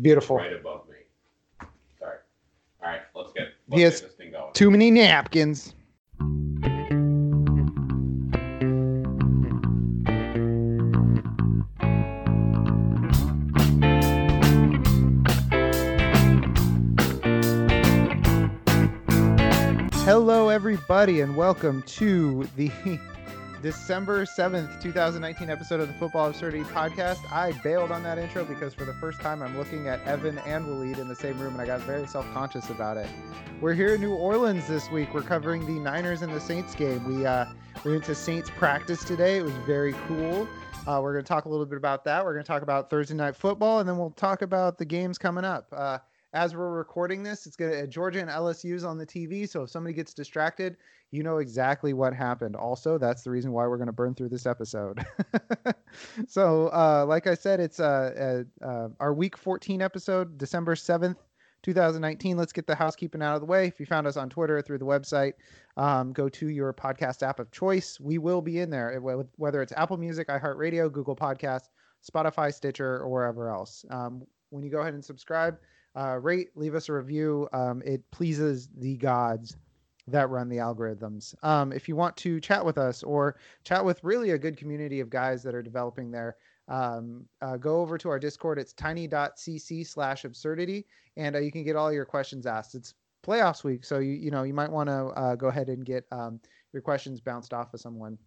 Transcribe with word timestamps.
Beautiful. 0.00 0.36
right 0.36 0.52
above 0.52 0.88
me. 0.88 0.94
Sorry. 1.98 2.18
All 2.80 2.88
right, 2.88 3.00
let's 3.16 3.32
get, 3.32 3.48
let's 3.68 4.00
get 4.00 4.08
this 4.08 4.16
thing 4.16 4.30
going. 4.30 4.52
Too 4.52 4.70
many 4.70 4.92
napkins. 4.92 5.74
Hello, 20.04 20.48
everybody, 20.48 21.22
and 21.22 21.36
welcome 21.36 21.82
to 21.82 22.48
the 22.56 22.70
December 23.60 24.24
7th, 24.24 24.80
2019 24.80 25.50
episode 25.50 25.80
of 25.80 25.88
the 25.88 25.94
Football 25.94 26.28
Absurdity 26.28 26.62
Podcast. 26.62 27.18
I 27.32 27.50
bailed 27.64 27.90
on 27.90 28.04
that 28.04 28.16
intro 28.16 28.44
because 28.44 28.72
for 28.72 28.84
the 28.84 28.94
first 28.94 29.20
time 29.20 29.42
I'm 29.42 29.58
looking 29.58 29.88
at 29.88 30.00
Evan 30.06 30.38
and 30.38 30.64
Waleed 30.64 30.98
in 30.98 31.08
the 31.08 31.16
same 31.16 31.36
room, 31.40 31.54
and 31.54 31.60
I 31.60 31.66
got 31.66 31.80
very 31.80 32.06
self 32.06 32.24
conscious 32.32 32.70
about 32.70 32.96
it. 32.96 33.08
We're 33.60 33.74
here 33.74 33.94
in 33.96 34.00
New 34.00 34.14
Orleans 34.14 34.68
this 34.68 34.88
week. 34.92 35.12
We're 35.12 35.22
covering 35.22 35.66
the 35.66 35.80
Niners 35.80 36.22
and 36.22 36.32
the 36.32 36.40
Saints 36.40 36.76
game. 36.76 37.04
We 37.04 37.26
uh, 37.26 37.46
we 37.84 37.90
went 37.90 38.04
to 38.04 38.14
Saints 38.14 38.48
practice 38.48 39.02
today. 39.02 39.38
It 39.38 39.42
was 39.42 39.54
very 39.66 39.94
cool. 40.06 40.48
Uh, 40.86 41.00
we're 41.02 41.12
going 41.12 41.24
to 41.24 41.28
talk 41.28 41.44
a 41.46 41.48
little 41.48 41.66
bit 41.66 41.78
about 41.78 42.04
that. 42.04 42.24
We're 42.24 42.34
going 42.34 42.44
to 42.44 42.48
talk 42.48 42.62
about 42.62 42.90
Thursday 42.90 43.14
night 43.14 43.34
football, 43.34 43.80
and 43.80 43.88
then 43.88 43.98
we'll 43.98 44.10
talk 44.12 44.42
about 44.42 44.78
the 44.78 44.84
games 44.84 45.18
coming 45.18 45.44
up. 45.44 45.66
Uh, 45.72 45.98
as 46.32 46.54
we're 46.54 46.70
recording 46.70 47.22
this, 47.22 47.46
it's 47.46 47.56
going 47.56 47.72
to 47.72 47.86
Georgia 47.86 48.20
and 48.20 48.28
LSU's 48.28 48.84
on 48.84 48.98
the 48.98 49.06
TV. 49.06 49.48
So 49.48 49.62
if 49.62 49.70
somebody 49.70 49.94
gets 49.94 50.12
distracted, 50.12 50.76
you 51.10 51.22
know 51.22 51.38
exactly 51.38 51.94
what 51.94 52.12
happened. 52.12 52.54
Also, 52.54 52.98
that's 52.98 53.22
the 53.22 53.30
reason 53.30 53.52
why 53.52 53.66
we're 53.66 53.78
going 53.78 53.86
to 53.86 53.92
burn 53.92 54.14
through 54.14 54.28
this 54.28 54.44
episode. 54.44 55.04
so, 56.28 56.68
uh, 56.68 57.06
like 57.08 57.26
I 57.26 57.34
said, 57.34 57.60
it's 57.60 57.80
uh, 57.80 58.44
uh, 58.62 58.66
uh, 58.66 58.88
our 59.00 59.14
week 59.14 59.38
14 59.38 59.80
episode, 59.80 60.36
December 60.36 60.74
7th, 60.74 61.16
2019. 61.62 62.36
Let's 62.36 62.52
get 62.52 62.66
the 62.66 62.74
housekeeping 62.74 63.22
out 63.22 63.34
of 63.34 63.40
the 63.40 63.46
way. 63.46 63.66
If 63.66 63.80
you 63.80 63.86
found 63.86 64.06
us 64.06 64.18
on 64.18 64.28
Twitter 64.28 64.60
through 64.60 64.78
the 64.78 64.84
website, 64.84 65.32
um, 65.78 66.12
go 66.12 66.28
to 66.28 66.48
your 66.48 66.74
podcast 66.74 67.26
app 67.26 67.40
of 67.40 67.50
choice. 67.50 67.98
We 67.98 68.18
will 68.18 68.42
be 68.42 68.58
in 68.58 68.68
there, 68.68 69.00
whether 69.00 69.62
it's 69.62 69.72
Apple 69.76 69.96
Music, 69.96 70.28
iHeartRadio, 70.28 70.92
Google 70.92 71.16
Podcasts, 71.16 71.68
Spotify, 72.08 72.52
Stitcher, 72.52 72.98
or 72.98 73.08
wherever 73.08 73.48
else. 73.48 73.86
Um, 73.90 74.24
when 74.50 74.62
you 74.62 74.70
go 74.70 74.80
ahead 74.80 74.94
and 74.94 75.04
subscribe, 75.04 75.58
uh, 75.98 76.18
rate, 76.20 76.50
leave 76.54 76.74
us 76.74 76.88
a 76.88 76.92
review. 76.92 77.48
Um, 77.52 77.82
it 77.84 78.08
pleases 78.10 78.68
the 78.76 78.96
gods 78.96 79.56
that 80.06 80.30
run 80.30 80.48
the 80.48 80.56
algorithms. 80.56 81.34
Um, 81.44 81.72
if 81.72 81.88
you 81.88 81.96
want 81.96 82.16
to 82.18 82.40
chat 82.40 82.64
with 82.64 82.78
us 82.78 83.02
or 83.02 83.36
chat 83.64 83.84
with 83.84 84.02
really 84.02 84.30
a 84.30 84.38
good 84.38 84.56
community 84.56 85.00
of 85.00 85.10
guys 85.10 85.42
that 85.42 85.54
are 85.54 85.62
developing 85.62 86.10
there, 86.10 86.36
um, 86.68 87.24
uh, 87.42 87.56
go 87.56 87.80
over 87.80 87.98
to 87.98 88.08
our 88.08 88.18
Discord. 88.18 88.58
It's 88.58 88.72
tiny.cc 88.72 89.86
slash 89.86 90.24
absurdity, 90.24 90.86
and 91.16 91.34
uh, 91.34 91.40
you 91.40 91.50
can 91.50 91.64
get 91.64 91.76
all 91.76 91.92
your 91.92 92.04
questions 92.04 92.46
asked. 92.46 92.74
It's 92.74 92.94
playoffs 93.26 93.64
week, 93.64 93.84
so 93.84 93.98
you 93.98 94.12
you 94.12 94.30
know 94.30 94.42
you 94.42 94.54
might 94.54 94.70
want 94.70 94.88
to 94.88 95.06
uh, 95.08 95.34
go 95.34 95.48
ahead 95.48 95.68
and 95.68 95.84
get 95.84 96.04
um, 96.12 96.40
your 96.72 96.82
questions 96.82 97.20
bounced 97.20 97.52
off 97.54 97.74
of 97.74 97.80
someone. 97.80 98.18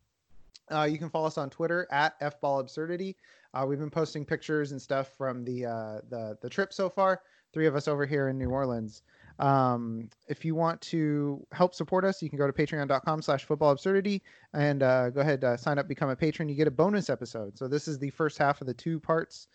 Uh, 0.72 0.88
you 0.90 0.98
can 0.98 1.10
follow 1.10 1.28
us 1.28 1.38
on 1.38 1.50
Twitter 1.50 1.88
at 1.92 2.20
fballabsurdity. 2.20 3.16
Uh, 3.54 3.66
we've 3.68 3.80
been 3.80 3.90
posting 3.90 4.26
pictures 4.26 4.72
and 4.72 4.82
stuff 4.82 5.10
from 5.18 5.44
the 5.44 5.66
uh, 5.66 6.00
the 6.10 6.38
the 6.42 6.50
trip 6.50 6.74
so 6.74 6.90
far. 6.90 7.22
Three 7.54 7.68
of 7.68 7.76
us 7.76 7.88
over 7.88 8.06
here 8.06 8.30
in 8.30 8.38
New 8.38 8.50
Orleans. 8.50 9.04
Um, 9.40 10.10
if 10.28 10.46
you 10.46 10.54
want 10.54 10.80
to 10.82 11.46
help 11.52 11.74
support 11.74 12.06
us, 12.06 12.22
you 12.22 12.30
can 12.30 12.38
go 12.38 12.46
to 12.46 12.54
patreon.com 12.54 13.22
slash 13.22 13.44
football 13.46 13.72
absurdity 13.72 14.22
and 14.54 14.84
uh, 14.84 15.10
go 15.10 15.22
ahead, 15.22 15.44
uh, 15.44 15.58
sign 15.58 15.80
up, 15.80 15.88
become 15.88 16.10
a 16.10 16.16
patron. 16.16 16.48
You 16.48 16.56
get 16.56 16.68
a 16.68 16.72
bonus 16.72 17.10
episode. 17.10 17.58
So 17.58 17.68
this 17.68 17.88
is 17.88 17.98
the 17.98 18.12
first 18.12 18.38
half 18.38 18.62
of 18.62 18.68
the 18.68 18.74
two 18.74 19.00
parts 19.00 19.48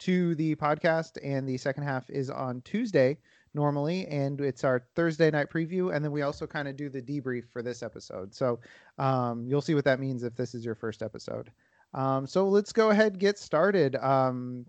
to 0.00 0.34
the 0.34 0.56
podcast, 0.56 1.18
and 1.22 1.48
the 1.48 1.56
second 1.56 1.84
half 1.84 2.08
is 2.10 2.30
on 2.30 2.62
Tuesday 2.62 3.18
normally, 3.54 4.06
and 4.08 4.40
it's 4.40 4.64
our 4.64 4.84
Thursday 4.96 5.30
night 5.30 5.50
preview. 5.50 5.94
And 5.94 6.04
then 6.04 6.10
we 6.10 6.22
also 6.22 6.46
kind 6.46 6.66
of 6.66 6.76
do 6.76 6.88
the 6.88 7.00
debrief 7.00 7.44
for 7.52 7.62
this 7.62 7.82
episode. 7.82 8.34
So 8.34 8.58
um, 8.98 9.46
you'll 9.46 9.62
see 9.62 9.74
what 9.74 9.84
that 9.84 10.00
means 10.00 10.24
if 10.24 10.34
this 10.34 10.54
is 10.54 10.64
your 10.64 10.74
first 10.74 11.02
episode. 11.02 11.50
Um, 11.92 12.26
so 12.26 12.48
let's 12.48 12.72
go 12.72 12.90
ahead 12.90 13.18
get 13.18 13.38
started. 13.38 13.94
Um, 13.96 14.66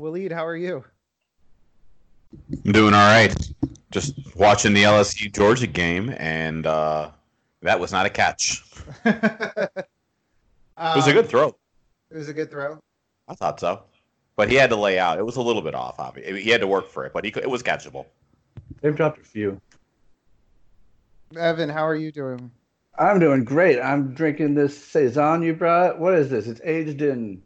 Waleed, 0.00 0.32
how 0.32 0.44
are 0.44 0.56
you? 0.56 0.84
I'm 2.64 2.72
doing 2.72 2.94
all 2.94 3.00
right. 3.10 3.34
Just 3.90 4.14
watching 4.36 4.72
the 4.72 4.84
LSU 4.84 5.32
Georgia 5.32 5.66
game, 5.66 6.14
and 6.18 6.66
uh, 6.66 7.10
that 7.60 7.78
was 7.78 7.92
not 7.92 8.06
a 8.06 8.10
catch. 8.10 8.62
it 9.04 9.70
It 10.78 10.96
was 10.96 11.06
a 11.06 11.12
good 11.12 11.28
throw. 11.28 11.54
It 12.10 12.16
was 12.16 12.28
a 12.28 12.32
good 12.34 12.50
throw. 12.50 12.78
I 13.28 13.34
thought 13.34 13.60
so, 13.60 13.82
but 14.36 14.48
he 14.48 14.56
had 14.56 14.70
to 14.70 14.76
lay 14.76 14.98
out. 14.98 15.18
It 15.18 15.24
was 15.24 15.36
a 15.36 15.42
little 15.42 15.62
bit 15.62 15.74
off. 15.74 15.98
Obviously, 15.98 16.42
he 16.42 16.50
had 16.50 16.60
to 16.60 16.66
work 16.66 16.88
for 16.88 17.04
it, 17.06 17.12
but 17.12 17.24
he 17.24 17.30
it 17.36 17.48
was 17.48 17.62
catchable. 17.62 18.06
They've 18.80 18.96
dropped 18.96 19.20
a 19.20 19.24
few. 19.24 19.60
Evan, 21.36 21.68
how 21.68 21.86
are 21.86 21.94
you 21.94 22.10
doing? 22.12 22.50
I'm 22.98 23.18
doing 23.18 23.44
great. 23.44 23.80
I'm 23.80 24.12
drinking 24.12 24.54
this 24.54 24.76
saison 24.76 25.42
you 25.42 25.54
brought. 25.54 25.98
What 25.98 26.14
is 26.14 26.28
this? 26.28 26.46
It's 26.46 26.60
aged 26.62 27.00
in 27.02 27.42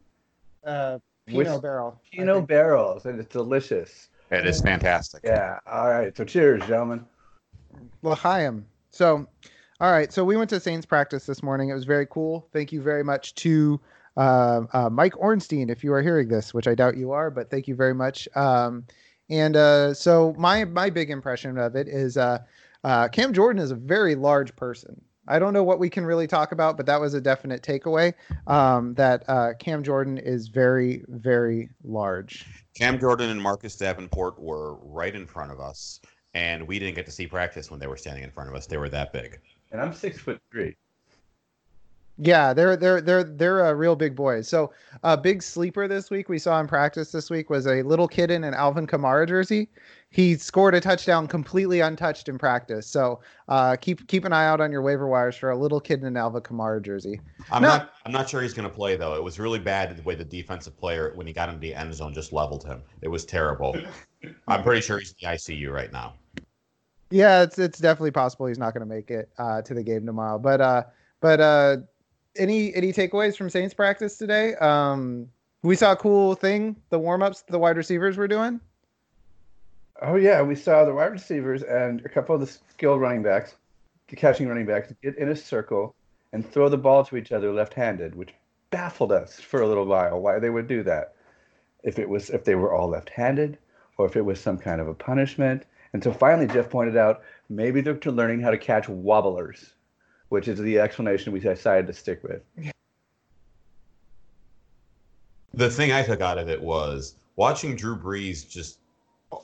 Uh, 0.64 0.98
Pinot 1.26 1.52
Whis- 1.52 1.60
Barrel. 1.60 2.00
I 2.12 2.16
Pinot 2.16 2.46
barrels, 2.46 3.06
and 3.06 3.20
it's 3.20 3.32
delicious. 3.32 4.08
It 4.30 4.46
is 4.46 4.60
fantastic. 4.60 5.22
Yeah. 5.24 5.58
All 5.70 5.88
right. 5.88 6.16
So 6.16 6.24
cheers, 6.24 6.66
gentlemen. 6.66 7.04
L'chaim. 8.02 8.66
So, 8.90 9.26
all 9.80 9.92
right. 9.92 10.12
So 10.12 10.24
we 10.24 10.36
went 10.36 10.50
to 10.50 10.60
Saints 10.60 10.86
practice 10.86 11.26
this 11.26 11.42
morning. 11.42 11.68
It 11.68 11.74
was 11.74 11.84
very 11.84 12.06
cool. 12.06 12.48
Thank 12.52 12.72
you 12.72 12.82
very 12.82 13.04
much 13.04 13.34
to 13.36 13.80
uh, 14.16 14.62
uh, 14.72 14.90
Mike 14.90 15.16
Ornstein, 15.18 15.68
if 15.70 15.84
you 15.84 15.92
are 15.92 16.02
hearing 16.02 16.28
this, 16.28 16.54
which 16.54 16.66
I 16.66 16.74
doubt 16.74 16.96
you 16.96 17.12
are, 17.12 17.30
but 17.30 17.50
thank 17.50 17.68
you 17.68 17.74
very 17.74 17.94
much. 17.94 18.28
Um, 18.34 18.86
and 19.28 19.56
uh, 19.56 19.92
so 19.94 20.34
my 20.38 20.64
my 20.64 20.90
big 20.90 21.10
impression 21.10 21.58
of 21.58 21.76
it 21.76 21.88
is 21.88 22.16
uh, 22.16 22.38
uh, 22.84 23.08
Cam 23.08 23.32
Jordan 23.32 23.60
is 23.62 23.70
a 23.70 23.76
very 23.76 24.14
large 24.14 24.54
person. 24.56 25.00
I 25.28 25.38
don't 25.38 25.52
know 25.52 25.64
what 25.64 25.78
we 25.78 25.90
can 25.90 26.04
really 26.04 26.26
talk 26.26 26.52
about, 26.52 26.76
but 26.76 26.86
that 26.86 27.00
was 27.00 27.14
a 27.14 27.20
definite 27.20 27.62
takeaway. 27.62 28.14
Um, 28.46 28.94
that 28.94 29.24
uh, 29.28 29.54
Cam 29.58 29.82
Jordan 29.82 30.18
is 30.18 30.48
very, 30.48 31.04
very 31.08 31.68
large. 31.84 32.46
Cam 32.74 32.98
Jordan 32.98 33.30
and 33.30 33.40
Marcus 33.40 33.76
Davenport 33.76 34.38
were 34.38 34.74
right 34.76 35.14
in 35.14 35.26
front 35.26 35.50
of 35.50 35.60
us, 35.60 36.00
and 36.34 36.66
we 36.66 36.78
didn't 36.78 36.94
get 36.94 37.06
to 37.06 37.12
see 37.12 37.26
practice 37.26 37.70
when 37.70 37.80
they 37.80 37.86
were 37.86 37.96
standing 37.96 38.22
in 38.22 38.30
front 38.30 38.48
of 38.48 38.54
us. 38.54 38.66
They 38.66 38.76
were 38.76 38.88
that 38.90 39.12
big. 39.12 39.40
And 39.72 39.80
I'm 39.80 39.92
six 39.92 40.18
foot 40.18 40.40
three. 40.52 40.76
Yeah, 42.18 42.54
they're 42.54 42.76
they're 42.76 43.02
they're 43.02 43.24
they're 43.24 43.66
uh, 43.66 43.72
real 43.72 43.94
big 43.94 44.16
boys. 44.16 44.48
So 44.48 44.72
a 45.02 45.18
big 45.18 45.42
sleeper 45.42 45.86
this 45.86 46.10
week 46.10 46.30
we 46.30 46.38
saw 46.38 46.58
in 46.60 46.66
practice 46.66 47.12
this 47.12 47.28
week 47.28 47.50
was 47.50 47.66
a 47.66 47.82
little 47.82 48.08
kid 48.08 48.30
in 48.30 48.42
an 48.42 48.54
Alvin 48.54 48.86
Kamara 48.86 49.28
jersey. 49.28 49.68
He 50.08 50.36
scored 50.36 50.74
a 50.74 50.80
touchdown 50.80 51.26
completely 51.26 51.80
untouched 51.80 52.30
in 52.30 52.38
practice. 52.38 52.86
So 52.86 53.20
uh, 53.48 53.76
keep 53.76 54.06
keep 54.08 54.24
an 54.24 54.32
eye 54.32 54.46
out 54.46 54.62
on 54.62 54.72
your 54.72 54.80
waiver 54.80 55.06
wires 55.06 55.36
for 55.36 55.50
a 55.50 55.56
little 55.58 55.78
kid 55.78 56.00
in 56.00 56.06
an 56.06 56.16
Alvin 56.16 56.40
Kamara 56.40 56.80
jersey. 56.80 57.20
I'm 57.50 57.60
No. 57.60 57.68
not. 57.68 57.92
I'm 58.06 58.12
not 58.12 58.30
sure 58.30 58.40
he's 58.40 58.54
going 58.54 58.68
to 58.68 58.74
play 58.74 58.96
though. 58.96 59.14
It 59.14 59.22
was 59.22 59.38
really 59.38 59.58
bad 59.58 59.94
the 59.94 60.02
way 60.02 60.14
the 60.14 60.24
defensive 60.24 60.74
player, 60.78 61.12
when 61.16 61.26
he 61.26 61.34
got 61.34 61.50
into 61.50 61.60
the 61.60 61.74
end 61.74 61.92
zone, 61.92 62.14
just 62.14 62.32
leveled 62.32 62.64
him. 62.64 62.82
It 63.02 63.08
was 63.08 63.26
terrible. 63.26 63.76
I'm 64.48 64.62
pretty 64.62 64.80
sure 64.80 64.98
he's 64.98 65.10
in 65.20 65.28
the 65.28 65.36
ICU 65.36 65.70
right 65.70 65.92
now. 65.92 66.14
Yeah, 67.10 67.42
it's 67.42 67.58
it's 67.58 67.78
definitely 67.78 68.12
possible 68.12 68.46
he's 68.46 68.58
not 68.58 68.72
going 68.72 68.88
to 68.88 68.94
make 68.94 69.10
it 69.10 69.28
uh, 69.36 69.60
to 69.62 69.74
the 69.74 69.82
game 69.82 70.06
tomorrow. 70.06 70.38
But 70.38 70.62
uh, 70.62 70.84
but 71.20 71.40
uh, 71.40 71.76
any 72.38 72.74
any 72.74 72.92
takeaways 72.92 73.36
from 73.36 73.50
Saints 73.50 73.74
practice 73.74 74.18
today? 74.18 74.54
Um, 74.56 75.28
we 75.62 75.76
saw 75.76 75.92
a 75.92 75.96
cool 75.96 76.34
thing, 76.34 76.76
the 76.90 76.98
warm 76.98 77.22
ups 77.22 77.42
the 77.48 77.58
wide 77.58 77.76
receivers 77.76 78.16
were 78.16 78.28
doing. 78.28 78.60
Oh 80.02 80.16
yeah, 80.16 80.42
we 80.42 80.54
saw 80.54 80.84
the 80.84 80.94
wide 80.94 81.12
receivers 81.12 81.62
and 81.62 82.04
a 82.04 82.08
couple 82.08 82.34
of 82.34 82.40
the 82.40 82.46
skilled 82.46 83.00
running 83.00 83.22
backs, 83.22 83.54
the 84.08 84.16
catching 84.16 84.46
running 84.46 84.66
backs, 84.66 84.92
get 85.02 85.16
in 85.16 85.30
a 85.30 85.36
circle 85.36 85.94
and 86.32 86.48
throw 86.48 86.68
the 86.68 86.76
ball 86.76 87.04
to 87.04 87.16
each 87.16 87.32
other 87.32 87.52
left-handed, 87.52 88.14
which 88.14 88.34
baffled 88.70 89.12
us 89.12 89.40
for 89.40 89.62
a 89.62 89.68
little 89.68 89.86
while 89.86 90.20
why 90.20 90.38
they 90.38 90.50
would 90.50 90.68
do 90.68 90.82
that. 90.82 91.14
If 91.82 91.98
it 91.98 92.08
was 92.08 92.30
if 92.30 92.44
they 92.44 92.54
were 92.54 92.74
all 92.74 92.88
left-handed, 92.88 93.58
or 93.96 94.06
if 94.06 94.16
it 94.16 94.24
was 94.24 94.40
some 94.40 94.58
kind 94.58 94.80
of 94.80 94.88
a 94.88 94.94
punishment. 94.94 95.64
And 95.92 96.02
so 96.02 96.12
finally, 96.12 96.46
Jeff 96.46 96.68
pointed 96.68 96.96
out 96.96 97.22
maybe 97.48 97.80
they're 97.80 97.98
learning 98.04 98.40
how 98.40 98.50
to 98.50 98.58
catch 98.58 98.88
wobblers, 98.88 99.72
which 100.28 100.48
is 100.48 100.58
the 100.58 100.78
explanation 100.78 101.32
we 101.32 101.40
decided 101.40 101.86
to 101.86 101.92
stick 101.92 102.22
with. 102.22 102.42
The 105.54 105.70
thing 105.70 105.92
I 105.92 106.02
took 106.02 106.20
out 106.20 106.38
of 106.38 106.48
it 106.48 106.60
was 106.60 107.14
watching 107.36 107.76
Drew 107.76 107.96
Brees 107.96 108.48
just 108.48 108.78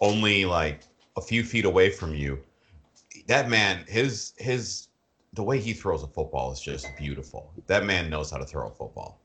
only 0.01 0.45
like 0.45 0.81
a 1.17 1.21
few 1.21 1.45
feet 1.45 1.65
away 1.65 1.91
from 1.91 2.15
you. 2.15 2.39
That 3.27 3.49
man, 3.49 3.85
his 3.89 4.35
his 4.37 4.89
the 5.35 5.43
way 5.43 5.59
he 5.59 5.73
throws 5.73 6.03
a 6.03 6.07
football 6.07 6.53
is 6.53 6.61
just 6.61 6.95
beautiful. 6.99 7.53
That 7.67 7.85
man 7.85 8.11
knows 8.11 8.31
how 8.31 8.39
to 8.39 8.45
throw 8.45 8.69
a 8.69 8.71
football. 8.71 9.22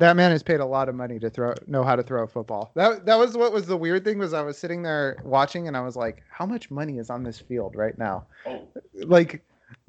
That 0.00 0.16
man 0.16 0.30
has 0.30 0.42
paid 0.42 0.60
a 0.60 0.64
lot 0.64 0.88
of 0.88 0.94
money 0.94 1.18
to 1.18 1.28
throw 1.28 1.52
know 1.66 1.84
how 1.84 1.94
to 1.94 2.02
throw 2.02 2.22
a 2.22 2.26
football. 2.26 2.72
That 2.74 3.04
that 3.04 3.18
was 3.18 3.36
what 3.36 3.52
was 3.52 3.66
the 3.66 3.76
weird 3.76 4.02
thing 4.02 4.18
was 4.18 4.32
I 4.32 4.40
was 4.40 4.56
sitting 4.56 4.82
there 4.82 5.18
watching 5.24 5.68
and 5.68 5.76
I 5.76 5.82
was 5.82 5.94
like, 5.94 6.22
how 6.30 6.46
much 6.46 6.70
money 6.70 6.96
is 6.96 7.10
on 7.10 7.22
this 7.22 7.38
field 7.38 7.76
right 7.76 7.96
now? 7.98 8.24
Oh, 8.46 8.66
Like 8.94 9.44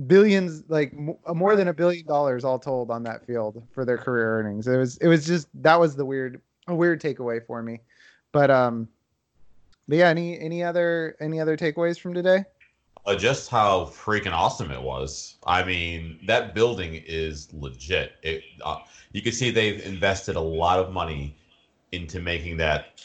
billions, 0.08 0.64
like 0.68 0.92
m- 0.92 1.16
more 1.34 1.56
than 1.56 1.70
a 1.70 1.74
billion 1.74 2.06
dollars 2.06 2.44
all 2.44 2.60
told 2.60 2.92
on 2.92 3.04
that 3.04 3.26
field 3.26 3.64
for 3.72 3.86
their 3.86 3.98
career 3.98 4.38
earnings. 4.38 4.68
It 4.68 4.76
was 4.76 4.98
it 4.98 5.08
was 5.08 5.26
just 5.26 5.48
that 5.64 5.80
was 5.80 5.96
the 5.96 6.06
weird 6.06 6.42
a 6.68 6.76
weird 6.76 7.02
takeaway 7.02 7.46
for 7.46 7.64
me. 7.64 7.80
But 8.34 8.52
um, 8.52 8.90
but 9.88 9.98
yeah, 9.98 10.10
any 10.10 10.38
any 10.38 10.62
other 10.62 11.16
any 11.22 11.40
other 11.40 11.56
takeaways 11.56 11.98
from 11.98 12.14
today? 12.14 12.44
Uh, 13.06 13.16
just 13.16 13.50
how 13.50 13.86
freaking 13.86 14.32
awesome 14.32 14.72
it 14.72 14.82
was. 14.82 15.36
I 15.48 15.64
mean, 15.64 16.20
that 16.28 16.54
building 16.54 17.02
is 17.08 17.52
legit. 17.54 18.14
It 18.22 18.44
uh, 18.64 18.80
you 19.12 19.22
can 19.22 19.32
see 19.32 19.50
they've 19.50 19.84
invested 19.86 20.36
a 20.36 20.42
lot 20.42 20.80
of 20.80 20.92
money 20.92 21.36
into 21.92 22.20
making 22.20 22.58
that 22.58 23.04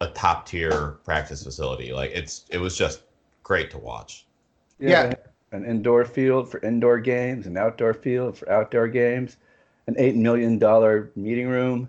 a 0.00 0.08
top 0.08 0.46
tier 0.46 0.98
practice 1.04 1.42
facility. 1.42 1.92
Like 1.92 2.12
it's 2.12 2.44
it 2.50 2.58
was 2.58 2.76
just 2.76 3.02
great 3.42 3.70
to 3.72 3.78
watch. 3.78 4.24
Yeah. 4.78 5.14
An 5.52 5.64
indoor 5.64 6.04
field 6.04 6.50
for 6.50 6.58
indoor 6.60 6.98
games, 6.98 7.46
an 7.46 7.56
outdoor 7.56 7.94
field 7.94 8.36
for 8.36 8.50
outdoor 8.50 8.88
games, 8.88 9.36
an 9.86 9.94
eight 9.98 10.16
million 10.16 10.58
dollar 10.58 11.10
meeting 11.14 11.48
room. 11.48 11.88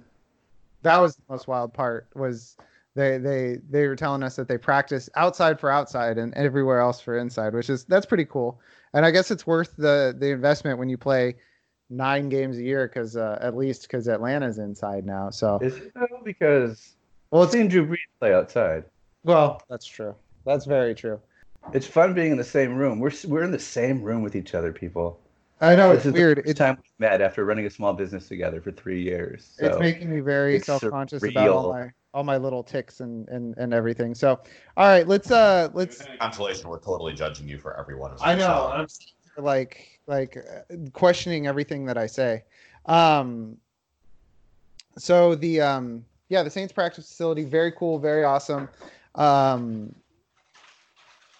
That 0.83 0.99
was 0.99 1.15
the 1.15 1.23
most 1.29 1.47
wild 1.47 1.73
part. 1.73 2.07
Was 2.15 2.57
they 2.95 3.17
they 3.17 3.57
they 3.69 3.87
were 3.87 3.95
telling 3.95 4.23
us 4.23 4.35
that 4.37 4.47
they 4.47 4.57
practice 4.57 5.09
outside 5.15 5.59
for 5.59 5.69
outside 5.69 6.17
and 6.17 6.33
everywhere 6.33 6.79
else 6.79 7.01
for 7.01 7.17
inside, 7.17 7.53
which 7.53 7.69
is 7.69 7.83
that's 7.85 8.05
pretty 8.05 8.25
cool. 8.25 8.59
And 8.93 9.05
I 9.05 9.11
guess 9.11 9.31
it's 9.31 9.45
worth 9.45 9.75
the 9.75 10.15
the 10.17 10.31
investment 10.31 10.79
when 10.79 10.89
you 10.89 10.97
play 10.97 11.35
nine 11.89 12.29
games 12.29 12.57
a 12.57 12.63
year 12.63 12.87
because 12.87 13.17
uh, 13.17 13.37
at 13.41 13.55
least 13.55 13.83
because 13.83 14.07
Atlanta's 14.07 14.57
inside 14.57 15.05
now. 15.05 15.29
So 15.29 15.59
Is 15.61 15.75
it 15.75 15.93
though? 15.93 16.21
Because 16.23 16.95
well, 17.31 17.43
it's 17.43 17.51
seen 17.51 17.67
Drew 17.67 17.85
Brees 17.85 17.97
play 18.19 18.33
outside. 18.33 18.85
well, 19.23 19.61
that's 19.69 19.85
true. 19.85 20.15
That's 20.45 20.65
very 20.65 20.95
true. 20.95 21.19
It's 21.73 21.87
fun 21.87 22.13
being 22.13 22.31
in 22.31 22.37
the 22.37 22.43
same 22.43 22.75
room. 22.75 22.99
We're 22.99 23.11
we're 23.27 23.43
in 23.43 23.51
the 23.51 23.59
same 23.59 24.01
room 24.01 24.21
with 24.21 24.35
each 24.35 24.55
other, 24.55 24.71
people. 24.71 25.19
I 25.59 25.75
know 25.75 25.93
this 25.93 26.05
it's 26.05 26.13
weird. 26.13 26.39
It's 26.39 26.53
time 26.53 26.77
we 26.77 27.05
met 27.05 27.21
after 27.21 27.43
running 27.43 27.65
a 27.65 27.69
small 27.69 27.93
business 27.93 28.27
together 28.27 28.61
for 28.61 28.71
three 28.71 29.01
years. 29.01 29.55
So 29.57 29.65
it's 29.65 29.79
making 29.79 30.09
me 30.09 30.19
very 30.19 30.59
self-conscious 30.59 31.23
about 31.23 31.49
all 31.49 31.71
my 31.71 31.91
all 32.15 32.23
my 32.23 32.37
little 32.37 32.63
ticks 32.63 33.01
and 33.01 33.27
and 33.27 33.53
and 33.57 33.73
everything. 33.73 34.15
So, 34.15 34.39
all 34.77 34.87
right, 34.87 35.07
let's 35.07 35.29
uh 35.29 35.69
let's 35.73 36.07
Consolation, 36.19 36.69
we're 36.69 36.79
totally 36.79 37.13
judging 37.13 37.47
you 37.47 37.59
for 37.59 37.77
every 37.77 37.95
one 37.95 38.11
I 38.23 38.33
know. 38.35 38.71
I'm 38.73 38.87
like 39.37 39.99
like 40.07 40.37
questioning 40.93 41.45
everything 41.45 41.85
that 41.85 41.97
I 41.97 42.07
say. 42.07 42.45
Um 42.85 43.57
so 44.97 45.35
the 45.35 45.59
um 45.61 46.05
yeah, 46.29 46.41
the 46.41 46.49
Saints 46.49 46.71
practice 46.71 47.07
facility 47.07 47.43
very 47.43 47.73
cool, 47.73 47.99
very 47.99 48.23
awesome. 48.23 48.69
Um 49.15 49.93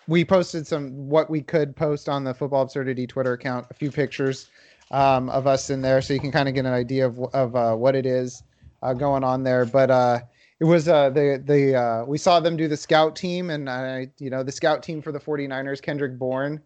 we 0.07 0.25
posted 0.25 0.67
some 0.67 1.09
what 1.09 1.29
we 1.29 1.41
could 1.41 1.75
post 1.75 2.09
on 2.09 2.25
the 2.25 2.33
Football 2.33 2.63
Absurdity 2.63 3.07
Twitter 3.07 3.33
account, 3.33 3.65
a 3.71 3.73
few 3.73 3.89
pictures 3.89 4.49
um, 4.91 5.29
of 5.29 5.47
us 5.47 5.71
in 5.71 5.81
there, 5.81 5.99
so 5.99 6.13
you 6.13 6.19
can 6.19 6.31
kind 6.31 6.47
of 6.47 6.53
get 6.53 6.65
an 6.65 6.73
idea 6.73 7.07
of 7.07 7.17
of 7.33 7.55
uh, 7.55 7.75
what 7.75 7.95
it 7.95 8.05
is 8.05 8.43
uh, 8.83 8.93
going 8.93 9.23
on 9.23 9.41
there. 9.41 9.65
But 9.65 9.89
uh, 9.89 10.19
it 10.59 10.65
was 10.65 10.87
uh, 10.87 11.09
the 11.09 11.41
the 11.45 11.75
uh, 11.75 12.05
we 12.05 12.17
saw 12.17 12.39
them 12.39 12.55
do 12.55 12.67
the 12.67 12.77
scout 12.77 13.15
team, 13.15 13.49
and 13.49 13.69
I 13.69 14.09
you 14.19 14.29
know 14.29 14.43
the 14.43 14.51
scout 14.51 14.83
team 14.83 15.01
for 15.01 15.11
the 15.11 15.19
49ers, 15.19 15.81
Kendrick 15.81 16.17
Bourne. 16.17 16.61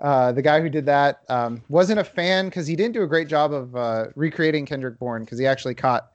Uh, 0.00 0.32
the 0.32 0.42
guy 0.42 0.60
who 0.60 0.70
did 0.70 0.86
that 0.86 1.22
um, 1.28 1.62
wasn't 1.68 2.00
a 2.00 2.04
fan 2.04 2.46
because 2.46 2.66
he 2.66 2.74
didn't 2.74 2.94
do 2.94 3.02
a 3.02 3.06
great 3.06 3.28
job 3.28 3.52
of 3.52 3.76
uh, 3.76 4.06
recreating 4.14 4.64
Kendrick 4.64 4.98
Bourne 4.98 5.24
because 5.24 5.38
he 5.38 5.46
actually 5.46 5.74
caught 5.74 6.12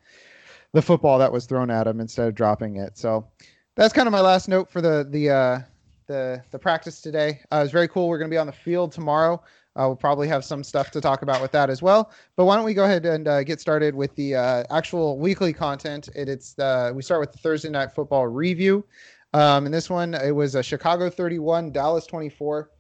the 0.74 0.82
football 0.82 1.20
that 1.20 1.32
was 1.32 1.46
thrown 1.46 1.70
at 1.70 1.86
him 1.88 2.00
instead 2.00 2.28
of 2.28 2.36
dropping 2.36 2.78
it. 2.78 2.98
So 2.98 3.28
that's 3.76 3.94
kind 3.94 4.08
of 4.08 4.12
my 4.12 4.22
last 4.22 4.48
note 4.48 4.70
for 4.70 4.82
the 4.82 5.08
the 5.10 5.30
uh, 5.30 5.60
the 6.08 6.44
the 6.52 6.60
practice 6.60 7.02
today. 7.02 7.42
Uh, 7.52 7.58
it 7.58 7.64
was 7.64 7.72
very 7.72 7.88
cool. 7.88 8.08
We're 8.08 8.18
going 8.20 8.30
to 8.30 8.34
be 8.34 8.40
on 8.40 8.48
the 8.48 8.54
field 8.54 8.92
tomorrow. 8.92 9.42
Uh, 9.78 9.88
we'll 9.88 9.96
probably 9.96 10.28
have 10.28 10.46
some 10.46 10.64
stuff 10.64 10.90
to 10.92 11.02
talk 11.02 11.22
about 11.22 11.42
with 11.42 11.52
that 11.52 11.70
as 11.70 11.82
well. 11.82 12.12
But 12.36 12.46
why 12.46 12.56
don't 12.56 12.66
we 12.66 12.74
go 12.74 12.86
ahead 12.86 13.06
and 13.06 13.28
uh, 13.28 13.44
get 13.44 13.60
started 13.60 13.94
with 13.94 14.16
the 14.16 14.36
uh, 14.36 14.64
actual 14.70 15.18
weekly 15.18 15.52
content? 15.52 16.10
It, 16.16 16.30
it's 16.30 16.58
uh, 16.60 16.92
we 16.96 17.02
start 17.02 17.20
with 17.20 17.34
the 17.34 17.40
Thursday 17.40 17.70
night 17.70 17.94
football 17.94 18.28
review. 18.28 18.86
Um, 19.34 19.66
and 19.66 19.74
this 19.74 19.90
one, 19.90 20.14
it 20.14 20.32
was 20.32 20.56
a 20.56 20.64
Chicago 20.64 21.10
31, 21.10 21.72
Dallas 21.74 22.06
24. 22.06 22.72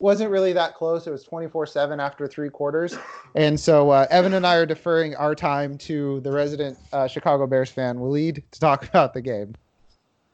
Wasn't 0.00 0.30
really 0.30 0.52
that 0.54 0.74
close. 0.74 1.06
It 1.06 1.10
was 1.10 1.22
24 1.22 1.66
7 1.66 2.00
after 2.00 2.26
three 2.26 2.50
quarters. 2.50 2.98
And 3.36 3.60
so 3.60 3.90
uh, 3.90 4.06
Evan 4.10 4.34
and 4.34 4.44
I 4.44 4.56
are 4.56 4.66
deferring 4.66 5.14
our 5.14 5.36
time 5.36 5.78
to 5.78 6.20
the 6.20 6.32
resident 6.32 6.78
uh, 6.92 7.06
Chicago 7.06 7.46
Bears 7.46 7.70
fan, 7.70 7.98
Waleed, 7.98 8.42
to 8.50 8.60
talk 8.60 8.88
about 8.88 9.14
the 9.14 9.20
game. 9.20 9.54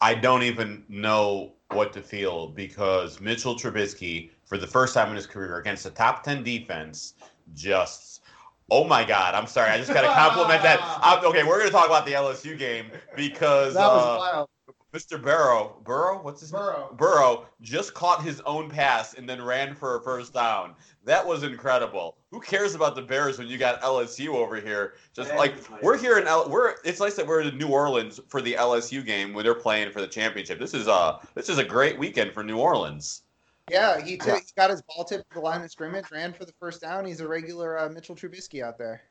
I 0.00 0.14
don't 0.14 0.42
even 0.44 0.84
know 0.88 1.52
what 1.72 1.92
to 1.94 2.00
feel 2.00 2.48
because 2.48 3.20
Mitchell 3.20 3.54
Trubisky, 3.56 4.30
for 4.46 4.58
the 4.58 4.66
first 4.66 4.94
time 4.94 5.10
in 5.10 5.16
his 5.16 5.26
career 5.26 5.58
against 5.58 5.84
a 5.87 5.90
top 5.90 6.22
10 6.22 6.43
defense, 6.43 7.14
just. 7.54 8.22
Oh 8.69 8.82
my 8.82 9.04
God! 9.04 9.34
I'm 9.37 9.46
sorry. 9.46 9.70
I 9.70 9.78
just 9.78 9.93
got 9.93 10.00
to 10.00 10.08
compliment 10.20 10.60
that. 10.62 10.81
I'm, 11.00 11.25
okay, 11.26 11.44
we're 11.44 11.58
going 11.58 11.66
to 11.66 11.72
talk 11.72 11.87
about 11.87 12.04
the 12.04 12.12
LSU 12.12 12.58
game 12.58 12.87
because 13.14 13.75
That 13.75 13.87
was 13.87 14.02
uh, 14.02 14.16
wild. 14.19 14.48
Mr. 14.96 15.20
Burrow, 15.22 15.76
Burrow, 15.84 16.22
what's 16.22 16.40
his 16.40 16.52
name? 16.52 16.62
Burrow. 16.62 16.94
Burrow 16.96 17.46
just 17.60 17.93
caught 17.93 18.22
his 18.22 18.40
own 18.43 18.70
pass 18.70 19.12
and 19.14 19.28
then 19.28 19.43
ran 19.43 19.75
for 19.75 19.96
a 19.96 20.02
first 20.02 20.32
down. 20.32 20.75
That 21.04 21.26
was 21.26 21.42
incredible. 21.42 22.16
Who 22.31 22.40
cares 22.40 22.75
about 22.75 22.94
the 22.94 23.02
Bears 23.02 23.38
when 23.38 23.46
you 23.46 23.58
got 23.58 23.82
LSU 23.82 24.28
over 24.28 24.56
here? 24.56 24.94
Just 25.14 25.34
like 25.34 25.54
we're 25.82 25.99
here 25.99 26.19
in 26.19 26.26
L- 26.26 26.49
we're 26.49 26.76
it's 26.82 26.99
nice 26.99 27.14
that 27.16 27.26
we're 27.26 27.42
in 27.42 27.58
New 27.58 27.69
Orleans 27.69 28.20
for 28.28 28.40
the 28.40 28.54
LSU 28.54 29.04
game 29.04 29.34
when 29.34 29.44
they're 29.44 29.54
playing 29.54 29.92
for 29.92 30.00
the 30.00 30.08
championship. 30.08 30.58
This 30.58 30.72
is 30.72 30.88
a 30.88 31.20
this 31.34 31.50
is 31.50 31.58
a 31.58 31.64
great 31.64 31.99
weekend 31.99 32.32
for 32.32 32.42
New 32.42 32.58
Orleans. 32.58 33.22
Yeah, 33.70 34.00
he, 34.00 34.16
t- 34.16 34.30
he 34.30 34.40
got 34.56 34.70
his 34.70 34.82
ball 34.82 35.04
tipped 35.04 35.24
at 35.28 35.34
the 35.34 35.40
line 35.40 35.62
of 35.62 35.70
scrimmage, 35.70 36.10
ran 36.12 36.32
for 36.32 36.44
the 36.44 36.52
first 36.60 36.80
down. 36.80 37.04
He's 37.04 37.20
a 37.20 37.26
regular 37.26 37.78
uh, 37.78 37.88
Mitchell 37.88 38.14
Trubisky 38.14 38.62
out 38.62 38.78
there. 38.78 39.02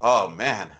Oh 0.00 0.28
man. 0.28 0.70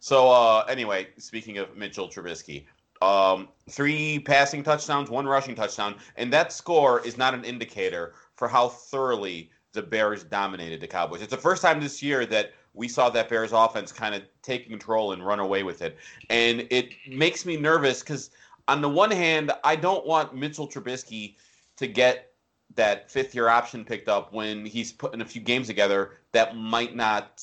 So 0.00 0.28
uh 0.30 0.64
anyway, 0.68 1.08
speaking 1.18 1.58
of 1.58 1.76
Mitchell 1.76 2.08
Trubisky, 2.08 2.64
um 3.00 3.48
three 3.70 4.18
passing 4.18 4.62
touchdowns, 4.64 5.08
one 5.08 5.26
rushing 5.26 5.54
touchdown, 5.54 5.94
and 6.16 6.32
that 6.32 6.52
score 6.52 7.04
is 7.06 7.16
not 7.16 7.32
an 7.32 7.44
indicator 7.44 8.14
for 8.34 8.48
how 8.48 8.68
thoroughly 8.68 9.50
the 9.72 9.82
Bears 9.82 10.24
dominated 10.24 10.80
the 10.80 10.88
Cowboys. 10.88 11.22
It's 11.22 11.30
the 11.30 11.36
first 11.36 11.62
time 11.62 11.80
this 11.80 12.02
year 12.02 12.26
that 12.26 12.52
we 12.74 12.88
saw 12.88 13.08
that 13.10 13.28
Bears 13.28 13.52
offense 13.52 13.92
kind 13.92 14.14
of 14.14 14.22
take 14.42 14.68
control 14.68 15.12
and 15.12 15.24
run 15.24 15.38
away 15.38 15.62
with 15.62 15.80
it. 15.80 15.96
And 16.28 16.66
it 16.70 16.90
makes 17.08 17.46
me 17.46 17.56
nervous 17.56 18.02
cuz 18.02 18.30
on 18.68 18.80
the 18.80 18.88
one 18.88 19.10
hand, 19.10 19.52
I 19.64 19.76
don't 19.76 20.06
want 20.06 20.34
Mitchell 20.34 20.68
Trubisky 20.68 21.36
to 21.76 21.86
get 21.86 22.31
that 22.76 23.10
fifth 23.10 23.34
year 23.34 23.48
option 23.48 23.84
picked 23.84 24.08
up 24.08 24.32
when 24.32 24.64
he's 24.64 24.92
putting 24.92 25.20
a 25.20 25.24
few 25.24 25.40
games 25.40 25.66
together 25.66 26.18
that 26.32 26.56
might 26.56 26.96
not 26.96 27.42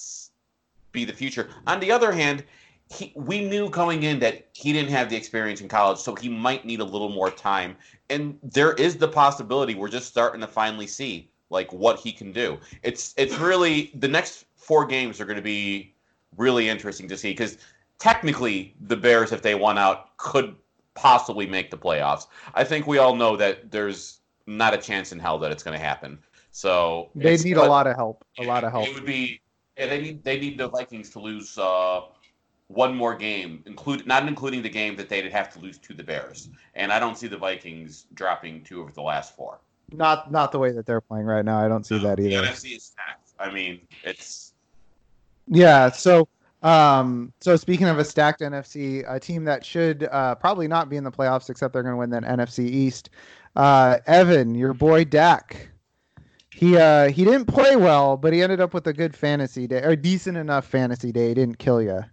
be 0.92 1.06
the 1.06 1.14
future. 1.14 1.50
On 1.68 1.80
the 1.80 1.92
other 1.92 2.12
hand, 2.12 2.44
he, 2.92 3.14
we 3.16 3.48
knew 3.48 3.70
going 3.70 4.04
in 4.04 4.20
that 4.20 4.48
he 4.54 4.74
didn't 4.74 4.90
have 4.90 5.10
the 5.10 5.16
experience 5.16 5.62
in 5.62 5.68
college, 5.68 6.00
so 6.00 6.16
he 6.16 6.28
might 6.28 6.66
need 6.66 6.80
a 6.80 6.84
little 6.84 7.10
more 7.10 7.30
time. 7.30 7.76
And 8.10 8.40
there 8.42 8.74
is 8.74 8.98
the 8.98 9.08
possibility 9.08 9.76
we're 9.76 9.90
just 9.90 10.08
starting 10.08 10.42
to 10.42 10.48
finally 10.48 10.88
see 10.88 11.30
like 11.52 11.72
what 11.72 12.00
he 12.00 12.12
can 12.12 12.32
do. 12.32 12.58
It's 12.84 13.14
it's 13.18 13.38
really 13.38 13.92
the 13.96 14.08
next 14.08 14.46
four 14.56 14.86
games 14.86 15.20
are 15.20 15.26
going 15.26 15.36
to 15.36 15.42
be 15.42 15.94
really 16.38 16.70
interesting 16.70 17.08
to 17.10 17.18
see 17.18 17.32
because 17.32 17.58
technically 18.00 18.76
the 18.82 18.96
Bears, 18.96 19.32
if 19.32 19.42
they 19.42 19.56
won 19.56 19.78
out, 19.78 20.18
could 20.18 20.56
possibly 20.96 21.46
make 21.46 21.72
the 21.72 21.78
playoffs. 21.78 22.28
I 22.54 22.64
think 22.64 22.88
we 22.88 22.98
all 22.98 23.16
know 23.16 23.36
that 23.38 23.72
there's 23.72 24.19
not 24.50 24.74
a 24.74 24.78
chance 24.78 25.12
in 25.12 25.20
hell 25.20 25.38
that 25.40 25.52
it's 25.52 25.64
going 25.64 25.78
to 25.78 25.84
happen. 25.84 26.20
So 26.52 27.10
They 27.16 27.38
need 27.38 27.58
a 27.58 27.64
lot 27.64 27.88
of 27.88 27.96
help. 27.96 28.26
A 28.40 28.44
lot 28.44 28.64
of 28.64 28.72
help. 28.72 28.88
it 28.88 28.96
would 28.96 29.06
be 29.06 29.42
yeah, 29.78 29.88
they 29.88 30.02
need 30.02 30.24
they 30.24 30.40
need 30.40 30.58
the 30.58 30.68
Vikings 30.68 31.10
to 31.12 31.20
lose 31.20 31.58
uh, 31.58 32.02
one 32.68 32.96
more 32.96 33.16
game, 33.16 33.64
include 33.66 34.06
not 34.06 34.28
including 34.28 34.62
the 34.62 34.70
game 34.70 34.96
that 34.98 35.08
they'd 35.08 35.32
have 35.32 35.54
to 35.54 35.60
lose 35.60 35.78
to 35.78 35.94
the 35.94 36.04
Bears. 36.04 36.50
And 36.76 36.92
I 36.92 37.00
don't 37.00 37.18
see 37.18 37.28
the 37.28 37.38
Vikings 37.38 38.06
dropping 38.14 38.64
two 38.64 38.82
of 38.82 38.94
the 38.94 39.02
last 39.02 39.36
four. 39.36 39.60
Not 39.92 40.32
not 40.32 40.52
the 40.52 40.60
way 40.60 40.72
that 40.72 40.86
they're 40.86 41.02
playing 41.02 41.26
right 41.26 41.46
now. 41.46 41.64
I 41.64 41.68
don't 41.68 41.86
see 41.86 41.98
that 42.00 42.18
The 42.18 42.34
either. 42.34 42.48
NFC 42.48 42.76
is 42.76 42.84
stacked. 42.84 43.30
I 43.40 43.52
mean, 43.52 43.80
it's 44.04 44.54
Yeah. 45.48 45.90
So, 45.92 46.28
um, 46.62 47.32
so 47.40 47.56
speaking 47.56 47.88
of 47.88 47.98
a 48.00 48.04
stacked 48.04 48.42
NFC, 48.42 49.04
a 49.10 49.20
team 49.20 49.46
that 49.46 49.66
should 49.66 50.10
uh, 50.12 50.36
probably 50.36 50.68
not 50.68 50.90
be 50.90 50.98
in 50.98 51.04
the 51.04 51.12
playoffs, 51.12 51.50
except 51.50 51.74
they're 51.74 51.84
going 51.84 51.94
to 51.94 51.98
win 51.98 52.10
that 52.10 52.24
NFC 52.24 52.66
East. 52.66 53.12
Uh, 53.56 53.98
Evan, 54.06 54.56
your 54.56 54.74
boy 54.74 55.04
Dak. 55.04 55.70
He 56.54 56.78
uh 56.78 57.10
he 57.10 57.24
didn't 57.24 57.46
play 57.46 57.78
well, 57.78 58.18
but 58.18 58.34
he 58.34 58.44
ended 58.44 58.60
up 58.60 58.74
with 58.74 58.86
a 58.88 58.94
good 58.94 59.16
fantasy 59.16 59.66
day 59.66 59.82
or 59.82 59.96
decent 59.96 60.36
enough 60.36 60.66
fantasy 60.66 61.12
day. 61.12 61.30
He 61.30 61.34
didn't 61.34 61.58
kill 61.58 61.82
you. 61.82 62.04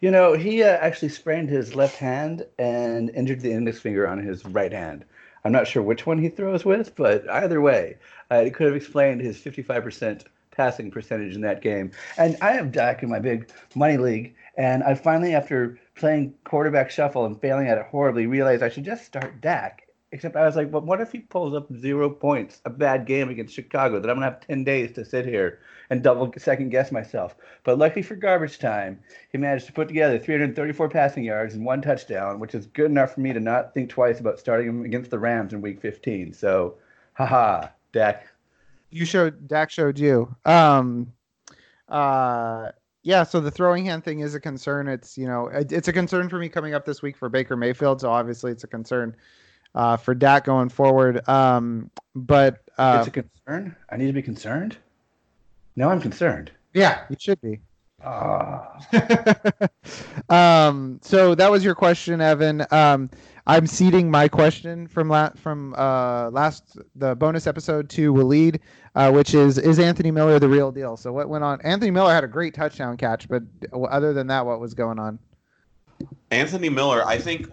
You 0.00 0.10
know, 0.10 0.34
he 0.34 0.62
uh, 0.62 0.76
actually 0.78 1.08
sprained 1.08 1.48
his 1.48 1.74
left 1.74 1.96
hand 1.96 2.44
and 2.58 3.10
injured 3.10 3.40
the 3.40 3.52
index 3.52 3.78
finger 3.78 4.06
on 4.06 4.18
his 4.18 4.44
right 4.44 4.72
hand. 4.72 5.04
I'm 5.44 5.52
not 5.52 5.68
sure 5.68 5.82
which 5.82 6.04
one 6.04 6.18
he 6.18 6.28
throws 6.28 6.64
with, 6.64 6.96
but 6.96 7.28
either 7.30 7.60
way, 7.60 7.96
uh, 8.30 8.36
it 8.36 8.52
could 8.52 8.66
have 8.66 8.76
explained 8.76 9.20
his 9.20 9.38
55% 9.38 10.24
passing 10.50 10.90
percentage 10.90 11.34
in 11.34 11.40
that 11.42 11.62
game. 11.62 11.92
And 12.18 12.36
I 12.40 12.52
have 12.52 12.72
Dak 12.72 13.02
in 13.02 13.08
my 13.08 13.20
big 13.20 13.50
money 13.74 13.96
league, 13.96 14.34
and 14.56 14.82
I 14.82 14.94
finally, 14.94 15.34
after 15.34 15.78
playing 15.94 16.34
quarterback 16.44 16.90
shuffle 16.90 17.24
and 17.24 17.40
failing 17.40 17.68
at 17.68 17.78
it 17.78 17.86
horribly, 17.86 18.26
realized 18.26 18.62
I 18.62 18.68
should 18.68 18.84
just 18.84 19.04
start 19.04 19.40
Dak. 19.40 19.85
Except 20.16 20.34
I 20.34 20.46
was 20.46 20.56
like, 20.56 20.72
well, 20.72 20.80
what 20.80 21.02
if 21.02 21.12
he 21.12 21.18
pulls 21.18 21.54
up 21.54 21.70
zero 21.76 22.08
points, 22.08 22.62
a 22.64 22.70
bad 22.70 23.04
game 23.04 23.28
against 23.28 23.54
Chicago, 23.54 24.00
that 24.00 24.08
I'm 24.08 24.16
gonna 24.16 24.30
have 24.30 24.40
ten 24.40 24.64
days 24.64 24.92
to 24.92 25.04
sit 25.04 25.26
here 25.26 25.60
and 25.90 26.02
double 26.02 26.32
second 26.38 26.70
guess 26.70 26.90
myself. 26.90 27.36
But 27.62 27.76
luckily 27.76 28.02
for 28.02 28.16
garbage 28.16 28.58
time, 28.58 28.98
he 29.30 29.36
managed 29.36 29.66
to 29.66 29.74
put 29.74 29.88
together 29.88 30.18
334 30.18 30.88
passing 30.88 31.22
yards 31.22 31.54
and 31.54 31.66
one 31.66 31.82
touchdown, 31.82 32.40
which 32.40 32.54
is 32.54 32.66
good 32.66 32.90
enough 32.90 33.12
for 33.14 33.20
me 33.20 33.34
to 33.34 33.40
not 33.40 33.74
think 33.74 33.90
twice 33.90 34.18
about 34.18 34.38
starting 34.38 34.68
him 34.70 34.84
against 34.86 35.10
the 35.10 35.18
Rams 35.18 35.52
in 35.52 35.60
Week 35.60 35.80
15. 35.82 36.32
So, 36.32 36.76
haha, 37.12 37.68
Dak. 37.92 38.26
You 38.88 39.04
showed 39.04 39.46
Dak 39.46 39.70
showed 39.70 39.98
you. 39.98 40.34
Um, 40.46 41.12
uh, 41.90 42.70
yeah. 43.02 43.22
So 43.22 43.40
the 43.40 43.50
throwing 43.50 43.84
hand 43.84 44.02
thing 44.02 44.20
is 44.20 44.34
a 44.34 44.40
concern. 44.40 44.88
It's 44.88 45.18
you 45.18 45.26
know 45.26 45.48
it, 45.48 45.70
it's 45.72 45.88
a 45.88 45.92
concern 45.92 46.28
for 46.28 46.38
me 46.38 46.48
coming 46.48 46.72
up 46.72 46.86
this 46.86 47.02
week 47.02 47.16
for 47.16 47.28
Baker 47.28 47.56
Mayfield. 47.56 48.00
So 48.00 48.10
obviously 48.10 48.52
it's 48.52 48.64
a 48.64 48.68
concern 48.68 49.14
uh, 49.76 49.96
for 49.96 50.14
Dak 50.14 50.44
going 50.44 50.70
forward. 50.70 51.26
Um, 51.28 51.90
but 52.14 52.62
uh, 52.78 52.96
it's 52.98 53.08
a 53.08 53.22
concern. 53.22 53.76
I 53.90 53.96
need 53.96 54.06
to 54.06 54.12
be 54.12 54.22
concerned. 54.22 54.76
Now 55.76 55.90
I'm 55.90 56.00
concerned. 56.00 56.50
Yeah, 56.72 57.02
you 57.08 57.16
should 57.18 57.40
be. 57.40 57.60
Ah. 58.04 58.78
um, 60.28 60.98
so 61.02 61.34
that 61.34 61.50
was 61.50 61.64
your 61.64 61.74
question, 61.74 62.20
Evan. 62.20 62.66
Um, 62.70 63.10
I'm 63.46 63.66
ceding 63.66 64.10
my 64.10 64.28
question 64.28 64.88
from 64.88 65.08
la- 65.08 65.30
from 65.36 65.74
uh, 65.76 66.30
last 66.30 66.78
the 66.96 67.14
bonus 67.14 67.46
episode 67.46 67.88
to 67.90 68.12
Waleed, 68.12 68.60
uh, 68.94 69.10
which 69.12 69.34
is 69.34 69.58
is 69.58 69.78
Anthony 69.78 70.10
Miller 70.10 70.38
the 70.38 70.48
real 70.48 70.72
deal? 70.72 70.96
So 70.96 71.12
what 71.12 71.28
went 71.28 71.44
on? 71.44 71.60
Anthony 71.62 71.90
Miller 71.90 72.12
had 72.12 72.24
a 72.24 72.28
great 72.28 72.54
touchdown 72.54 72.96
catch, 72.96 73.28
but 73.28 73.42
other 73.72 74.12
than 74.12 74.26
that, 74.28 74.44
what 74.44 74.60
was 74.60 74.74
going 74.74 74.98
on? 74.98 75.18
Anthony 76.30 76.68
Miller, 76.68 77.06
I 77.06 77.18
think 77.18 77.48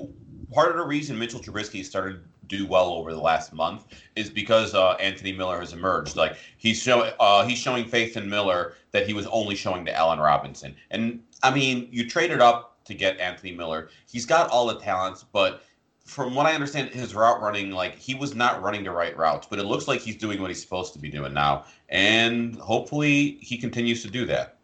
part 0.52 0.72
of 0.72 0.78
the 0.78 0.84
reason 0.84 1.18
Mitchell 1.18 1.40
Trubisky 1.40 1.84
started 1.84 2.14
to 2.14 2.58
do 2.58 2.68
well 2.68 2.90
over 2.90 3.14
the 3.14 3.20
last 3.20 3.54
month 3.54 3.86
is 4.16 4.30
because 4.30 4.74
uh, 4.74 4.92
Anthony 4.94 5.32
Miller 5.32 5.60
has 5.60 5.74
emerged. 5.74 6.16
Like 6.16 6.38
he's 6.58 6.82
showing, 6.82 7.12
uh, 7.20 7.46
he's 7.46 7.58
showing 7.58 7.86
faith 7.86 8.18
in 8.18 8.30
Miller 8.30 8.74
that 8.92 9.08
he 9.08 9.14
was 9.14 9.26
only 9.28 9.56
showing 9.56 9.86
to 9.86 9.96
Allen 9.96 10.20
Robinson. 10.20 10.76
And 10.92 11.22
I 11.42 11.54
mean, 11.54 11.88
you 11.92 12.10
traded 12.10 12.42
up 12.42 12.84
to 12.86 12.94
get 12.94 13.20
Anthony 13.20 13.54
Miller. 13.54 13.90
He's 14.12 14.26
got 14.26 14.50
all 14.50 14.68
the 14.68 14.80
talents, 14.80 15.24
but 15.32 15.64
from 16.06 16.36
what 16.36 16.46
I 16.46 16.54
understand, 16.54 16.90
his 16.90 17.16
route 17.16 17.42
running, 17.42 17.72
like 17.72 17.96
he 17.96 18.14
was 18.14 18.36
not 18.36 18.62
running 18.62 18.84
the 18.84 18.92
right 18.92 19.16
routes. 19.18 19.48
But 19.50 19.60
it 19.60 19.64
looks 19.64 19.88
like 19.88 20.02
he's 20.02 20.18
doing 20.18 20.42
what 20.42 20.50
he's 20.50 20.62
supposed 20.62 20.94
to 20.94 21.00
be 21.00 21.10
doing 21.10 21.34
now, 21.34 21.66
and 21.90 22.56
hopefully 22.58 23.38
he 23.42 23.58
continues 23.58 24.02
to 24.04 24.10
do 24.10 24.26
that. 24.26 24.58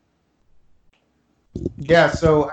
Yeah. 1.77 2.11
So 2.11 2.51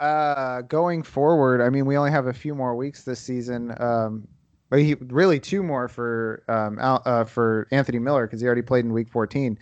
uh, 0.00 0.62
going 0.62 1.02
forward, 1.02 1.60
I 1.60 1.70
mean, 1.70 1.86
we 1.86 1.96
only 1.96 2.10
have 2.10 2.26
a 2.26 2.32
few 2.32 2.54
more 2.54 2.74
weeks 2.74 3.02
this 3.02 3.20
season. 3.20 3.74
Um, 3.80 4.28
but 4.70 4.80
he 4.80 4.94
really 4.94 5.40
two 5.40 5.62
more 5.62 5.88
for 5.88 6.42
um, 6.48 6.78
uh, 6.80 7.24
for 7.24 7.66
Anthony 7.70 7.98
Miller 7.98 8.26
because 8.26 8.40
he 8.40 8.46
already 8.46 8.62
played 8.62 8.84
in 8.84 8.92
Week 8.92 9.08
14. 9.08 9.58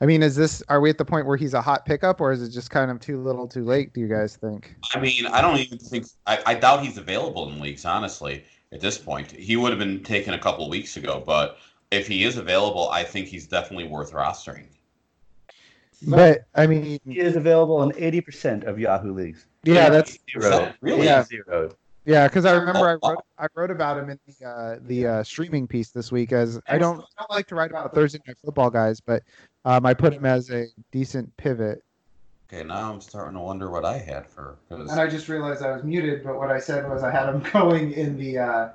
I 0.00 0.06
mean, 0.06 0.22
is 0.22 0.36
this 0.36 0.62
are 0.68 0.80
we 0.80 0.90
at 0.90 0.98
the 0.98 1.04
point 1.04 1.26
where 1.26 1.36
he's 1.36 1.54
a 1.54 1.60
hot 1.60 1.84
pickup, 1.86 2.20
or 2.20 2.32
is 2.32 2.42
it 2.42 2.50
just 2.50 2.70
kind 2.70 2.90
of 2.90 3.00
too 3.00 3.20
little, 3.20 3.46
too 3.46 3.64
late? 3.64 3.92
Do 3.92 4.00
you 4.00 4.08
guys 4.08 4.36
think? 4.36 4.74
I 4.94 5.00
mean, 5.00 5.26
I 5.26 5.40
don't 5.40 5.58
even 5.58 5.78
think 5.78 6.06
I, 6.26 6.38
I 6.46 6.54
doubt 6.54 6.82
he's 6.82 6.98
available 6.98 7.48
in 7.50 7.60
leagues. 7.60 7.84
Honestly, 7.84 8.44
at 8.72 8.80
this 8.80 8.98
point, 8.98 9.30
he 9.32 9.56
would 9.56 9.70
have 9.70 9.78
been 9.78 10.02
taken 10.02 10.34
a 10.34 10.38
couple 10.38 10.68
weeks 10.68 10.96
ago. 10.96 11.22
But 11.24 11.58
if 11.90 12.06
he 12.06 12.24
is 12.24 12.36
available, 12.36 12.88
I 12.90 13.04
think 13.04 13.28
he's 13.28 13.46
definitely 13.46 13.88
worth 13.88 14.12
rostering. 14.12 14.66
But 16.06 16.46
I 16.54 16.66
mean, 16.66 17.00
he 17.06 17.18
is 17.18 17.36
available 17.36 17.82
in 17.82 17.90
80% 17.92 18.64
of 18.64 18.78
Yahoo 18.78 19.12
leagues. 19.14 19.46
Yeah, 19.66 19.88
that's 19.90 20.18
zero. 20.30 20.72
Really? 20.80 21.04
Yeah. 21.04 21.24
Zero. 21.24 21.70
Yeah, 22.06 22.28
because 22.28 22.44
I 22.44 22.52
remember 22.52 22.88
I 22.88 23.08
wrote 23.08 23.24
I 23.38 23.46
wrote 23.54 23.70
about 23.70 23.98
him 23.98 24.10
in 24.10 24.18
the 24.26 24.46
uh, 24.46 24.78
the 24.82 25.06
uh, 25.06 25.24
streaming 25.24 25.66
piece 25.66 25.90
this 25.90 26.12
week. 26.12 26.32
As 26.32 26.60
I 26.68 26.78
don't 26.78 27.00
I 27.00 27.22
don't 27.22 27.30
like 27.30 27.48
to 27.48 27.56
write 27.56 27.70
about 27.70 27.92
Thursday 27.92 28.20
night 28.26 28.36
football 28.42 28.70
guys, 28.70 29.00
but 29.00 29.22
um, 29.64 29.84
I 29.84 29.92
put 29.92 30.12
him 30.12 30.24
as 30.24 30.50
a 30.50 30.66
decent 30.92 31.36
pivot. 31.36 31.82
Okay, 32.48 32.62
now 32.62 32.92
I'm 32.92 33.00
starting 33.00 33.34
to 33.34 33.40
wonder 33.40 33.70
what 33.70 33.84
I 33.84 33.98
had 33.98 34.24
for. 34.28 34.56
Cause... 34.68 34.88
And 34.88 35.00
I 35.00 35.08
just 35.08 35.28
realized 35.28 35.62
I 35.62 35.72
was 35.72 35.82
muted, 35.82 36.22
but 36.22 36.38
what 36.38 36.52
I 36.52 36.60
said 36.60 36.88
was 36.88 37.02
I 37.02 37.10
had 37.10 37.28
him 37.28 37.40
going 37.52 37.90
in 37.92 38.16
the 38.16 38.38
uh, 38.38 38.68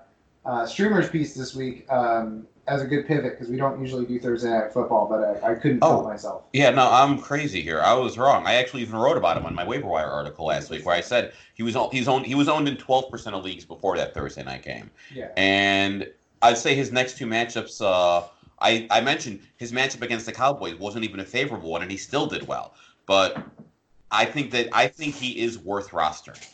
uh, 0.46 0.66
streamers 0.66 1.10
piece 1.10 1.34
this 1.34 1.56
week. 1.56 1.90
Um, 1.90 2.46
as 2.72 2.82
a 2.82 2.88
good 2.88 3.06
pivot 3.06 3.34
because 3.34 3.50
we 3.50 3.58
don't 3.58 3.82
usually 3.82 4.06
do 4.06 4.18
Thursday 4.18 4.50
night 4.50 4.72
football, 4.72 5.06
but 5.06 5.44
I, 5.44 5.52
I 5.52 5.56
couldn't 5.56 5.80
oh, 5.82 6.04
myself. 6.04 6.44
Yeah, 6.54 6.70
no, 6.70 6.90
I'm 6.90 7.20
crazy 7.20 7.62
here. 7.62 7.82
I 7.82 7.94
was 7.94 8.18
wrong. 8.18 8.48
I 8.48 8.56
actually 8.56 8.82
even 8.84 8.98
wrote 8.98 9.18
about 9.18 9.36
him 9.36 9.46
on 9.46 9.54
my 9.54 9.68
waiver 9.68 9.88
wire 9.88 10.08
article 10.08 10.46
last 10.46 10.70
week, 10.70 10.86
where 10.86 10.96
I 10.96 11.02
said 11.02 11.34
he 11.54 11.64
was 11.64 11.76
he's 11.92 12.08
owned 12.08 12.26
he 12.26 12.34
was 12.34 12.48
owned 12.48 12.70
in 12.70 12.78
12 12.78 13.12
percent 13.12 13.36
of 13.36 13.44
leagues 13.44 13.66
before 13.66 13.98
that 13.98 14.14
Thursday 14.14 14.44
night 14.44 14.64
game. 14.64 14.90
Yeah, 15.14 15.32
and 15.36 16.10
I'd 16.42 16.58
say 16.58 16.74
his 16.74 16.94
next 16.94 17.18
two 17.18 17.26
matchups. 17.26 17.82
Uh, 17.82 18.26
I 18.62 18.88
I 18.90 19.02
mentioned 19.02 19.42
his 19.58 19.74
matchup 19.74 20.02
against 20.02 20.26
the 20.26 20.32
Cowboys 20.32 20.76
wasn't 20.76 21.04
even 21.04 21.20
a 21.20 21.26
favorable 21.26 21.72
one, 21.72 21.82
and 21.82 21.92
he 21.92 21.98
still 21.98 22.26
did 22.26 22.48
well. 22.48 22.74
But 23.06 23.38
I 24.12 24.24
think 24.24 24.50
that 24.52 24.70
I 24.72 24.88
think 24.88 25.16
he 25.16 25.42
is 25.42 25.60
worth 25.60 25.90
rostering. 25.90 26.48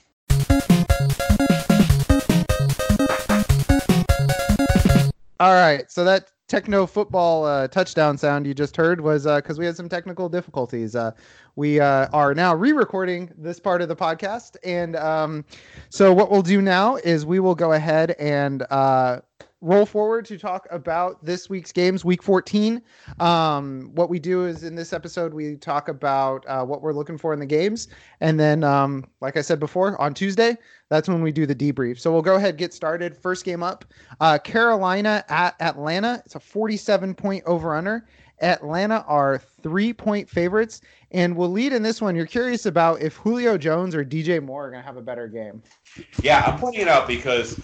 All 5.40 5.54
right, 5.54 5.90
so 5.92 6.04
that 6.04 6.32
techno 6.48 6.88
football 6.88 7.46
uh, 7.46 7.68
touchdown 7.68 8.18
sound 8.18 8.48
you 8.48 8.56
just 8.56 8.76
heard 8.76 9.02
was 9.02 9.24
because 9.26 9.58
uh, 9.58 9.60
we 9.60 9.66
had 9.68 9.76
some 9.76 9.88
technical 9.88 10.30
difficulties. 10.30 10.96
Uh, 10.96 11.12
we 11.56 11.80
uh, 11.80 12.08
are 12.12 12.34
now 12.34 12.56
re-recording 12.56 13.32
this 13.38 13.60
part 13.60 13.84
of 13.84 13.88
the 13.88 13.96
podcast, 13.96 14.56
and 14.64 14.96
um, 14.96 15.46
so 15.90 16.12
what 16.12 16.32
we'll 16.32 16.42
do 16.42 16.60
now 16.60 16.96
is 16.96 17.24
we 17.24 17.40
will 17.40 17.54
go 17.54 17.74
ahead 17.74 18.16
and 18.18 18.66
uh, 18.72 19.20
roll 19.62 19.86
forward 19.86 20.26
to 20.26 20.38
talk 20.38 20.68
about 20.70 21.24
this 21.24 21.50
week's 21.50 21.72
games, 21.72 22.06
week 22.06 22.22
14. 22.22 22.82
Um, 23.20 23.92
what 23.96 24.10
we 24.10 24.20
do 24.20 24.46
is 24.46 24.64
in 24.64 24.76
this 24.76 24.94
episode, 24.94 25.34
we 25.34 25.56
talk 25.56 25.90
about 25.90 26.46
uh, 26.48 26.64
what 26.64 26.82
we're 26.82 26.94
looking 26.94 27.18
for 27.18 27.34
in 27.34 27.40
the 27.40 27.46
games. 27.46 27.88
And 28.22 28.40
then, 28.40 28.64
um, 28.64 29.06
like 29.20 29.36
I 29.36 29.42
said 29.42 29.60
before, 29.60 30.00
on 30.00 30.14
Tuesday, 30.14 30.58
that's 30.90 31.10
when 31.10 31.22
we 31.22 31.32
do 31.32 31.46
the 31.46 31.56
debrief. 31.56 32.00
So 32.00 32.12
we'll 32.12 32.22
go 32.22 32.36
ahead 32.36 32.58
get 32.58 32.74
started. 32.74 33.18
First 33.18 33.46
game 33.46 33.64
up 33.64 33.86
uh, 34.22 34.38
Carolina 34.38 35.24
at 35.30 35.56
Atlanta. 35.60 36.22
It's 36.26 36.36
a 36.36 36.40
47 36.40 37.16
point 37.16 37.44
over 37.46 37.76
under. 37.76 38.08
Atlanta 38.42 39.04
are 39.08 39.42
three 39.64 39.92
point 39.92 40.30
favorites. 40.30 40.82
And 41.12 41.36
Waleed 41.36 41.72
in 41.72 41.82
this 41.82 42.02
one. 42.02 42.16
You're 42.16 42.26
curious 42.26 42.66
about 42.66 43.02
if 43.02 43.16
Julio 43.16 43.58
Jones 43.58 43.96
or 43.96 44.06
DJ 44.06 44.44
Moore 44.44 44.68
are 44.68 44.72
going 44.72 44.82
to 44.82 44.86
have 44.86 44.98
a 44.98 45.02
better 45.02 45.28
game. 45.28 45.64
Yeah, 46.22 46.44
I'm 46.46 46.60
pointing 46.60 46.82
it 46.82 46.88
out 46.88 47.08
because 47.08 47.60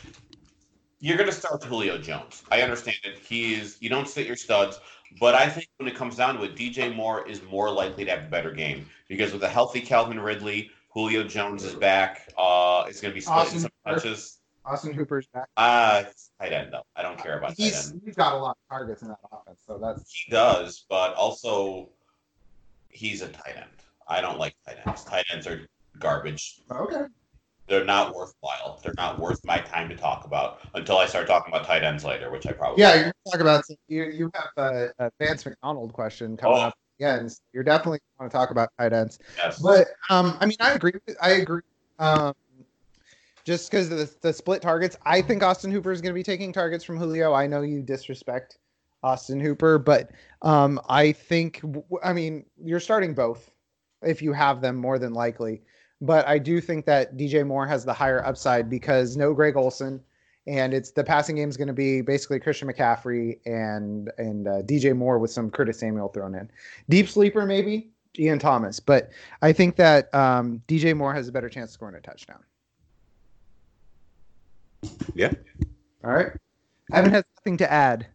you're 1.03 1.17
going 1.17 1.29
to 1.29 1.35
start 1.35 1.59
with 1.59 1.65
Julio 1.65 1.97
Jones. 1.97 2.43
I 2.49 2.61
understand 2.61 2.95
it. 3.03 3.19
He 3.19 3.55
is. 3.55 3.75
You 3.81 3.89
don't 3.89 4.07
sit 4.07 4.25
your 4.25 4.37
studs, 4.37 4.79
but 5.19 5.35
I 5.35 5.49
think 5.49 5.67
when 5.75 5.89
it 5.89 5.95
comes 5.95 6.15
down 6.15 6.37
to 6.37 6.43
it, 6.43 6.55
DJ 6.55 6.95
Moore 6.95 7.27
is 7.27 7.43
more 7.43 7.69
likely 7.69 8.05
to 8.05 8.11
have 8.11 8.23
a 8.23 8.29
better 8.29 8.51
game 8.51 8.85
because 9.09 9.33
with 9.33 9.43
a 9.43 9.49
healthy 9.49 9.81
Calvin 9.81 10.17
Ridley, 10.17 10.71
Julio 10.93 11.25
Jones 11.25 11.65
is 11.65 11.75
back. 11.75 12.29
Uh, 12.37 12.85
it's 12.87 13.01
going 13.01 13.11
to 13.11 13.15
be 13.15 13.19
splitting 13.19 13.41
Austin 13.41 13.59
some 13.59 13.71
touches. 13.85 14.39
Austin 14.63 14.93
Hooper's 14.93 15.27
back. 15.27 15.49
Uh, 15.57 16.03
tight 16.39 16.53
end 16.53 16.71
though. 16.71 16.85
I 16.95 17.01
don't 17.01 17.17
care 17.17 17.37
about 17.37 17.55
he's, 17.57 17.73
tight 17.73 17.91
end. 17.91 18.01
He's 18.05 18.15
got 18.15 18.31
a 18.31 18.37
lot 18.37 18.51
of 18.51 18.69
targets 18.69 19.01
in 19.01 19.09
that 19.09 19.19
offense, 19.29 19.59
so 19.67 19.77
that's 19.77 20.09
he 20.09 20.31
does, 20.31 20.85
but 20.89 21.13
also 21.15 21.89
he's 22.87 23.21
a 23.21 23.27
tight 23.27 23.57
end. 23.57 23.65
I 24.07 24.21
don't 24.21 24.39
like 24.39 24.55
tight 24.65 24.77
ends. 24.87 25.03
Tight 25.03 25.25
ends 25.33 25.47
are 25.47 25.67
garbage. 25.99 26.61
Okay 26.71 27.07
they're 27.67 27.85
not 27.85 28.15
worthwhile. 28.15 28.79
They're 28.83 28.93
not 28.97 29.19
worth 29.19 29.43
my 29.45 29.59
time 29.59 29.89
to 29.89 29.95
talk 29.95 30.25
about 30.25 30.59
until 30.73 30.97
I 30.97 31.05
start 31.05 31.27
talking 31.27 31.53
about 31.53 31.65
tight 31.65 31.83
ends 31.83 32.03
later, 32.03 32.29
which 32.31 32.45
I 32.45 32.51
probably 32.51 32.81
yeah. 32.81 32.95
You're 32.95 33.13
talking 33.25 33.41
about 33.41 33.63
you. 33.87 34.03
You 34.05 34.31
have 34.33 34.49
a, 34.57 34.89
a 34.99 35.11
Vance 35.19 35.45
McDonald 35.45 35.93
question 35.93 36.35
coming 36.35 36.57
oh. 36.57 36.61
up 36.61 36.77
again. 36.99 37.29
So 37.29 37.39
you're 37.53 37.63
definitely 37.63 37.99
want 38.19 38.31
to 38.31 38.37
talk 38.37 38.51
about 38.51 38.69
tight 38.77 38.93
ends. 38.93 39.19
Yes. 39.37 39.59
But 39.59 39.87
um, 40.09 40.37
I 40.41 40.45
mean, 40.45 40.57
I 40.59 40.73
agree. 40.73 40.93
I 41.21 41.31
agree. 41.31 41.61
Um, 41.99 42.33
just 43.45 43.69
because 43.69 43.89
the, 43.89 44.09
the 44.21 44.33
split 44.33 44.61
targets, 44.61 44.97
I 45.05 45.21
think 45.21 45.43
Austin 45.43 45.71
Hooper 45.71 45.91
is 45.91 46.01
going 46.01 46.11
to 46.11 46.17
be 46.17 46.23
taking 46.23 46.53
targets 46.53 46.83
from 46.83 46.97
Julio. 46.97 47.33
I 47.33 47.45
know 47.45 47.61
you 47.61 47.81
disrespect 47.81 48.57
Austin 49.03 49.39
Hooper, 49.39 49.77
but 49.77 50.11
um, 50.41 50.79
I 50.89 51.11
think 51.11 51.61
I 52.03 52.13
mean 52.13 52.45
you're 52.61 52.79
starting 52.79 53.13
both 53.13 53.51
if 54.01 54.21
you 54.21 54.33
have 54.33 54.61
them 54.61 54.75
more 54.75 54.97
than 54.99 55.13
likely. 55.13 55.61
But 56.03 56.27
I 56.27 56.37
do 56.37 56.59
think 56.59 56.85
that 56.85 57.15
DJ 57.15 57.47
Moore 57.47 57.65
has 57.65 57.85
the 57.85 57.93
higher 57.93 58.23
upside 58.25 58.69
because 58.69 59.15
no 59.15 59.33
Greg 59.33 59.55
Olsen, 59.55 60.01
and 60.47 60.73
it's 60.73 60.91
the 60.91 61.03
passing 61.03 61.37
game 61.37 61.47
is 61.47 61.55
going 61.55 61.69
to 61.69 61.73
be 61.73 62.01
basically 62.01 62.41
Christian 62.41 62.67
McCaffrey 62.67 63.39
and 63.45 64.11
and 64.17 64.45
uh, 64.45 64.61
DJ 64.63 64.93
Moore 64.93 65.17
with 65.17 65.31
some 65.31 65.49
Curtis 65.49 65.79
Samuel 65.79 66.09
thrown 66.09 66.35
in. 66.35 66.51
Deep 66.89 67.07
sleeper 67.07 67.45
maybe 67.45 67.89
Ian 68.19 68.37
Thomas, 68.37 68.81
but 68.81 69.11
I 69.41 69.53
think 69.53 69.77
that 69.77 70.13
um, 70.13 70.61
DJ 70.67 70.93
Moore 70.95 71.13
has 71.13 71.29
a 71.29 71.31
better 71.31 71.47
chance 71.47 71.69
of 71.69 71.75
scoring 71.75 71.95
a 71.95 72.01
touchdown. 72.01 72.43
Yeah. 75.15 75.31
All 76.03 76.11
right. 76.11 76.33
Evan 76.91 77.11
has 77.11 77.23
nothing 77.37 77.55
to 77.59 77.71
add. 77.71 78.07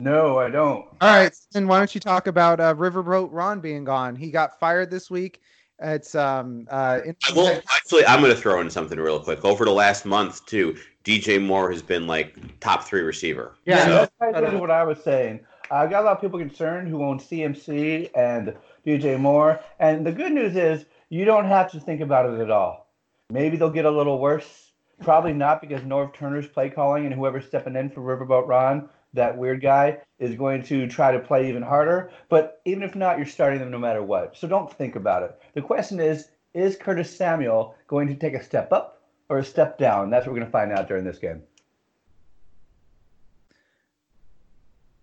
No, 0.00 0.40
I 0.40 0.50
don't. 0.50 0.86
All 1.00 1.14
right, 1.14 1.32
then 1.52 1.68
why 1.68 1.78
don't 1.78 1.94
you 1.94 2.00
talk 2.00 2.26
about 2.26 2.58
uh, 2.58 2.74
Riverboat 2.74 3.28
Ron 3.30 3.60
being 3.60 3.84
gone? 3.84 4.16
He 4.16 4.32
got 4.32 4.58
fired 4.58 4.90
this 4.90 5.08
week 5.08 5.40
It's 5.80 6.14
um 6.14 6.66
uh. 6.70 7.00
In- 7.04 7.16
I 7.28 7.32
will 7.32 7.60
actually. 7.70 8.04
I'm 8.06 8.20
going 8.20 8.34
to 8.34 8.40
throw 8.40 8.60
in 8.60 8.70
something 8.70 8.98
real 8.98 9.20
quick. 9.20 9.44
Over 9.44 9.64
the 9.64 9.72
last 9.72 10.04
month, 10.04 10.44
too, 10.46 10.76
DJ 11.04 11.42
Moore 11.42 11.70
has 11.70 11.82
been 11.82 12.06
like 12.06 12.36
top 12.60 12.84
three 12.84 13.02
receiver. 13.02 13.54
Yeah, 13.64 13.84
So 13.84 14.08
that's 14.20 14.42
ties 14.42 14.60
what 14.60 14.70
I 14.70 14.84
was 14.84 15.02
saying. 15.02 15.40
I 15.70 15.86
got 15.86 16.02
a 16.02 16.06
lot 16.06 16.16
of 16.16 16.20
people 16.20 16.38
concerned 16.38 16.88
who 16.88 17.04
own 17.04 17.18
CMC 17.18 18.10
and 18.14 18.54
DJ 18.86 19.18
Moore, 19.18 19.60
and 19.78 20.04
the 20.04 20.12
good 20.12 20.32
news 20.32 20.56
is 20.56 20.86
you 21.10 21.24
don't 21.24 21.44
have 21.44 21.70
to 21.72 21.80
think 21.80 22.00
about 22.00 22.32
it 22.32 22.40
at 22.40 22.50
all. 22.50 22.90
Maybe 23.30 23.56
they'll 23.56 23.70
get 23.70 23.84
a 23.84 23.90
little 23.90 24.18
worse. 24.18 24.72
Probably 25.00 25.32
not 25.32 25.60
because 25.60 25.82
Norv 25.82 26.14
Turner's 26.14 26.48
play 26.48 26.70
calling 26.70 27.06
and 27.06 27.14
whoever's 27.14 27.46
stepping 27.46 27.76
in 27.76 27.88
for 27.90 28.00
Riverboat 28.00 28.48
Ron, 28.48 28.88
that 29.18 29.36
weird 29.36 29.60
guy, 29.60 29.98
is 30.18 30.34
going 30.34 30.62
to 30.64 30.88
try 30.88 31.12
to 31.12 31.18
play 31.18 31.48
even 31.48 31.62
harder. 31.62 32.10
But 32.28 32.60
even 32.64 32.82
if 32.82 32.94
not, 32.94 33.18
you're 33.18 33.26
starting 33.26 33.60
them 33.60 33.70
no 33.70 33.78
matter 33.78 34.02
what. 34.02 34.36
So 34.36 34.48
don't 34.48 34.72
think 34.72 34.96
about 34.96 35.22
it. 35.22 35.38
The 35.54 35.62
question 35.62 36.00
is, 36.00 36.28
is 36.54 36.76
Curtis 36.76 37.14
Samuel 37.14 37.74
going 37.86 38.08
to 38.08 38.14
take 38.14 38.34
a 38.34 38.42
step 38.42 38.72
up 38.72 39.02
or 39.28 39.38
a 39.38 39.44
step 39.44 39.78
down? 39.78 40.10
That's 40.10 40.26
what 40.26 40.32
we're 40.32 40.40
going 40.40 40.50
to 40.50 40.52
find 40.52 40.72
out 40.72 40.88
during 40.88 41.04
this 41.04 41.18
game. 41.18 41.42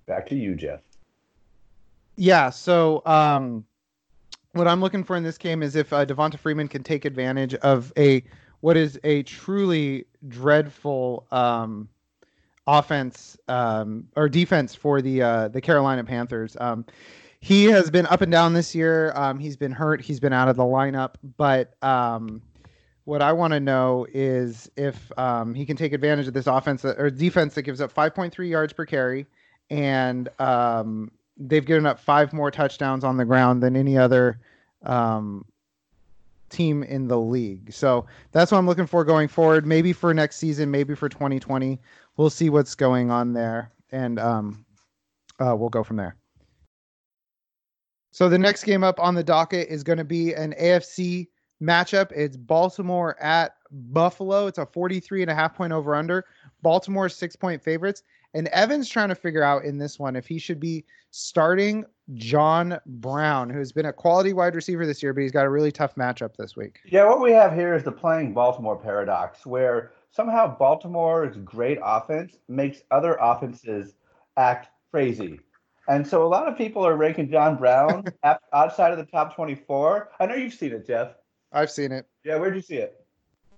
Back 0.06 0.28
to 0.28 0.36
you, 0.36 0.56
Jeff. 0.56 0.82
Yeah. 2.16 2.50
So, 2.50 3.02
um, 3.06 3.66
what 4.54 4.68
I'm 4.68 4.80
looking 4.80 5.04
for 5.04 5.16
in 5.16 5.24
this 5.24 5.38
game 5.38 5.62
is 5.62 5.76
if 5.76 5.92
uh, 5.92 6.06
Devonta 6.06 6.40
Freeman 6.40 6.68
can 6.68 6.82
take 6.82 7.06
advantage 7.06 7.54
of 7.56 7.92
a 7.98 8.24
what 8.62 8.78
is 8.78 9.00
a 9.04 9.22
truly 9.24 10.06
dreadful 10.28 11.28
um, 11.32 11.90
offense 12.68 13.38
um, 13.48 14.08
or 14.16 14.28
defense 14.30 14.76
for 14.76 15.02
the 15.02 15.22
uh, 15.22 15.48
the 15.50 15.62
Carolina 15.62 16.04
Panthers. 16.04 16.58
Um, 16.60 16.86
he 17.40 17.66
has 17.66 17.92
been 17.92 18.08
up 18.08 18.22
and 18.22 18.32
down 18.32 18.54
this 18.54 18.74
year. 18.74 19.12
Um, 19.16 19.38
he's 19.38 19.56
been 19.56 19.72
hurt. 19.72 20.02
He's 20.02 20.20
been 20.20 20.34
out 20.34 20.48
of 20.48 20.56
the 20.56 20.64
lineup. 20.64 21.16
But 21.38 21.76
um, 21.84 22.42
what 23.04 23.22
I 23.22 23.34
want 23.34 23.54
to 23.54 23.60
know 23.60 24.08
is 24.14 24.70
if 24.76 25.12
um, 25.20 25.54
he 25.54 25.66
can 25.66 25.78
take 25.78 25.94
advantage 25.94 26.28
of 26.28 26.34
this 26.34 26.48
offense 26.48 26.82
that, 26.82 27.00
or 27.00 27.12
defense 27.12 27.54
that 27.54 27.62
gives 27.62 27.82
up 27.82 27.94
5.3 27.94 28.50
yards 28.50 28.74
per 28.74 28.86
carry, 28.86 29.28
and 29.70 30.28
um, 30.40 31.12
they've 31.38 31.66
given 31.66 31.86
up 31.86 32.00
five 32.00 32.34
more 32.34 32.50
touchdowns 32.50 33.04
on 33.04 33.18
the 33.18 33.26
ground 33.26 33.62
than 33.62 33.76
any 33.76 33.96
other 33.96 34.40
team 36.50 36.84
in 36.84 37.08
the 37.08 37.20
league. 37.20 37.72
So 37.74 38.06
that's 38.32 38.52
what 38.52 38.58
I'm 38.58 38.66
looking 38.66 38.88
for 38.88 39.04
going 39.04 39.28
forward. 39.28 39.66
Maybe 39.66 39.94
for 39.94 40.14
next 40.14 40.38
season, 40.38 40.72
maybe 40.72 40.96
for 40.96 41.10
2020. 41.10 41.80
We'll 42.18 42.30
see 42.30 42.50
what's 42.50 42.76
going 42.76 43.12
on 43.12 43.34
there, 43.34 43.72
and 43.92 44.20
um, 44.20 44.66
uh, 45.40 45.56
we'll 45.56 45.70
go 45.70 45.84
from 45.84 45.98
there. 45.98 46.16
So 48.12 48.30
the 48.30 48.40
next 48.40 48.64
game 48.64 48.84
up 48.84 49.00
on 49.00 49.14
the 49.14 49.24
docket 49.24 49.68
is 49.68 49.84
going 49.84 49.98
to 49.98 50.06
be 50.06 50.34
an 50.34 50.54
AFC 50.60 51.28
matchup. 51.62 52.12
It's 52.14 52.38
Baltimore 52.38 53.22
at 53.22 53.56
Buffalo. 53.72 54.48
It's 54.48 54.58
a 54.58 54.66
43 54.66 55.24
and 55.24 55.32
a 55.32 55.36
half 55.36 55.54
point 55.54 55.74
over 55.74 55.96
under. 55.96 56.26
Baltimore 56.62 57.10
six 57.10 57.36
point 57.36 57.62
favorites. 57.62 58.04
And 58.34 58.48
Evan's 58.50 58.90
trying 58.90 59.10
to 59.10 59.16
figure 59.16 59.44
out 59.44 59.64
in 59.64 59.78
this 59.78 59.98
one 59.98 60.16
if 60.16 60.28
he 60.28 60.40
should 60.40 60.60
be 60.60 60.84
starting 61.12 61.86
John 62.16 62.78
Brown, 62.86 63.50
who's 63.50 63.72
been 63.72 63.86
a 63.86 63.94
quality 63.94 64.34
wide 64.34 64.56
receiver 64.56 64.86
this 64.86 65.02
year, 65.02 65.14
but 65.14 65.22
he's 65.22 65.32
got 65.32 65.46
a 65.46 65.50
really 65.50 65.72
tough 65.72 65.96
matchup 65.96 66.36
this 66.38 66.56
week. 66.56 66.80
Yeah, 66.86 67.06
what 67.06 67.22
we 67.22 67.32
have 67.32 67.54
here 67.54 67.74
is 67.74 67.84
the 67.84 67.92
playing 67.92 68.34
Baltimore 68.34 68.78
paradox, 68.78 69.46
where 69.46 69.92
somehow 70.16 70.58
Baltimore's 70.58 71.36
great 71.44 71.78
offense 71.84 72.38
makes 72.48 72.82
other 72.90 73.18
offenses 73.20 73.96
act 74.38 74.70
crazy. 74.92 75.40
And 75.88 76.08
so 76.08 76.26
a 76.26 76.30
lot 76.30 76.48
of 76.48 76.58
people 76.58 76.86
are 76.88 76.96
ranking 76.96 77.30
John 77.30 77.58
Brown 77.58 78.06
outside 78.54 78.92
of 78.92 78.98
the 78.98 79.06
top 79.06 79.36
24. 79.36 80.12
I 80.20 80.26
know 80.26 80.36
you've 80.36 80.54
seen 80.54 80.72
it, 80.72 80.88
Jeff. 80.88 81.10
I've 81.52 81.70
seen 81.70 81.92
it. 81.92 82.08
Yeah, 82.24 82.38
where'd 82.38 82.56
you 82.56 82.62
see 82.62 82.78
it? 82.78 83.06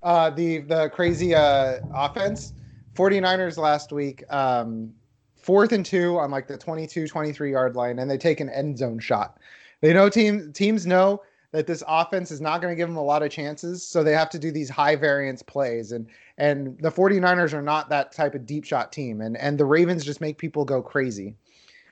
Uh, 0.04 0.30
the 0.30 0.60
the 0.60 0.90
crazy 0.90 1.34
uh, 1.34 1.80
offense. 1.94 2.54
49ers 2.96 3.58
last 3.58 3.92
week, 3.92 4.24
um, 4.34 4.92
fourth 5.36 5.72
and 5.72 5.86
two 5.86 6.18
on 6.18 6.32
like 6.32 6.48
the 6.48 6.58
22, 6.58 7.08
23 7.08 7.52
yard 7.52 7.76
line, 7.76 8.00
and 8.00 8.10
they 8.10 8.18
take 8.18 8.40
an 8.40 8.50
end 8.50 8.78
zone 8.78 9.00
shot. 9.00 9.40
They 9.82 9.94
know 9.94 10.10
team 10.10 10.52
teams 10.52 10.88
know 10.88 11.22
that 11.52 11.68
this 11.68 11.84
offense 11.88 12.32
is 12.32 12.42
not 12.42 12.62
going 12.62 12.72
to 12.72 12.76
give 12.76 12.90
them 12.90 12.98
a 12.98 13.04
lot 13.04 13.24
of 13.24 13.32
chances, 13.32 13.86
so 13.86 14.04
they 14.04 14.14
have 14.14 14.30
to 14.32 14.40
do 14.40 14.52
these 14.52 14.70
high 14.70 14.96
variance 14.96 15.42
plays. 15.42 15.92
And 15.92 16.08
and 16.38 16.78
the 16.80 16.92
49ers 16.92 17.54
are 17.54 17.62
not 17.62 17.90
that 17.90 18.12
type 18.12 18.36
of 18.36 18.46
deep 18.46 18.66
shot 18.66 18.92
team, 18.92 19.22
and 19.22 19.38
and 19.38 19.58
the 19.58 19.66
Ravens 19.66 20.04
just 20.04 20.22
make 20.22 20.38
people 20.38 20.66
go 20.66 20.82
crazy. 20.82 21.36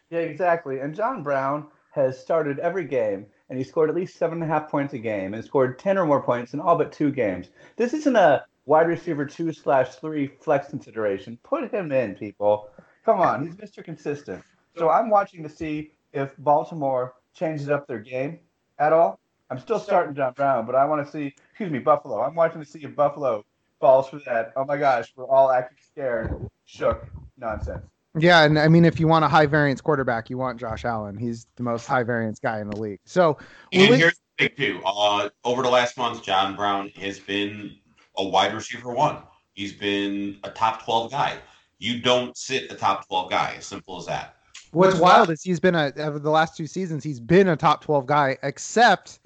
Yeah, 0.10 0.20
exactly. 0.20 0.80
And 0.80 0.94
John 0.94 1.24
Brown 1.24 1.68
has 1.92 2.20
started 2.20 2.60
every 2.60 2.86
game, 2.86 3.26
and 3.50 3.58
he 3.58 3.64
scored 3.64 3.90
at 3.90 3.96
least 3.96 4.18
seven 4.18 4.42
and 4.42 4.52
a 4.52 4.54
half 4.54 4.70
points 4.70 4.94
a 4.94 5.00
game, 5.00 5.34
and 5.34 5.44
scored 5.44 5.80
ten 5.80 5.98
or 5.98 6.06
more 6.06 6.22
points 6.22 6.54
in 6.54 6.60
all 6.60 6.78
but 6.78 6.92
two 6.92 7.12
games. 7.12 7.50
This 7.78 7.94
isn't 7.94 8.16
a 8.16 8.46
wide 8.66 8.88
receiver 8.88 9.26
two 9.26 9.54
slash 9.54 9.96
three 9.96 10.28
flex 10.28 10.70
consideration. 10.70 11.38
Put 11.44 11.72
him 11.72 11.92
in, 11.92 12.16
people. 12.16 12.70
Come 13.06 13.20
on, 13.20 13.46
he's 13.46 13.56
Mr. 13.56 13.84
Consistent. 13.84 14.44
So 14.78 14.90
I'm 14.90 15.10
watching 15.10 15.44
to 15.44 15.50
see 15.50 15.92
if 16.12 16.36
Baltimore 16.40 17.14
changes 17.34 17.70
up 17.70 17.88
their 17.88 18.00
game 18.00 18.40
at 18.80 18.92
all. 18.92 19.20
I'm 19.50 19.60
still 19.60 19.80
starting 19.80 20.16
John 20.16 20.34
Brown, 20.34 20.66
but 20.66 20.76
I 20.76 20.86
want 20.86 21.06
to 21.06 21.12
see, 21.12 21.34
excuse 21.50 21.72
me, 21.72 21.80
Buffalo. 21.80 22.22
I'm 22.22 22.36
watching 22.36 22.62
to 22.64 22.68
see 22.68 22.80
if 22.84 22.96
Buffalo 22.96 23.46
falls 23.80 24.10
for 24.10 24.20
that. 24.26 24.54
Oh 24.56 24.66
my 24.66 24.78
gosh, 24.78 25.14
we're 25.16 25.28
all 25.28 25.52
acting 25.52 25.78
scared, 25.92 26.50
shook 26.66 27.06
nonsense. 27.38 27.84
Yeah, 28.18 28.44
and 28.44 28.58
I 28.58 28.70
mean, 28.70 28.86
if 28.86 29.00
you 29.00 29.08
want 29.08 29.26
a 29.26 29.28
high 29.28 29.46
variance 29.46 29.82
quarterback, 29.82 30.30
you 30.30 30.38
want 30.38 30.60
Josh 30.60 30.86
Allen. 30.86 31.18
He's 31.18 31.48
the 31.58 31.64
most 31.64 31.86
high 31.86 32.04
variance 32.04 32.40
guy 32.40 32.62
in 32.62 32.70
the 32.70 32.78
league. 32.78 33.00
So, 33.06 33.38
And 33.74 33.82
Willie- 33.82 33.98
here's 33.98 34.20
the 34.38 34.48
thing 34.48 34.58
too. 34.58 34.82
Uh, 34.86 35.30
over 35.44 35.62
the 35.62 35.70
last 35.70 35.98
month, 35.98 36.24
John 36.24 36.56
Brown 36.56 36.90
has 36.96 37.20
been 37.20 37.76
a 38.18 38.24
wide 38.24 38.54
receiver 38.54 38.92
one. 38.94 39.18
He's 39.54 39.74
been 39.74 40.40
a 40.44 40.50
top 40.50 40.84
twelve 40.84 41.12
guy. 41.12 41.38
You 41.78 42.02
don't 42.02 42.36
sit 42.38 42.72
a 42.72 42.76
top 42.76 43.06
twelve 43.08 43.30
guy. 43.30 43.56
As 43.58 43.66
simple 43.66 43.98
as 43.98 44.06
that. 44.06 44.38
What's 44.72 44.98
wild 44.98 45.30
is 45.30 45.44
he's 45.44 45.60
been 45.60 45.76
a 45.76 45.92
over 45.98 46.18
the 46.18 46.32
last 46.32 46.58
two 46.58 46.68
seasons 46.68 47.04
he's 47.04 47.20
been 47.20 47.50
a 47.50 47.56
top 47.58 47.82
twelve 47.84 48.06
guy, 48.06 48.38
except 48.44 49.20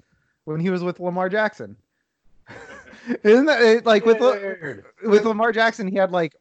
when 0.50 0.60
he 0.60 0.70
was 0.70 0.82
with 0.82 1.00
Lamar 1.00 1.28
Jackson. 1.28 1.76
Isn't 3.22 3.46
that 3.46 3.62
it, 3.62 3.86
like 3.86 4.04
with 4.04 4.20
Weird. 4.20 4.84
with 5.04 5.24
Lamar 5.24 5.52
Jackson? 5.52 5.88
He 5.88 5.96
had 5.96 6.12
like 6.12 6.36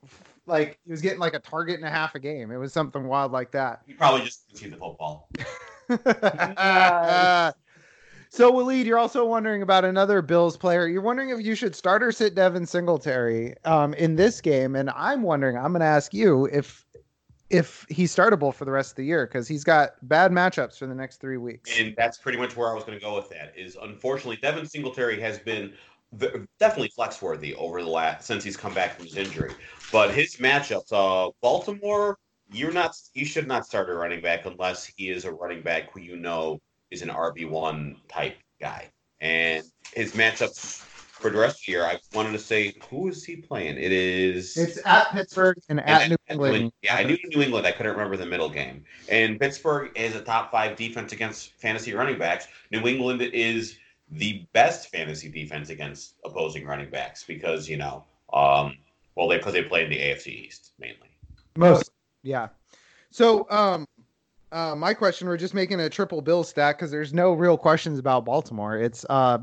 like 0.45 0.79
he 0.85 0.91
was 0.91 1.01
getting 1.01 1.19
like 1.19 1.33
a 1.33 1.39
target 1.39 1.75
and 1.75 1.85
a 1.85 1.89
half 1.89 2.15
a 2.15 2.19
game. 2.19 2.51
It 2.51 2.57
was 2.57 2.73
something 2.73 3.05
wild 3.05 3.31
like 3.31 3.51
that. 3.51 3.81
He 3.85 3.93
probably 3.93 4.25
just 4.25 4.47
didn't 4.47 4.59
see 4.59 4.69
the 4.69 4.77
football. 4.77 5.29
So, 8.31 8.51
Waleed, 8.51 8.85
you're 8.85 8.99
also 8.99 9.25
wondering 9.25 9.63
about 9.63 9.83
another 9.83 10.21
Bills 10.21 10.55
player. 10.55 10.87
You're 10.87 11.01
wondering 11.01 11.31
if 11.31 11.41
you 11.43 11.55
should 11.55 11.75
start 11.75 12.03
or 12.03 12.11
sit 12.11 12.35
Devin 12.35 12.67
Singletary 12.67 13.55
um, 13.65 13.95
in 13.95 14.15
this 14.15 14.39
game, 14.39 14.75
and 14.75 14.91
I'm 14.91 15.23
wondering. 15.23 15.57
I'm 15.57 15.71
going 15.71 15.79
to 15.79 15.87
ask 15.87 16.13
you 16.13 16.45
if 16.45 16.85
if 17.49 17.85
he's 17.89 18.15
startable 18.15 18.53
for 18.53 18.65
the 18.65 18.71
rest 18.71 18.91
of 18.91 18.95
the 18.97 19.05
year 19.05 19.25
because 19.25 19.47
he's 19.47 19.63
got 19.63 19.91
bad 20.07 20.31
matchups 20.31 20.77
for 20.77 20.87
the 20.87 20.95
next 20.95 21.17
three 21.17 21.37
weeks. 21.37 21.71
And 21.79 21.95
that's 21.97 22.17
pretty 22.17 22.37
much 22.37 22.55
where 22.55 22.69
I 22.69 22.73
was 22.73 22.83
going 22.83 22.97
to 22.97 23.03
go 23.03 23.15
with 23.15 23.29
that. 23.29 23.53
Is 23.57 23.77
unfortunately 23.81 24.37
Devin 24.37 24.65
Singletary 24.65 25.19
has 25.19 25.39
been 25.39 25.73
definitely 26.59 26.89
flex 26.89 27.21
worthy 27.21 27.55
over 27.55 27.81
the 27.81 27.89
last 27.89 28.25
since 28.25 28.43
he's 28.43 28.57
come 28.57 28.73
back 28.73 28.95
from 28.95 29.05
his 29.05 29.17
injury. 29.17 29.53
But 29.91 30.13
his 30.13 30.37
matchups, 30.37 30.91
uh, 30.91 31.31
Baltimore, 31.41 32.17
you're 32.51 32.71
not 32.71 32.95
you 33.13 33.25
should 33.25 33.47
not 33.47 33.65
start 33.65 33.89
a 33.89 33.93
running 33.93 34.21
back 34.21 34.45
unless 34.45 34.85
he 34.85 35.09
is 35.09 35.25
a 35.25 35.31
running 35.31 35.61
back 35.61 35.91
who 35.91 35.99
you 35.99 36.17
know 36.17 36.59
is 36.91 37.01
an 37.01 37.09
RB 37.09 37.49
one 37.49 37.97
type 38.07 38.37
guy. 38.59 38.89
And 39.21 39.63
his 39.93 40.13
matchups 40.13 40.85
for 41.19 41.29
the 41.29 41.37
rest 41.37 41.59
of 41.59 41.65
the 41.65 41.71
year, 41.73 41.83
I 41.83 41.99
wanted 42.13 42.31
to 42.31 42.39
say 42.39 42.73
who 42.89 43.09
is 43.09 43.23
he 43.25 43.35
playing? 43.37 43.77
It 43.77 43.91
is 43.91 44.55
It's 44.57 44.79
at 44.85 45.11
Pittsburgh 45.11 45.57
and 45.69 45.79
at 45.81 46.01
and 46.01 46.09
New 46.11 46.17
then- 46.27 46.35
England. 46.35 46.71
Yeah, 46.81 46.95
I 46.95 47.03
knew 47.03 47.17
New 47.25 47.41
England. 47.41 47.67
I 47.67 47.71
couldn't 47.71 47.91
remember 47.91 48.17
the 48.17 48.25
middle 48.25 48.49
game. 48.49 48.83
And 49.09 49.39
Pittsburgh 49.39 49.91
is 49.95 50.15
a 50.15 50.21
top 50.21 50.51
five 50.51 50.75
defense 50.77 51.11
against 51.11 51.51
fantasy 51.59 51.93
running 51.93 52.17
backs. 52.17 52.47
New 52.71 52.87
England 52.87 53.21
is 53.21 53.77
the 54.11 54.45
best 54.53 54.89
fantasy 54.89 55.29
defense 55.29 55.69
against 55.69 56.15
opposing 56.25 56.65
running 56.65 56.89
backs 56.89 57.23
because 57.23 57.67
you 57.69 57.77
know, 57.77 58.05
um, 58.33 58.77
well, 59.15 59.27
they 59.27 59.37
because 59.37 59.53
they 59.53 59.63
play 59.63 59.83
in 59.83 59.89
the 59.89 59.97
AFC 59.97 60.27
East 60.27 60.71
mainly. 60.79 61.09
Most, 61.57 61.91
yeah. 62.23 62.47
So, 63.11 63.45
um, 63.49 63.85
uh, 64.51 64.75
my 64.75 64.93
question: 64.93 65.27
We're 65.27 65.37
just 65.37 65.53
making 65.53 65.79
a 65.79 65.89
triple 65.89 66.21
bill 66.21 66.43
stack 66.43 66.77
because 66.77 66.89
there's 66.89 67.13
no 67.13 67.33
real 67.33 67.57
questions 67.57 67.99
about 67.99 68.25
Baltimore. 68.25 68.77
It's 68.77 69.05
uh, 69.09 69.39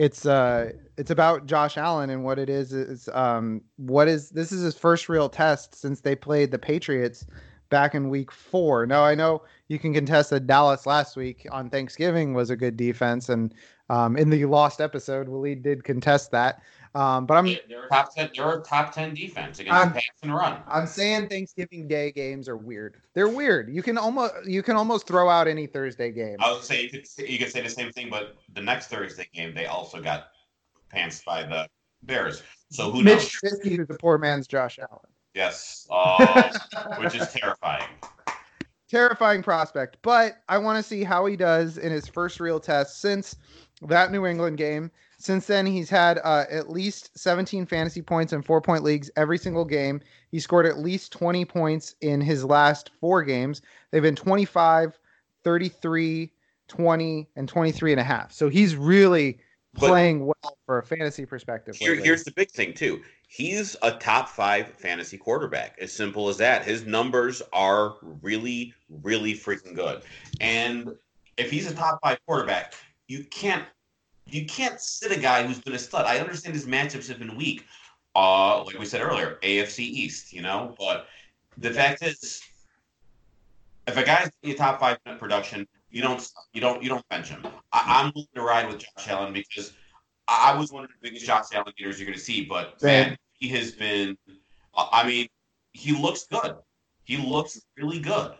it's 0.00 0.24
uh, 0.24 0.72
it's 0.96 1.10
about 1.10 1.44
Josh 1.44 1.76
Allen 1.76 2.08
and 2.08 2.24
what 2.24 2.38
it 2.38 2.48
is 2.48 2.72
is 2.72 3.06
um, 3.12 3.60
what 3.76 4.08
is 4.08 4.30
this 4.30 4.50
is 4.50 4.62
his 4.62 4.74
first 4.74 5.10
real 5.10 5.28
test 5.28 5.74
since 5.74 6.00
they 6.00 6.16
played 6.16 6.50
the 6.50 6.58
Patriots 6.58 7.26
back 7.68 7.94
in 7.94 8.08
Week 8.08 8.32
Four. 8.32 8.86
Now 8.86 9.04
I 9.04 9.14
know 9.14 9.42
you 9.68 9.78
can 9.78 9.92
contest 9.92 10.30
that 10.30 10.46
Dallas 10.46 10.86
last 10.86 11.16
week 11.16 11.46
on 11.52 11.68
Thanksgiving 11.68 12.32
was 12.32 12.48
a 12.48 12.56
good 12.56 12.78
defense, 12.78 13.28
and 13.28 13.54
um, 13.90 14.16
in 14.16 14.30
the 14.30 14.46
lost 14.46 14.80
episode, 14.80 15.28
Waleed 15.28 15.62
did 15.62 15.84
contest 15.84 16.30
that. 16.30 16.62
Um, 16.94 17.24
but 17.26 17.34
I'm 17.36 17.44
They're 17.68 17.84
a 17.84 17.88
top 17.88 18.14
ten. 18.14 18.30
They're 18.34 18.58
a 18.58 18.62
top 18.62 18.92
ten 18.92 19.14
defense 19.14 19.58
against 19.60 19.78
I'm- 19.78 19.92
pass 19.92 20.02
and 20.22 20.34
run. 20.34 20.60
I'm 20.66 20.86
saying 20.86 21.28
Thanksgiving 21.28 21.86
Day 21.86 22.10
games 22.10 22.48
are 22.48 22.56
weird. 22.56 22.96
They're 23.14 23.28
weird. 23.28 23.72
You 23.72 23.82
can 23.82 23.96
almost 23.96 24.34
you 24.44 24.62
can 24.62 24.74
almost 24.76 25.06
throw 25.06 25.28
out 25.28 25.46
any 25.46 25.66
Thursday 25.66 26.10
game. 26.10 26.36
I 26.40 26.52
would 26.52 26.64
say 26.64 26.82
you 26.82 26.90
could 26.90 27.06
say- 27.06 27.26
you 27.28 27.38
could 27.38 27.52
say 27.52 27.60
the 27.60 27.68
same 27.68 27.92
thing, 27.92 28.08
but 28.10 28.36
the 28.54 28.60
next 28.60 28.88
Thursday 28.88 29.28
game 29.32 29.54
they 29.54 29.66
also 29.66 30.00
got 30.00 30.28
pantsed 30.92 31.24
by 31.24 31.44
the 31.44 31.68
Bears. 32.02 32.42
So 32.70 32.90
who 32.90 33.02
knows? 33.04 33.16
Mitch 33.22 33.52
Trubisky, 33.54 33.76
who's 33.76 33.90
a 33.90 33.94
poor 33.94 34.18
man's 34.18 34.46
Josh 34.48 34.78
Allen. 34.80 35.00
Yes, 35.34 35.86
uh, 35.90 36.50
which 36.98 37.14
is 37.14 37.28
terrifying. 37.32 37.84
terrifying 38.88 39.42
prospect. 39.42 39.96
But 40.02 40.38
I 40.48 40.58
want 40.58 40.76
to 40.76 40.82
see 40.82 41.04
how 41.04 41.26
he 41.26 41.36
does 41.36 41.78
in 41.78 41.92
his 41.92 42.08
first 42.08 42.40
real 42.40 42.58
test 42.58 43.00
since 43.00 43.36
that 43.82 44.10
New 44.10 44.26
England 44.26 44.58
game. 44.58 44.90
Since 45.20 45.46
then, 45.46 45.66
he's 45.66 45.90
had 45.90 46.18
uh, 46.24 46.46
at 46.50 46.70
least 46.70 47.10
17 47.18 47.66
fantasy 47.66 48.00
points 48.00 48.32
in 48.32 48.40
four 48.40 48.62
point 48.62 48.82
leagues 48.82 49.10
every 49.16 49.36
single 49.36 49.66
game. 49.66 50.00
He 50.30 50.40
scored 50.40 50.64
at 50.64 50.78
least 50.78 51.12
20 51.12 51.44
points 51.44 51.94
in 52.00 52.22
his 52.22 52.42
last 52.42 52.90
four 53.02 53.22
games. 53.22 53.60
They've 53.90 54.00
been 54.00 54.16
25, 54.16 54.98
33, 55.44 56.32
20, 56.68 57.28
and 57.36 57.46
23 57.46 57.92
and 57.92 58.00
a 58.00 58.04
half. 58.04 58.32
So 58.32 58.48
he's 58.48 58.74
really 58.76 59.40
But- 59.74 59.88
playing 59.88 60.24
well 60.24 60.56
for 60.64 60.78
a 60.78 60.82
fantasy 60.82 61.26
perspective. 61.26 61.76
Here, 61.76 61.96
here's 61.96 62.24
the 62.24 62.32
big 62.32 62.50
thing 62.50 62.72
too. 62.72 63.02
He's 63.28 63.76
a 63.82 63.92
top 63.92 64.30
five 64.30 64.68
fantasy 64.68 65.18
quarterback. 65.18 65.76
As 65.78 65.92
simple 65.92 66.30
as 66.30 66.38
that. 66.38 66.64
His 66.64 66.86
numbers 66.86 67.42
are 67.52 67.96
really, 68.22 68.72
really 68.88 69.34
freaking 69.34 69.74
good. 69.74 70.00
And 70.40 70.96
if 71.36 71.50
he's 71.50 71.70
a 71.70 71.74
top 71.74 71.98
five 72.02 72.16
quarterback, 72.26 72.72
you 73.06 73.24
can't 73.24 73.66
you 74.32 74.46
can't 74.46 74.80
sit 74.80 75.12
a 75.12 75.18
guy 75.18 75.46
who's 75.46 75.60
been 75.60 75.74
a 75.74 75.78
stud. 75.78 76.06
I 76.06 76.18
understand 76.18 76.54
his 76.54 76.66
matchups 76.66 77.08
have 77.08 77.18
been 77.18 77.36
weak. 77.36 77.64
Uh, 78.14 78.64
like 78.64 78.78
we 78.78 78.86
said 78.86 79.00
earlier, 79.00 79.38
AFC 79.42 79.80
East, 79.80 80.32
you 80.32 80.42
know, 80.42 80.74
but 80.78 81.06
the 81.58 81.70
fact 81.70 82.02
is, 82.02 82.42
if 83.86 83.96
a 83.96 84.02
guy's 84.02 84.30
in 84.42 84.50
your 84.50 84.58
top 84.58 84.80
five 84.80 84.98
production, 85.18 85.66
you 85.90 86.02
don't 86.02 86.26
you 86.52 86.60
don't 86.60 86.82
you 86.82 86.88
don't 86.88 87.08
bench 87.08 87.28
him. 87.28 87.46
I, 87.72 88.02
I'm 88.02 88.12
willing 88.14 88.28
to 88.34 88.42
ride 88.42 88.68
with 88.68 88.78
Josh 88.78 89.08
Allen 89.08 89.32
because 89.32 89.72
I 90.26 90.56
was 90.56 90.72
one 90.72 90.84
of 90.84 90.90
the 90.90 90.96
biggest 91.00 91.24
Josh 91.24 91.46
Allen 91.52 91.72
haters 91.76 91.98
you're 91.98 92.06
going 92.06 92.18
to 92.18 92.24
see, 92.24 92.44
but 92.44 92.82
man, 92.82 93.16
he 93.32 93.48
has 93.48 93.72
been. 93.72 94.16
I 94.76 95.06
mean, 95.06 95.26
he 95.72 95.92
looks 95.92 96.26
good. 96.26 96.56
He 97.04 97.16
looks 97.16 97.60
really 97.76 97.98
good. 97.98 98.34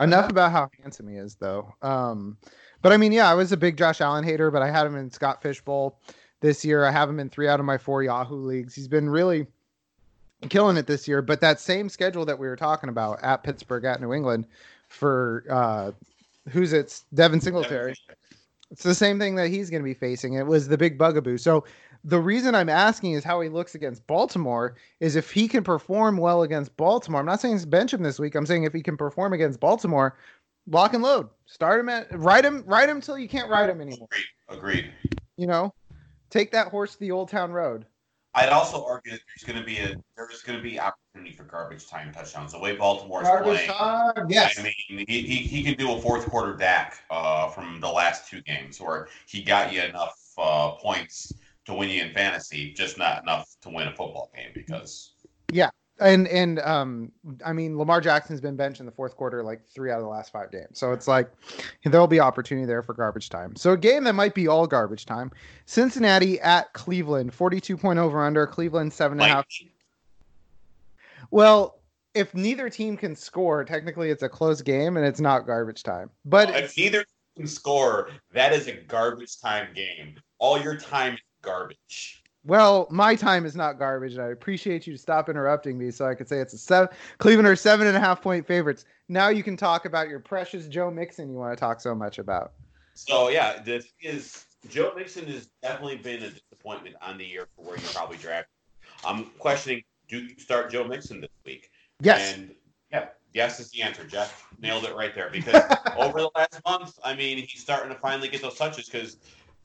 Enough 0.00 0.30
about 0.30 0.52
how 0.52 0.70
handsome 0.80 1.08
he 1.08 1.16
is, 1.16 1.34
though. 1.34 1.74
Um, 1.82 2.38
but 2.82 2.92
I 2.92 2.96
mean, 2.96 3.12
yeah, 3.12 3.30
I 3.30 3.34
was 3.34 3.52
a 3.52 3.56
big 3.56 3.76
Josh 3.76 4.00
Allen 4.00 4.24
hater, 4.24 4.50
but 4.50 4.62
I 4.62 4.70
had 4.70 4.86
him 4.86 4.96
in 4.96 5.10
Scott 5.10 5.40
Fish 5.40 5.60
Bowl 5.60 5.98
this 6.40 6.64
year. 6.64 6.84
I 6.84 6.90
have 6.90 7.08
him 7.08 7.20
in 7.20 7.30
three 7.30 7.48
out 7.48 7.60
of 7.60 7.66
my 7.66 7.78
four 7.78 8.02
Yahoo 8.02 8.36
leagues. 8.36 8.74
He's 8.74 8.88
been 8.88 9.08
really 9.08 9.46
killing 10.48 10.76
it 10.76 10.86
this 10.86 11.08
year. 11.08 11.22
But 11.22 11.40
that 11.40 11.60
same 11.60 11.88
schedule 11.88 12.24
that 12.26 12.38
we 12.38 12.46
were 12.46 12.56
talking 12.56 12.88
about 12.88 13.22
at 13.22 13.42
Pittsburgh, 13.42 13.84
at 13.84 14.00
New 14.00 14.12
England, 14.12 14.46
for 14.88 15.44
uh, 15.48 15.92
who's 16.50 16.72
it's 16.72 17.04
Devin 17.14 17.40
Singletary. 17.40 17.94
It's 18.70 18.82
the 18.82 18.94
same 18.94 19.18
thing 19.18 19.34
that 19.36 19.48
he's 19.48 19.70
going 19.70 19.82
to 19.82 19.88
be 19.88 19.94
facing. 19.94 20.34
It 20.34 20.46
was 20.46 20.68
the 20.68 20.78
big 20.78 20.98
bugaboo. 20.98 21.38
So 21.38 21.64
the 22.04 22.18
reason 22.18 22.54
I'm 22.54 22.68
asking 22.68 23.12
is 23.12 23.22
how 23.22 23.40
he 23.40 23.48
looks 23.48 23.74
against 23.74 24.06
Baltimore 24.06 24.74
is 24.98 25.14
if 25.14 25.30
he 25.30 25.46
can 25.46 25.62
perform 25.62 26.16
well 26.16 26.42
against 26.42 26.76
Baltimore. 26.76 27.20
I'm 27.20 27.26
not 27.26 27.40
saying 27.40 27.60
bench 27.68 27.92
him 27.92 28.02
this 28.02 28.18
week. 28.18 28.34
I'm 28.34 28.46
saying 28.46 28.64
if 28.64 28.72
he 28.72 28.82
can 28.82 28.96
perform 28.96 29.32
against 29.34 29.60
Baltimore, 29.60 30.16
lock 30.66 30.94
and 30.94 31.02
load. 31.02 31.28
Start 31.46 31.80
him 31.80 31.88
at 31.88 32.06
ride 32.18 32.44
him, 32.44 32.64
ride 32.66 32.88
him 32.88 33.00
till 33.00 33.18
you 33.18 33.28
can't 33.28 33.50
ride 33.50 33.68
him 33.70 33.80
anymore. 33.80 34.08
Agreed. 34.48 34.58
Agreed. 34.58 34.92
You 35.36 35.46
know, 35.46 35.74
take 36.30 36.50
that 36.52 36.68
horse 36.68 36.94
to 36.94 37.00
the 37.00 37.10
old 37.10 37.28
town 37.28 37.52
road. 37.52 37.86
I'd 38.34 38.48
also 38.48 38.84
argue 38.86 39.12
that 39.12 39.20
there's 39.28 39.44
going 39.44 39.58
to 39.58 39.66
be 39.66 39.78
a 39.78 39.94
there's 40.16 40.42
going 40.42 40.58
to 40.58 40.62
be 40.62 40.80
opportunity 40.80 41.36
for 41.36 41.44
garbage 41.44 41.86
time 41.86 42.12
touchdowns. 42.12 42.52
The 42.52 42.58
way 42.58 42.74
Baltimore's 42.74 43.28
playing, 43.28 43.68
time, 43.68 44.26
yes. 44.28 44.58
I 44.58 44.62
mean, 44.62 45.04
he, 45.06 45.22
he, 45.22 45.36
he 45.36 45.62
can 45.62 45.74
do 45.74 45.92
a 45.92 46.00
fourth 46.00 46.26
quarter 46.26 46.56
Dak 46.56 47.02
uh, 47.10 47.48
from 47.48 47.80
the 47.80 47.88
last 47.88 48.30
two 48.30 48.40
games 48.42 48.80
where 48.80 49.08
he 49.26 49.42
got 49.42 49.72
you 49.72 49.82
enough 49.82 50.18
uh, 50.38 50.70
points 50.72 51.32
to 51.66 51.74
win 51.74 51.90
you 51.90 52.02
in 52.02 52.14
fantasy, 52.14 52.72
just 52.72 52.96
not 52.96 53.22
enough 53.22 53.54
to 53.60 53.68
win 53.68 53.88
a 53.88 53.90
football 53.90 54.30
game 54.34 54.50
because 54.54 55.12
and 56.00 56.26
and 56.28 56.58
um 56.60 57.12
i 57.44 57.52
mean 57.52 57.76
lamar 57.76 58.00
jackson's 58.00 58.40
been 58.40 58.56
benched 58.56 58.80
in 58.80 58.86
the 58.86 58.92
fourth 58.92 59.16
quarter 59.16 59.42
like 59.42 59.60
three 59.66 59.90
out 59.90 59.98
of 59.98 60.02
the 60.02 60.08
last 60.08 60.32
five 60.32 60.50
games 60.50 60.78
so 60.78 60.92
it's 60.92 61.06
like 61.06 61.30
there'll 61.84 62.06
be 62.06 62.20
opportunity 62.20 62.66
there 62.66 62.82
for 62.82 62.94
garbage 62.94 63.28
time 63.28 63.54
so 63.54 63.72
a 63.72 63.76
game 63.76 64.04
that 64.04 64.14
might 64.14 64.34
be 64.34 64.48
all 64.48 64.66
garbage 64.66 65.06
time 65.06 65.30
cincinnati 65.66 66.40
at 66.40 66.72
cleveland 66.72 67.32
42 67.32 67.76
point 67.76 67.98
over 67.98 68.24
under 68.24 68.46
cleveland 68.46 68.92
seven 68.92 69.20
and 69.20 69.30
a 69.30 69.34
half 69.34 69.46
well 71.30 71.78
if 72.14 72.34
neither 72.34 72.68
team 72.70 72.96
can 72.96 73.14
score 73.14 73.64
technically 73.64 74.10
it's 74.10 74.22
a 74.22 74.28
close 74.28 74.62
game 74.62 74.96
and 74.96 75.06
it's 75.06 75.20
not 75.20 75.46
garbage 75.46 75.82
time 75.82 76.10
but 76.24 76.50
if 76.50 76.76
neither 76.76 77.04
can 77.36 77.46
score, 77.46 78.10
that 78.32 78.52
is 78.52 78.68
a 78.68 78.72
garbage 78.72 79.40
time 79.40 79.68
game. 79.74 80.14
All 80.38 80.60
your 80.60 80.76
time 80.76 81.14
is 81.14 81.20
garbage. 81.42 82.21
Well, 82.44 82.88
my 82.90 83.14
time 83.14 83.46
is 83.46 83.54
not 83.54 83.78
garbage, 83.78 84.14
and 84.14 84.22
I 84.22 84.28
appreciate 84.28 84.86
you 84.86 84.92
to 84.94 84.98
stop 84.98 85.28
interrupting 85.28 85.78
me 85.78 85.90
so 85.92 86.06
I 86.06 86.14
could 86.14 86.28
say 86.28 86.38
it's 86.38 86.54
a 86.54 86.58
seven. 86.58 86.88
Cleveland 87.18 87.46
are 87.46 87.54
seven 87.54 87.86
and 87.86 87.96
a 87.96 88.00
half 88.00 88.20
point 88.20 88.46
favorites. 88.46 88.84
Now 89.08 89.28
you 89.28 89.44
can 89.44 89.56
talk 89.56 89.84
about 89.84 90.08
your 90.08 90.18
precious 90.18 90.66
Joe 90.66 90.90
Mixon 90.90 91.30
you 91.30 91.36
want 91.36 91.56
to 91.56 91.60
talk 91.60 91.80
so 91.80 91.94
much 91.94 92.18
about. 92.18 92.52
So 92.94 93.28
yeah, 93.28 93.62
the 93.62 93.84
is 94.00 94.46
Joe 94.68 94.92
Mixon 94.96 95.26
has 95.26 95.48
definitely 95.62 95.96
been 95.96 96.22
a 96.22 96.30
disappointment 96.30 96.96
on 97.00 97.16
the 97.16 97.24
year 97.24 97.46
for 97.56 97.64
where 97.64 97.76
you 97.76 97.86
probably 97.92 98.16
drafted. 98.16 98.48
I'm 99.04 99.26
questioning 99.38 99.82
do 100.08 100.18
you 100.18 100.38
start 100.38 100.70
Joe 100.70 100.84
Mixon 100.84 101.20
this 101.20 101.30
week? 101.46 101.70
Yes. 102.00 102.34
And 102.34 102.54
yeah, 102.90 103.06
yes 103.32 103.60
is 103.60 103.70
the 103.70 103.82
answer. 103.82 104.04
Jeff 104.04 104.46
nailed 104.60 104.84
it 104.84 104.94
right 104.94 105.14
there 105.14 105.30
because 105.30 105.62
over 105.96 106.20
the 106.20 106.30
last 106.34 106.60
month, 106.66 106.98
I 107.02 107.14
mean, 107.14 107.38
he's 107.38 107.60
starting 107.60 107.88
to 107.90 107.98
finally 107.98 108.28
get 108.28 108.42
those 108.42 108.56
touches 108.56 108.88
because 108.88 109.16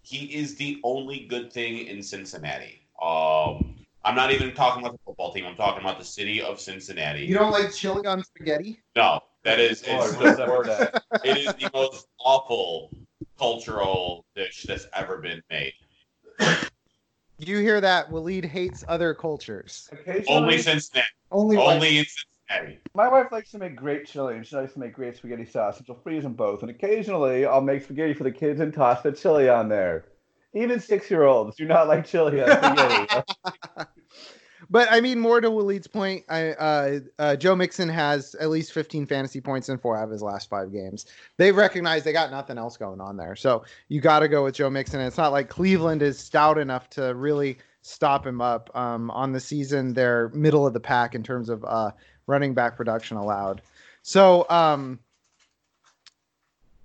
he 0.08 0.26
is 0.34 0.56
the 0.56 0.80
only 0.86 1.26
good 1.26 1.52
thing 1.52 1.86
in 1.88 2.02
Cincinnati. 2.02 2.80
Um, 3.02 3.76
I'm 4.06 4.16
not 4.16 4.32
even 4.32 4.54
talking 4.54 4.82
about 4.86 4.94
the 4.94 5.00
football 5.06 5.34
team. 5.34 5.46
I'm 5.46 5.58
talking 5.58 5.82
about 5.82 6.00
the 6.00 6.06
city 6.06 6.42
of 6.42 6.62
Cincinnati. 6.62 7.26
you 7.26 7.36
don't 7.38 7.52
like 7.52 7.74
chili 7.74 8.06
on 8.08 8.24
spaghetti? 8.24 8.80
no, 8.96 9.20
that 9.44 9.60
is 9.60 9.84
it's 9.86 9.92
what's 9.92 10.38
the 10.38 10.44
up 10.44 10.60
with 10.60 10.68
worst. 10.68 10.70
that? 10.94 11.04
It 11.26 11.38
is 11.38 11.54
the 11.56 11.70
most 11.74 12.08
awful 12.22 12.90
cultural 13.38 14.24
dish 14.34 14.64
that's 14.66 14.88
ever 14.94 15.18
been 15.18 15.42
made. 15.50 15.74
You 17.38 17.58
hear 17.58 17.82
that? 17.82 18.10
Waleed 18.10 18.46
hates 18.46 18.86
other 18.88 19.14
cultures. 19.14 19.90
Occasionally, 19.92 20.26
Only 20.30 20.58
Cincinnati. 20.60 21.08
Only, 21.32 21.58
Only 21.58 21.98
in 21.98 22.06
Cincinnati. 22.06 22.37
My 22.94 23.08
wife 23.08 23.32
likes 23.32 23.52
to 23.52 23.58
make 23.58 23.76
great 23.76 24.06
chili, 24.06 24.36
and 24.36 24.46
she 24.46 24.56
likes 24.56 24.74
to 24.74 24.80
make 24.80 24.94
great 24.94 25.18
spaghetti 25.18 25.46
sauce, 25.46 25.78
and 25.78 25.86
she'll 25.86 25.96
freeze 25.96 26.24
them 26.24 26.34
both. 26.34 26.62
And 26.62 26.72
occasionally, 26.72 27.46
I'll 27.46 27.62
make 27.62 27.84
spaghetti 27.84 28.14
for 28.14 28.24
the 28.24 28.32
kids 28.32 28.60
and 28.60 28.74
toss 28.74 29.02
the 29.02 29.12
chili 29.12 29.50
on 29.50 29.70
there. 29.70 30.06
Even 30.54 30.80
six-year-olds 30.80 31.58
do 31.58 31.66
not 31.66 31.88
like 31.88 32.06
chili 32.06 32.42
on 32.42 32.50
spaghetti. 32.50 33.24
But 34.70 34.92
I 34.92 35.02
mean, 35.02 35.20
more 35.20 35.40
to 35.40 35.50
Waleed's 35.50 35.88
point, 35.88 36.26
I, 36.30 36.50
uh, 36.52 37.00
uh, 37.20 37.36
Joe 37.36 37.56
Mixon 37.56 37.88
has 37.90 38.36
at 38.36 38.50
least 38.50 38.74
15 38.74 39.06
fantasy 39.06 39.40
points 39.40 39.70
in 39.70 39.78
four 39.78 39.98
out 39.98 40.06
of 40.06 40.12
his 40.12 40.22
last 40.22 40.50
five 40.50 40.72
games. 40.72 41.06
They 41.38 41.52
recognize 41.52 42.04
they 42.04 42.12
got 42.12 42.32
nothing 42.32 42.58
else 42.58 42.76
going 42.76 43.00
on 43.00 43.18
there, 43.18 43.36
so 43.36 43.64
you 43.88 44.02
got 44.02 44.20
to 44.20 44.28
go 44.28 44.44
with 44.44 44.56
Joe 44.56 44.70
Mixon. 44.70 45.00
It's 45.00 45.18
not 45.18 45.32
like 45.32 45.50
Cleveland 45.50 46.02
is 46.02 46.20
stout 46.20 46.58
enough 46.58 46.90
to 46.92 47.16
really 47.16 47.60
stop 47.82 48.28
him 48.28 48.42
up. 48.42 48.70
Um, 48.76 49.10
on 49.12 49.32
the 49.32 49.40
season, 49.40 49.94
they're 49.94 50.30
middle 50.30 50.68
of 50.68 50.74
the 50.74 50.80
pack 50.80 51.16
in 51.16 51.24
terms 51.24 51.50
of 51.50 51.64
uh, 51.64 51.92
running 52.28 52.54
back 52.54 52.78
production 52.78 53.18
allowed. 53.18 53.62
So, 54.04 54.46
um, 54.50 55.00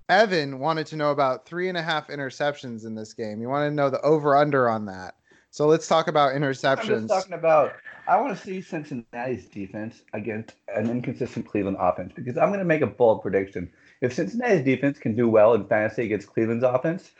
Evan 0.09 0.59
wanted 0.59 0.87
to 0.87 0.95
know 0.95 1.11
about 1.11 1.45
three 1.45 1.69
and 1.69 1.77
a 1.77 1.81
half 1.81 2.07
interceptions 2.07 2.85
in 2.85 2.95
this 2.95 3.13
game. 3.13 3.41
You 3.41 3.49
wanted 3.49 3.69
to 3.69 3.75
know 3.75 3.89
the 3.89 4.01
over 4.01 4.35
under 4.35 4.69
on 4.69 4.85
that. 4.87 5.15
So 5.49 5.67
let's 5.67 5.87
talk 5.87 6.07
about 6.07 6.33
interceptions. 6.33 6.79
I'm 6.79 7.07
just 7.07 7.09
talking 7.09 7.33
about. 7.33 7.73
I 8.07 8.19
want 8.19 8.35
to 8.35 8.43
see 8.43 8.61
Cincinnati's 8.61 9.45
defense 9.45 10.01
against 10.13 10.55
an 10.75 10.89
inconsistent 10.89 11.47
Cleveland 11.47 11.77
offense 11.79 12.11
because 12.13 12.37
I'm 12.37 12.49
going 12.49 12.59
to 12.59 12.65
make 12.65 12.81
a 12.81 12.87
bold 12.87 13.21
prediction. 13.21 13.71
If 14.01 14.13
Cincinnati's 14.13 14.65
defense 14.65 14.99
can 14.99 15.15
do 15.15 15.29
well 15.29 15.53
in 15.53 15.65
fantasy 15.67 16.03
against 16.03 16.27
Cleveland's 16.27 16.63
offense, 16.63 17.11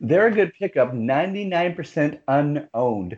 they're 0.00 0.26
a 0.26 0.32
good 0.32 0.52
pickup, 0.58 0.92
99% 0.92 2.18
unowned 2.28 3.16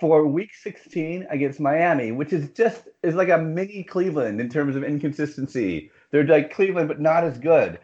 for 0.00 0.26
Week 0.26 0.54
16 0.54 1.26
against 1.30 1.60
Miami, 1.60 2.12
which 2.12 2.32
is 2.32 2.50
just 2.50 2.88
is 3.02 3.14
like 3.14 3.28
a 3.28 3.38
mini 3.38 3.82
Cleveland 3.82 4.40
in 4.40 4.48
terms 4.48 4.76
of 4.76 4.84
inconsistency. 4.84 5.90
They're 6.10 6.26
like 6.26 6.52
Cleveland, 6.52 6.88
but 6.88 7.00
not 7.00 7.24
as 7.24 7.38
good. 7.38 7.78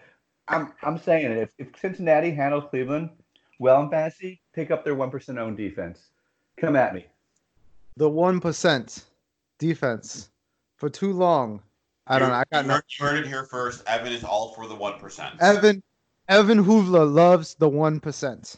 I'm 0.48 0.72
I'm 0.83 0.98
saying 0.98 1.33
it. 1.33 1.38
If, 1.38 1.50
if 1.59 1.81
Cincinnati 1.81 2.31
handles 2.31 2.64
Cleveland 2.70 3.11
well 3.59 3.83
in 3.83 3.90
fantasy, 3.90 4.40
pick 4.53 4.70
up 4.70 4.85
their 4.85 4.94
one 4.94 5.11
percent 5.11 5.38
owned 5.38 5.57
defense. 5.57 5.98
Come 6.57 6.77
at 6.77 6.94
me. 6.94 7.07
the 7.96 8.09
one 8.09 8.40
percent 8.40 9.05
defense 9.59 10.31
for 10.77 10.88
too 10.88 11.12
long. 11.12 11.62
I 12.07 12.18
don't 12.18 12.29
know. 12.29 12.35
I 12.35 12.44
got 12.53 12.64
you 12.64 12.70
heard, 12.70 12.85
you 12.88 13.07
heard 13.07 13.18
it 13.20 13.27
here 13.27 13.44
first. 13.44 13.83
Evan 13.87 14.12
is 14.12 14.24
all 14.24 14.53
for 14.55 14.66
the 14.66 14.74
one 14.74 14.98
percent. 14.98 15.35
Evan 15.40 15.83
Evan 16.29 16.64
Hoovler 16.64 17.11
loves 17.11 17.55
the 17.55 17.68
one 17.68 17.98
percent. 17.98 18.57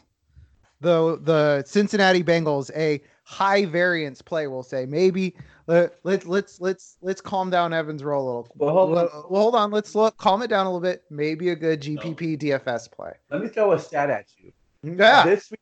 the 0.81 1.19
the 1.23 1.63
Cincinnati 1.65 2.23
Bengals 2.23 2.69
a 2.75 3.01
high 3.27 3.65
variance 3.65 4.21
play. 4.21 4.47
We'll 4.47 4.63
say 4.63 4.85
maybe 4.85 5.35
let, 5.67 5.99
let 6.03 6.25
let's 6.25 6.61
let's 6.61 6.97
let's 7.01 7.19
calm 7.19 7.49
down 7.49 7.73
Evans 7.73 8.01
roll 8.01 8.23
a 8.23 8.27
little. 8.27 8.47
Well, 8.55 8.73
hold 8.73 8.97
on. 8.97 9.09
Well, 9.29 9.41
hold 9.41 9.55
on. 9.55 9.69
Let's 9.69 9.93
look 9.95 10.17
calm 10.17 10.41
it 10.41 10.47
down 10.47 10.65
a 10.65 10.69
little 10.69 10.79
bit. 10.79 11.03
Maybe 11.09 11.49
a 11.49 11.55
good 11.55 11.81
GPP 11.81 12.39
DFS 12.41 12.89
play. 12.89 13.11
Let 13.29 13.41
me 13.41 13.49
throw 13.49 13.73
a 13.73 13.79
stat 13.79 14.09
at 14.09 14.27
you. 14.37 14.53
Yeah, 14.81 15.25
This 15.25 15.51
week, 15.51 15.59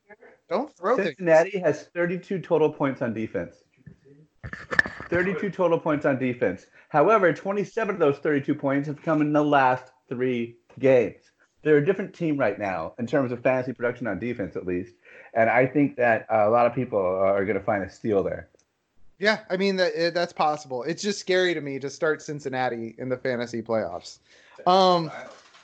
don't 0.47 0.71
throw 0.78 0.95
things. 0.97 1.10
Cincinnati 1.17 1.58
has 1.58 1.88
32 1.95 2.39
total 2.39 2.71
points 2.71 3.01
on 3.01 3.13
defense. 3.13 3.56
32 5.10 5.49
total 5.49 5.80
points 5.80 6.06
on 6.06 6.19
defense. 6.19 6.67
However, 6.89 7.34
27 7.34 7.95
of 7.95 7.99
those 7.99 8.19
32 8.19 8.54
points 8.54 8.88
have 8.88 9.01
come 9.01 9.21
in 9.21 9.34
the 9.34 9.43
last 9.43 9.91
three 10.08 10.58
games. 10.78 11.32
They're 11.63 11.78
a 11.78 11.86
different 11.86 12.13
team 12.13 12.38
right 12.38 12.60
now 12.60 12.93
in 12.99 13.08
terms 13.08 13.32
of 13.32 13.41
fantasy 13.41 13.73
production 13.73 14.06
on 14.06 14.19
defense, 14.19 14.56
at 14.56 14.67
least. 14.67 14.93
And 15.36 15.50
I 15.50 15.65
think 15.67 15.98
that 15.98 16.26
uh, 16.32 16.48
a 16.48 16.50
lot 16.50 16.65
of 16.65 16.74
people 16.74 17.00
are 17.00 17.43
going 17.45 17.58
to 17.58 17.63
find 17.63 17.84
a 17.84 17.89
steal 17.89 18.24
there. 18.24 18.48
Yeah, 19.19 19.39
I 19.50 19.58
mean 19.58 19.76
that 19.78 20.13
that's 20.13 20.34
possible. 20.34 20.84
It's 20.84 21.02
just 21.02 21.19
scary 21.19 21.54
to 21.54 21.62
me 21.62 21.80
to 21.80 21.89
start 21.89 22.21
Cincinnati 22.21 22.95
in 22.98 23.08
the 23.08 23.17
fantasy 23.17 23.62
playoffs. 23.62 24.19
Um, 24.67 25.10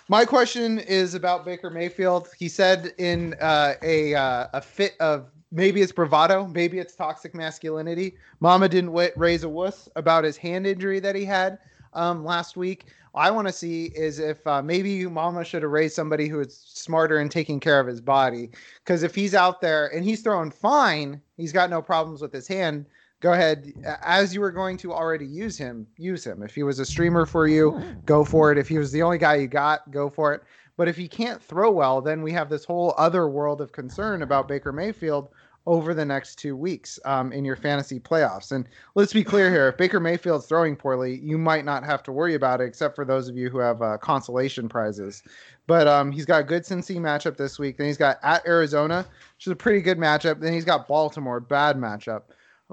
my 0.07 0.25
question 0.25 0.79
is 0.79 1.15
about 1.15 1.43
Baker 1.45 1.69
Mayfield. 1.69 2.29
He 2.37 2.47
said 2.47 2.93
in 2.97 3.33
uh, 3.41 3.73
a 3.81 4.15
uh, 4.15 4.47
a 4.53 4.61
fit 4.61 4.95
of 4.99 5.31
maybe 5.51 5.81
it's 5.81 5.91
bravado, 5.91 6.47
maybe 6.47 6.79
it's 6.79 6.95
toxic 6.95 7.35
masculinity. 7.35 8.15
Mama 8.39 8.69
didn't 8.69 8.91
raise 9.17 9.43
a 9.43 9.49
wuss 9.49 9.89
about 9.95 10.23
his 10.23 10.37
hand 10.37 10.65
injury 10.65 10.99
that 11.01 11.15
he 11.15 11.25
had 11.25 11.59
um, 11.93 12.23
last 12.23 12.57
week. 12.57 12.85
I 13.13 13.29
want 13.29 13.47
to 13.47 13.53
see 13.53 13.85
is 13.93 14.19
if 14.19 14.45
uh, 14.47 14.61
maybe 14.61 15.05
Mama 15.05 15.43
should 15.43 15.63
have 15.63 15.71
raised 15.71 15.95
somebody 15.95 16.29
who 16.29 16.39
is 16.39 16.57
smarter 16.57 17.19
in 17.19 17.27
taking 17.27 17.59
care 17.59 17.79
of 17.79 17.87
his 17.87 17.99
body. 17.99 18.51
Because 18.83 19.03
if 19.03 19.13
he's 19.13 19.35
out 19.35 19.59
there 19.59 19.87
and 19.87 20.05
he's 20.05 20.21
throwing 20.21 20.51
fine, 20.51 21.21
he's 21.35 21.51
got 21.51 21.69
no 21.69 21.81
problems 21.81 22.21
with 22.21 22.31
his 22.31 22.47
hand. 22.47 22.85
Go 23.19 23.33
ahead, 23.33 23.71
as 24.03 24.33
you 24.33 24.41
were 24.41 24.51
going 24.51 24.77
to 24.77 24.93
already 24.93 25.27
use 25.27 25.57
him, 25.57 25.85
use 25.97 26.25
him. 26.25 26.41
If 26.41 26.55
he 26.55 26.63
was 26.63 26.79
a 26.79 26.85
streamer 26.85 27.27
for 27.27 27.47
you, 27.47 27.79
go 28.05 28.23
for 28.23 28.51
it. 28.51 28.57
If 28.57 28.67
he 28.67 28.79
was 28.79 28.91
the 28.91 29.03
only 29.03 29.19
guy 29.19 29.35
you 29.35 29.47
got, 29.47 29.91
go 29.91 30.09
for 30.09 30.33
it. 30.33 30.41
But 30.75 30.87
if 30.87 30.97
he 30.97 31.07
can't 31.07 31.39
throw 31.39 31.69
well, 31.69 32.01
then 32.01 32.23
we 32.23 32.31
have 32.31 32.49
this 32.49 32.65
whole 32.65 32.95
other 32.97 33.27
world 33.27 33.61
of 33.61 33.73
concern 33.73 34.23
about 34.23 34.47
Baker 34.47 34.71
Mayfield 34.71 35.29
over 35.67 35.93
the 35.93 36.05
next 36.05 36.35
two 36.35 36.55
weeks 36.55 36.99
um, 37.05 37.31
in 37.31 37.45
your 37.45 37.55
fantasy 37.55 37.99
playoffs. 37.99 38.51
And 38.51 38.67
let's 38.95 39.13
be 39.13 39.23
clear 39.23 39.49
here: 39.51 39.69
if 39.69 39.77
Baker 39.77 39.99
Mayfield's 39.99 40.45
throwing 40.45 40.75
poorly, 40.75 41.19
you 41.19 41.37
might 41.37 41.65
not 41.65 41.83
have 41.83 42.03
to 42.03 42.11
worry 42.11 42.35
about 42.35 42.61
it, 42.61 42.65
except 42.65 42.95
for 42.95 43.05
those 43.05 43.27
of 43.27 43.37
you 43.37 43.49
who 43.49 43.59
have 43.59 43.81
uh, 43.81 43.97
consolation 43.97 44.67
prizes. 44.67 45.23
But 45.67 45.87
um, 45.87 46.11
he's 46.11 46.25
got 46.25 46.41
a 46.41 46.43
good 46.43 46.63
Cincy 46.63 46.97
matchup 46.97 47.37
this 47.37 47.59
week. 47.59 47.77
Then 47.77 47.87
he's 47.87 47.97
got 47.97 48.17
at 48.23 48.45
Arizona, 48.45 49.05
which 49.35 49.47
is 49.47 49.51
a 49.51 49.55
pretty 49.55 49.81
good 49.81 49.97
matchup. 49.97 50.39
Then 50.39 50.53
he's 50.53 50.65
got 50.65 50.87
Baltimore, 50.87 51.39
bad 51.39 51.77
matchup. 51.77 52.23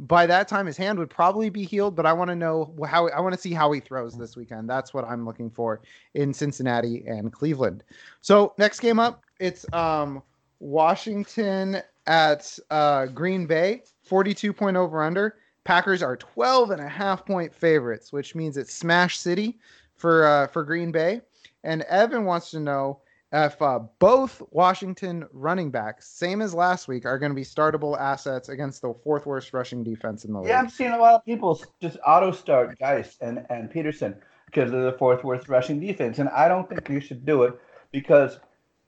By 0.00 0.26
that 0.26 0.46
time, 0.46 0.66
his 0.66 0.76
hand 0.76 0.98
would 0.98 1.10
probably 1.10 1.50
be 1.50 1.64
healed, 1.64 1.96
but 1.96 2.06
I 2.06 2.12
want 2.12 2.28
to 2.28 2.36
know 2.36 2.72
how. 2.86 3.08
I 3.08 3.20
want 3.20 3.34
to 3.34 3.40
see 3.40 3.52
how 3.52 3.72
he 3.72 3.80
throws 3.80 4.16
this 4.16 4.36
weekend. 4.36 4.70
That's 4.70 4.94
what 4.94 5.04
I'm 5.04 5.24
looking 5.24 5.50
for 5.50 5.80
in 6.14 6.32
Cincinnati 6.32 7.04
and 7.06 7.32
Cleveland. 7.32 7.82
So 8.20 8.54
next 8.58 8.78
game 8.78 9.00
up, 9.00 9.24
it's 9.40 9.66
um, 9.72 10.22
Washington 10.60 11.82
at 12.08 12.58
uh, 12.70 13.06
Green 13.06 13.46
Bay, 13.46 13.82
42 14.02 14.52
point 14.52 14.76
over 14.76 15.02
under. 15.04 15.36
Packers 15.64 16.02
are 16.02 16.16
12 16.16 16.70
and 16.70 16.80
a 16.80 16.88
half 16.88 17.24
point 17.24 17.54
favorites, 17.54 18.12
which 18.12 18.34
means 18.34 18.56
it's 18.56 18.72
smash 18.72 19.18
city 19.18 19.58
for 19.94 20.26
uh, 20.26 20.46
for 20.48 20.64
Green 20.64 20.90
Bay. 20.90 21.20
And 21.62 21.82
Evan 21.82 22.24
wants 22.24 22.50
to 22.52 22.60
know 22.60 23.00
if 23.30 23.60
uh, 23.60 23.80
both 23.98 24.40
Washington 24.50 25.26
running 25.32 25.70
backs, 25.70 26.08
same 26.08 26.40
as 26.40 26.54
last 26.54 26.88
week, 26.88 27.04
are 27.04 27.18
going 27.18 27.30
to 27.30 27.36
be 27.36 27.44
startable 27.44 27.98
assets 28.00 28.48
against 28.48 28.80
the 28.80 28.94
fourth 29.04 29.26
worst 29.26 29.52
rushing 29.52 29.84
defense 29.84 30.24
in 30.24 30.32
the 30.32 30.40
league. 30.40 30.48
Yeah, 30.48 30.58
I'm 30.58 30.70
seeing 30.70 30.92
a 30.92 30.98
lot 30.98 31.14
of 31.14 31.24
people 31.26 31.60
just 31.82 31.98
auto 32.06 32.32
start 32.32 32.78
Guice 32.78 33.18
and, 33.20 33.44
and 33.50 33.70
Peterson 33.70 34.16
because 34.46 34.72
of 34.72 34.82
the 34.82 34.92
fourth 34.92 35.24
worst 35.24 35.50
rushing 35.50 35.78
defense. 35.78 36.18
And 36.18 36.30
I 36.30 36.48
don't 36.48 36.66
think 36.70 36.88
you 36.88 37.00
should 37.00 37.26
do 37.26 37.42
it 37.42 37.60
because 37.92 38.38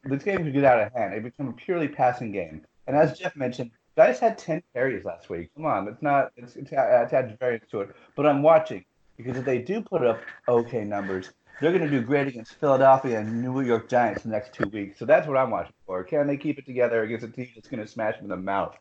this 0.05 0.23
game 0.23 0.39
could 0.39 0.55
get 0.55 0.65
out 0.65 0.81
of 0.81 0.91
hand. 0.95 1.13
It 1.13 1.23
become 1.23 1.49
a 1.49 1.53
purely 1.53 1.89
passing 1.89 2.33
game. 2.33 2.65
And 2.91 2.99
as 2.99 3.17
Jeff 3.17 3.37
mentioned, 3.37 3.71
Guice 3.97 4.19
had 4.19 4.37
10 4.37 4.65
carries 4.75 5.05
last 5.05 5.31
week. 5.31 5.51
Come 5.55 5.65
on, 5.65 5.87
it's 5.87 6.03
not, 6.03 6.33
it's, 6.37 6.57
it's, 6.57 6.73
adds 6.73 7.33
variance 7.39 7.65
to 7.71 7.83
it. 7.83 7.95
But 8.17 8.27
I'm 8.27 8.43
watching 8.43 8.85
because 9.17 9.37
if 9.37 9.45
they 9.45 9.59
do 9.59 9.81
put 9.81 10.05
up 10.05 10.19
okay 10.49 10.83
numbers, 10.83 11.31
they're 11.61 11.71
going 11.71 11.89
to 11.89 11.89
do 11.89 12.01
great 12.01 12.27
against 12.27 12.55
Philadelphia 12.55 13.21
and 13.21 13.43
New 13.43 13.61
York 13.61 13.89
Giants 13.89 14.25
the 14.25 14.31
next 14.31 14.55
two 14.55 14.69
weeks. 14.71 14.99
So 14.99 15.05
that's 15.05 15.29
what 15.29 15.37
I'm 15.37 15.51
watching 15.51 15.75
for. 15.87 16.03
Can 16.03 16.27
they 16.27 16.37
keep 16.37 16.59
it 16.59 16.67
together 16.67 17.05
against 17.05 17.25
a 17.25 17.29
team 17.29 17.47
that's 17.55 17.69
going 17.69 17.81
to 17.81 17.87
smash 17.87 18.17
them 18.17 18.25
in 18.25 18.31
the 18.31 18.37
mouth? 18.37 18.77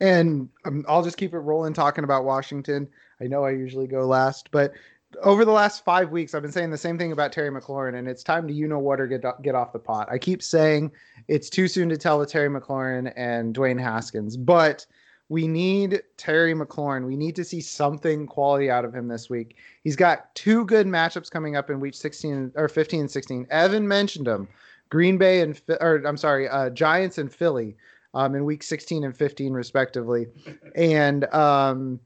And 0.00 0.48
um, 0.64 0.84
I'll 0.88 1.04
just 1.04 1.16
keep 1.16 1.32
it 1.32 1.38
rolling 1.38 1.72
talking 1.72 2.02
about 2.02 2.24
Washington. 2.24 2.88
I 3.20 3.28
know 3.28 3.44
I 3.44 3.50
usually 3.50 3.86
go 3.86 4.08
last, 4.08 4.50
but 4.50 4.72
over 5.22 5.44
the 5.44 5.52
last 5.52 5.84
five 5.84 6.10
weeks, 6.10 6.34
I've 6.34 6.42
been 6.42 6.52
saying 6.52 6.70
the 6.70 6.78
same 6.78 6.98
thing 6.98 7.12
about 7.12 7.32
Terry 7.32 7.50
McLaurin, 7.50 7.98
and 7.98 8.08
it's 8.08 8.22
time 8.22 8.46
to 8.48 8.52
you 8.54 8.68
know 8.68 8.78
what 8.78 9.00
or 9.00 9.06
get 9.06 9.24
get 9.42 9.54
off 9.54 9.72
the 9.72 9.78
pot. 9.78 10.08
I 10.10 10.18
keep 10.18 10.42
saying 10.42 10.92
it's 11.28 11.50
too 11.50 11.68
soon 11.68 11.88
to 11.88 11.96
tell 11.96 12.18
with 12.18 12.30
Terry 12.30 12.48
McLaurin 12.48 13.12
and 13.16 13.54
Dwayne 13.54 13.80
Haskins, 13.80 14.36
but 14.36 14.86
we 15.28 15.48
need 15.48 16.02
Terry 16.16 16.54
McLaurin. 16.54 17.06
We 17.06 17.16
need 17.16 17.34
to 17.36 17.44
see 17.44 17.60
something 17.60 18.26
quality 18.26 18.70
out 18.70 18.84
of 18.84 18.94
him 18.94 19.08
this 19.08 19.28
week. 19.28 19.56
He's 19.82 19.96
got 19.96 20.32
two 20.34 20.64
good 20.64 20.86
matchups 20.86 21.30
coming 21.30 21.56
up 21.56 21.68
in 21.68 21.80
week 21.80 21.94
16 21.94 22.52
or 22.54 22.68
15 22.68 23.00
and 23.00 23.10
16. 23.10 23.46
Evan 23.50 23.88
mentioned 23.88 24.26
them. 24.26 24.48
Green 24.88 25.18
Bay 25.18 25.40
and 25.40 25.60
or 25.80 26.02
I'm 26.06 26.16
sorry, 26.16 26.48
uh, 26.48 26.70
Giants 26.70 27.18
and 27.18 27.32
Philly 27.32 27.76
um, 28.14 28.36
in 28.36 28.44
week 28.44 28.62
16 28.62 29.02
and 29.02 29.16
15 29.16 29.52
respectively. 29.52 30.26
And 30.76 31.24
um, 31.34 31.98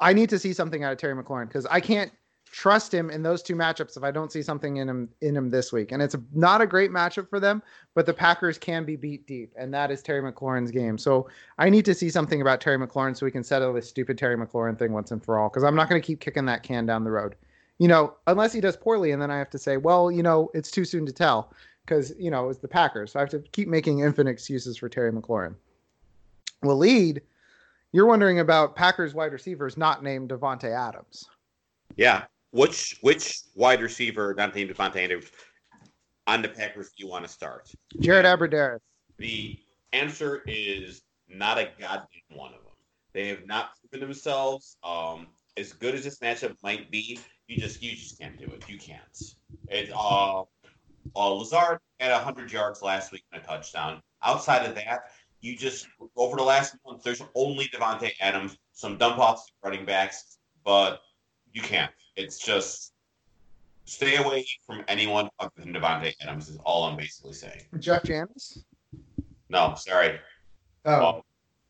I 0.00 0.12
need 0.12 0.28
to 0.28 0.38
see 0.38 0.52
something 0.52 0.84
out 0.84 0.92
of 0.92 0.98
Terry 0.98 1.14
McLaurin 1.14 1.48
because 1.48 1.66
I 1.66 1.80
can't 1.80 2.12
trust 2.50 2.92
him 2.92 3.10
in 3.10 3.22
those 3.22 3.42
two 3.42 3.54
matchups 3.54 3.96
if 3.96 4.02
I 4.02 4.10
don't 4.10 4.32
see 4.32 4.42
something 4.42 4.78
in 4.78 4.88
him 4.88 5.08
in 5.20 5.36
him 5.36 5.50
this 5.50 5.72
week. 5.72 5.92
And 5.92 6.02
it's 6.02 6.16
not 6.32 6.60
a 6.60 6.66
great 6.66 6.90
matchup 6.90 7.28
for 7.28 7.38
them, 7.38 7.62
but 7.94 8.06
the 8.06 8.14
Packers 8.14 8.58
can 8.58 8.84
be 8.84 8.96
beat 8.96 9.26
deep, 9.26 9.52
and 9.56 9.72
that 9.72 9.90
is 9.90 10.02
Terry 10.02 10.20
McLaurin's 10.20 10.70
game. 10.70 10.98
So 10.98 11.28
I 11.58 11.70
need 11.70 11.84
to 11.84 11.94
see 11.94 12.10
something 12.10 12.40
about 12.40 12.60
Terry 12.60 12.78
McLaurin 12.78 13.16
so 13.16 13.24
we 13.24 13.30
can 13.30 13.44
settle 13.44 13.72
this 13.72 13.88
stupid 13.88 14.18
Terry 14.18 14.36
McLaurin 14.36 14.78
thing 14.78 14.92
once 14.92 15.10
and 15.10 15.24
for 15.24 15.38
all. 15.38 15.48
Because 15.48 15.64
I'm 15.64 15.76
not 15.76 15.88
going 15.88 16.00
to 16.00 16.06
keep 16.06 16.20
kicking 16.20 16.46
that 16.46 16.62
can 16.62 16.86
down 16.86 17.04
the 17.04 17.10
road. 17.10 17.36
You 17.78 17.88
know, 17.88 18.14
unless 18.26 18.52
he 18.52 18.60
does 18.60 18.76
poorly, 18.76 19.12
and 19.12 19.22
then 19.22 19.30
I 19.30 19.38
have 19.38 19.50
to 19.50 19.58
say, 19.58 19.76
well, 19.76 20.10
you 20.10 20.22
know, 20.22 20.50
it's 20.52 20.70
too 20.70 20.84
soon 20.84 21.06
to 21.06 21.12
tell 21.12 21.52
because 21.86 22.12
you 22.18 22.30
know 22.30 22.48
it's 22.48 22.58
the 22.58 22.68
Packers. 22.68 23.12
So 23.12 23.20
I 23.20 23.22
have 23.22 23.30
to 23.30 23.40
keep 23.52 23.68
making 23.68 24.00
infinite 24.00 24.30
excuses 24.30 24.76
for 24.76 24.88
Terry 24.88 25.12
McLaurin. 25.12 25.54
Waleed. 26.64 27.20
You're 27.92 28.06
wondering 28.06 28.38
about 28.38 28.76
Packers 28.76 29.14
wide 29.14 29.32
receivers 29.32 29.76
not 29.76 30.04
named 30.04 30.30
Davante 30.30 30.72
Adams. 30.72 31.24
Yeah, 31.96 32.26
which 32.50 32.98
which 33.00 33.40
wide 33.54 33.82
receiver, 33.82 34.34
not 34.34 34.54
named 34.54 34.74
Adams, 34.78 35.30
on 36.26 36.42
the 36.42 36.48
Packers 36.48 36.90
do 36.90 37.04
you 37.04 37.08
want 37.08 37.24
to 37.24 37.30
start? 37.30 37.70
Jared 38.00 38.26
Abbrederis. 38.26 38.80
The 39.18 39.58
answer 39.92 40.42
is 40.46 41.02
not 41.28 41.58
a 41.58 41.70
goddamn 41.78 42.06
one 42.30 42.52
of 42.54 42.62
them. 42.62 42.72
They 43.12 43.28
have 43.28 43.46
not 43.46 43.70
proven 43.80 44.08
themselves. 44.08 44.76
Um, 44.84 45.28
as 45.56 45.72
good 45.72 45.94
as 45.94 46.04
this 46.04 46.18
matchup 46.18 46.56
might 46.62 46.90
be, 46.90 47.18
you 47.46 47.56
just 47.56 47.82
you 47.82 47.92
just 47.92 48.18
can't 48.18 48.38
do 48.38 48.46
it. 48.46 48.68
You 48.68 48.78
can't. 48.78 49.00
It 49.68 49.90
uh, 49.92 50.42
uh 51.16 51.28
Lazard 51.28 51.78
had 51.98 52.12
hundred 52.12 52.52
yards 52.52 52.82
last 52.82 53.12
week 53.12 53.24
and 53.32 53.42
a 53.42 53.46
touchdown. 53.46 54.00
Outside 54.22 54.66
of 54.66 54.74
that, 54.76 55.10
you 55.40 55.56
just 55.56 55.88
over 56.16 56.36
the 56.36 56.42
last 56.42 56.76
month, 56.86 57.02
there's 57.02 57.22
only 57.34 57.66
Davante 57.66 58.12
Adams, 58.20 58.56
some 58.72 58.96
dump 58.96 59.18
offs 59.18 59.50
running 59.64 59.84
backs, 59.84 60.38
but 60.64 61.00
you 61.52 61.62
can't. 61.62 61.90
It's 62.16 62.38
just 62.38 62.92
stay 63.84 64.16
away 64.16 64.46
from 64.66 64.84
anyone 64.88 65.28
other 65.38 65.50
than 65.56 65.72
Davante 65.72 66.12
Adams 66.22 66.48
is 66.48 66.58
all 66.64 66.84
I'm 66.84 66.96
basically 66.96 67.32
saying. 67.32 67.62
Jeff 67.78 68.04
Janis. 68.04 68.64
No, 69.48 69.74
sorry. 69.76 70.18
Oh, 70.84 71.06
Um, 71.16 71.22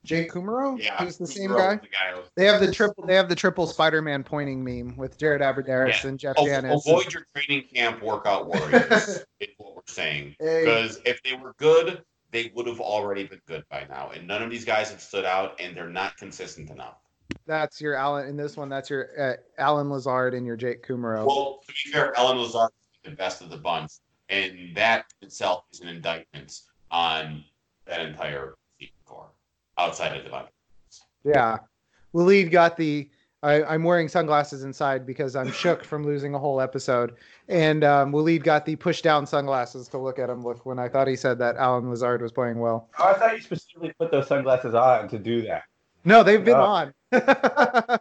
Jake 0.04 0.30
Kumerow. 0.32 0.82
yeah, 0.82 0.96
who's 1.02 1.18
the 1.18 1.26
same 1.26 1.50
guy. 1.50 1.76
the 1.76 1.88
guy 1.88 2.12
who- 2.14 2.22
They 2.36 2.46
have 2.46 2.60
the 2.60 2.72
triple. 2.72 3.04
They 3.06 3.14
have 3.14 3.28
the 3.28 3.34
triple 3.34 3.66
Spider-Man 3.66 4.24
pointing 4.24 4.62
meme 4.64 4.96
with 4.96 5.18
Jared 5.18 5.42
Abbrederis 5.42 6.02
Yeah. 6.02 6.08
and 6.08 6.18
Jeff 6.18 6.36
Av- 6.38 6.46
Janis. 6.46 6.86
avoid 6.86 7.12
your 7.12 7.26
training 7.34 7.66
camp 7.74 8.02
workout 8.02 8.46
warriors 8.46 9.24
is 9.40 9.48
what 9.58 9.76
we're 9.76 9.82
saying. 9.86 10.36
Hey. 10.38 10.64
Because 10.64 11.00
if 11.04 11.22
they 11.22 11.34
were 11.34 11.54
good, 11.58 12.02
they 12.30 12.50
would 12.54 12.66
have 12.66 12.80
already 12.80 13.24
been 13.24 13.42
good 13.46 13.64
by 13.70 13.84
now. 13.90 14.10
And 14.10 14.26
none 14.26 14.42
of 14.42 14.50
these 14.50 14.64
guys 14.64 14.90
have 14.90 15.02
stood 15.02 15.24
out, 15.26 15.60
and 15.60 15.76
they're 15.76 15.90
not 15.90 16.16
consistent 16.16 16.70
enough. 16.70 16.96
That's 17.46 17.80
your 17.80 17.94
Allen. 17.94 18.28
In 18.28 18.36
this 18.36 18.56
one, 18.56 18.68
that's 18.68 18.90
your 18.90 19.08
uh, 19.18 19.36
Allen 19.58 19.90
Lazard 19.90 20.34
and 20.34 20.46
your 20.46 20.56
Jake 20.56 20.86
Kumerow. 20.86 21.26
Well, 21.26 21.60
to 21.66 21.72
be 21.72 21.92
fair, 21.92 22.16
Allen 22.18 22.38
Lazard 22.38 22.70
is 23.04 23.10
the 23.10 23.16
best 23.16 23.42
of 23.42 23.50
the 23.50 23.56
bunch, 23.56 23.92
and 24.28 24.74
that 24.74 25.06
itself 25.22 25.64
is 25.72 25.80
an 25.80 25.88
indictment 25.88 26.60
on 26.90 27.44
that 27.86 28.00
entire 28.00 28.54
receiving 28.78 28.94
core 29.04 29.30
outside 29.78 30.16
of 30.16 30.24
Davante. 30.24 30.48
Yeah. 31.24 31.58
Waleed 32.14 32.50
got 32.50 32.76
the 32.76 33.08
I, 33.42 33.62
I'm 33.62 33.84
wearing 33.84 34.08
sunglasses 34.08 34.64
inside 34.64 35.06
because 35.06 35.34
I'm 35.34 35.50
shook 35.50 35.82
from 35.82 36.04
losing 36.04 36.34
a 36.34 36.38
whole 36.38 36.60
episode. 36.60 37.14
And 37.48 37.84
um, 37.84 38.12
Waleed 38.12 38.42
got 38.42 38.66
the 38.66 38.76
push 38.76 39.00
down 39.00 39.26
sunglasses 39.26 39.88
to 39.88 39.98
look 39.98 40.18
at 40.18 40.28
him. 40.28 40.42
Look, 40.42 40.66
when 40.66 40.78
I 40.78 40.88
thought 40.88 41.08
he 41.08 41.16
said 41.16 41.38
that 41.38 41.56
Allen 41.56 41.88
Lazard 41.88 42.20
was 42.20 42.32
playing 42.32 42.58
well. 42.58 42.90
Oh, 42.98 43.08
I 43.08 43.14
thought 43.14 43.34
you 43.34 43.40
specifically 43.40 43.94
put 43.98 44.10
those 44.10 44.26
sunglasses 44.26 44.74
on 44.74 45.08
to 45.08 45.18
do 45.18 45.40
that. 45.42 45.62
No, 46.04 46.22
they've 46.22 46.44
been 46.44 46.54
on. 46.54 46.94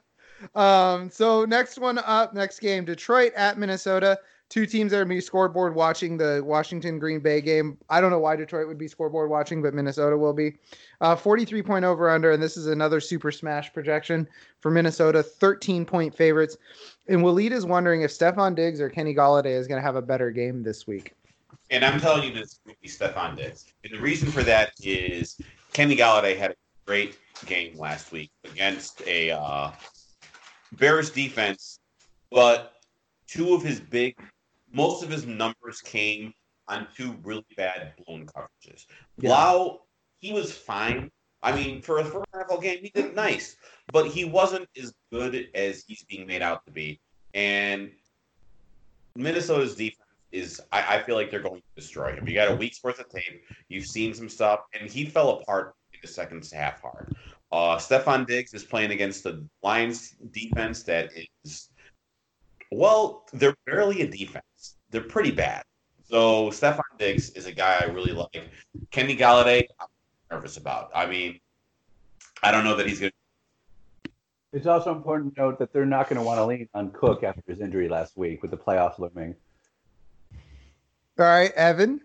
um, 0.56 1.10
so 1.10 1.46
next 1.46 1.78
one 1.80 1.98
up, 2.00 2.34
next 2.34 2.60
game, 2.60 2.86
Detroit 2.86 3.34
at 3.36 3.58
Minnesota. 3.58 4.18
Two 4.50 4.66
teams 4.66 4.92
that 4.92 4.98
are 4.98 5.04
gonna 5.04 5.14
be 5.14 5.22
scoreboard 5.22 5.76
watching 5.76 6.18
the 6.18 6.42
Washington 6.44 6.98
Green 6.98 7.20
Bay 7.20 7.40
game. 7.40 7.78
I 7.88 8.02
don't 8.02 8.10
know 8.10 8.20
why 8.20 8.36
Detroit 8.36 8.68
would 8.68 8.80
be 8.80 8.88
scoreboard 8.88 9.30
watching, 9.30 9.62
but 9.62 9.76
Minnesota 9.76 10.18
will 10.18 10.34
be. 10.34 10.56
Uh, 11.02 11.16
43 11.16 11.62
point 11.62 11.86
over 11.86 12.10
under, 12.10 12.32
and 12.32 12.42
this 12.42 12.58
is 12.58 12.66
another 12.66 13.00
super 13.00 13.32
smash 13.32 13.72
projection 13.72 14.28
for 14.60 14.72
Minnesota. 14.72 15.22
13 15.22 15.86
point 15.86 16.16
favorites. 16.16 16.58
And 17.08 17.22
Waleed 17.22 17.52
is 17.52 17.66
wondering 17.66 18.02
if 18.02 18.10
Stefon 18.10 18.56
Diggs 18.56 18.82
or 18.82 18.90
Kenny 18.90 19.14
Golladay 19.14 19.58
is 19.58 19.68
going 19.68 19.80
to 19.80 19.86
have 19.86 19.96
a 19.96 20.02
better 20.02 20.32
game 20.32 20.64
this 20.64 20.88
week. 20.88 21.14
And 21.70 21.86
I'm 21.86 22.00
telling 22.00 22.24
you, 22.24 22.34
this 22.34 22.60
would 22.66 22.80
be 22.82 22.88
Stefon 22.88 23.38
Diggs. 23.38 23.72
And 23.84 23.94
the 23.94 24.02
reason 24.02 24.32
for 24.32 24.42
that 24.44 24.72
is 24.82 25.40
Kenny 25.74 25.96
Golladay 25.96 26.36
had 26.36 26.52
a 26.52 26.56
great 26.90 27.20
game 27.46 27.78
last 27.78 28.12
week 28.12 28.32
against 28.46 29.04
a 29.06 29.30
uh, 29.30 29.70
Bears 30.72 31.12
defense, 31.12 31.78
but 32.32 32.74
two 33.28 33.54
of 33.54 33.62
his 33.62 33.80
big, 33.80 34.16
most 34.74 35.04
of 35.04 35.10
his 35.12 35.28
numbers 35.28 35.82
came 35.82 36.34
on 36.68 36.88
two 36.98 37.16
really 37.22 37.46
bad 37.56 37.94
blown 38.04 38.26
coverages. 38.26 38.88
Yeah. 39.20 39.30
Blough, 39.30 39.82
he 40.18 40.34
was 40.34 40.52
fine. 40.52 41.12
I 41.44 41.52
mean, 41.52 41.84
for 41.84 42.00
a 42.00 42.04
first 42.04 42.26
NFL 42.34 42.64
game, 42.64 42.80
he 42.82 42.90
did 42.90 43.14
nice, 43.14 43.58
but 43.94 44.08
he 44.08 44.26
wasn't 44.26 44.68
as 44.76 44.92
good 45.12 45.48
as 45.54 45.84
he's 45.88 46.04
being 46.06 46.26
made 46.26 46.42
out 46.42 46.66
to 46.66 46.72
be. 46.72 47.00
And 47.36 47.92
Minnesota's 49.16 49.76
defense 49.76 50.10
is 50.32 50.60
I, 50.72 50.96
I 50.96 51.04
feel 51.04 51.14
like 51.14 51.30
they're 51.30 51.40
going 51.40 51.62
to 51.62 51.76
destroy 51.76 52.16
him. 52.16 52.28
You 52.28 52.34
got 52.34 52.52
a 52.52 52.56
week's 52.56 52.84
worth 52.84 53.00
of 53.00 53.10
tape. 53.10 53.44
You've 53.68 53.86
seen 53.86 54.16
some 54.16 54.28
stuff, 54.28 54.62
and 54.74 54.90
he 54.90 55.06
fell 55.06 55.38
apart 55.38 55.76
the 56.02 56.08
second 56.08 56.48
half 56.54 56.82
hard. 56.82 57.16
Uh, 57.52 57.78
Stefon 57.78 58.28
Diggs 58.28 58.54
is 58.54 58.64
playing 58.64 58.92
against 58.92 59.24
the 59.24 59.44
Lions 59.64 60.16
defense 60.32 60.84
that 60.84 61.12
is, 61.44 61.70
well, 62.72 63.26
they're 63.34 63.56
barely 63.66 64.02
a 64.02 64.08
defense. 64.08 64.76
They're 64.92 65.02
pretty 65.02 65.32
bad. 65.32 65.64
So 66.04 66.50
Stefon 66.50 66.82
Diggs 66.98 67.32
is 67.32 67.46
a 67.46 67.52
guy 67.52 67.80
I 67.82 67.86
really 67.92 68.12
like. 68.14 68.50
Kenny 68.92 69.16
Golladay, 69.16 69.64
I'm 69.80 69.88
nervous 70.32 70.58
about. 70.58 70.92
I 70.94 71.06
mean, 71.06 71.40
I 72.44 72.52
don't 72.52 72.64
know 72.64 72.76
that 72.76 72.88
he's 72.88 73.00
going 73.00 73.12
to. 73.12 74.12
It's 74.52 74.66
also 74.66 74.92
important 74.92 75.36
to 75.36 75.42
note 75.42 75.60
that 75.60 75.72
they're 75.72 75.86
not 75.86 76.10
going 76.10 76.18
to 76.18 76.24
want 76.24 76.40
to 76.40 76.46
lean 76.46 76.68
on 76.74 76.90
Cook 76.92 77.24
after 77.24 77.44
his 77.48 77.62
injury 77.62 77.88
last 77.88 78.18
week 78.18 78.42
with 78.42 78.50
the 78.50 78.58
playoffs 78.58 78.98
looming. 78.98 79.36
All 81.20 81.26
right, 81.26 81.52
Evan. 81.52 82.02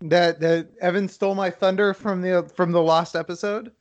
That 0.00 0.40
that 0.40 0.68
Evan 0.80 1.08
stole 1.08 1.34
my 1.34 1.50
thunder 1.50 1.94
from 1.94 2.20
the 2.20 2.50
from 2.54 2.72
the 2.72 2.82
lost 2.82 3.16
episode. 3.16 3.72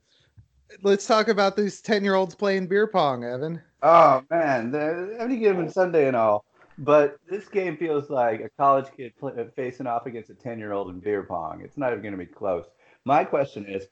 Let's 0.82 1.06
talk 1.06 1.28
about 1.28 1.56
these 1.56 1.82
ten 1.82 2.04
year 2.04 2.15
olds 2.15 2.36
playing 2.36 2.67
beer 2.67 2.88
pong, 2.88 3.23
Evan. 3.23 3.62
Oh 3.82 4.23
man, 4.30 4.73
any 5.19 5.38
given 5.38 5.69
Sunday 5.69 6.08
and 6.08 6.15
all, 6.15 6.45
but 6.78 7.17
this 7.30 7.49
game 7.49 7.76
feels 7.76 8.10
like 8.10 8.39
a 8.39 8.49
college 8.58 8.86
kid 8.95 9.13
play, 9.19 9.34
facing 9.56 9.88
off 9.88 10.06
against 10.06 10.30
a 10.30 10.36
ten-year-old 10.36 10.89
in 10.89 10.99
beer 10.99 11.23
pong. 11.23 11.62
It's 11.62 11.78
not 11.78 11.91
even 11.91 12.02
going 12.02 12.13
to 12.13 12.17
be 12.17 12.26
close. 12.26 12.65
My 13.06 13.26
question 13.26 13.65
is, 13.65 13.88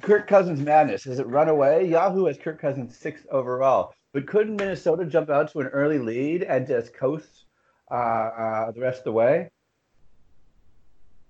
Kirk 0.00 0.26
Cousins 0.26 0.60
madness 0.60 1.04
has 1.04 1.18
it 1.18 1.26
run 1.26 1.50
away? 1.50 1.86
Yahoo 1.86 2.24
has 2.24 2.38
Kirk 2.38 2.58
Cousins 2.58 2.96
sixth 2.96 3.26
overall, 3.30 3.92
but 4.14 4.26
couldn't 4.26 4.56
Minnesota 4.56 5.04
jump 5.04 5.28
out 5.28 5.52
to 5.52 5.60
an 5.60 5.66
early 5.66 5.98
lead 5.98 6.42
and 6.42 6.66
just 6.66 6.94
coast 6.94 7.44
uh, 7.90 7.94
uh, 7.94 8.70
the 8.70 8.80
rest 8.80 9.00
of 9.00 9.04
the 9.04 9.12
way? 9.12 9.50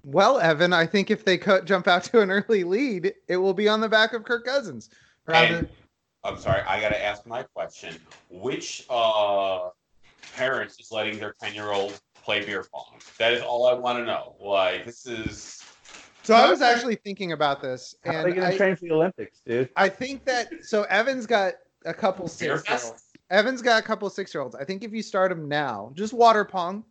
Well, 0.05 0.39
Evan, 0.39 0.75
I 0.75 0.87
think 0.87 1.11
if 1.11 1.25
they 1.25 1.39
cut, 1.39 1.65
jump 1.65 1.89
out 1.89 2.05
to 2.05 2.21
an 2.21 2.31
early 2.31 2.63
lead, 2.63 3.15
it 3.27 3.39
will 3.39 3.55
be 3.55 3.69
on 3.69 3.81
the 3.81 3.89
back 3.89 4.13
of 4.13 4.25
Kirk 4.25 4.45
Cousins. 4.45 4.91
Rather, 5.27 5.59
And- 5.59 5.69
I'm 6.23 6.39
sorry, 6.39 6.63
I 6.63 6.81
got 6.81 6.89
to 6.91 7.03
ask 7.05 7.27
my 7.27 7.43
question. 7.43 7.95
Which 8.31 8.87
uh, 8.89 9.69
parents 10.37 10.81
is 10.81 10.91
letting 10.91 11.19
their 11.19 11.35
10 11.43 11.55
year 11.55 11.71
old 11.73 12.01
play 12.23 12.45
beer 12.45 12.65
pong? 12.73 12.99
That 13.19 13.33
is 13.35 13.43
all 13.43 13.67
I 13.67 13.75
want 13.75 13.99
to 13.99 14.05
know. 14.05 14.35
Like, 14.41 14.87
this 14.87 15.05
is. 15.07 15.63
so 16.23 16.35
I 16.35 16.49
was 16.49 16.63
actually 16.63 16.97
thinking 16.97 17.33
about 17.33 17.61
this, 17.61 17.95
How 18.05 18.11
are 18.11 18.23
they 18.23 18.31
and 18.31 18.37
going 18.37 18.49
to 18.49 18.55
I, 18.55 18.57
train 18.57 18.77
for 18.77 18.87
the 18.87 18.93
Olympics, 18.93 19.41
dude? 19.47 19.69
I 19.77 19.89
think 19.91 20.25
that 20.25 20.49
so 20.63 20.85
Evan's 20.85 21.27
got 21.27 21.55
a 21.85 21.93
couple 21.93 22.27
six 22.27 22.67
year 22.69 22.79
olds. 22.85 23.03
Evan's 23.31 23.61
got 23.61 23.83
a 23.83 23.87
couple 23.87 24.09
six 24.09 24.33
year 24.33 24.43
olds. 24.43 24.55
I 24.55 24.65
think 24.65 24.83
if 24.83 24.93
you 24.93 25.03
start 25.03 25.31
them 25.31 25.47
now, 25.49 25.93
just 25.95 26.15
water 26.15 26.45
pong, 26.47 26.85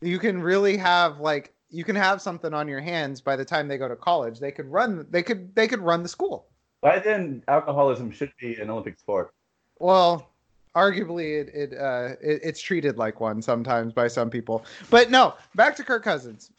you 0.00 0.18
can 0.18 0.40
really 0.42 0.78
have 0.78 1.20
like 1.20 1.52
you 1.70 1.84
can 1.84 1.96
have 1.96 2.20
something 2.20 2.52
on 2.52 2.68
your 2.68 2.80
hands 2.80 3.20
by 3.20 3.36
the 3.36 3.44
time 3.44 3.68
they 3.68 3.78
go 3.78 3.88
to 3.88 3.96
college. 3.96 4.40
They 4.40 4.52
could 4.52 4.66
run. 4.66 5.06
They 5.10 5.22
could. 5.22 5.54
They 5.54 5.68
could 5.68 5.80
run 5.80 6.02
the 6.02 6.08
school. 6.08 6.46
By 6.80 6.98
then 6.98 7.42
alcoholism 7.48 8.10
should 8.10 8.32
be 8.40 8.56
an 8.56 8.70
Olympic 8.70 8.98
sport? 8.98 9.34
Well, 9.78 10.30
arguably, 10.74 11.40
it, 11.40 11.48
it, 11.54 11.78
uh, 11.78 12.16
it 12.20 12.40
it's 12.42 12.60
treated 12.60 12.96
like 12.96 13.20
one 13.20 13.42
sometimes 13.42 13.92
by 13.92 14.08
some 14.08 14.30
people. 14.30 14.64
But 14.88 15.10
no, 15.10 15.34
back 15.54 15.76
to 15.76 15.84
Kirk 15.84 16.04
Cousins. 16.04 16.50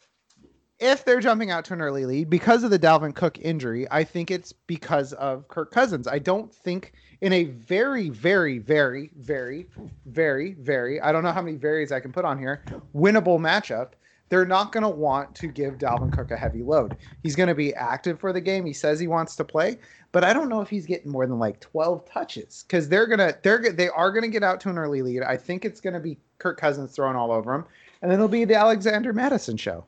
If 0.80 1.06
they're 1.06 1.19
jumping 1.19 1.52
out 1.52 1.63
to 1.65 1.74
an 1.74 1.82
early 1.82 2.08
lead 2.08 2.30
because 2.30 2.63
of 2.63 2.71
the 2.71 2.80
Dalvin 2.80 3.13
Cook 3.13 3.38
injury, 3.39 3.88
I 3.91 4.04
think 4.04 4.32
it's 4.32 4.52
because 4.52 5.13
of 5.13 5.47
Kirk 5.47 5.71
Cousins. 5.71 6.08
I 6.08 6.17
don't 6.17 6.52
think 6.54 6.93
in 7.21 7.34
a 7.34 7.43
very, 7.43 8.10
very, 8.10 8.58
very, 8.58 9.12
very, 9.15 9.67
very, 10.08 10.54
very, 10.54 11.00
I 11.00 11.12
don't 11.12 11.24
know 11.24 11.32
how 11.32 11.43
many 11.43 11.56
varies 11.58 11.91
I 11.91 12.00
can 12.00 12.12
put 12.12 12.26
on 12.26 12.39
here, 12.39 12.63
winnable 12.95 13.39
matchup, 13.39 13.91
they're 14.31 14.45
not 14.45 14.71
going 14.71 14.83
to 14.83 14.89
want 14.89 15.35
to 15.35 15.47
give 15.47 15.77
Dalvin 15.77 16.09
Cook 16.13 16.31
a 16.31 16.37
heavy 16.37 16.63
load. 16.63 16.95
He's 17.21 17.35
going 17.35 17.49
to 17.49 17.55
be 17.55 17.75
active 17.75 18.17
for 18.17 18.31
the 18.31 18.39
game. 18.39 18.65
He 18.65 18.71
says 18.71 18.97
he 18.97 19.07
wants 19.07 19.35
to 19.35 19.43
play, 19.43 19.77
but 20.13 20.23
I 20.23 20.31
don't 20.31 20.47
know 20.47 20.61
if 20.61 20.69
he's 20.69 20.85
getting 20.85 21.11
more 21.11 21.27
than 21.27 21.37
like 21.37 21.59
12 21.59 22.05
touches 22.05 22.63
because 22.65 22.87
they're 22.87 23.07
gonna 23.07 23.35
they're 23.43 23.73
they 23.73 23.89
are 23.89 24.09
gonna 24.09 24.29
get 24.29 24.41
out 24.41 24.61
to 24.61 24.69
an 24.69 24.77
early 24.77 25.01
lead. 25.01 25.21
I 25.23 25.35
think 25.35 25.65
it's 25.65 25.81
gonna 25.81 25.99
be 25.99 26.17
Kirk 26.37 26.57
Cousins 26.57 26.93
throwing 26.93 27.17
all 27.17 27.31
over 27.31 27.53
him, 27.53 27.65
and 28.01 28.09
then 28.09 28.19
it'll 28.19 28.29
be 28.29 28.45
the 28.45 28.55
Alexander 28.55 29.11
Mattison 29.11 29.57
show 29.57 29.83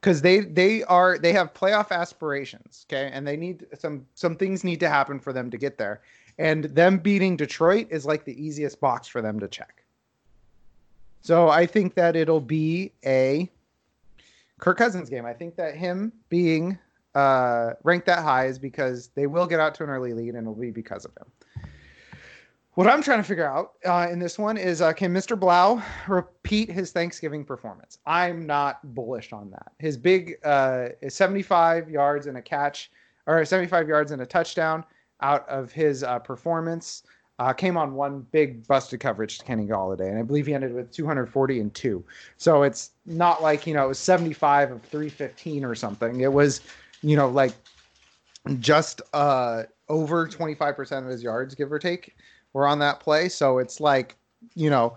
because 0.00 0.22
they 0.22 0.40
they 0.40 0.82
are 0.84 1.18
they 1.18 1.34
have 1.34 1.52
playoff 1.52 1.90
aspirations. 1.90 2.86
Okay, 2.90 3.10
and 3.12 3.26
they 3.26 3.36
need 3.36 3.66
some 3.78 4.06
some 4.14 4.34
things 4.34 4.64
need 4.64 4.80
to 4.80 4.88
happen 4.88 5.20
for 5.20 5.34
them 5.34 5.50
to 5.50 5.58
get 5.58 5.76
there, 5.76 6.00
and 6.38 6.64
them 6.64 6.96
beating 6.96 7.36
Detroit 7.36 7.88
is 7.90 8.06
like 8.06 8.24
the 8.24 8.42
easiest 8.42 8.80
box 8.80 9.08
for 9.08 9.20
them 9.20 9.38
to 9.40 9.48
check. 9.48 9.81
So 11.22 11.48
I 11.48 11.66
think 11.66 11.94
that 11.94 12.16
it'll 12.16 12.40
be 12.40 12.92
a 13.06 13.48
Kirk 14.58 14.76
Cousins 14.76 15.08
game. 15.08 15.24
I 15.24 15.32
think 15.32 15.56
that 15.56 15.76
him 15.76 16.12
being 16.28 16.78
uh, 17.14 17.70
ranked 17.84 18.06
that 18.06 18.22
high 18.22 18.46
is 18.46 18.58
because 18.58 19.08
they 19.14 19.26
will 19.26 19.46
get 19.46 19.60
out 19.60 19.74
to 19.76 19.84
an 19.84 19.90
early 19.90 20.12
lead, 20.12 20.34
and 20.34 20.38
it'll 20.38 20.54
be 20.54 20.70
because 20.70 21.04
of 21.04 21.12
him. 21.16 21.66
What 22.74 22.86
I'm 22.86 23.02
trying 23.02 23.18
to 23.18 23.24
figure 23.24 23.46
out 23.46 23.74
uh, 23.84 24.08
in 24.10 24.18
this 24.18 24.38
one 24.38 24.56
is 24.56 24.80
uh, 24.80 24.94
can 24.94 25.12
Mr. 25.12 25.38
Blough 25.38 25.82
repeat 26.08 26.70
his 26.70 26.90
Thanksgiving 26.90 27.44
performance? 27.44 27.98
I'm 28.06 28.46
not 28.46 28.94
bullish 28.94 29.32
on 29.32 29.50
that. 29.50 29.72
His 29.78 29.96
big 29.98 30.36
uh, 30.42 30.88
75 31.06 31.90
yards 31.90 32.26
and 32.26 32.38
a 32.38 32.42
catch, 32.42 32.90
or 33.26 33.44
75 33.44 33.88
yards 33.88 34.10
and 34.10 34.22
a 34.22 34.26
touchdown 34.26 34.84
out 35.20 35.46
of 35.48 35.70
his 35.70 36.02
uh, 36.02 36.18
performance. 36.18 37.02
Uh, 37.42 37.52
came 37.52 37.76
on 37.76 37.94
one 37.94 38.24
big 38.30 38.64
busted 38.68 39.00
coverage 39.00 39.36
to 39.36 39.44
Kenny 39.44 39.66
Golladay, 39.66 40.08
and 40.08 40.16
I 40.16 40.22
believe 40.22 40.46
he 40.46 40.54
ended 40.54 40.72
with 40.72 40.92
240 40.92 41.58
and 41.58 41.74
two. 41.74 42.04
So 42.36 42.62
it's 42.62 42.92
not 43.04 43.42
like 43.42 43.66
you 43.66 43.74
know 43.74 43.86
it 43.86 43.88
was 43.88 43.98
75 43.98 44.70
of 44.70 44.82
315 44.82 45.64
or 45.64 45.74
something. 45.74 46.20
It 46.20 46.32
was, 46.32 46.60
you 47.02 47.16
know, 47.16 47.28
like 47.28 47.52
just 48.60 49.02
uh, 49.12 49.64
over 49.88 50.28
25% 50.28 50.98
of 50.98 51.06
his 51.06 51.20
yards, 51.20 51.56
give 51.56 51.72
or 51.72 51.80
take, 51.80 52.14
were 52.52 52.64
on 52.64 52.78
that 52.78 53.00
play. 53.00 53.28
So 53.28 53.58
it's 53.58 53.80
like, 53.80 54.14
you 54.54 54.70
know, 54.70 54.96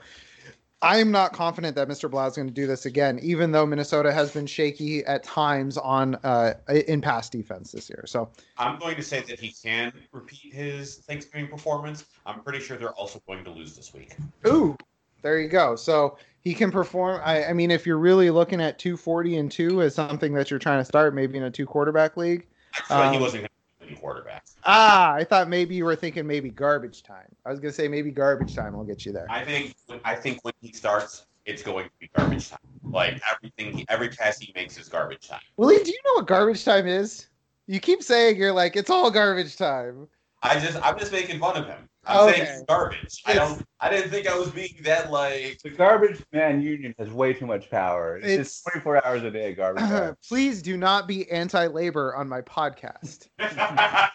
I'm 0.85 1.09
not 1.09 1.33
confident 1.33 1.75
that 1.77 1.87
Mr. 1.87 2.09
Blough 2.09 2.27
is 2.27 2.35
going 2.35 2.47
to 2.47 2.53
do 2.53 2.67
this 2.67 2.85
again, 2.85 3.19
even 3.23 3.51
though 3.51 3.65
Minnesota 3.65 4.13
has 4.13 4.31
been 4.31 4.45
shaky 4.45 5.03
at 5.05 5.23
times 5.23 5.79
on 5.79 6.13
uh, 6.23 6.53
in 6.87 7.01
pass 7.01 7.27
defense 7.27 7.71
this 7.71 7.89
year. 7.89 8.03
So 8.05 8.29
I'm 8.59 8.77
going 8.77 8.95
to 8.95 9.01
say 9.01 9.21
that 9.21 9.39
he 9.39 9.51
can 9.51 9.91
repeat 10.11 10.53
his 10.53 10.97
Thanksgiving 10.97 11.47
performance. 11.47 12.05
I'm 12.27 12.41
pretty 12.41 12.59
sure 12.59 12.77
they're 12.77 12.93
also 12.93 13.19
going 13.25 13.43
to 13.45 13.49
lose 13.49 13.75
this 13.75 13.95
week. 13.95 14.15
Ooh, 14.45 14.77
there 15.23 15.39
you 15.39 15.49
go. 15.49 15.75
So 15.75 16.19
he 16.41 16.53
can 16.53 16.69
perform. 16.69 17.19
I, 17.25 17.45
I 17.45 17.53
mean, 17.53 17.71
if 17.71 17.87
you're 17.87 17.97
really 17.97 18.29
looking 18.29 18.61
at 18.61 18.77
240 18.77 19.37
and 19.37 19.51
two 19.51 19.81
as 19.81 19.95
something 19.95 20.35
that 20.35 20.51
you're 20.51 20.59
trying 20.59 20.81
to 20.81 20.85
start, 20.85 21.15
maybe 21.15 21.35
in 21.39 21.43
a 21.45 21.51
two 21.51 21.65
quarterback 21.65 22.15
league. 22.15 22.45
Actually, 22.75 23.09
he 23.09 23.15
Um, 23.15 23.21
wasn't 23.21 23.47
going 23.85 23.95
to 23.95 24.01
be 24.01 24.01
any 24.01 24.01
quarterback. 24.01 24.45
Ah, 24.63 25.13
I 25.13 25.23
thought 25.23 25.49
maybe 25.49 25.75
you 25.75 25.85
were 25.85 25.95
thinking 25.95 26.25
maybe 26.27 26.49
garbage 26.49 27.03
time. 27.03 27.33
I 27.45 27.51
was 27.51 27.59
gonna 27.59 27.73
say 27.73 27.87
maybe 27.87 28.11
garbage 28.11 28.55
time 28.55 28.75
will 28.75 28.83
get 28.83 29.05
you 29.05 29.11
there. 29.11 29.27
I 29.29 29.43
think 29.43 29.75
I 30.03 30.15
think 30.15 30.43
when 30.43 30.53
he 30.61 30.71
starts, 30.71 31.25
it's 31.45 31.61
going 31.63 31.85
to 31.85 31.91
be 31.99 32.09
garbage 32.15 32.49
time. 32.49 32.59
Like 32.83 33.21
everything, 33.31 33.77
he, 33.77 33.85
every 33.89 34.09
pass 34.09 34.39
he 34.39 34.51
makes 34.55 34.77
is 34.77 34.89
garbage 34.89 35.27
time. 35.27 35.41
Willie, 35.57 35.83
do 35.83 35.91
you 35.91 35.99
know 36.05 36.13
what 36.15 36.27
garbage 36.27 36.63
time 36.63 36.87
is? 36.87 37.27
You 37.67 37.79
keep 37.79 38.03
saying 38.03 38.37
you're 38.37 38.51
like 38.51 38.75
it's 38.75 38.89
all 38.89 39.11
garbage 39.11 39.55
time. 39.57 40.07
I 40.41 40.59
just 40.59 40.83
I'm 40.83 40.97
just 40.99 41.11
making 41.11 41.39
fun 41.39 41.57
of 41.57 41.67
him. 41.67 41.89
I'm 42.07 42.27
Okay. 42.29 42.37
saying 42.37 42.47
it's 42.59 42.63
garbage. 42.67 43.21
I 43.25 43.33
don't. 43.33 43.65
I 43.79 43.89
didn't 43.89 44.11
think 44.11 44.27
I 44.27 44.37
was 44.37 44.49
being 44.51 44.75
that 44.83 45.11
like. 45.11 45.59
The 45.63 45.71
garbage 45.71 46.23
man 46.31 46.61
union 46.61 46.93
has 46.99 47.09
way 47.09 47.33
too 47.33 47.45
much 47.45 47.69
power. 47.69 48.17
It's, 48.17 48.27
It's- 48.27 48.47
just 48.47 48.65
24 48.71 49.05
hours 49.05 49.23
a 49.23 49.31
day, 49.31 49.53
garbage. 49.53 49.83
man. 49.83 50.15
Please 50.27 50.61
do 50.61 50.77
not 50.77 51.07
be 51.07 51.29
anti-labor 51.31 52.15
on 52.15 52.27
my 52.29 52.41
podcast. 52.41 53.27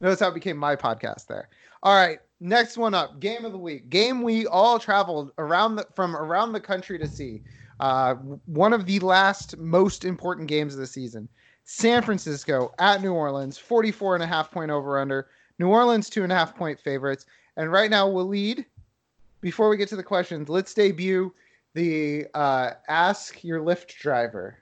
Notice 0.00 0.20
how 0.20 0.28
it 0.28 0.34
became 0.34 0.56
my 0.56 0.76
podcast 0.76 1.26
there. 1.26 1.48
All 1.82 1.94
right, 1.94 2.18
next 2.40 2.78
one 2.78 2.94
up, 2.94 3.20
game 3.20 3.44
of 3.44 3.52
the 3.52 3.58
week. 3.58 3.90
Game 3.90 4.22
we 4.22 4.46
all 4.46 4.78
traveled 4.78 5.32
around 5.38 5.76
the 5.76 5.86
from 5.94 6.16
around 6.16 6.52
the 6.52 6.60
country 6.60 6.98
to 6.98 7.06
see. 7.06 7.42
Uh, 7.80 8.14
one 8.44 8.74
of 8.74 8.84
the 8.84 9.00
last 9.00 9.56
most 9.56 10.04
important 10.04 10.46
games 10.48 10.74
of 10.74 10.80
the 10.80 10.86
season. 10.86 11.28
San 11.64 12.02
Francisco 12.02 12.72
at 12.78 13.00
New 13.00 13.12
Orleans, 13.12 13.56
44 13.56 14.16
and 14.16 14.24
a 14.24 14.26
half 14.26 14.50
point 14.50 14.70
over 14.70 14.98
under. 14.98 15.28
New 15.60 15.68
Orleans 15.68 16.08
two 16.08 16.22
and 16.22 16.32
a 16.32 16.34
half 16.34 16.56
point 16.56 16.80
favorites. 16.80 17.26
And 17.58 17.70
right 17.70 17.90
now 17.90 18.08
we'll 18.08 18.26
lead. 18.26 18.64
Before 19.42 19.68
we 19.68 19.76
get 19.76 19.88
to 19.90 19.96
the 19.96 20.02
questions, 20.02 20.48
let's 20.48 20.72
debut 20.72 21.32
the 21.74 22.26
uh, 22.34 22.70
Ask 22.88 23.44
Your 23.44 23.60
Lyft 23.60 23.94
Driver 23.98 24.56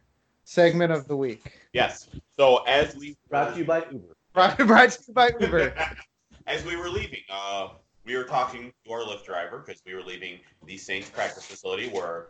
segment 0.45 0.93
of 0.93 1.07
the 1.07 1.17
week. 1.17 1.61
yes. 1.73 2.09
So 2.37 2.65
as 2.65 2.97
we 2.97 3.17
Brought 3.31 3.53
to 3.53 3.61
you 3.61 3.65
by 3.65 3.85
Uber. 3.91 4.17
Brought, 4.35 4.59
brought 4.67 4.91
to 4.91 5.03
you 5.07 5.15
by 5.15 5.31
Uber. 5.39 5.73
As 6.49 6.65
we 6.65 6.77
were 6.77 6.89
leaving, 6.89 7.21
uh, 7.29 7.69
we 8.07 8.17
were 8.17 8.25
talking 8.25 8.73
to 8.87 8.93
our 8.93 9.01
Lyft 9.01 9.25
driver 9.25 9.59
because 9.59 9.83
we 9.85 9.95
were 9.95 10.03
leaving 10.03 10.41
the 10.65 10.79
Saints 10.79 11.11
practice 11.11 11.45
facility 11.45 11.89
where 11.91 12.29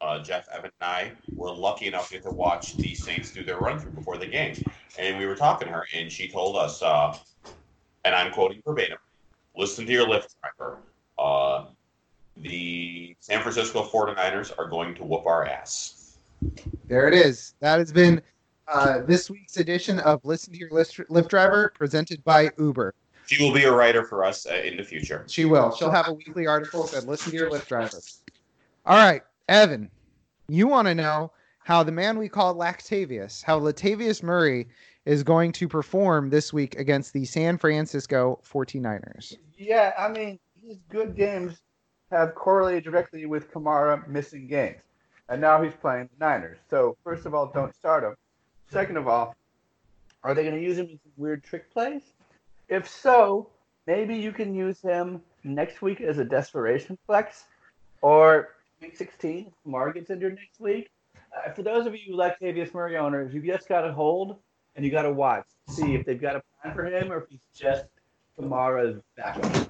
uh, 0.00 0.22
Jeff, 0.22 0.46
Evan, 0.52 0.70
and 0.80 0.88
I 0.88 1.12
were 1.34 1.50
lucky 1.50 1.88
enough 1.88 2.08
to 2.08 2.14
get 2.14 2.22
to 2.24 2.30
watch 2.30 2.76
the 2.76 2.94
Saints 2.94 3.32
do 3.32 3.42
their 3.42 3.58
run 3.58 3.80
through 3.80 3.90
before 3.90 4.18
the 4.18 4.26
game. 4.26 4.54
And 4.98 5.18
we 5.18 5.26
were 5.26 5.34
talking 5.34 5.66
to 5.66 5.74
her, 5.74 5.86
and 5.94 6.10
she 6.12 6.28
told 6.28 6.56
us, 6.56 6.80
uh, 6.80 7.16
and 8.06 8.14
I'm 8.14 8.32
quoting 8.32 8.62
verbatim 8.64 8.98
listen 9.56 9.86
to 9.86 9.92
your 9.92 10.06
Lyft 10.06 10.34
driver. 10.40 10.78
Uh, 11.18 11.66
the 12.36 13.16
San 13.20 13.40
Francisco 13.40 13.82
49ers 13.82 14.52
are 14.58 14.68
going 14.68 14.94
to 14.94 15.04
whoop 15.04 15.26
our 15.26 15.46
ass. 15.46 16.18
There 16.86 17.08
it 17.08 17.14
is. 17.14 17.54
That 17.60 17.78
has 17.78 17.92
been 17.92 18.20
uh, 18.68 19.00
this 19.06 19.30
week's 19.30 19.56
edition 19.56 19.98
of 20.00 20.22
Listen 20.24 20.52
to 20.52 20.58
Your 20.58 20.68
Lyft, 20.70 21.28
Driver, 21.28 21.72
presented 21.74 22.22
by 22.24 22.50
Uber. 22.58 22.94
She 23.26 23.42
will 23.42 23.54
be 23.54 23.64
a 23.64 23.72
writer 23.72 24.04
for 24.04 24.24
us 24.24 24.46
uh, 24.46 24.54
in 24.54 24.76
the 24.76 24.84
future. 24.84 25.24
She 25.26 25.46
will. 25.46 25.74
She'll 25.74 25.90
have 25.90 26.08
a 26.08 26.12
weekly 26.12 26.46
article 26.46 26.84
that 26.88 27.06
Listen 27.06 27.32
to 27.32 27.38
Your 27.38 27.50
Lyft 27.50 27.66
Driver. 27.66 27.98
All 28.84 28.96
right, 28.96 29.22
Evan, 29.48 29.90
you 30.48 30.68
want 30.68 30.86
to 30.88 30.94
know 30.94 31.32
how 31.60 31.82
the 31.82 31.90
man 31.90 32.18
we 32.18 32.28
call 32.28 32.54
Lactavius, 32.54 33.42
how 33.42 33.58
Latavius 33.58 34.22
Murray 34.22 34.68
is 35.06 35.22
going 35.22 35.52
to 35.52 35.68
perform 35.68 36.28
this 36.28 36.52
week 36.52 36.78
against 36.78 37.12
the 37.12 37.24
San 37.24 37.56
Francisco 37.56 38.40
49ers. 38.44 39.36
Yeah, 39.56 39.92
I 39.96 40.08
mean, 40.08 40.38
his 40.60 40.78
good 40.90 41.16
games 41.16 41.60
have 42.10 42.34
correlated 42.34 42.84
directly 42.84 43.24
with 43.24 43.50
Kamara 43.50 44.06
missing 44.08 44.48
games. 44.48 44.82
And 45.28 45.40
now 45.40 45.62
he's 45.62 45.74
playing 45.80 46.08
the 46.18 46.24
Niners. 46.24 46.58
So, 46.68 46.96
first 47.02 47.24
of 47.24 47.34
all, 47.34 47.46
don't 47.46 47.74
start 47.74 48.04
him. 48.04 48.14
Second 48.70 48.96
of 48.96 49.08
all, 49.08 49.34
are 50.22 50.34
they 50.34 50.42
going 50.42 50.56
to 50.56 50.62
use 50.62 50.76
him 50.76 50.86
in 50.86 50.98
weird 51.16 51.42
trick 51.42 51.72
plays? 51.72 52.02
If 52.68 52.88
so, 52.88 53.48
maybe 53.86 54.16
you 54.16 54.32
can 54.32 54.54
use 54.54 54.80
him 54.80 55.22
next 55.44 55.82
week 55.82 56.00
as 56.00 56.18
a 56.18 56.24
desperation 56.24 56.98
flex 57.06 57.44
or 58.02 58.50
week 58.80 58.96
16 58.96 59.46
if 59.46 59.52
Kamara 59.64 59.94
gets 59.94 60.10
injured 60.10 60.34
next 60.34 60.60
week. 60.60 60.90
Uh, 61.36 61.52
for 61.52 61.62
those 61.62 61.86
of 61.86 61.94
you 61.94 62.14
Lactavius 62.14 62.74
Murray 62.74 62.96
owners, 62.96 63.32
you've 63.32 63.44
just 63.44 63.68
got 63.68 63.82
to 63.82 63.92
hold 63.92 64.36
and 64.76 64.84
you 64.84 64.90
got 64.90 65.02
to 65.02 65.12
watch. 65.12 65.46
See 65.68 65.94
if 65.94 66.06
they've 66.06 66.20
got 66.20 66.36
a 66.36 66.42
plan 66.62 66.74
for 66.74 66.84
him 66.86 67.10
or 67.10 67.22
if 67.22 67.28
he's 67.28 67.40
just 67.54 67.86
Kamara's 68.38 69.00
backup. 69.16 69.68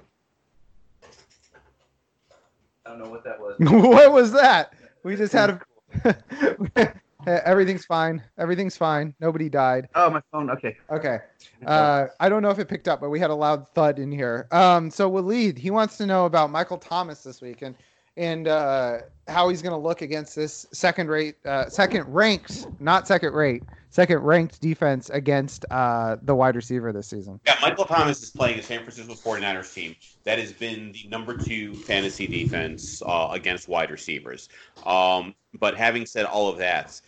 I 2.84 2.90
don't 2.90 2.98
know 2.98 3.08
what 3.08 3.24
that 3.24 3.40
was. 3.40 3.56
what 3.60 4.12
was 4.12 4.32
that? 4.32 4.74
We 5.02 5.16
just 5.16 5.32
had 5.32 5.60
a. 6.04 6.92
Everything's 7.26 7.84
fine. 7.84 8.22
Everything's 8.38 8.76
fine. 8.76 9.12
Nobody 9.20 9.48
died. 9.48 9.88
Oh, 9.96 10.10
my 10.10 10.22
phone. 10.30 10.48
Okay. 10.50 10.76
Okay. 10.90 11.18
Uh, 11.64 12.06
I 12.20 12.28
don't 12.28 12.42
know 12.42 12.50
if 12.50 12.60
it 12.60 12.68
picked 12.68 12.86
up, 12.86 13.00
but 13.00 13.10
we 13.10 13.18
had 13.18 13.30
a 13.30 13.34
loud 13.34 13.68
thud 13.70 13.98
in 13.98 14.12
here. 14.12 14.46
Um, 14.52 14.90
so 14.90 15.10
Waleed, 15.10 15.58
he 15.58 15.70
wants 15.70 15.96
to 15.96 16.06
know 16.06 16.26
about 16.26 16.50
Michael 16.50 16.78
Thomas 16.78 17.24
this 17.24 17.40
week 17.40 17.62
and 17.62 17.74
and 18.16 18.48
uh, 18.48 18.98
how 19.28 19.48
he's 19.48 19.62
going 19.62 19.72
to 19.72 19.78
look 19.78 20.02
against 20.02 20.34
this 20.34 20.66
second 20.72 21.08
rate, 21.08 21.36
uh, 21.44 21.68
second 21.68 22.04
ranked, 22.12 22.66
not 22.80 23.06
second 23.06 23.34
rate, 23.34 23.62
second 23.90 24.18
ranked 24.18 24.60
defense 24.60 25.10
against 25.10 25.64
uh, 25.70 26.16
the 26.22 26.34
wide 26.34 26.56
receiver 26.56 26.92
this 26.92 27.08
season. 27.08 27.40
Yeah, 27.46 27.56
Michael 27.60 27.84
Thomas 27.84 28.22
is 28.22 28.30
playing 28.30 28.58
a 28.58 28.62
San 28.62 28.80
Francisco 28.80 29.14
49ers 29.14 29.72
team 29.72 29.96
that 30.24 30.38
has 30.38 30.52
been 30.52 30.92
the 30.92 31.08
number 31.08 31.36
two 31.36 31.74
fantasy 31.74 32.26
defense 32.26 33.02
uh, 33.04 33.28
against 33.32 33.68
wide 33.68 33.90
receivers. 33.90 34.48
Um, 34.84 35.34
but 35.58 35.76
having 35.76 36.06
said 36.06 36.24
all 36.24 36.48
of 36.48 36.58
that, 36.58 37.00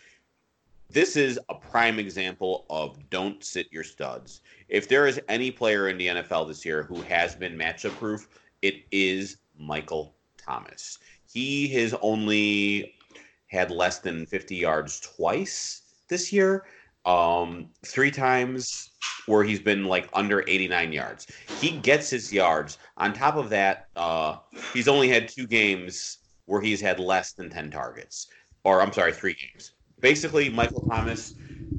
this 0.91 1.15
is 1.15 1.39
a 1.49 1.55
prime 1.55 1.99
example 1.99 2.65
of 2.69 2.97
don't 3.09 3.43
sit 3.43 3.71
your 3.71 3.83
studs. 3.83 4.41
If 4.67 4.87
there 4.87 5.05
is 5.07 5.21
any 5.29 5.51
player 5.51 5.87
in 5.87 5.97
the 5.97 6.07
NFL 6.07 6.47
this 6.47 6.65
year 6.65 6.83
who 6.83 7.01
has 7.03 7.35
been 7.35 7.55
matchup 7.55 7.95
proof, 7.97 8.27
it 8.61 8.83
is 8.91 9.37
Michael 9.57 10.15
Thomas. 10.49 10.97
He 11.31 11.67
has 11.69 11.93
only 12.01 12.95
had 13.47 13.69
less 13.71 13.99
than 13.99 14.25
50 14.25 14.55
yards 14.55 14.99
twice 14.99 15.81
this 16.09 16.33
year. 16.33 16.65
Um, 17.05 17.69
three 17.85 18.11
times 18.11 18.89
where 19.25 19.43
he's 19.43 19.59
been 19.59 19.85
like 19.85 20.09
under 20.13 20.43
89 20.47 20.91
yards. 20.91 21.27
He 21.61 21.71
gets 21.71 22.09
his 22.09 22.33
yards. 22.33 22.77
On 22.97 23.13
top 23.13 23.35
of 23.35 23.49
that, 23.49 23.87
uh, 23.95 24.37
he's 24.73 24.87
only 24.87 25.07
had 25.07 25.27
two 25.27 25.47
games 25.47 26.17
where 26.45 26.61
he's 26.61 26.81
had 26.81 26.99
less 26.99 27.33
than 27.33 27.49
10 27.49 27.71
targets. 27.71 28.27
Or, 28.63 28.81
I'm 28.81 28.91
sorry, 28.91 29.13
three 29.13 29.35
games. 29.35 29.73
Basically, 30.01 30.49
Michael 30.49 30.81
Thomas, 30.89 31.35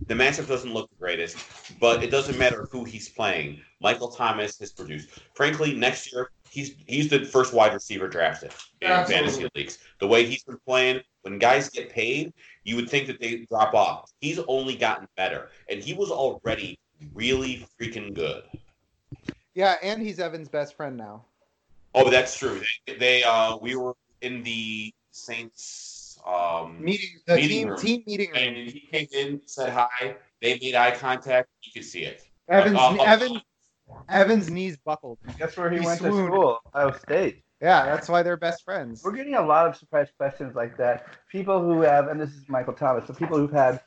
the 0.07 0.15
matchup 0.15 0.47
doesn't 0.47 0.73
look 0.73 0.89
the 0.91 0.97
greatest, 0.97 1.37
but 1.81 2.03
it 2.03 2.11
doesn't 2.11 2.39
matter 2.39 2.69
who 2.71 2.85
he's 2.85 3.09
playing. 3.09 3.61
Michael 3.81 4.09
Thomas 4.09 4.59
has 4.61 4.73
produced. 4.73 5.11
Frankly, 5.35 5.75
next 5.75 6.13
year, 6.13 6.31
he's 6.51 6.75
he's 6.87 7.09
the 7.09 7.25
first 7.25 7.55
wide 7.55 7.73
receiver 7.73 8.09
drafted 8.09 8.53
in 8.81 8.91
Absolutely. 8.91 9.31
fantasy 9.31 9.49
leagues. 9.55 9.79
The 10.01 10.07
way 10.07 10.27
he's 10.27 10.45
been 10.45 10.59
playing, 10.67 11.01
when 11.23 11.39
guys 11.39 11.71
get 11.71 11.91
paid, 11.91 12.33
you 12.65 12.77
would 12.77 12.91
think 12.91 13.07
that 13.07 13.21
they 13.21 13.47
drop 13.51 13.75
off. 13.75 14.11
He's 14.21 14.39
only 14.49 14.77
gotten 14.77 15.07
better, 15.17 15.49
and 15.69 15.81
he 15.81 15.95
was 15.95 16.11
already 16.11 16.79
really 17.15 17.67
freaking 17.81 18.13
good. 18.15 18.43
Yeah, 19.55 19.77
and 19.83 20.03
he's 20.03 20.19
Evan's 20.19 20.49
best 20.49 20.77
friend 20.77 20.97
now. 20.97 21.25
Oh, 21.95 22.11
that's 22.11 22.37
true. 22.37 22.61
They, 22.87 22.95
they 22.97 23.23
uh, 23.23 23.57
we 23.57 23.75
were 23.77 23.95
in 24.23 24.43
the 24.43 24.93
Saints 25.13 26.19
um, 26.27 26.83
Meeting 26.83 27.09
the 27.27 27.37
Meeting 27.37 27.49
team 27.59 27.69
room. 27.69 27.79
team 27.79 28.03
meeting 28.07 28.31
and 28.35 28.57
he 28.57 28.81
came 28.81 29.07
in, 29.13 29.41
said 29.47 29.71
hi. 29.71 30.17
They 30.43 30.59
made 30.59 30.75
eye 30.75 30.93
contact. 30.93 31.49
You 31.63 31.73
could 31.73 31.85
see 31.85 32.05
it. 32.05 32.23
Evan's 32.49 32.77
Uh, 32.77 32.97
uh, 32.99 33.05
Evan 33.05 33.41
Evan's 34.09 34.51
knees 34.51 34.77
buckled. 34.77 35.19
Guess 35.39 35.57
where 35.57 35.71
he, 35.71 35.79
He 35.81 35.87
went 35.87 35.99
swooned. 35.99 36.29
to 36.29 36.33
school? 36.33 36.59
Ohio 36.75 36.93
State. 36.93 37.43
Yeah, 37.61 37.85
that's 37.85 38.09
why 38.09 38.23
they're 38.23 38.37
best 38.39 38.65
friends. 38.65 39.03
We're 39.05 39.13
getting 39.13 39.35
a 39.35 39.43
lot 39.45 39.67
of 39.67 39.77
surprise 39.77 40.09
questions 40.17 40.55
like 40.55 40.77
that. 40.79 41.07
People 41.31 41.61
who 41.61 41.83
have, 41.83 42.09
and 42.09 42.19
this 42.19 42.31
is 42.31 42.49
Michael 42.49 42.73
Thomas, 42.73 43.07
so 43.07 43.13
people 43.13 43.37
who've 43.37 43.53
had 43.53 43.81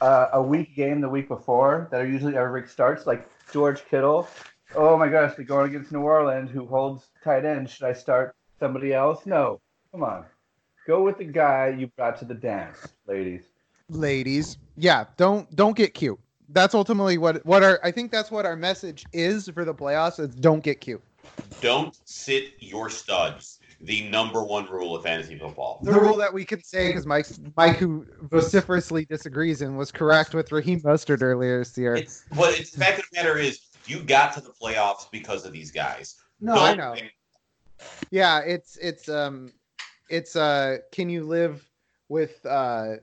uh, 0.00 0.28
a 0.32 0.42
weak 0.42 0.74
game 0.74 1.00
the 1.00 1.08
week 1.08 1.28
before 1.28 1.88
that 1.92 2.00
are 2.00 2.06
usually 2.08 2.36
every 2.36 2.60
week 2.60 2.68
starts, 2.68 3.06
like 3.06 3.28
George 3.52 3.84
Kittle. 3.88 4.26
Oh 4.74 4.96
my 4.96 5.08
gosh, 5.08 5.34
they're 5.36 5.44
going 5.44 5.70
against 5.70 5.92
New 5.92 6.00
Orleans, 6.00 6.50
who 6.50 6.66
holds 6.66 7.08
tight 7.22 7.44
end. 7.44 7.70
Should 7.70 7.86
I 7.86 7.92
start 7.92 8.34
somebody 8.58 8.92
else? 8.92 9.24
No. 9.26 9.60
Come 9.92 10.02
on. 10.02 10.24
Go 10.86 11.02
with 11.02 11.18
the 11.18 11.24
guy 11.24 11.68
you 11.78 11.86
brought 11.96 12.18
to 12.18 12.24
the 12.24 12.34
dance, 12.34 12.88
ladies. 13.06 13.42
ladies. 13.88 14.58
Yeah, 14.76 15.04
don't 15.16 15.54
don't 15.54 15.76
get 15.76 15.94
cute. 15.94 16.18
That's 16.52 16.74
ultimately 16.74 17.18
what 17.18 17.44
what 17.46 17.62
our 17.62 17.80
I 17.82 17.90
think 17.90 18.10
that's 18.10 18.30
what 18.30 18.44
our 18.46 18.56
message 18.56 19.04
is 19.12 19.48
for 19.48 19.64
the 19.64 19.74
playoffs. 19.74 20.18
Is 20.20 20.34
don't 20.34 20.62
get 20.62 20.80
cute. 20.80 21.02
Don't 21.60 21.98
sit 22.04 22.54
your 22.60 22.90
studs. 22.90 23.58
The 23.82 24.08
number 24.10 24.42
one 24.44 24.66
rule 24.66 24.94
of 24.94 25.04
fantasy 25.04 25.38
football. 25.38 25.80
The 25.82 25.92
rule 25.92 26.16
that 26.18 26.32
we 26.34 26.44
can 26.44 26.62
say 26.62 26.88
because 26.88 27.06
Mike 27.06 27.26
Mike 27.56 27.76
who 27.76 28.04
vociferously 28.22 29.06
disagrees 29.06 29.62
and 29.62 29.78
was 29.78 29.90
correct 29.90 30.34
with 30.34 30.52
Raheem 30.52 30.80
Mostert 30.80 31.22
earlier 31.22 31.60
this 31.60 31.78
year. 31.78 31.94
It's 31.94 32.24
but 32.36 32.58
it's 32.58 32.72
the 32.72 32.80
fact 32.80 32.98
of 32.98 33.04
the 33.10 33.16
matter 33.16 33.38
is 33.38 33.60
you 33.86 34.00
got 34.00 34.34
to 34.34 34.40
the 34.40 34.50
playoffs 34.50 35.10
because 35.10 35.46
of 35.46 35.52
these 35.52 35.70
guys. 35.70 36.16
no, 36.40 36.54
I 36.54 36.74
Don't- 36.74 36.96
know. 36.96 37.02
Yeah, 38.10 38.40
it's 38.40 38.76
it's 38.76 39.08
um 39.08 39.52
it's 40.10 40.36
uh 40.36 40.78
can 40.92 41.08
you 41.08 41.24
live 41.24 41.66
with 42.08 42.44
uh 42.44 42.96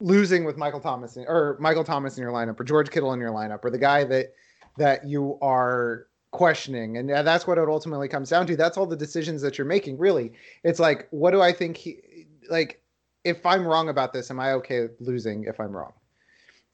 losing 0.00 0.44
with 0.44 0.56
Michael 0.56 0.80
Thomas 0.80 1.16
in, 1.16 1.24
or 1.26 1.56
Michael 1.60 1.84
Thomas 1.84 2.16
in 2.16 2.22
your 2.22 2.32
lineup 2.32 2.58
or 2.58 2.64
George 2.64 2.90
Kittle 2.90 3.12
in 3.12 3.20
your 3.20 3.32
lineup 3.32 3.64
or 3.64 3.70
the 3.70 3.78
guy 3.78 4.04
that 4.04 4.34
that 4.76 5.06
you 5.06 5.38
are 5.42 6.06
questioning. 6.30 6.98
And 6.98 7.08
that's 7.08 7.46
what 7.46 7.58
it 7.58 7.68
ultimately 7.68 8.06
comes 8.08 8.30
down 8.30 8.46
to. 8.46 8.56
That's 8.56 8.76
all 8.76 8.86
the 8.86 8.96
decisions 8.96 9.42
that 9.42 9.58
you're 9.58 9.66
making 9.66 9.98
really. 9.98 10.32
It's 10.62 10.78
like 10.78 11.08
what 11.10 11.32
do 11.32 11.40
I 11.40 11.52
think 11.52 11.76
he 11.76 12.26
like 12.48 12.82
if 13.24 13.44
I'm 13.44 13.66
wrong 13.66 13.88
about 13.88 14.12
this 14.12 14.30
am 14.30 14.40
I 14.40 14.52
okay 14.52 14.88
losing 15.00 15.44
if 15.44 15.58
I'm 15.60 15.76
wrong? 15.76 15.92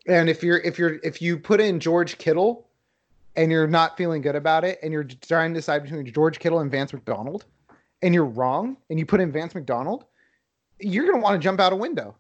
And 0.07 0.29
if 0.29 0.43
you're 0.43 0.59
if 0.59 0.79
you're 0.79 0.99
if 1.03 1.23
you 1.23 1.39
put 1.39 1.61
in 1.61 1.81
George 1.81 2.19
Kittle 2.19 2.69
and 3.37 3.51
you're 3.51 3.67
not 3.67 3.97
feeling 3.97 4.23
good 4.23 4.37
about 4.37 4.65
it, 4.65 4.79
and 4.83 4.93
you're 4.93 5.05
trying 5.05 5.53
to 5.53 5.59
decide 5.59 5.83
between 5.83 6.07
George 6.13 6.39
Kittle 6.39 6.61
and 6.61 6.71
Vance 6.71 6.93
McDonald, 6.93 7.47
and 8.03 8.15
you're 8.15 8.25
wrong, 8.25 8.77
and 8.91 8.99
you 8.99 9.05
put 9.07 9.21
in 9.21 9.33
Vance 9.33 9.55
McDonald, 9.55 10.05
you're 10.79 11.07
gonna 11.07 11.23
want 11.23 11.41
to 11.41 11.43
jump 11.43 11.59
out 11.59 11.73
a 11.73 11.77
window. 11.77 12.15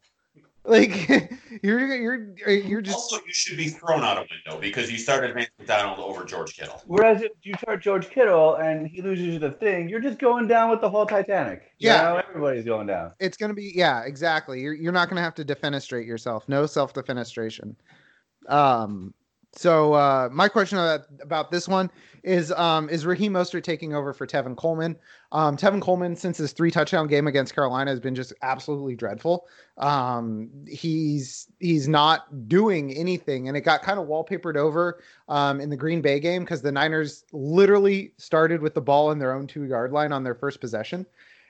Like 0.64 1.08
you're 1.62 1.94
you're 1.94 2.50
you're 2.50 2.80
just 2.80 2.96
Also, 2.96 3.16
you 3.26 3.32
should 3.32 3.56
be 3.58 3.68
thrown 3.68 4.02
out 4.02 4.16
a 4.16 4.26
window 4.30 4.60
because 4.60 4.90
you 4.90 4.96
started 4.98 5.34
Vance 5.34 5.50
McDonald 5.58 5.98
over 5.98 6.24
George 6.24 6.56
Kittle. 6.56 6.80
Whereas 6.86 7.20
if 7.22 7.32
you 7.42 7.54
start 7.58 7.82
George 7.82 8.08
Kittle 8.08 8.54
and 8.54 8.86
he 8.86 9.02
loses 9.02 9.26
you 9.26 9.38
the 9.38 9.50
thing, 9.50 9.88
you're 9.90 10.00
just 10.00 10.18
going 10.18 10.46
down 10.46 10.70
with 10.70 10.80
the 10.80 10.88
whole 10.88 11.04
Titanic. 11.06 11.62
You 11.78 11.90
Yeah. 11.90 12.02
know, 12.02 12.22
everybody's 12.28 12.64
going 12.64 12.86
down. 12.86 13.12
it's 13.20 13.36
gonna 13.36 13.52
be 13.54 13.72
yeah 13.74 14.02
exactly 14.04 14.60
you're, 14.60 14.72
you're 14.74 14.92
not 14.92 15.08
gonna 15.10 15.20
have 15.22 15.34
to 15.34 15.44
defenestrate 15.44 16.06
yourself 16.06 16.48
no 16.48 16.64
self-defenestration 16.66 17.74
um 18.48 19.12
so 19.56 19.94
uh 19.94 20.28
my 20.32 20.48
question 20.48 20.78
about, 20.78 21.02
about 21.20 21.50
this 21.50 21.68
one 21.68 21.90
is 22.22 22.52
um 22.52 22.88
is 22.88 23.04
Raheem 23.06 23.32
Mostert 23.32 23.62
taking 23.62 23.94
over 23.94 24.12
for 24.12 24.26
Tevin 24.26 24.56
Coleman 24.56 24.96
um 25.32 25.56
Tevin 25.56 25.80
Coleman 25.80 26.16
since 26.16 26.38
his 26.38 26.52
three 26.52 26.70
touchdown 26.70 27.06
game 27.06 27.26
against 27.26 27.54
Carolina 27.54 27.90
has 27.90 28.00
been 28.00 28.14
just 28.14 28.32
absolutely 28.42 28.96
dreadful 28.96 29.46
um 29.78 30.50
he's 30.66 31.48
he's 31.60 31.88
not 31.88 32.48
doing 32.48 32.92
anything 32.94 33.48
and 33.48 33.56
it 33.56 33.62
got 33.62 33.82
kind 33.82 33.98
of 33.98 34.06
wallpapered 34.06 34.56
over 34.56 35.00
um 35.28 35.60
in 35.60 35.70
the 35.70 35.76
Green 35.76 36.00
Bay 36.00 36.20
game 36.20 36.44
because 36.44 36.62
the 36.62 36.72
Niners 36.72 37.24
literally 37.32 38.12
started 38.18 38.60
with 38.62 38.74
the 38.74 38.80
ball 38.80 39.10
in 39.10 39.18
their 39.18 39.32
own 39.32 39.46
two 39.46 39.64
yard 39.64 39.92
line 39.92 40.12
on 40.12 40.24
their 40.24 40.34
first 40.34 40.60
possession 40.60 41.06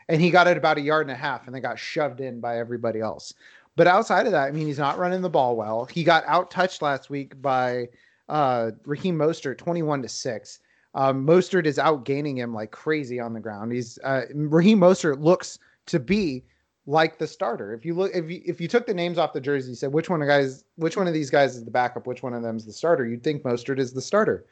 and 0.09 0.21
he 0.21 0.31
got 0.31 0.47
it 0.47 0.57
about 0.57 0.79
a 0.79 0.81
yard 0.81 1.07
and 1.07 1.13
a 1.13 1.19
half 1.19 1.47
and 1.47 1.55
then 1.55 1.63
got 1.63 1.79
shoved 1.79 2.21
in 2.21 2.41
by 2.41 2.59
everybody 2.59 3.01
else. 3.01 3.33
But 3.77 3.87
outside 3.87 4.27
of 4.27 4.33
that, 4.33 4.45
I 4.45 4.51
mean, 4.53 4.67
he's 4.67 4.79
not 4.79 4.99
running 4.99 5.21
the 5.21 5.31
ball 5.31 5.57
well. 5.57 5.85
He 5.87 6.05
got 6.05 6.25
out 6.27 6.51
touched 6.51 6.81
last 6.81 7.11
week 7.11 7.41
by 7.43 7.89
uh, 8.29 8.71
Raheem 8.85 9.19
Mostert, 9.19 9.59
21 9.59 10.03
to 10.03 10.09
6. 10.09 10.59
Um, 10.95 11.27
Mostert 11.27 11.67
is 11.67 11.79
outgaining 11.79 12.37
him 12.37 12.55
like 12.55 12.71
crazy 12.71 13.19
on 13.19 13.33
the 13.33 13.41
ground. 13.41 13.73
He's 13.73 13.99
uh, 14.05 14.23
Raheem 14.33 14.79
Mostert 14.79 15.21
looks 15.21 15.59
to 15.87 15.99
be 15.99 16.45
like 16.87 17.19
the 17.19 17.27
starter. 17.27 17.73
If 17.75 17.85
you 17.85 17.95
look, 17.95 18.13
if 18.15 18.31
you, 18.31 18.43
if 18.45 18.61
you 18.61 18.69
took 18.69 18.87
the 18.87 18.95
names 18.95 19.19
off 19.19 19.33
the 19.33 19.41
jersey, 19.41 19.75
said 19.75 19.93
which 19.93 20.09
one 20.09 20.23
of 20.23 20.29
guys, 20.29 20.65
which 20.77 20.97
one 20.97 21.09
of 21.09 21.15
these 21.15 21.31
guys 21.31 21.57
is 21.57 21.65
the 21.65 21.71
backup, 21.71 22.07
which 22.07 22.23
one 22.23 22.35
of 22.35 22.43
them 22.43 22.57
is 22.57 22.65
the 22.65 22.73
starter, 22.73 23.07
you'd 23.07 23.25
think 23.25 23.43
Mostert 23.43 23.79
is 23.79 23.93
the 23.93 24.03
starter. 24.03 24.45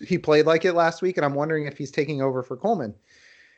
He 0.00 0.18
played 0.18 0.46
like 0.46 0.64
it 0.64 0.74
last 0.74 1.02
week, 1.02 1.16
and 1.16 1.24
I'm 1.24 1.34
wondering 1.34 1.66
if 1.66 1.78
he's 1.78 1.90
taking 1.90 2.22
over 2.22 2.42
for 2.42 2.56
Coleman. 2.56 2.94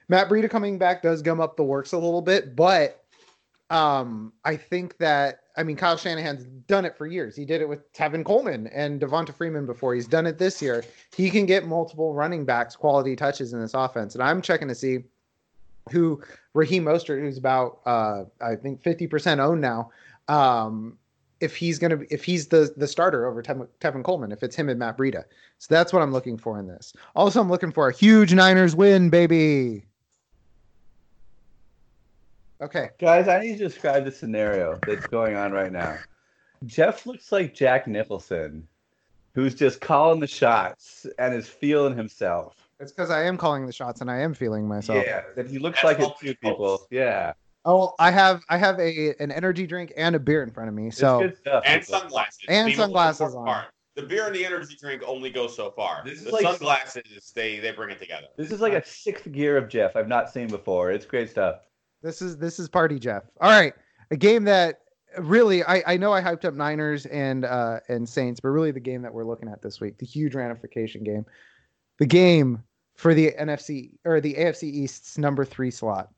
Matt 0.09 0.29
Breida 0.29 0.51
coming 0.51 0.79
back 0.79 1.03
does 1.03 1.23
gum 1.23 1.41
up 1.41 1.57
the 1.57 1.65
works 1.65 1.93
a 1.93 1.99
little 1.99 2.23
bit, 2.23 2.57
but 2.57 3.00
um, 3.71 4.33
I 4.45 4.57
think 4.57 4.99
that 4.99 5.41
I 5.57 5.63
mean 5.63 5.77
Kyle 5.77 5.97
Shanahan's 5.97 6.45
done 6.67 6.85
it 6.85 6.99
for 6.99 7.07
years. 7.07 7.37
He 7.37 7.45
did 7.45 7.61
it 7.61 7.69
with 7.69 7.93
Tevin 7.93 8.25
Coleman 8.25 8.67
and 8.69 9.01
Devonta 9.01 9.35
Freeman 9.35 9.65
before. 9.65 9.95
He's 9.95 10.09
done 10.09 10.27
it 10.27 10.39
this 10.39 10.61
year. 10.61 10.85
He 11.17 11.31
can 11.31 11.47
get 11.47 11.67
multiple 11.67 12.13
running 12.13 12.45
backs 12.45 12.77
quality 12.77 13.17
touches 13.17 13.53
in 13.53 13.61
this 13.61 13.75
offense, 13.75 14.15
and 14.15 14.23
I'm 14.23 14.43
checking 14.43 14.69
to 14.69 14.75
see 14.75 15.05
who 15.91 16.23
Raheem 16.53 16.85
Mostert, 16.85 17.21
who's 17.21 17.39
about 17.39 17.81
uh, 17.87 18.25
I 18.41 18.57
think 18.57 18.83
50% 18.83 19.39
owned 19.39 19.61
now. 19.61 19.91
Um, 20.29 20.99
if 21.41 21.57
he's 21.57 21.79
gonna 21.79 22.01
if 22.11 22.23
he's 22.23 22.49
the 22.49 22.73
the 22.77 22.87
starter 22.87 23.27
over 23.27 23.43
Tevin, 23.43 23.67
Tevin 23.81 24.05
Coleman, 24.05 24.31
if 24.31 24.43
it's 24.43 24.55
him 24.55 24.69
and 24.69 24.79
Matt 24.79 24.99
Breida, 24.99 25.25
so 25.59 25.75
that's 25.75 25.93
what 25.93 26.03
I'm 26.03 26.13
looking 26.13 26.37
for 26.37 26.59
in 26.59 26.67
this. 26.67 26.93
Also, 27.17 27.41
I'm 27.41 27.49
looking 27.49 27.73
for 27.73 27.89
a 27.89 27.93
huge 27.95 28.35
Niners 28.35 28.77
win, 28.77 29.11
baby. 29.11 29.87
Okay, 32.61 32.91
Guys, 32.99 33.27
I 33.27 33.41
need 33.41 33.57
to 33.59 33.65
describe 33.69 34.05
the 34.05 34.13
scenario 34.13 34.79
that's 34.87 35.07
going 35.07 35.35
on 35.35 35.51
right 35.53 35.73
now. 35.73 35.97
Jeff 36.67 37.07
looks 37.07 37.33
like 37.33 37.55
Jack 37.55 37.87
Nicholson, 37.87 38.67
who's 39.35 39.55
just 39.55 39.81
calling 39.81 40.21
the 40.21 40.27
shots 40.27 41.07
and 41.19 41.35
is 41.35 41.49
feeling 41.49 41.97
himself. 41.97 42.69
it's 42.79 42.93
because 42.93 43.11
I 43.11 43.23
am 43.25 43.39
calling 43.39 43.65
the 43.65 43.73
shots 43.73 44.03
and 44.03 44.11
I 44.11 44.19
am 44.19 44.35
feeling 44.35 44.69
myself. 44.69 45.03
Yeah, 45.07 45.23
that 45.37 45.47
he 45.49 45.59
looks 45.59 45.81
That's 45.83 45.99
like 45.99 46.01
all 46.01 46.11
it's 46.13 46.21
two 46.21 46.35
people. 46.35 46.51
people. 46.51 46.87
Yeah, 46.91 47.33
Oh, 47.65 47.95
I 47.99 48.11
have 48.11 48.43
I 48.51 48.59
have 48.59 48.79
a 48.79 49.15
an 49.21 49.31
energy 49.33 49.67
drink 49.67 49.93
and 49.97 50.15
a 50.15 50.19
beer 50.19 50.43
in 50.43 50.51
front 50.51 50.69
of 50.69 50.75
me. 50.75 50.89
it's 50.89 50.99
So 50.99 51.21
good 51.21 51.39
stuff. 51.39 51.63
And 51.67 51.81
people. 51.83 51.99
sunglasses. 52.01 52.41
And 52.49 52.69
The 52.69 52.75
sunglasses 52.75 53.35
on. 53.35 53.47
part. 53.47 53.67
The 53.97 54.03
beer 54.03 54.27
and 54.27 54.35
the 54.35 54.45
energy 54.47 54.77
drink 54.81 55.03
only 55.07 55.31
go 55.31 55.47
so 55.47 55.71
far. 55.71 56.03
This 56.05 56.19
is 56.19 56.25
the 56.25 56.31
like- 56.33 56.43
sunglasses, 56.43 57.33
they 57.35 57.59
they 57.59 57.73
bring 57.73 57.89
it 57.91 57.99
together. 57.99 58.27
This 58.37 58.51
is 58.53 58.61
like 58.61 58.75
a 58.75 58.85
sixth 58.85 59.31
gear 59.33 59.57
of 59.57 59.69
Jeff 59.71 59.97
I've 59.97 60.09
not 60.09 60.31
seen 60.31 60.49
before. 60.49 60.91
It's 60.91 61.07
great 61.07 61.31
stuff. 61.31 61.61
This 62.03 62.23
is 62.23 62.37
this 62.37 62.59
is 62.59 62.69
party 62.69 62.99
Jeff. 62.99 63.25
All 63.41 63.51
right, 63.51 63.75
a 64.11 64.17
game 64.17 64.45
that 64.45 64.81
really 65.19 65.63
I 65.65 65.83
I 65.87 65.97
know 65.97 66.13
I 66.13 66.21
hyped 66.21 66.45
up 66.45 66.55
Niners 66.55 67.07
and 67.07 67.45
uh 67.45 67.81
and 67.89 68.09
Saints, 68.09 68.41
but 68.41 68.49
really 68.49 68.71
the 68.71 68.81
game 68.81 69.03
that 69.03 69.13
we're 69.13 69.25
looking 69.25 69.49
at 69.49 69.63
this 69.63 69.81
week, 69.81 69.99
the 69.99 70.07
huge 70.07 70.35
ramification 70.35 71.05
game, 71.05 71.27
the 71.99 72.07
game 72.07 72.63
for 72.95 73.15
the 73.15 73.33
NFC 73.39 73.93
or 74.05 74.21
the 74.21 74.35
AFC 74.35 74.65
East's 74.65 75.19
number 75.19 75.45
three 75.45 75.71
slot, 75.71 76.11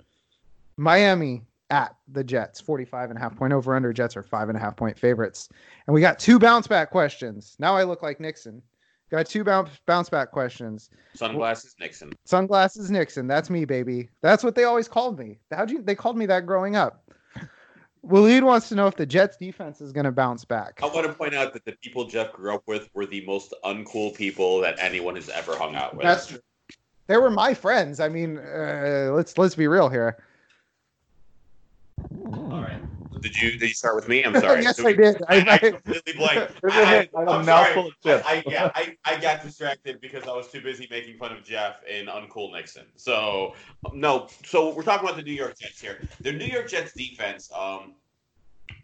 Miami 0.77 1.43
at 1.71 1.97
the 2.09 2.23
Jets, 2.23 2.61
45 2.61 3.11
and 3.11 3.19
a 3.19 3.23
half 3.23 3.35
point 3.35 3.53
over 3.53 3.75
under. 3.75 3.93
Jets 3.93 4.17
are 4.17 4.23
five 4.23 4.49
and 4.51 4.59
a 4.59 4.61
half 4.61 4.77
point 4.77 4.99
favorites. 4.99 5.49
And 5.87 5.95
we 5.95 6.03
got 6.03 6.19
two 6.19 6.39
bounce 6.39 6.67
back 6.67 6.91
questions. 6.91 7.57
Now 7.59 7.75
I 7.75 7.85
look 7.85 8.03
like 8.03 8.21
Nixon. 8.21 8.63
Got 9.13 9.27
two 9.27 9.45
bounce 9.45 9.69
bounce 9.85 10.09
back 10.09 10.31
questions. 10.31 10.89
Sunglasses, 11.13 11.77
Nixon. 11.79 12.15
Sunglasses 12.25 12.91
Nixon. 12.91 13.27
That's 13.27 13.51
me, 13.51 13.67
baby. 13.67 14.09
That's 14.23 14.43
what 14.43 14.55
they 14.55 14.65
always 14.65 14.89
called 14.89 15.19
me. 15.19 15.39
How'd 15.51 15.71
you? 15.71 15.83
They 15.83 15.95
called 15.95 16.17
me 16.17 16.25
that 16.27 16.47
growing 16.47 16.77
up. 16.77 17.05
Waleed 18.09 18.43
wants 18.43 18.71
to 18.71 18.75
know 18.75 18.87
if 18.87 18.97
the 18.97 19.05
Jets 19.05 19.37
defense 19.37 19.83
is 19.83 19.93
going 19.93 20.07
to 20.07 20.13
bounce 20.13 20.47
back. 20.47 20.81
I 20.83 20.87
want 20.87 21.07
to 21.07 21.13
point 21.13 21.35
out 21.35 21.53
that 21.53 21.67
the 21.67 21.73
people 21.83 22.07
Jeff 22.07 22.33
grew 22.33 22.55
up 22.55 22.63
with 22.67 22.89
were 22.95 23.05
the 23.05 23.23
most 23.27 23.53
uncool 23.65 24.15
people 24.15 24.63
that 24.63 24.77
anyone 24.81 25.15
has 25.17 25.29
ever 25.29 25.57
hung 25.57 25.77
out 25.77 25.95
with. 25.95 26.05
That's 26.05 26.29
true. 26.29 26.41
They 27.07 27.19
were 27.19 27.31
my 27.31 27.53
friends. 27.53 28.01
I 28.01 28.09
mean, 28.09 28.39
uh, 28.39 29.11
let's 29.13 29.37
let's 29.37 29.55
be 29.55 29.69
real 29.69 29.91
here. 29.91 30.25
All 32.25 32.63
right. 32.63 32.82
Did 33.23 33.41
you 33.41 33.53
did 33.53 33.69
you 33.69 33.75
start 33.75 33.95
with 33.95 34.09
me? 34.09 34.25
I'm 34.25 34.35
sorry. 34.41 34.63
yes, 34.63 34.85
I 34.85 34.93
did. 34.93 35.23
I, 35.29 35.37
I 35.37 35.53
I, 35.55 35.59
completely 35.59 36.13
blanked. 36.15 36.53
I- 36.65 36.81
I 36.81 36.85
have 36.85 37.09
a 37.15 37.31
I'm 37.31 37.47
mouthful 37.47 37.87
of 37.89 38.01
chips. 38.03 38.25
I, 38.27 38.35
I, 38.35 38.43
yeah, 38.47 38.71
I, 38.75 38.97
I 39.05 39.21
got 39.21 39.43
distracted 39.43 40.01
because 40.01 40.25
I 40.25 40.33
was 40.33 40.49
too 40.49 40.61
busy 40.61 40.89
making 40.91 41.17
fun 41.19 41.33
of 41.33 41.45
Jeff 41.45 41.77
and 41.89 42.09
uncool 42.09 42.53
Nixon. 42.53 42.87
So 42.97 43.55
no, 43.93 44.27
so 44.45 44.75
we're 44.75 44.83
talking 44.83 45.07
about 45.07 45.17
the 45.17 45.23
New 45.23 45.33
York 45.33 45.59
Jets 45.59 45.81
here. 45.81 46.01
The 46.21 46.33
New 46.33 46.45
York 46.47 46.69
Jets 46.69 46.93
defense, 46.93 47.51
um, 47.57 47.95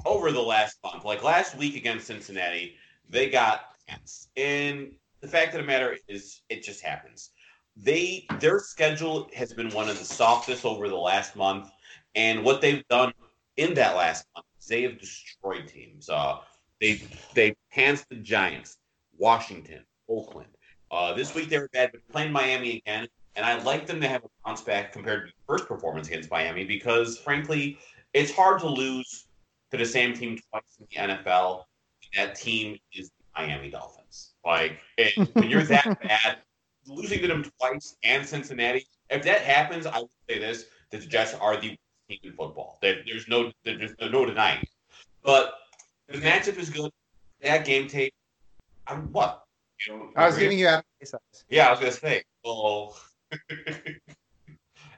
over 0.07 0.31
the 0.31 0.41
last 0.41 0.79
month, 0.85 1.05
like 1.05 1.23
last 1.25 1.57
week 1.57 1.77
against 1.77 2.07
Cincinnati, 2.07 2.77
they 3.11 3.29
got 3.29 3.75
pants. 3.89 4.29
And 4.37 4.93
the 5.21 5.29
fact 5.29 5.55
of 5.55 5.61
the 5.61 5.67
matter 5.67 5.97
is, 6.07 6.43
it 6.49 6.63
just 6.63 6.81
happens. 6.83 7.31
They 7.77 8.27
their 8.41 8.59
schedule 8.61 9.29
has 9.35 9.53
been 9.53 9.71
one 9.71 9.89
of 9.89 9.99
the 9.99 10.05
softest 10.05 10.65
over 10.65 10.89
the 10.89 10.97
last 10.97 11.37
month, 11.37 11.71
and 12.15 12.45
what 12.45 12.61
they've 12.61 12.87
done 12.89 13.13
in 13.59 13.75
that 13.75 13.97
last 13.97 14.25
month, 14.35 14.47
they 14.69 14.83
have 14.83 14.99
destroyed 14.99 15.67
teams. 15.69 16.09
Uh, 16.09 16.39
they 16.81 17.03
they 17.35 17.55
pantsed 17.75 18.07
the 18.09 18.17
Giants, 18.17 18.79
Washington, 19.19 19.85
Oakland. 20.09 20.49
Uh, 20.91 21.13
this 21.13 21.35
week 21.35 21.51
they 21.51 21.59
were 21.59 21.69
bad, 21.73 21.91
but 21.93 22.01
playing 22.09 22.33
Miami 22.33 22.79
again, 22.79 23.07
and 23.37 23.45
I 23.45 23.61
like 23.63 23.87
them 23.87 24.01
to 24.01 24.09
have 24.09 24.25
a 24.25 24.29
bounce 24.47 24.63
back 24.63 24.93
compared 24.93 25.27
to 25.27 25.33
the 25.33 25.53
first 25.53 25.69
performance 25.69 26.09
against 26.09 26.31
Miami 26.31 26.65
because, 26.65 27.19
frankly, 27.19 27.79
it's 28.15 28.33
hard 28.33 28.61
to 28.61 28.69
lose 28.69 29.27
to 29.71 29.77
the 29.77 29.85
same 29.85 30.15
team 30.15 30.39
twice 30.51 30.79
in 30.81 30.87
the 30.91 31.15
NFL. 31.15 31.65
That 32.17 32.37
team 32.37 32.79
is 32.95 33.09
the 33.09 33.43
Miami 33.43 33.71
Dolphins. 33.71 34.35
Like 34.47 34.81
it, 34.97 35.29
when 35.35 35.51
you're 35.51 35.65
that 35.65 36.01
bad, 36.03 36.39
losing 36.87 37.21
to 37.21 37.27
them 37.27 37.45
twice 37.59 37.97
and 38.03 38.25
Cincinnati. 38.25 38.87
If 39.11 39.25
that 39.25 39.41
happens, 39.43 39.85
I 39.85 39.99
would 39.99 40.11
say 40.29 40.39
this: 40.39 40.67
the 40.91 40.99
Jets 40.99 41.35
are 41.35 41.57
the 41.61 41.77
in 42.09 42.33
football. 42.33 42.79
There, 42.83 42.97
there's 43.07 43.29
no 43.29 43.53
there's 43.65 43.95
no 44.01 44.25
denying. 44.25 44.63
it. 44.63 44.69
But 45.23 45.55
the 46.09 46.19
matchup 46.19 46.59
is 46.59 46.71
good. 46.71 46.91
That 47.43 47.65
game 47.65 47.89
tape. 47.89 48.13
I'm 48.87 49.13
what? 49.13 49.45
You 49.87 49.97
know, 49.97 50.11
I 50.17 50.27
was 50.27 50.39
giving 50.39 50.59
you 50.59 50.67
Adam 50.67 50.83
Gase 51.03 51.15
eyes. 51.15 51.45
Yeah, 51.49 51.69
I 51.69 51.71
was 51.71 51.81
gonna 51.81 51.93
say. 51.93 52.23
Well, 52.45 52.97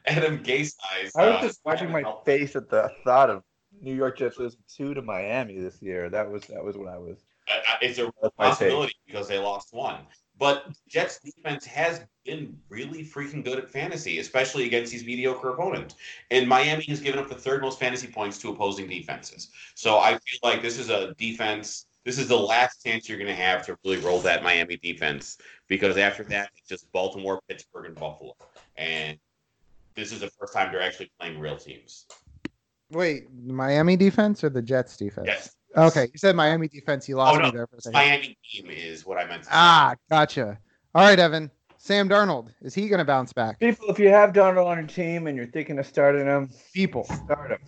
Adam 0.06 0.38
Gase 0.42 0.74
eyes. 0.92 1.12
I 1.16 1.26
was 1.26 1.36
uh, 1.36 1.40
just 1.42 1.60
wiping 1.64 1.90
my 1.90 2.04
face 2.24 2.56
at 2.56 2.70
the 2.70 2.90
thought 3.04 3.28
of 3.30 3.42
New 3.82 3.94
York 3.94 4.18
Jets 4.18 4.38
losing 4.38 4.60
two 4.68 4.94
to 4.94 5.02
Miami 5.02 5.58
this 5.58 5.82
year. 5.82 6.08
That 6.08 6.30
was 6.30 6.42
that 6.44 6.64
was 6.64 6.76
when 6.76 6.88
I 6.88 6.98
was. 6.98 7.18
I- 7.48 7.54
I- 7.66 7.78
It's 7.84 7.98
a 7.98 8.04
That's 8.22 8.34
my 8.38 8.46
take. 8.50 8.58
possibility 8.58 8.94
because 9.06 9.28
they 9.28 9.38
lost 9.38 9.68
one. 9.72 10.00
But 10.40 10.68
Jets 10.88 11.20
defense 11.20 11.66
has 11.66 12.00
been 12.24 12.58
really 12.70 13.04
freaking 13.04 13.44
good 13.44 13.58
at 13.58 13.70
fantasy, 13.70 14.20
especially 14.20 14.64
against 14.64 14.90
these 14.90 15.04
mediocre 15.04 15.50
opponents. 15.50 15.96
And 16.30 16.48
Miami 16.48 16.84
has 16.84 16.98
given 16.98 17.20
up 17.20 17.28
the 17.28 17.34
third 17.34 17.60
most 17.60 17.78
fantasy 17.78 18.06
points 18.06 18.38
to 18.38 18.48
opposing 18.48 18.88
defenses. 18.88 19.50
So 19.74 19.98
I 19.98 20.12
feel 20.12 20.40
like 20.42 20.62
this 20.62 20.78
is 20.78 20.88
a 20.88 21.12
defense. 21.18 21.84
This 22.06 22.18
is 22.18 22.26
the 22.26 22.38
last 22.38 22.82
chance 22.82 23.06
you're 23.06 23.18
going 23.18 23.28
to 23.28 23.34
have 23.34 23.66
to 23.66 23.76
really 23.84 23.98
roll 23.98 24.18
that 24.20 24.42
Miami 24.42 24.78
defense 24.78 25.36
because 25.68 25.98
after 25.98 26.24
that, 26.24 26.50
it's 26.56 26.66
just 26.66 26.90
Baltimore, 26.90 27.42
Pittsburgh, 27.46 27.84
and 27.84 27.94
Buffalo. 27.94 28.34
And 28.78 29.18
this 29.94 30.10
is 30.10 30.20
the 30.20 30.30
first 30.30 30.54
time 30.54 30.72
they're 30.72 30.80
actually 30.80 31.12
playing 31.20 31.38
real 31.38 31.58
teams. 31.58 32.06
Wait, 32.90 33.26
Miami 33.44 33.94
defense 33.94 34.42
or 34.42 34.48
the 34.48 34.62
Jets 34.62 34.96
defense? 34.96 35.26
Yes, 35.26 35.54
Okay, 35.76 36.08
you 36.12 36.18
said 36.18 36.34
Miami 36.34 36.68
defense. 36.68 37.08
You 37.08 37.16
lost 37.16 37.36
Oh, 37.36 37.38
no. 37.38 37.44
me 37.46 37.50
there 37.52 37.66
for 37.66 37.76
a 37.76 37.80
second. 37.80 37.94
Miami 37.98 38.36
team 38.50 38.70
is 38.70 39.06
what 39.06 39.18
I 39.18 39.24
meant. 39.26 39.42
To 39.42 39.46
say. 39.48 39.52
Ah, 39.54 39.94
gotcha. 40.10 40.58
All 40.94 41.02
right, 41.06 41.18
Evan. 41.18 41.50
Sam 41.78 42.08
Darnold 42.08 42.48
is 42.60 42.74
he 42.74 42.88
going 42.88 42.98
to 42.98 43.04
bounce 43.04 43.32
back? 43.32 43.58
People, 43.58 43.88
if 43.88 43.98
you 43.98 44.08
have 44.08 44.32
Darnold 44.34 44.66
on 44.66 44.78
your 44.78 44.86
team 44.86 45.26
and 45.26 45.36
you're 45.36 45.46
thinking 45.46 45.78
of 45.78 45.86
starting 45.86 46.26
him, 46.26 46.50
People. 46.74 47.04
start 47.04 47.52
him. 47.52 47.60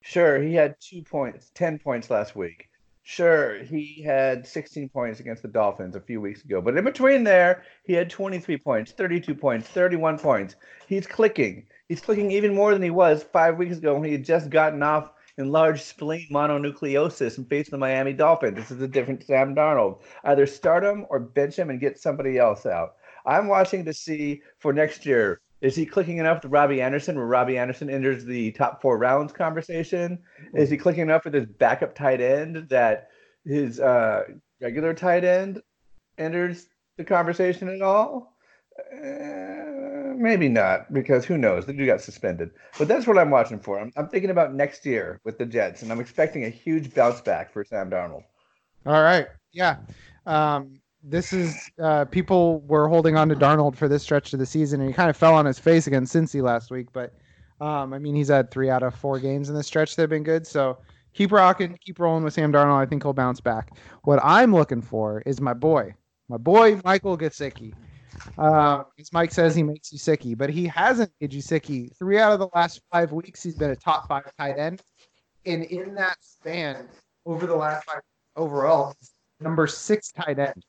Sure, 0.00 0.40
he 0.40 0.54
had 0.54 0.76
two 0.80 1.02
points, 1.02 1.50
10 1.54 1.80
points 1.80 2.08
last 2.08 2.34
week. 2.34 2.70
Sure, 3.02 3.58
he 3.62 4.02
had 4.02 4.46
16 4.46 4.88
points 4.88 5.20
against 5.20 5.42
the 5.42 5.48
Dolphins 5.48 5.96
a 5.96 6.00
few 6.00 6.20
weeks 6.20 6.44
ago. 6.44 6.60
But 6.62 6.76
in 6.78 6.84
between 6.84 7.24
there, 7.24 7.62
he 7.84 7.92
had 7.92 8.08
23 8.08 8.56
points, 8.58 8.92
32 8.92 9.34
points, 9.34 9.68
31 9.68 10.18
points. 10.18 10.56
He's 10.86 11.06
clicking. 11.06 11.66
He's 11.88 12.00
clicking 12.00 12.30
even 12.30 12.54
more 12.54 12.72
than 12.72 12.82
he 12.82 12.90
was 12.90 13.22
five 13.22 13.58
weeks 13.58 13.78
ago 13.78 13.94
when 13.94 14.04
he 14.04 14.12
had 14.12 14.24
just 14.24 14.48
gotten 14.50 14.82
off 14.82 15.10
in 15.38 15.52
large 15.52 15.80
spleen 15.80 16.26
mononucleosis 16.30 17.38
and 17.38 17.48
faced 17.48 17.70
the 17.70 17.78
Miami 17.78 18.12
Dolphins. 18.12 18.56
This 18.56 18.70
is 18.70 18.82
a 18.82 18.88
different 18.88 19.24
Sam 19.24 19.54
Darnold. 19.54 20.02
Either 20.24 20.46
start 20.46 20.84
him 20.84 21.06
or 21.08 21.20
bench 21.20 21.56
him 21.56 21.70
and 21.70 21.80
get 21.80 21.98
somebody 21.98 22.38
else 22.38 22.66
out. 22.66 22.96
I'm 23.24 23.46
watching 23.46 23.84
to 23.84 23.94
see 23.94 24.42
for 24.58 24.72
next 24.72 25.06
year. 25.06 25.40
Is 25.60 25.74
he 25.74 25.86
clicking 25.86 26.18
enough 26.18 26.40
to 26.42 26.48
Robbie 26.48 26.82
Anderson, 26.82 27.16
where 27.16 27.26
Robbie 27.26 27.58
Anderson 27.58 27.90
enters 27.90 28.24
the 28.24 28.52
top 28.52 28.80
four 28.80 28.98
rounds 28.98 29.32
conversation? 29.32 30.18
Is 30.54 30.70
he 30.70 30.76
clicking 30.76 31.02
enough 31.02 31.24
with 31.24 31.34
his 31.34 31.46
backup 31.46 31.94
tight 31.94 32.20
end 32.20 32.68
that 32.68 33.08
his 33.44 33.80
uh, 33.80 34.22
regular 34.60 34.94
tight 34.94 35.24
end 35.24 35.60
enters 36.16 36.68
the 36.96 37.04
conversation 37.04 37.68
at 37.68 37.82
all? 37.82 38.36
Uh, 38.78 39.97
maybe 40.16 40.48
not, 40.48 40.92
because 40.92 41.24
who 41.24 41.38
knows? 41.38 41.66
The 41.66 41.72
dude 41.72 41.86
got 41.86 42.00
suspended. 42.00 42.50
But 42.78 42.88
that's 42.88 43.06
what 43.06 43.18
I'm 43.18 43.30
watching 43.30 43.58
for. 43.58 43.78
I'm, 43.78 43.92
I'm 43.96 44.08
thinking 44.08 44.30
about 44.30 44.54
next 44.54 44.84
year 44.86 45.20
with 45.24 45.38
the 45.38 45.46
Jets, 45.46 45.82
and 45.82 45.90
I'm 45.90 46.00
expecting 46.00 46.44
a 46.44 46.48
huge 46.48 46.94
bounce 46.94 47.20
back 47.20 47.52
for 47.52 47.64
Sam 47.64 47.90
Darnold. 47.90 48.24
All 48.86 49.02
right. 49.02 49.26
Yeah. 49.52 49.76
Um, 50.26 50.80
this 51.02 51.32
is 51.32 51.70
uh, 51.82 52.04
people 52.06 52.60
were 52.62 52.88
holding 52.88 53.16
on 53.16 53.28
to 53.28 53.36
Darnold 53.36 53.76
for 53.76 53.88
this 53.88 54.02
stretch 54.02 54.32
of 54.32 54.38
the 54.38 54.46
season, 54.46 54.80
and 54.80 54.88
he 54.88 54.94
kind 54.94 55.10
of 55.10 55.16
fell 55.16 55.34
on 55.34 55.46
his 55.46 55.58
face 55.58 55.86
against 55.86 56.14
Cincy 56.14 56.42
last 56.42 56.70
week. 56.70 56.88
But 56.92 57.14
um, 57.60 57.92
I 57.92 57.98
mean, 57.98 58.14
he's 58.14 58.28
had 58.28 58.50
three 58.50 58.70
out 58.70 58.82
of 58.82 58.94
four 58.94 59.18
games 59.18 59.48
in 59.48 59.54
this 59.54 59.66
stretch 59.66 59.96
that 59.96 60.02
have 60.02 60.10
been 60.10 60.24
good. 60.24 60.46
So 60.46 60.78
keep 61.14 61.32
rocking, 61.32 61.78
keep 61.80 61.98
rolling 61.98 62.24
with 62.24 62.34
Sam 62.34 62.52
Darnold. 62.52 62.78
I 62.78 62.86
think 62.86 63.02
he'll 63.02 63.12
bounce 63.12 63.40
back. 63.40 63.76
What 64.04 64.20
I'm 64.22 64.54
looking 64.54 64.82
for 64.82 65.22
is 65.24 65.40
my 65.40 65.54
boy, 65.54 65.94
my 66.28 66.36
boy 66.36 66.80
Michael 66.84 67.16
Gesicki. 67.16 67.74
Uh, 68.36 68.84
as 68.98 69.12
Mike 69.12 69.32
says, 69.32 69.54
he 69.54 69.62
makes 69.62 69.92
you 69.92 69.98
sicky, 69.98 70.36
but 70.36 70.50
he 70.50 70.66
hasn't 70.66 71.10
made 71.20 71.32
you 71.32 71.42
sicky. 71.42 71.96
Three 71.96 72.18
out 72.18 72.32
of 72.32 72.38
the 72.38 72.48
last 72.54 72.80
five 72.92 73.12
weeks, 73.12 73.42
he's 73.42 73.54
been 73.54 73.70
a 73.70 73.76
top 73.76 74.08
five 74.08 74.30
tight 74.36 74.58
end, 74.58 74.82
and 75.46 75.64
in 75.64 75.94
that 75.94 76.16
span, 76.20 76.88
over 77.26 77.46
the 77.46 77.56
last 77.56 77.84
five 77.84 78.00
overall, 78.36 78.94
number 79.40 79.66
six 79.66 80.10
tight 80.12 80.38
end. 80.38 80.64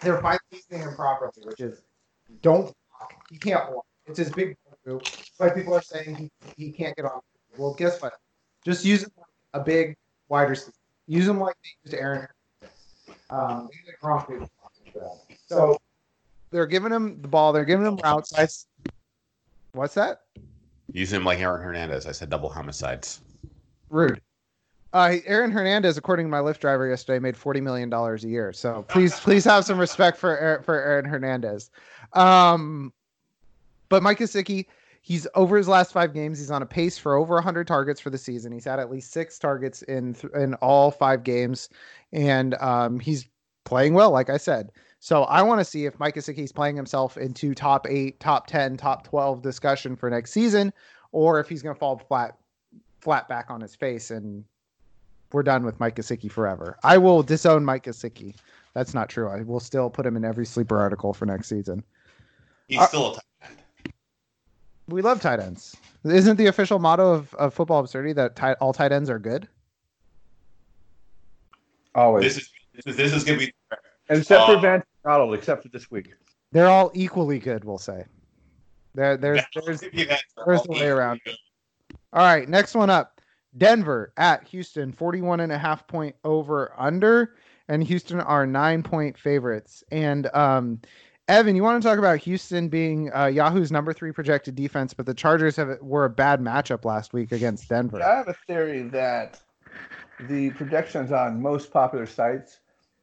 They're 0.00 0.20
finally 0.20 0.40
using 0.50 0.80
him 0.80 0.94
properly, 0.94 1.32
which 1.44 1.60
is 1.60 1.82
don't 2.42 2.64
block. 2.64 3.14
He 3.30 3.38
can't 3.38 3.70
block. 3.70 3.86
It's 4.06 4.18
his 4.18 4.30
big 4.30 4.56
move. 4.86 5.02
Like 5.38 5.54
people 5.54 5.74
are 5.74 5.82
saying 5.82 6.16
he, 6.16 6.30
he 6.56 6.72
can't 6.72 6.94
get 6.96 7.04
off. 7.04 7.22
Well, 7.56 7.74
guess 7.74 8.00
what? 8.00 8.14
Just 8.64 8.84
use 8.84 9.02
him 9.02 9.10
like 9.16 9.26
a 9.54 9.60
big 9.64 9.96
wide 10.28 10.50
receiver. 10.50 10.72
Use 11.06 11.26
him 11.26 11.40
like 11.40 11.54
they 11.62 11.90
used 11.90 12.00
Aaron. 12.00 12.26
Um, 13.30 13.68
so 15.46 15.78
they're 16.52 16.66
giving 16.66 16.92
him 16.92 17.20
the 17.20 17.28
ball. 17.28 17.52
They're 17.52 17.64
giving 17.64 17.86
him 17.86 17.96
routes. 18.04 18.32
I 18.38 18.46
What's 19.72 19.94
that? 19.94 20.22
Use 20.92 21.12
him 21.12 21.24
like 21.24 21.40
Aaron 21.40 21.62
Hernandez. 21.62 22.06
I 22.06 22.12
said 22.12 22.28
double 22.30 22.50
homicides. 22.50 23.22
Rude. 23.88 24.20
Uh, 24.92 25.16
Aaron 25.24 25.50
Hernandez, 25.50 25.96
according 25.96 26.26
to 26.26 26.30
my 26.30 26.40
Lyft 26.40 26.60
driver 26.60 26.86
yesterday, 26.86 27.18
made 27.18 27.36
forty 27.36 27.62
million 27.62 27.88
dollars 27.88 28.24
a 28.24 28.28
year. 28.28 28.52
So 28.52 28.84
please, 28.88 29.18
please 29.20 29.44
have 29.46 29.64
some 29.64 29.78
respect 29.78 30.18
for 30.18 30.60
for 30.64 30.78
Aaron 30.78 31.06
Hernandez. 31.06 31.70
Um, 32.12 32.92
but 33.88 34.02
Mike 34.02 34.18
Gesicki, 34.18 34.66
he's 35.00 35.26
over 35.34 35.56
his 35.56 35.68
last 35.68 35.92
five 35.92 36.12
games. 36.12 36.38
He's 36.38 36.50
on 36.50 36.60
a 36.60 36.66
pace 36.66 36.98
for 36.98 37.14
over 37.14 37.40
hundred 37.40 37.66
targets 37.66 38.00
for 38.00 38.10
the 38.10 38.18
season. 38.18 38.52
He's 38.52 38.66
had 38.66 38.78
at 38.78 38.90
least 38.90 39.12
six 39.12 39.38
targets 39.38 39.80
in 39.82 40.12
th- 40.12 40.32
in 40.34 40.52
all 40.56 40.90
five 40.90 41.24
games, 41.24 41.70
and 42.12 42.52
um, 42.56 43.00
he's 43.00 43.26
playing 43.64 43.94
well, 43.94 44.10
like 44.10 44.30
I 44.30 44.36
said. 44.36 44.70
So 45.00 45.24
I 45.24 45.42
want 45.42 45.60
to 45.60 45.64
see 45.64 45.84
if 45.84 45.98
Mike 45.98 46.14
Gesicki's 46.14 46.52
playing 46.52 46.76
himself 46.76 47.16
into 47.16 47.54
top 47.54 47.86
eight, 47.88 48.20
top 48.20 48.46
ten, 48.46 48.76
top 48.76 49.04
twelve 49.04 49.42
discussion 49.42 49.96
for 49.96 50.08
next 50.08 50.32
season, 50.32 50.72
or 51.10 51.40
if 51.40 51.48
he's 51.48 51.62
going 51.62 51.74
to 51.74 51.78
fall 51.78 51.98
flat 51.98 52.36
flat 53.00 53.28
back 53.28 53.50
on 53.50 53.60
his 53.60 53.74
face 53.74 54.12
and 54.12 54.44
we're 55.32 55.42
done 55.42 55.64
with 55.64 55.80
Mike 55.80 55.96
Gesicki 55.96 56.30
forever. 56.30 56.78
I 56.84 56.98
will 56.98 57.22
disown 57.22 57.64
Mike 57.64 57.84
Gesicki. 57.84 58.36
That's 58.74 58.94
not 58.94 59.08
true. 59.08 59.28
I 59.28 59.42
will 59.42 59.60
still 59.60 59.90
put 59.90 60.06
him 60.06 60.16
in 60.16 60.24
every 60.24 60.46
sleeper 60.46 60.78
article 60.78 61.12
for 61.12 61.26
next 61.26 61.48
season. 61.48 61.82
He's 62.68 62.78
Uh, 62.78 62.86
still 62.86 63.10
a 63.10 63.14
tight 63.14 63.22
end. 63.48 63.92
We 64.88 65.02
love 65.02 65.20
tight 65.20 65.40
ends. 65.40 65.74
Isn't 66.04 66.36
the 66.36 66.46
official 66.46 66.78
motto 66.78 67.12
of, 67.12 67.34
of 67.34 67.54
football 67.54 67.80
absurdity 67.80 68.12
that 68.14 68.36
tight, 68.36 68.56
all 68.60 68.72
tight 68.72 68.92
ends 68.92 69.10
are 69.10 69.18
good? 69.18 69.48
Always. 71.94 72.24
This 72.24 72.44
is 72.44 72.50
this 72.74 72.86
is, 72.86 72.96
this 72.96 73.12
is 73.12 73.24
gonna 73.24 73.38
be 73.38 73.52
except 74.08 74.46
for 74.46 74.56
uh, 74.56 74.60
Van 74.60 74.82
Donald, 75.04 75.34
except 75.34 75.62
for 75.62 75.68
this 75.68 75.90
week. 75.90 76.12
They're 76.52 76.68
all 76.68 76.90
equally 76.94 77.38
good, 77.38 77.64
we'll 77.64 77.78
say. 77.78 78.04
There, 78.94 79.16
there's, 79.16 79.42
there's, 79.54 79.80
there's 79.80 80.06
there's 80.46 80.62
the 80.62 80.72
way 80.72 80.88
around 80.88 81.20
All 82.12 82.22
right, 82.22 82.48
next 82.48 82.74
one 82.74 82.90
up. 82.90 83.20
Denver 83.56 84.12
at 84.16 84.46
Houston, 84.48 84.92
41 84.92 85.40
and 85.40 85.52
a 85.52 85.58
half 85.58 85.86
point 85.86 86.14
over 86.24 86.72
under, 86.78 87.36
and 87.68 87.82
Houston 87.84 88.20
are 88.20 88.46
nine 88.46 88.82
point 88.82 89.18
favorites. 89.18 89.84
And 89.90 90.26
um, 90.34 90.80
Evan, 91.28 91.54
you 91.54 91.62
want 91.62 91.82
to 91.82 91.88
talk 91.88 91.98
about 91.98 92.18
Houston 92.18 92.68
being 92.68 93.12
uh, 93.14 93.26
Yahoo's 93.26 93.70
number 93.70 93.92
three 93.92 94.12
projected 94.12 94.54
defense, 94.54 94.94
but 94.94 95.06
the 95.06 95.14
Chargers 95.14 95.56
have 95.56 95.78
were 95.80 96.06
a 96.06 96.10
bad 96.10 96.40
matchup 96.40 96.84
last 96.84 97.12
week 97.12 97.32
against 97.32 97.68
Denver. 97.68 98.02
I 98.02 98.16
have 98.16 98.28
a 98.28 98.36
theory 98.46 98.82
that 98.88 99.40
the 100.28 100.50
projections 100.50 101.12
on 101.12 101.40
most 101.40 101.70
popular 101.70 102.06
sites 102.06 102.60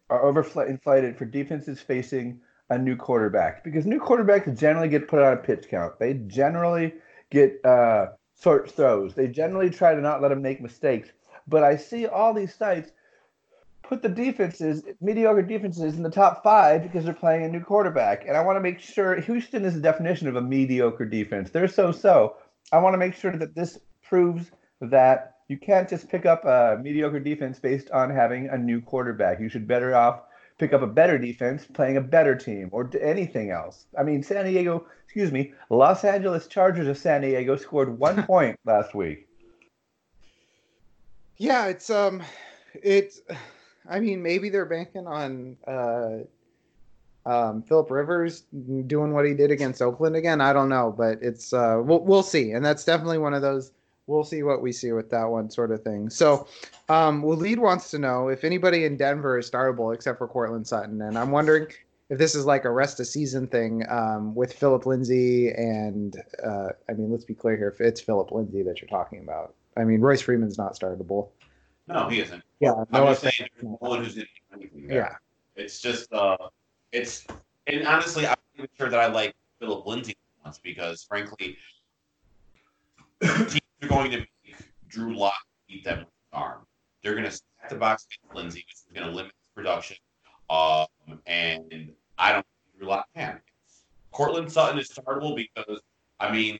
are 0.10 0.24
overinflated 0.24 1.18
for 1.18 1.26
defenses 1.26 1.80
facing 1.80 2.40
a 2.70 2.78
new 2.78 2.96
quarterback 2.96 3.64
because 3.64 3.86
new 3.86 4.00
quarterbacks 4.00 4.58
generally 4.58 4.88
get 4.88 5.08
put 5.08 5.22
on 5.22 5.34
a 5.34 5.38
pitch 5.38 5.68
count. 5.70 5.98
They 6.00 6.14
generally 6.14 6.94
get 7.32 7.64
uh, 7.66 8.08
short 8.42 8.72
throws. 8.72 9.16
They 9.16 9.28
generally 9.28 9.70
try 9.70 9.96
to 9.96 10.02
not 10.02 10.22
let 10.22 10.30
them 10.30 10.42
make 10.42 10.62
mistakes. 10.62 11.10
But 11.48 11.64
I 11.64 11.78
see 11.78 12.06
all 12.06 12.34
these 12.34 12.54
sites 12.54 12.92
put 13.82 14.04
the 14.04 14.10
defenses, 14.10 14.84
mediocre 15.02 15.42
defenses, 15.42 15.96
in 15.96 16.04
the 16.04 16.12
top 16.12 16.44
five 16.44 16.84
because 16.84 17.06
they're 17.06 17.14
playing 17.14 17.44
a 17.44 17.50
new 17.50 17.62
quarterback. 17.62 18.28
And 18.28 18.38
I 18.38 18.44
want 18.44 18.56
to 18.56 18.62
make 18.62 18.80
sure 18.80 19.20
Houston 19.20 19.66
is 19.66 19.74
the 19.74 19.82
definition 19.82 20.28
of 20.28 20.36
a 20.36 20.42
mediocre 20.42 21.06
defense. 21.06 21.50
They're 21.50 21.68
so 21.68 21.92
so. 21.92 22.36
I 22.72 22.78
want 22.78 22.94
to 22.94 23.00
make 23.00 23.16
sure 23.16 23.36
that 23.36 23.56
this 23.56 23.80
proves 24.04 24.52
that 24.80 25.39
you 25.50 25.58
can't 25.58 25.90
just 25.90 26.08
pick 26.08 26.26
up 26.26 26.46
a 26.46 26.80
mediocre 26.82 27.20
defense 27.20 27.60
based 27.60 27.92
on 27.92 28.10
having 28.10 28.48
a 28.48 28.58
new 28.58 28.80
quarterback. 28.80 29.42
You 29.42 29.50
should 29.50 29.68
better 29.68 29.94
off 29.94 30.22
pick 30.60 30.74
up 30.74 30.82
a 30.82 30.88
better 30.88 31.18
defense 31.18 31.66
playing 31.74 31.98
a 31.98 32.02
better 32.02 32.36
team 32.36 32.70
or 32.72 32.90
anything 33.02 33.50
else. 33.50 33.86
I 33.98 34.04
mean, 34.04 34.22
San 34.22 34.46
Diego, 34.46 34.86
excuse 35.06 35.32
me, 35.32 35.54
Los 35.70 36.04
Angeles 36.04 36.48
Chargers 36.48 36.88
of 36.88 36.98
San 36.98 37.22
Diego 37.22 37.56
scored 37.56 37.98
one 37.98 38.24
point 38.28 38.60
last 38.66 38.94
week. 38.94 39.28
Yeah, 41.38 41.68
it's 41.68 41.90
um, 41.90 42.22
it's. 42.74 43.22
I 43.90 44.00
mean, 44.00 44.22
maybe 44.22 44.50
they're 44.50 44.66
banking 44.66 45.08
on 45.08 45.58
uh, 45.66 46.18
um, 47.26 47.64
Philip 47.64 47.90
Rivers 47.90 48.44
doing 48.88 49.14
what 49.14 49.26
he 49.26 49.34
did 49.34 49.50
against 49.50 49.82
Oakland 49.82 50.18
again. 50.18 50.42
I 50.42 50.52
don't 50.52 50.70
know, 50.70 50.94
but 50.96 51.20
it's 51.22 51.54
uh, 51.54 51.82
we'll 51.82 52.02
we'll 52.02 52.22
see, 52.22 52.52
and 52.52 52.64
that's 52.64 52.84
definitely 52.84 53.18
one 53.18 53.34
of 53.34 53.42
those. 53.42 53.72
We'll 54.10 54.24
see 54.24 54.42
what 54.42 54.64
we 54.64 54.72
see 54.72 54.92
with 54.92 55.12
that 55.12 55.26
one 55.26 55.52
sort 55.52 55.72
of 55.72 55.84
thing. 55.84 56.10
So, 56.10 56.48
um, 56.90 57.22
Waleed 57.22 57.60
wants 57.60 57.92
to 57.92 58.00
know 58.00 58.30
if 58.30 58.44
anybody 58.44 58.86
in 58.86 58.98
Denver 58.98 59.38
is 59.38 59.50
startable 59.50 59.94
except 59.94 60.18
for 60.18 60.28
Courtland 60.28 60.66
Sutton, 60.66 61.00
and 61.04 61.16
I'm 61.16 61.30
wondering 61.30 61.68
if 62.10 62.18
this 62.18 62.34
is 62.34 62.44
like 62.44 62.66
a 62.66 62.72
rest 62.72 63.00
of 63.00 63.06
season 63.06 63.46
thing 63.46 63.86
um, 63.88 64.34
with 64.34 64.52
Philip 64.52 64.88
Lindsay 64.88 65.50
and 65.50 66.18
uh, 66.44 66.70
I 66.90 66.94
mean, 66.94 67.12
let's 67.12 67.24
be 67.24 67.36
clear 67.36 67.56
here, 67.56 67.70
if 67.70 67.80
it's 67.82 68.02
Philip 68.02 68.32
Lindsay 68.32 68.64
that 68.64 68.82
you're 68.82 68.90
talking 68.90 69.20
about. 69.20 69.54
I 69.78 69.84
mean, 69.84 70.02
Royce 70.02 70.22
Freeman's 70.22 70.58
not 70.58 70.74
startable. 70.74 71.30
No, 71.88 72.10
he 72.10 72.20
isn't. 72.20 72.44
Yeah, 72.60 72.72
I'm 72.92 73.04
no 73.04 73.14
just 73.14 73.22
saying 73.22 73.50
no 73.62 73.78
one 73.80 74.04
who's 74.04 74.18
in 74.18 74.26
anything 74.56 74.88
there. 74.88 74.98
Yeah. 74.98 75.64
It's 75.64 75.82
just 75.82 76.12
uh 76.14 76.36
it's 76.92 77.28
and 77.68 77.86
honestly 77.86 78.26
I'm 78.26 78.32
not 78.32 78.40
even 78.58 78.70
sure 78.76 78.90
that 78.90 79.00
I 79.00 79.06
like 79.06 79.36
Philip 79.60 79.86
Lindsay 79.86 80.16
once 80.44 80.58
because 80.58 81.04
frankly 81.04 81.58
are 83.82 83.88
going 83.88 84.12
to 84.12 84.18
make 84.18 84.56
Drew 84.88 85.16
Lock 85.16 85.34
beat 85.68 85.84
them 85.84 86.00
with 86.00 86.08
his 86.08 86.34
arm. 86.34 86.66
They're 87.04 87.16
gonna 87.16 87.32
stack 87.32 87.70
the 87.70 87.76
box 87.76 88.06
against 88.06 88.36
Lindsay, 88.36 88.66
which 88.68 88.74
is 88.74 88.86
gonna 88.94 89.12
limit 89.12 89.32
his 89.32 89.56
production. 89.56 89.98
Um 90.50 90.88
and 91.26 91.92
I 92.18 92.34
don't 92.34 92.46
think 92.46 92.80
Drew 92.80 92.88
Lock 92.88 93.08
can. 93.16 93.40
Courtland 94.12 94.52
Sutton 94.52 94.80
is 94.80 94.90
startable 94.90 95.36
because 95.36 95.80
I 96.20 96.32
mean 96.32 96.58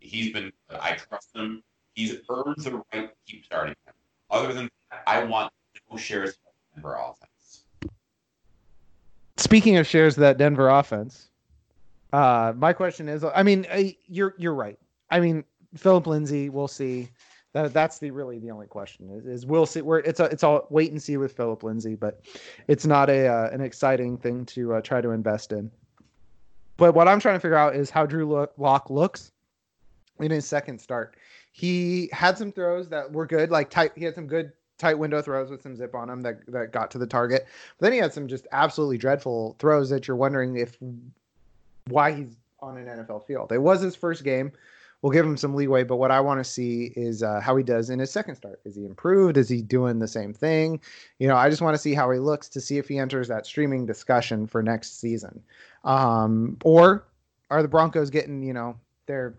he's 0.00 0.32
been 0.32 0.52
I 0.70 0.92
trust 0.94 1.34
him. 1.34 1.62
He's 1.94 2.16
earned 2.28 2.56
the 2.58 2.82
right 2.92 3.08
to 3.08 3.12
keep 3.26 3.44
starting 3.44 3.74
him. 3.86 3.94
Other 4.30 4.52
than 4.52 4.68
that, 4.90 5.02
I 5.06 5.24
want 5.24 5.52
no 5.90 5.96
shares 5.96 6.30
of 6.30 6.36
Denver 6.74 6.96
offense. 6.96 7.64
Speaking 9.36 9.76
of 9.76 9.86
shares 9.86 10.16
of 10.16 10.22
that 10.22 10.38
Denver 10.38 10.68
offense, 10.68 11.28
uh, 12.12 12.52
my 12.56 12.72
question 12.72 13.08
is, 13.08 13.24
I 13.24 13.42
mean, 13.42 13.66
uh, 13.70 13.82
you're 14.06 14.34
you're 14.38 14.54
right. 14.54 14.78
I 15.10 15.20
mean, 15.20 15.44
Philip 15.76 16.06
Lindsay, 16.06 16.48
we'll 16.48 16.68
see. 16.68 17.08
That 17.52 17.74
that's 17.74 17.98
the 17.98 18.10
really 18.10 18.38
the 18.38 18.50
only 18.50 18.66
question 18.66 19.10
is, 19.10 19.26
is 19.26 19.46
we'll 19.46 19.66
see. 19.66 19.82
Where 19.82 19.98
it's 19.98 20.20
a 20.20 20.24
it's 20.24 20.42
all 20.42 20.66
wait 20.70 20.90
and 20.90 21.02
see 21.02 21.18
with 21.18 21.36
Philip 21.36 21.62
Lindsay, 21.62 21.94
but 21.94 22.22
it's 22.66 22.86
not 22.86 23.10
a 23.10 23.26
uh, 23.26 23.50
an 23.50 23.60
exciting 23.60 24.16
thing 24.16 24.46
to 24.46 24.74
uh, 24.74 24.80
try 24.80 25.00
to 25.02 25.10
invest 25.10 25.52
in. 25.52 25.70
But 26.78 26.94
what 26.94 27.08
I'm 27.08 27.20
trying 27.20 27.36
to 27.36 27.40
figure 27.40 27.56
out 27.56 27.76
is 27.76 27.90
how 27.90 28.06
Drew 28.06 28.26
Lo- 28.26 28.48
Lock 28.56 28.88
looks 28.88 29.32
in 30.18 30.30
his 30.30 30.46
second 30.46 30.80
start. 30.80 31.16
He 31.52 32.08
had 32.12 32.38
some 32.38 32.52
throws 32.52 32.88
that 32.88 33.12
were 33.12 33.26
good, 33.26 33.50
like 33.50 33.68
tight. 33.68 33.92
He 33.94 34.04
had 34.04 34.14
some 34.14 34.26
good 34.26 34.52
tight 34.78 34.98
window 34.98 35.20
throws 35.20 35.50
with 35.50 35.62
some 35.62 35.76
zip 35.76 35.94
on 35.94 36.08
them 36.08 36.22
that 36.22 36.46
that 36.48 36.72
got 36.72 36.90
to 36.92 36.98
the 36.98 37.06
target. 37.06 37.46
But 37.78 37.84
then 37.86 37.92
he 37.92 37.98
had 37.98 38.14
some 38.14 38.26
just 38.26 38.46
absolutely 38.52 38.96
dreadful 38.96 39.56
throws 39.58 39.90
that 39.90 40.08
you're 40.08 40.16
wondering 40.16 40.56
if 40.56 40.78
why 41.88 42.12
he's 42.12 42.36
on 42.60 42.78
an 42.78 42.86
NFL 42.86 43.26
field. 43.26 43.52
It 43.52 43.60
was 43.60 43.80
his 43.82 43.94
first 43.94 44.24
game 44.24 44.52
we'll 45.02 45.12
give 45.12 45.26
him 45.26 45.36
some 45.36 45.54
leeway. 45.54 45.84
But 45.84 45.96
what 45.96 46.10
I 46.10 46.20
want 46.20 46.38
to 46.40 46.44
see 46.44 46.92
is 46.96 47.22
uh, 47.22 47.40
how 47.40 47.56
he 47.56 47.64
does 47.64 47.90
in 47.90 47.98
his 47.98 48.10
second 48.10 48.36
start. 48.36 48.60
Is 48.64 48.76
he 48.76 48.86
improved? 48.86 49.36
Is 49.36 49.48
he 49.48 49.60
doing 49.60 49.98
the 49.98 50.08
same 50.08 50.32
thing? 50.32 50.80
You 51.18 51.28
know, 51.28 51.36
I 51.36 51.50
just 51.50 51.62
want 51.62 51.74
to 51.74 51.78
see 51.78 51.94
how 51.94 52.10
he 52.10 52.18
looks 52.18 52.48
to 52.50 52.60
see 52.60 52.78
if 52.78 52.88
he 52.88 52.98
enters 52.98 53.28
that 53.28 53.44
streaming 53.44 53.84
discussion 53.84 54.46
for 54.46 54.62
next 54.62 55.00
season. 55.00 55.42
Um, 55.84 56.56
or 56.64 57.04
are 57.50 57.62
the 57.62 57.68
Broncos 57.68 58.10
getting, 58.10 58.42
you 58.42 58.52
know, 58.52 58.76
their 59.06 59.34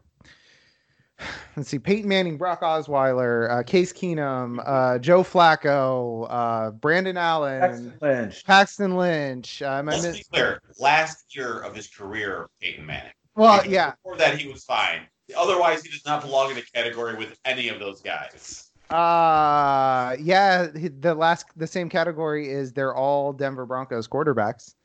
let's 1.55 1.69
see, 1.69 1.79
Peyton 1.79 2.07
Manning, 2.09 2.37
Brock 2.37 2.61
Osweiler, 2.61 3.49
uh, 3.49 3.63
Case 3.63 3.93
Keenum, 3.93 4.61
uh, 4.65 4.99
Joe 4.99 5.23
Flacco, 5.23 6.27
uh, 6.29 6.71
Brandon 6.71 7.17
Allen, 7.17 7.61
Paxton 7.61 7.93
Lynch. 8.01 8.45
Paxton 8.45 8.95
Lynch. 8.97 9.61
Um, 9.61 9.89
I 9.89 9.97
Let's 9.97 10.17
be 10.17 10.23
clear. 10.31 10.61
Last 10.79 11.35
year 11.35 11.59
of 11.59 11.75
his 11.75 11.87
career, 11.87 12.49
Peyton 12.61 12.85
Manning. 12.85 13.11
well, 13.35 13.57
Because 13.57 13.71
yeah. 13.71 13.93
Before 14.03 14.17
that, 14.17 14.37
he 14.37 14.51
was 14.51 14.63
fine. 14.65 15.07
Otherwise, 15.37 15.83
he 15.83 15.89
does 15.89 16.05
not 16.05 16.21
belong 16.21 16.51
in 16.51 16.57
a 16.57 16.61
category 16.61 17.15
with 17.15 17.37
any 17.45 17.69
of 17.69 17.79
those 17.79 18.01
guys. 18.01 18.69
Uh 18.89 20.15
yeah, 20.19 20.67
the 20.99 21.15
last 21.15 21.45
the 21.55 21.65
same 21.67 21.89
category 21.89 22.49
is 22.49 22.71
they're 22.73 22.95
all 22.95 23.33
Denver 23.33 23.65
Broncos 23.65 24.07
quarterbacks. 24.07 24.75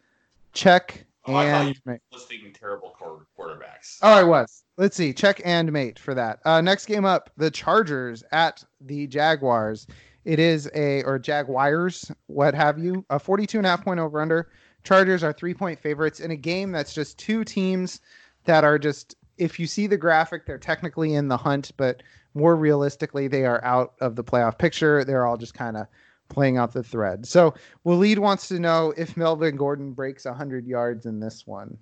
Check 0.53 1.05
Oh, 1.27 1.37
and 1.37 1.79
mate. 1.85 2.01
listing 2.11 2.51
terrible 2.59 2.95
quar- 2.99 3.27
quarterbacks. 3.39 3.99
Oh, 4.01 4.11
I 4.15 4.23
was. 4.23 4.65
Let's 4.79 4.97
see. 4.97 5.13
Check 5.13 5.43
and 5.45 5.71
mate 5.71 5.99
for 5.99 6.15
that. 6.15 6.39
Uh 6.47 6.61
next 6.63 6.87
game 6.87 7.05
up, 7.05 7.31
the 7.37 7.51
Chargers 7.51 8.23
at 8.33 8.65
the 8.81 9.07
Jaguars. 9.07 9.87
It 10.25 10.39
is 10.39 10.71
a 10.75 11.03
or 11.05 11.19
Jaguars, 11.19 12.11
what 12.29 12.55
have 12.55 12.79
you, 12.79 13.05
a 13.11 13.19
42 13.19 13.59
and 13.59 13.67
a 13.67 13.71
half 13.71 13.85
point 13.85 14.01
over 14.01 14.21
under. 14.23 14.49
Chargers 14.85 15.23
are 15.23 15.33
three 15.35 15.53
point 15.55 15.79
favorites 15.79 16.21
in 16.21 16.31
a 16.31 16.37
game 16.37 16.73
that's 16.73 16.95
just 16.95 17.19
two 17.19 17.45
teams 17.45 18.01
that 18.45 18.65
are 18.65 18.79
just 18.79 19.17
if 19.39 19.59
you 19.59 19.67
see 19.67 19.87
the 19.87 19.97
graphic, 19.97 20.47
they're 20.47 20.59
technically 20.59 21.15
in 21.15 21.29
the 21.29 21.37
hunt, 21.37 21.73
but 21.77 22.03
more 22.35 22.57
realistically, 22.57 23.29
they 23.29 23.45
are 23.45 23.65
out 23.65 23.95
of 24.01 24.17
the 24.17 24.25
playoff 24.25 24.59
picture. 24.59 25.05
They're 25.05 25.27
all 25.27 25.37
just 25.37 25.55
kind 25.55 25.77
of 25.77 25.87
playing 26.29 26.57
out 26.57 26.73
the 26.73 26.83
thread. 26.83 27.27
So, 27.27 27.55
Waleed 27.87 28.19
wants 28.19 28.49
to 28.49 28.59
know 28.59 28.93
if 28.97 29.17
Melvin 29.17 29.57
Gordon 29.57 29.93
breaks 29.93 30.25
100 30.25 30.67
yards 30.67 31.07
in 31.07 31.21
this 31.21 31.47
one. 31.47 31.79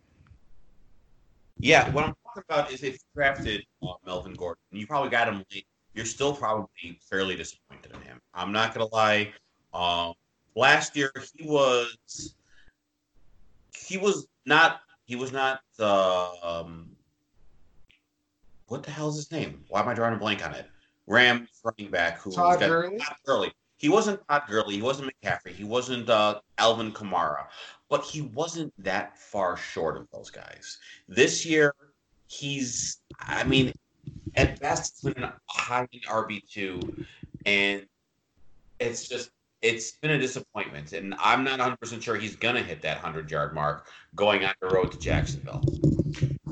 Yeah, 1.58 1.90
what 1.90 2.04
I'm 2.04 2.14
talking 2.24 2.42
about 2.48 2.70
is 2.70 2.82
if 2.82 2.94
you 2.94 2.98
drafted 3.14 3.64
uh, 3.82 3.94
Melvin 4.04 4.34
Gordon, 4.34 4.62
you 4.70 4.86
probably 4.86 5.10
got 5.10 5.28
him 5.28 5.44
late, 5.52 5.66
you're 5.94 6.04
still 6.04 6.34
probably 6.34 7.00
fairly 7.08 7.34
disappointed 7.34 7.92
in 7.94 8.00
him. 8.02 8.20
I'm 8.34 8.52
not 8.52 8.74
gonna 8.74 8.88
lie. 8.92 9.32
Um, 9.72 10.12
last 10.54 10.96
year 10.96 11.10
he 11.34 11.48
was 11.48 12.34
he 13.74 13.96
was 13.96 14.26
not 14.44 14.80
he 15.06 15.16
was 15.16 15.32
not 15.32 15.60
um, 15.80 16.90
what 18.68 18.82
the 18.82 18.90
hell 18.90 19.08
is 19.08 19.16
his 19.16 19.32
name? 19.32 19.64
Why 19.68 19.80
am 19.80 19.88
I 19.88 19.94
drawing 19.94 20.14
a 20.14 20.18
blank 20.18 20.44
on 20.44 20.54
it? 20.54 20.66
Rams 21.06 21.48
running 21.64 21.90
back 21.90 22.18
who 22.20 22.32
Todd 22.32 22.60
got- 22.60 22.68
Gurley? 22.68 22.98
Todd 22.98 23.16
Gurley. 23.24 23.52
He 23.78 23.88
wasn't 23.88 24.20
Todd 24.28 24.42
Gurley. 24.48 24.74
He 24.74 24.82
wasn't 24.82 25.12
McCaffrey. 25.22 25.52
He 25.52 25.64
wasn't 25.64 26.08
uh, 26.08 26.40
Alvin 26.58 26.92
Kamara. 26.92 27.46
But 27.90 28.02
he 28.04 28.22
wasn't 28.22 28.72
that 28.82 29.18
far 29.18 29.56
short 29.56 29.96
of 29.98 30.08
those 30.12 30.30
guys. 30.30 30.78
This 31.08 31.44
year, 31.44 31.74
he's, 32.26 33.00
I 33.20 33.44
mean, 33.44 33.72
at 34.34 34.58
best, 34.60 34.94
it's 34.94 35.14
been 35.14 35.22
a 35.22 35.34
high 35.48 35.86
RB2. 36.08 37.04
And 37.44 37.86
it's 38.80 39.06
just, 39.08 39.30
it's 39.60 39.92
been 39.98 40.12
a 40.12 40.18
disappointment. 40.18 40.94
And 40.94 41.14
I'm 41.18 41.44
not 41.44 41.60
100% 41.60 42.02
sure 42.02 42.16
he's 42.16 42.34
going 42.34 42.54
to 42.56 42.62
hit 42.62 42.80
that 42.82 42.96
100 43.02 43.30
yard 43.30 43.54
mark 43.54 43.88
going 44.16 44.44
on 44.44 44.54
the 44.62 44.68
road 44.68 44.90
to 44.92 44.98
Jacksonville. 44.98 45.62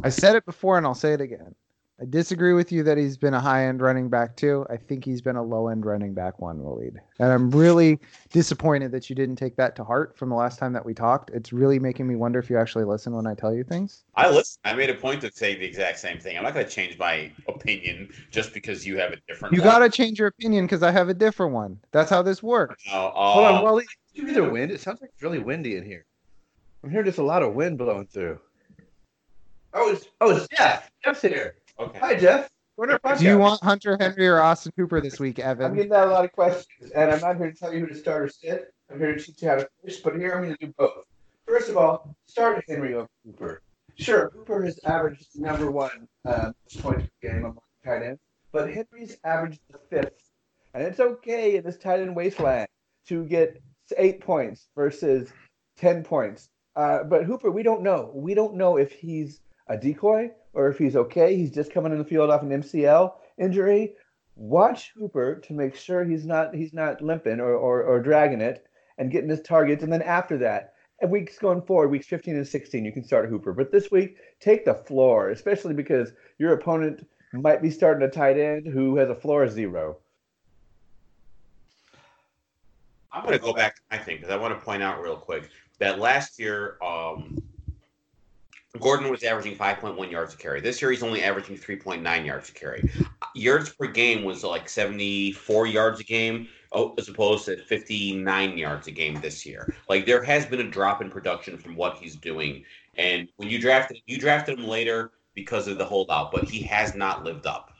I 0.04 0.10
said 0.10 0.36
it 0.36 0.44
before 0.44 0.76
and 0.76 0.86
I'll 0.86 0.94
say 0.94 1.14
it 1.14 1.22
again. 1.22 1.54
I 2.00 2.06
disagree 2.06 2.54
with 2.54 2.72
you 2.72 2.82
that 2.82 2.98
he's 2.98 3.16
been 3.16 3.34
a 3.34 3.40
high 3.40 3.66
end 3.66 3.80
running 3.80 4.08
back 4.08 4.34
too. 4.34 4.66
I 4.68 4.76
think 4.76 5.04
he's 5.04 5.20
been 5.22 5.36
a 5.36 5.42
low 5.42 5.68
end 5.68 5.86
running 5.86 6.12
back 6.12 6.40
one, 6.40 6.58
Waleed. 6.58 6.96
And 7.20 7.32
I'm 7.32 7.52
really 7.52 8.00
disappointed 8.32 8.90
that 8.90 9.08
you 9.08 9.14
didn't 9.14 9.36
take 9.36 9.54
that 9.56 9.76
to 9.76 9.84
heart 9.84 10.16
from 10.16 10.28
the 10.28 10.34
last 10.34 10.58
time 10.58 10.72
that 10.72 10.84
we 10.84 10.92
talked. 10.92 11.30
It's 11.30 11.52
really 11.52 11.78
making 11.78 12.08
me 12.08 12.16
wonder 12.16 12.40
if 12.40 12.50
you 12.50 12.58
actually 12.58 12.84
listen 12.84 13.14
when 13.14 13.28
I 13.28 13.34
tell 13.34 13.54
you 13.54 13.62
things. 13.62 14.02
I 14.16 14.28
listen. 14.28 14.58
I 14.64 14.74
made 14.74 14.90
a 14.90 14.94
point 14.94 15.20
to 15.20 15.30
say 15.30 15.54
the 15.56 15.64
exact 15.64 16.00
same 16.00 16.18
thing. 16.18 16.36
I'm 16.36 16.42
not 16.42 16.54
going 16.54 16.66
to 16.66 16.72
change 16.72 16.98
my 16.98 17.30
opinion 17.46 18.12
just 18.32 18.52
because 18.52 18.84
you 18.84 18.98
have 18.98 19.12
a 19.12 19.16
different 19.28 19.54
You 19.54 19.62
got 19.62 19.78
to 19.78 19.88
change 19.88 20.18
your 20.18 20.28
opinion 20.28 20.66
because 20.66 20.82
I 20.82 20.90
have 20.90 21.08
a 21.08 21.14
different 21.14 21.52
one. 21.52 21.78
That's 21.92 22.10
how 22.10 22.22
this 22.22 22.42
works. 22.42 22.82
No, 22.88 23.12
Hold 23.14 23.46
uh, 23.46 23.52
on, 23.52 23.62
Wally. 23.62 23.84
Did 24.14 24.20
you 24.22 24.26
hear 24.26 24.42
the 24.42 24.50
wind? 24.50 24.72
It 24.72 24.80
sounds 24.80 25.00
like 25.00 25.10
it's 25.14 25.22
really 25.22 25.38
windy 25.38 25.76
in 25.76 25.84
here. 25.84 26.06
I'm 26.82 26.90
hearing 26.90 27.06
just 27.06 27.18
a 27.18 27.22
lot 27.22 27.44
of 27.44 27.54
wind 27.54 27.78
blowing 27.78 28.08
through. 28.08 28.40
Oh, 29.72 29.92
it's 29.92 30.06
oh, 30.20 30.36
it's 30.36 30.48
Jeff. 30.56 30.90
Jeff's 31.04 31.22
here. 31.22 31.54
Okay. 31.78 31.98
Hi, 31.98 32.14
Jeff. 32.14 32.48
What 32.76 32.90
are 32.90 33.16
Do 33.16 33.24
you 33.24 33.38
want 33.38 33.62
Hunter 33.62 33.96
Henry 33.98 34.26
or 34.26 34.40
Austin 34.40 34.72
Hooper 34.76 35.00
this 35.00 35.20
week, 35.20 35.38
Evan? 35.38 35.64
I'm 35.64 35.72
Evan? 35.72 35.76
getting 35.76 35.92
out 35.92 36.08
a 36.08 36.10
lot 36.10 36.24
of 36.24 36.32
questions, 36.32 36.90
and 36.90 37.10
I'm 37.10 37.20
not 37.20 37.36
here 37.36 37.50
to 37.50 37.56
tell 37.56 37.72
you 37.72 37.80
who 37.80 37.86
to 37.86 37.94
start 37.94 38.22
or 38.22 38.28
sit. 38.28 38.72
I'm 38.90 38.98
here 38.98 39.14
to 39.14 39.22
teach 39.22 39.42
you 39.42 39.48
how 39.48 39.56
to 39.56 39.68
fish, 39.84 39.98
but 39.98 40.16
here 40.16 40.32
I'm 40.32 40.42
going 40.44 40.56
to 40.56 40.66
do 40.66 40.74
both. 40.76 41.04
First 41.46 41.68
of 41.68 41.76
all, 41.76 42.16
start 42.26 42.64
Henry 42.68 42.94
over 42.94 43.08
Hooper. 43.24 43.62
Sure, 43.96 44.30
Hooper 44.34 44.64
has 44.64 44.80
averaged 44.84 45.28
number 45.36 45.70
one 45.70 46.08
uh, 46.24 46.52
points 46.80 47.06
per 47.20 47.28
game 47.28 47.44
among 47.44 47.58
tight 47.84 48.02
ends, 48.02 48.20
but 48.50 48.72
Henry's 48.72 49.16
averaged 49.24 49.60
the 49.70 49.78
fifth. 49.90 50.30
And 50.74 50.82
it's 50.82 50.98
okay 50.98 51.56
in 51.56 51.64
this 51.64 51.76
tight 51.76 52.00
end 52.00 52.16
wasteland 52.16 52.68
to 53.06 53.24
get 53.24 53.62
eight 53.98 54.20
points 54.20 54.68
versus 54.74 55.32
10 55.76 56.02
points. 56.02 56.48
Uh, 56.74 57.04
but 57.04 57.24
Hooper, 57.24 57.52
we 57.52 57.62
don't 57.62 57.82
know. 57.82 58.10
We 58.14 58.34
don't 58.34 58.54
know 58.54 58.76
if 58.76 58.90
he's 58.90 59.40
a 59.68 59.76
decoy 59.76 60.30
or 60.52 60.68
if 60.68 60.78
he's 60.78 60.96
okay. 60.96 61.36
He's 61.36 61.50
just 61.50 61.72
coming 61.72 61.92
in 61.92 61.98
the 61.98 62.04
field 62.04 62.30
off 62.30 62.42
an 62.42 62.50
MCL 62.50 63.12
injury. 63.38 63.94
Watch 64.36 64.92
Hooper 64.96 65.36
to 65.36 65.52
make 65.52 65.76
sure 65.76 66.04
he's 66.04 66.24
not 66.24 66.54
he's 66.54 66.72
not 66.72 67.00
limping 67.00 67.40
or, 67.40 67.54
or, 67.54 67.82
or 67.82 68.00
dragging 68.00 68.40
it 68.40 68.66
and 68.98 69.10
getting 69.10 69.30
his 69.30 69.42
targets. 69.42 69.82
And 69.82 69.92
then 69.92 70.02
after 70.02 70.38
that, 70.38 70.74
and 71.00 71.10
weeks 71.10 71.38
going 71.38 71.62
forward, 71.62 71.88
weeks 71.88 72.06
15 72.06 72.36
and 72.36 72.46
16, 72.46 72.84
you 72.84 72.92
can 72.92 73.04
start 73.04 73.28
Hooper. 73.28 73.52
But 73.52 73.72
this 73.72 73.90
week, 73.90 74.16
take 74.40 74.64
the 74.64 74.74
floor, 74.74 75.30
especially 75.30 75.74
because 75.74 76.12
your 76.38 76.52
opponent 76.52 77.06
might 77.32 77.62
be 77.62 77.70
starting 77.70 78.06
a 78.06 78.10
tight 78.10 78.38
end 78.38 78.66
who 78.66 78.96
has 78.96 79.08
a 79.08 79.14
floor 79.14 79.44
of 79.44 79.52
zero. 79.52 79.98
I'm 83.12 83.24
going 83.24 83.38
to 83.38 83.44
go 83.44 83.52
back 83.52 83.76
my 83.90 83.98
thing 83.98 84.16
because 84.16 84.30
I 84.30 84.36
want 84.36 84.58
to 84.58 84.64
point 84.64 84.82
out 84.82 85.00
real 85.00 85.16
quick 85.16 85.48
that 85.78 85.98
last 85.98 86.38
year, 86.38 86.78
um, 86.82 87.38
Gordon 88.80 89.08
was 89.08 89.22
averaging 89.22 89.56
5.1 89.56 90.10
yards 90.10 90.34
a 90.34 90.36
carry. 90.36 90.60
This 90.60 90.82
year, 90.82 90.90
he's 90.90 91.02
only 91.02 91.22
averaging 91.22 91.56
3.9 91.56 92.26
yards 92.26 92.48
a 92.48 92.52
carry. 92.52 92.90
Yards 93.34 93.70
per 93.70 93.86
game 93.86 94.24
was 94.24 94.42
like 94.42 94.68
74 94.68 95.66
yards 95.66 96.00
a 96.00 96.04
game, 96.04 96.48
as 96.98 97.08
opposed 97.08 97.44
to 97.44 97.56
59 97.56 98.58
yards 98.58 98.88
a 98.88 98.90
game 98.90 99.20
this 99.20 99.46
year. 99.46 99.72
Like 99.88 100.06
there 100.06 100.24
has 100.24 100.44
been 100.44 100.60
a 100.60 100.68
drop 100.68 101.00
in 101.02 101.10
production 101.10 101.56
from 101.56 101.76
what 101.76 101.96
he's 101.98 102.16
doing. 102.16 102.64
And 102.96 103.28
when 103.36 103.48
you 103.48 103.60
drafted, 103.60 103.98
you 104.06 104.18
drafted 104.18 104.58
him 104.58 104.66
later 104.66 105.12
because 105.34 105.68
of 105.68 105.78
the 105.78 105.84
holdout, 105.84 106.32
but 106.32 106.44
he 106.44 106.62
has 106.62 106.94
not 106.96 107.24
lived 107.24 107.46
up. 107.46 107.70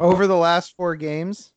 Over 0.00 0.26
the 0.26 0.36
last 0.36 0.74
four 0.76 0.96
games, 0.96 1.52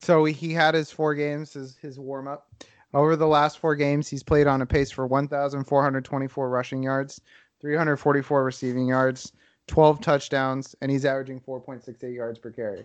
so 0.00 0.24
he 0.24 0.52
had 0.52 0.74
his 0.74 0.90
four 0.90 1.14
games 1.14 1.56
as 1.56 1.76
his 1.82 1.98
warm 1.98 2.28
up. 2.28 2.48
Over 2.94 3.16
the 3.16 3.26
last 3.26 3.58
four 3.58 3.74
games, 3.74 4.06
he's 4.06 4.22
played 4.22 4.46
on 4.46 4.60
a 4.60 4.66
pace 4.66 4.90
for 4.90 5.06
1,424 5.06 6.48
rushing 6.50 6.82
yards, 6.82 7.20
344 7.62 8.44
receiving 8.44 8.86
yards, 8.88 9.32
12 9.68 10.00
touchdowns, 10.00 10.74
and 10.82 10.90
he's 10.90 11.04
averaging 11.04 11.40
4.68 11.40 12.14
yards 12.14 12.38
per 12.38 12.50
carry. 12.50 12.84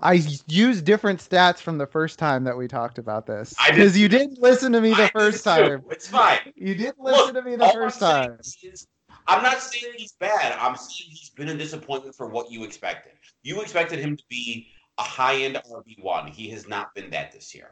I 0.00 0.14
used 0.46 0.84
different 0.84 1.20
stats 1.20 1.58
from 1.58 1.78
the 1.78 1.86
first 1.86 2.18
time 2.18 2.44
that 2.44 2.56
we 2.56 2.68
talked 2.68 2.98
about 2.98 3.26
this 3.26 3.54
because 3.70 3.96
you 3.96 4.08
didn't 4.08 4.38
listen 4.38 4.72
to 4.72 4.80
me 4.80 4.90
the 4.90 5.04
I 5.04 5.08
first 5.08 5.44
did 5.44 5.54
too. 5.54 5.62
time. 5.68 5.84
It's 5.90 6.08
fine. 6.08 6.52
You 6.56 6.74
didn't 6.74 7.00
listen 7.00 7.34
to 7.34 7.42
me 7.42 7.56
the 7.56 7.68
first 7.68 8.02
I'm 8.02 8.28
time. 8.30 8.38
is- 8.40 8.86
I'm 9.26 9.42
not 9.42 9.60
saying 9.60 9.94
he's 9.96 10.12
bad. 10.12 10.52
I'm 10.58 10.76
saying 10.76 11.10
he's 11.10 11.30
been 11.30 11.48
a 11.48 11.54
disappointment 11.54 12.14
for 12.14 12.26
what 12.28 12.50
you 12.50 12.64
expected. 12.64 13.12
You 13.42 13.62
expected 13.62 13.98
him 13.98 14.16
to 14.16 14.24
be 14.28 14.68
a 14.98 15.02
high 15.02 15.36
end 15.36 15.56
RB 15.70 16.02
one. 16.02 16.26
He 16.26 16.50
has 16.50 16.68
not 16.68 16.94
been 16.94 17.08
that 17.10 17.32
this 17.32 17.54
year. 17.54 17.70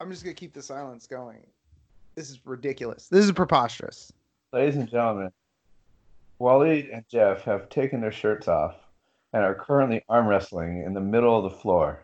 I'm 0.00 0.10
just 0.10 0.24
gonna 0.24 0.34
keep 0.34 0.52
the 0.52 0.62
silence 0.62 1.06
going. 1.06 1.46
This 2.16 2.30
is 2.30 2.40
ridiculous. 2.46 3.08
This 3.08 3.24
is 3.26 3.32
preposterous. 3.32 4.10
Ladies 4.52 4.76
and 4.76 4.88
gentlemen, 4.88 5.30
Wally 6.38 6.90
and 6.90 7.04
Jeff 7.10 7.42
have 7.42 7.68
taken 7.68 8.00
their 8.00 8.10
shirts 8.12 8.48
off 8.48 8.76
and 9.34 9.44
are 9.44 9.54
currently 9.54 10.02
arm 10.08 10.26
wrestling 10.26 10.82
in 10.82 10.94
the 10.94 11.00
middle 11.00 11.36
of 11.36 11.44
the 11.52 11.58
floor. 11.58 12.00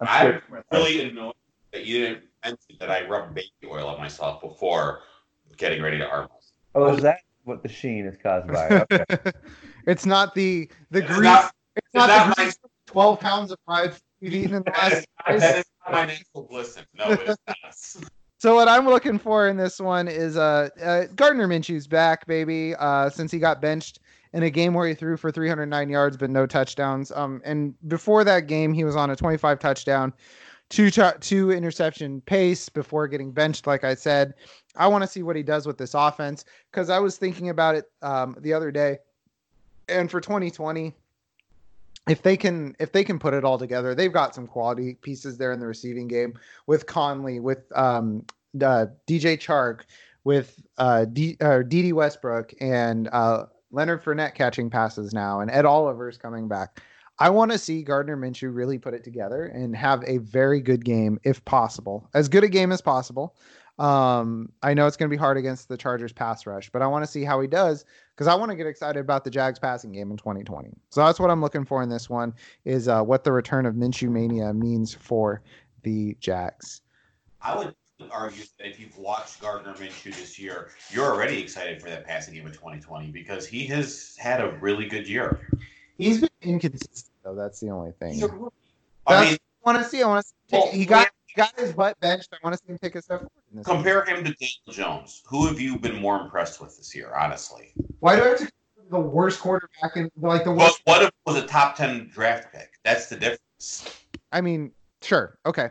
I'm 0.00 0.08
I'm 0.08 0.16
scared 0.16 0.42
for 0.48 0.50
my 0.52 0.56
life. 0.58 0.64
really 0.72 1.10
annoyed 1.10 1.34
that 1.72 1.84
you 1.84 1.98
didn't 2.06 2.24
mention 2.42 2.76
that 2.80 2.90
I 2.90 3.06
rubbed 3.06 3.34
baby 3.34 3.50
oil 3.66 3.86
on 3.88 3.98
myself 3.98 4.40
before 4.40 5.00
getting 5.58 5.82
ready 5.82 5.98
to 5.98 6.06
arm 6.08 6.28
wrestle. 6.34 6.52
Oh, 6.74 6.94
is 6.96 7.02
that 7.02 7.18
what 7.44 7.62
the 7.62 7.68
sheen 7.68 8.06
is 8.06 8.16
caused 8.16 8.48
by? 8.48 8.86
Okay. 8.92 9.04
it's 9.86 10.06
not 10.06 10.34
the 10.34 10.70
the 10.90 11.00
It's 11.00 11.08
grease. 11.08 11.22
not- 11.24 11.52
it's 11.76 11.86
it's 11.86 11.94
not, 11.94 12.08
not 12.08 12.22
the 12.24 12.28
my- 12.28 12.34
grease. 12.44 12.58
Twelve 12.86 13.20
pounds 13.20 13.50
of 13.52 13.58
fried 13.64 13.92
food 13.92 14.00
you've 14.20 14.34
eaten 14.34 14.54
in 14.56 14.62
the 14.64 14.70
last. 14.70 15.06
that 15.26 15.58
is 15.58 15.64
not 15.86 15.92
my 15.92 16.06
nasal 16.06 16.42
glisten. 16.44 16.84
No, 16.94 17.10
it 17.12 17.20
is 17.28 17.36
not. 17.46 17.56
So 18.42 18.56
what 18.56 18.66
I'm 18.66 18.86
looking 18.86 19.20
for 19.20 19.46
in 19.46 19.56
this 19.56 19.78
one 19.78 20.08
is 20.08 20.36
uh, 20.36 20.68
uh 20.82 21.04
Gardner 21.14 21.46
Minshew's 21.46 21.86
back, 21.86 22.26
baby. 22.26 22.74
Uh, 22.74 23.08
since 23.08 23.30
he 23.30 23.38
got 23.38 23.62
benched 23.62 24.00
in 24.32 24.42
a 24.42 24.50
game 24.50 24.74
where 24.74 24.88
he 24.88 24.94
threw 24.94 25.16
for 25.16 25.30
309 25.30 25.88
yards 25.88 26.16
but 26.16 26.28
no 26.28 26.44
touchdowns. 26.44 27.12
Um, 27.12 27.40
and 27.44 27.72
before 27.86 28.24
that 28.24 28.48
game, 28.48 28.72
he 28.72 28.82
was 28.82 28.96
on 28.96 29.10
a 29.10 29.14
25 29.14 29.60
touchdown, 29.60 30.12
two 30.70 30.90
tou- 30.90 31.16
two 31.20 31.52
interception 31.52 32.20
pace 32.22 32.68
before 32.68 33.06
getting 33.06 33.30
benched. 33.30 33.68
Like 33.68 33.84
I 33.84 33.94
said, 33.94 34.34
I 34.74 34.88
want 34.88 35.02
to 35.02 35.08
see 35.08 35.22
what 35.22 35.36
he 35.36 35.44
does 35.44 35.64
with 35.64 35.78
this 35.78 35.94
offense 35.94 36.44
because 36.72 36.90
I 36.90 36.98
was 36.98 37.18
thinking 37.18 37.50
about 37.50 37.76
it 37.76 37.92
um, 38.02 38.36
the 38.40 38.52
other 38.52 38.72
day, 38.72 38.98
and 39.88 40.10
for 40.10 40.20
2020 40.20 40.92
if 42.08 42.22
they 42.22 42.36
can 42.36 42.74
if 42.80 42.92
they 42.92 43.04
can 43.04 43.18
put 43.18 43.34
it 43.34 43.44
all 43.44 43.58
together, 43.58 43.94
they've 43.94 44.12
got 44.12 44.34
some 44.34 44.46
quality 44.46 44.94
pieces 45.02 45.38
there 45.38 45.52
in 45.52 45.60
the 45.60 45.66
receiving 45.66 46.08
game 46.08 46.34
with 46.66 46.86
Conley, 46.86 47.40
with 47.40 47.64
um, 47.76 48.24
uh, 48.60 48.86
DJ 49.06 49.38
Chark, 49.38 49.82
with 50.24 50.60
uh, 50.78 51.04
D, 51.06 51.36
uh, 51.40 51.62
Dede 51.62 51.92
Westbrook, 51.92 52.52
and 52.60 53.08
uh, 53.12 53.46
Leonard 53.70 54.02
Fournette 54.02 54.34
catching 54.34 54.68
passes 54.68 55.12
now, 55.12 55.40
and 55.40 55.50
Ed 55.50 55.64
Oliver's 55.64 56.18
coming 56.18 56.48
back. 56.48 56.82
I 57.18 57.30
want 57.30 57.52
to 57.52 57.58
see 57.58 57.82
Gardner 57.82 58.16
Minshew 58.16 58.54
really 58.54 58.78
put 58.78 58.94
it 58.94 59.04
together 59.04 59.44
and 59.44 59.76
have 59.76 60.02
a 60.06 60.18
very 60.18 60.60
good 60.60 60.84
game, 60.84 61.20
if 61.24 61.44
possible, 61.44 62.08
as 62.14 62.28
good 62.28 62.42
a 62.42 62.48
game 62.48 62.72
as 62.72 62.80
possible. 62.80 63.36
Um, 63.82 64.52
I 64.62 64.74
know 64.74 64.86
it's 64.86 64.96
going 64.96 65.10
to 65.10 65.12
be 65.14 65.18
hard 65.18 65.36
against 65.36 65.68
the 65.68 65.76
Chargers 65.76 66.12
pass 66.12 66.46
rush, 66.46 66.70
but 66.70 66.82
I 66.82 66.86
want 66.86 67.04
to 67.04 67.10
see 67.10 67.24
how 67.24 67.40
he 67.40 67.48
does 67.48 67.84
because 68.14 68.28
I 68.28 68.34
want 68.36 68.52
to 68.52 68.56
get 68.56 68.68
excited 68.68 69.00
about 69.00 69.24
the 69.24 69.30
Jags 69.30 69.58
passing 69.58 69.90
game 69.90 70.12
in 70.12 70.16
2020. 70.16 70.70
So 70.90 71.04
that's 71.04 71.18
what 71.18 71.32
I'm 71.32 71.40
looking 71.40 71.64
for 71.64 71.82
in 71.82 71.88
this 71.88 72.08
one 72.08 72.32
is 72.64 72.86
uh, 72.86 73.02
what 73.02 73.24
the 73.24 73.32
return 73.32 73.66
of 73.66 73.74
Minshew 73.74 74.08
mania 74.08 74.54
means 74.54 74.94
for 74.94 75.42
the 75.82 76.16
Jags. 76.20 76.82
I 77.42 77.56
would 77.56 77.74
argue 78.12 78.44
that 78.58 78.68
if 78.68 78.78
you've 78.78 78.96
watched 78.96 79.40
Gardner 79.40 79.72
Minshew 79.74 80.14
this 80.14 80.38
year, 80.38 80.70
you're 80.90 81.12
already 81.12 81.40
excited 81.42 81.82
for 81.82 81.88
that 81.88 82.06
passing 82.06 82.34
game 82.34 82.46
in 82.46 82.52
2020 82.52 83.08
because 83.08 83.48
he 83.48 83.66
has 83.66 84.14
had 84.16 84.40
a 84.40 84.52
really 84.60 84.86
good 84.86 85.08
year. 85.08 85.40
He's 85.98 86.20
been 86.20 86.30
inconsistent 86.40 87.10
though. 87.24 87.34
That's 87.34 87.58
the 87.58 87.70
only 87.70 87.90
thing. 87.90 88.22
I 89.08 89.24
mean, 89.24 89.38
want 89.64 89.78
to 89.78 89.84
see. 89.84 90.02
I 90.02 90.06
want 90.06 90.24
to 90.24 90.28
see. 90.28 90.56
Well, 90.56 90.70
he 90.70 90.84
got 90.86 91.08
got 91.36 91.58
his 91.58 91.72
butt 91.72 91.98
benched. 92.00 92.28
I 92.32 92.36
want 92.42 92.54
to 92.54 92.60
see 92.64 92.72
him 92.72 92.78
take 92.82 92.94
a 92.94 93.02
step 93.02 93.20
forward. 93.20 93.64
Compare 93.64 94.04
him 94.04 94.24
to 94.24 94.34
Daniel 94.34 94.70
Jones. 94.70 95.22
Who 95.28 95.46
have 95.46 95.60
you 95.60 95.78
been 95.78 96.00
more 96.00 96.20
impressed 96.20 96.60
with 96.60 96.76
this 96.76 96.94
year, 96.94 97.12
honestly? 97.14 97.72
Why 98.00 98.16
do 98.16 98.22
I 98.22 98.28
have 98.28 98.38
to 98.38 98.50
the 98.90 99.00
worst 99.00 99.40
quarterback 99.40 99.96
in 99.96 100.10
like 100.16 100.44
the 100.44 100.50
But 100.50 100.58
worst? 100.58 100.80
what 100.84 101.02
if 101.02 101.08
it 101.08 101.14
was 101.26 101.36
a 101.36 101.46
top 101.46 101.76
10 101.76 102.10
draft 102.12 102.52
pick? 102.52 102.72
That's 102.84 103.06
the 103.08 103.16
difference. 103.16 104.04
I 104.32 104.40
mean, 104.40 104.72
sure, 105.00 105.38
okay. 105.46 105.68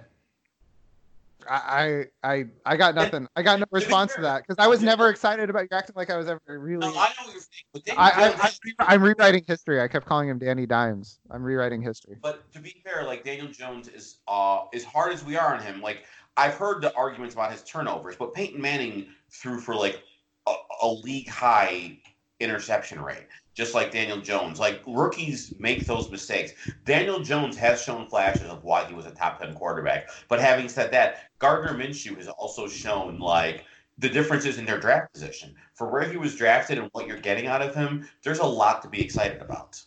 I 1.50 2.06
I 2.24 2.46
I, 2.66 2.78
got 2.78 2.96
nothing. 2.96 3.28
I 3.36 3.42
got 3.42 3.60
no 3.60 3.66
response 3.72 4.16
to 4.16 4.22
that 4.22 4.44
because 4.48 4.64
I 4.64 4.68
was 4.68 4.82
never 4.82 5.10
excited 5.10 5.50
about 5.50 5.64
you 5.64 5.78
acting 5.78 5.94
like 5.96 6.10
I 6.10 6.18
was 6.18 6.28
ever 6.28 6.42
really. 6.48 6.88
No, 6.88 6.88
I 6.88 6.90
know 6.90 7.26
what 7.26 7.34
you're 7.34 7.42
saying, 7.42 7.66
but 7.74 7.84
Daniel 7.86 8.04
I, 8.04 8.10
I, 8.10 8.30
Jones- 8.30 8.62
I, 8.80 8.94
I'm 8.94 9.04
rewriting 9.04 9.44
history. 9.48 9.82
I 9.82 9.88
kept 9.88 10.06
calling 10.06 10.30
him 10.30 10.40
Danny 10.40 10.66
Dimes. 10.66 11.20
I'm 11.30 11.44
rewriting 11.44 11.82
history. 11.82 12.18
But 12.22 12.52
to 12.54 12.60
be 12.60 12.82
fair, 12.84 13.04
like 13.04 13.24
Daniel 13.24 13.48
Jones 13.48 13.88
is 13.88 14.18
uh 14.28 14.66
as 14.74 14.84
hard 14.84 15.14
as 15.14 15.24
we 15.24 15.36
are 15.38 15.56
on 15.56 15.62
him, 15.62 15.82
like 15.82 16.06
I've 16.38 16.54
heard 16.54 16.82
the 16.82 16.94
arguments 16.96 17.36
about 17.36 17.52
his 17.52 17.64
turnovers, 17.64 18.16
but 18.16 18.34
Peyton 18.34 18.62
Manning 18.62 19.08
threw 19.30 19.60
for 19.60 19.76
like 19.76 20.04
a, 20.48 20.54
a 20.82 20.88
league 20.88 21.30
high 21.30 21.98
interception 22.42 23.02
rate, 23.02 23.28
just 23.54 23.74
like 23.74 23.92
Daniel 23.92 24.20
Jones. 24.20 24.60
Like 24.60 24.82
rookies 24.86 25.54
make 25.60 25.86
those 25.86 26.10
mistakes. 26.12 26.54
Daniel 26.86 27.20
Jones 27.20 27.56
has 27.58 27.82
shown 27.82 28.08
flashes 28.08 28.50
of 28.50 28.64
why 28.64 28.86
he 28.86 28.94
was 28.94 29.06
a 29.06 29.12
top 29.12 29.40
ten 29.40 29.54
quarterback. 29.54 30.10
But 30.28 30.42
having 30.42 30.68
said 30.68 30.92
that, 30.92 31.30
Gardner 31.40 31.74
Minshew 31.74 32.18
has 32.18 32.28
also 32.28 32.68
shown 32.68 33.20
like 33.20 33.66
the 33.98 34.10
differences 34.10 34.58
in 34.58 34.66
their 34.66 34.80
draft 34.80 35.14
position. 35.14 35.56
For 35.74 35.90
where 35.90 36.04
he 36.04 36.18
was 36.18 36.36
drafted 36.36 36.78
and 36.78 36.90
what 36.92 37.08
you're 37.08 37.20
getting 37.20 37.48
out 37.48 37.62
of 37.62 37.74
him, 37.74 38.08
there's 38.24 38.40
a 38.40 38.46
lot 38.46 38.82
to 38.82 38.90
be 38.90 39.02
excited 39.02 39.42
about. 39.42 39.82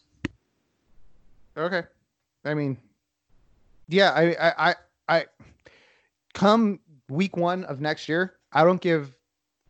Okay. 1.56 1.82
I 2.44 2.54
mean, 2.54 2.76
yeah, 3.88 4.10
I, 4.10 4.36
I, 4.40 4.52
I, 4.68 4.74
I, 5.08 5.24
come 6.32 6.80
week 7.08 7.36
one 7.36 7.64
of 7.64 7.80
next 7.80 8.08
year, 8.08 8.34
I 8.52 8.64
don't 8.64 8.80
give 8.80 9.16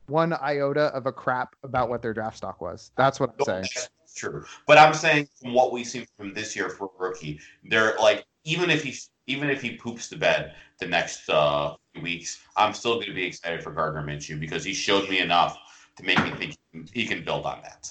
one 0.06 0.32
iota 0.34 0.86
of 0.94 1.06
a 1.06 1.12
crap 1.12 1.54
about 1.62 1.88
what 1.88 2.02
their 2.02 2.14
draft 2.14 2.36
stock 2.36 2.60
was. 2.60 2.90
That's 2.96 3.20
what 3.20 3.34
I'm 3.38 3.44
saying. 3.44 3.62
That's 3.62 4.14
true. 4.14 4.44
But 4.66 4.78
I'm 4.78 4.94
saying 4.94 5.28
from 5.40 5.54
what 5.54 5.72
we've 5.72 5.86
seen 5.86 6.06
from 6.16 6.34
this 6.34 6.54
year 6.54 6.68
for 6.68 6.90
rookie, 6.98 7.40
they're 7.64 7.96
like 7.98 8.24
even 8.44 8.70
if 8.70 8.82
he 8.82 8.94
even 9.26 9.48
if 9.50 9.62
he 9.62 9.76
poops 9.76 10.08
the 10.08 10.16
bed 10.16 10.54
the 10.78 10.86
next 10.86 11.28
uh, 11.30 11.74
few 11.92 12.02
weeks, 12.02 12.40
I'm 12.56 12.74
still 12.74 12.94
going 12.94 13.06
to 13.06 13.14
be 13.14 13.24
excited 13.24 13.62
for 13.62 13.72
Gardner 13.72 14.02
Minshew 14.02 14.38
because 14.38 14.64
he 14.64 14.74
showed 14.74 15.08
me 15.08 15.20
enough 15.20 15.58
to 15.96 16.04
make 16.04 16.22
me 16.22 16.30
think 16.32 16.56
he 16.92 17.06
can 17.06 17.24
build 17.24 17.46
on 17.46 17.62
that. 17.62 17.90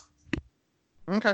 Okay. 1.09 1.34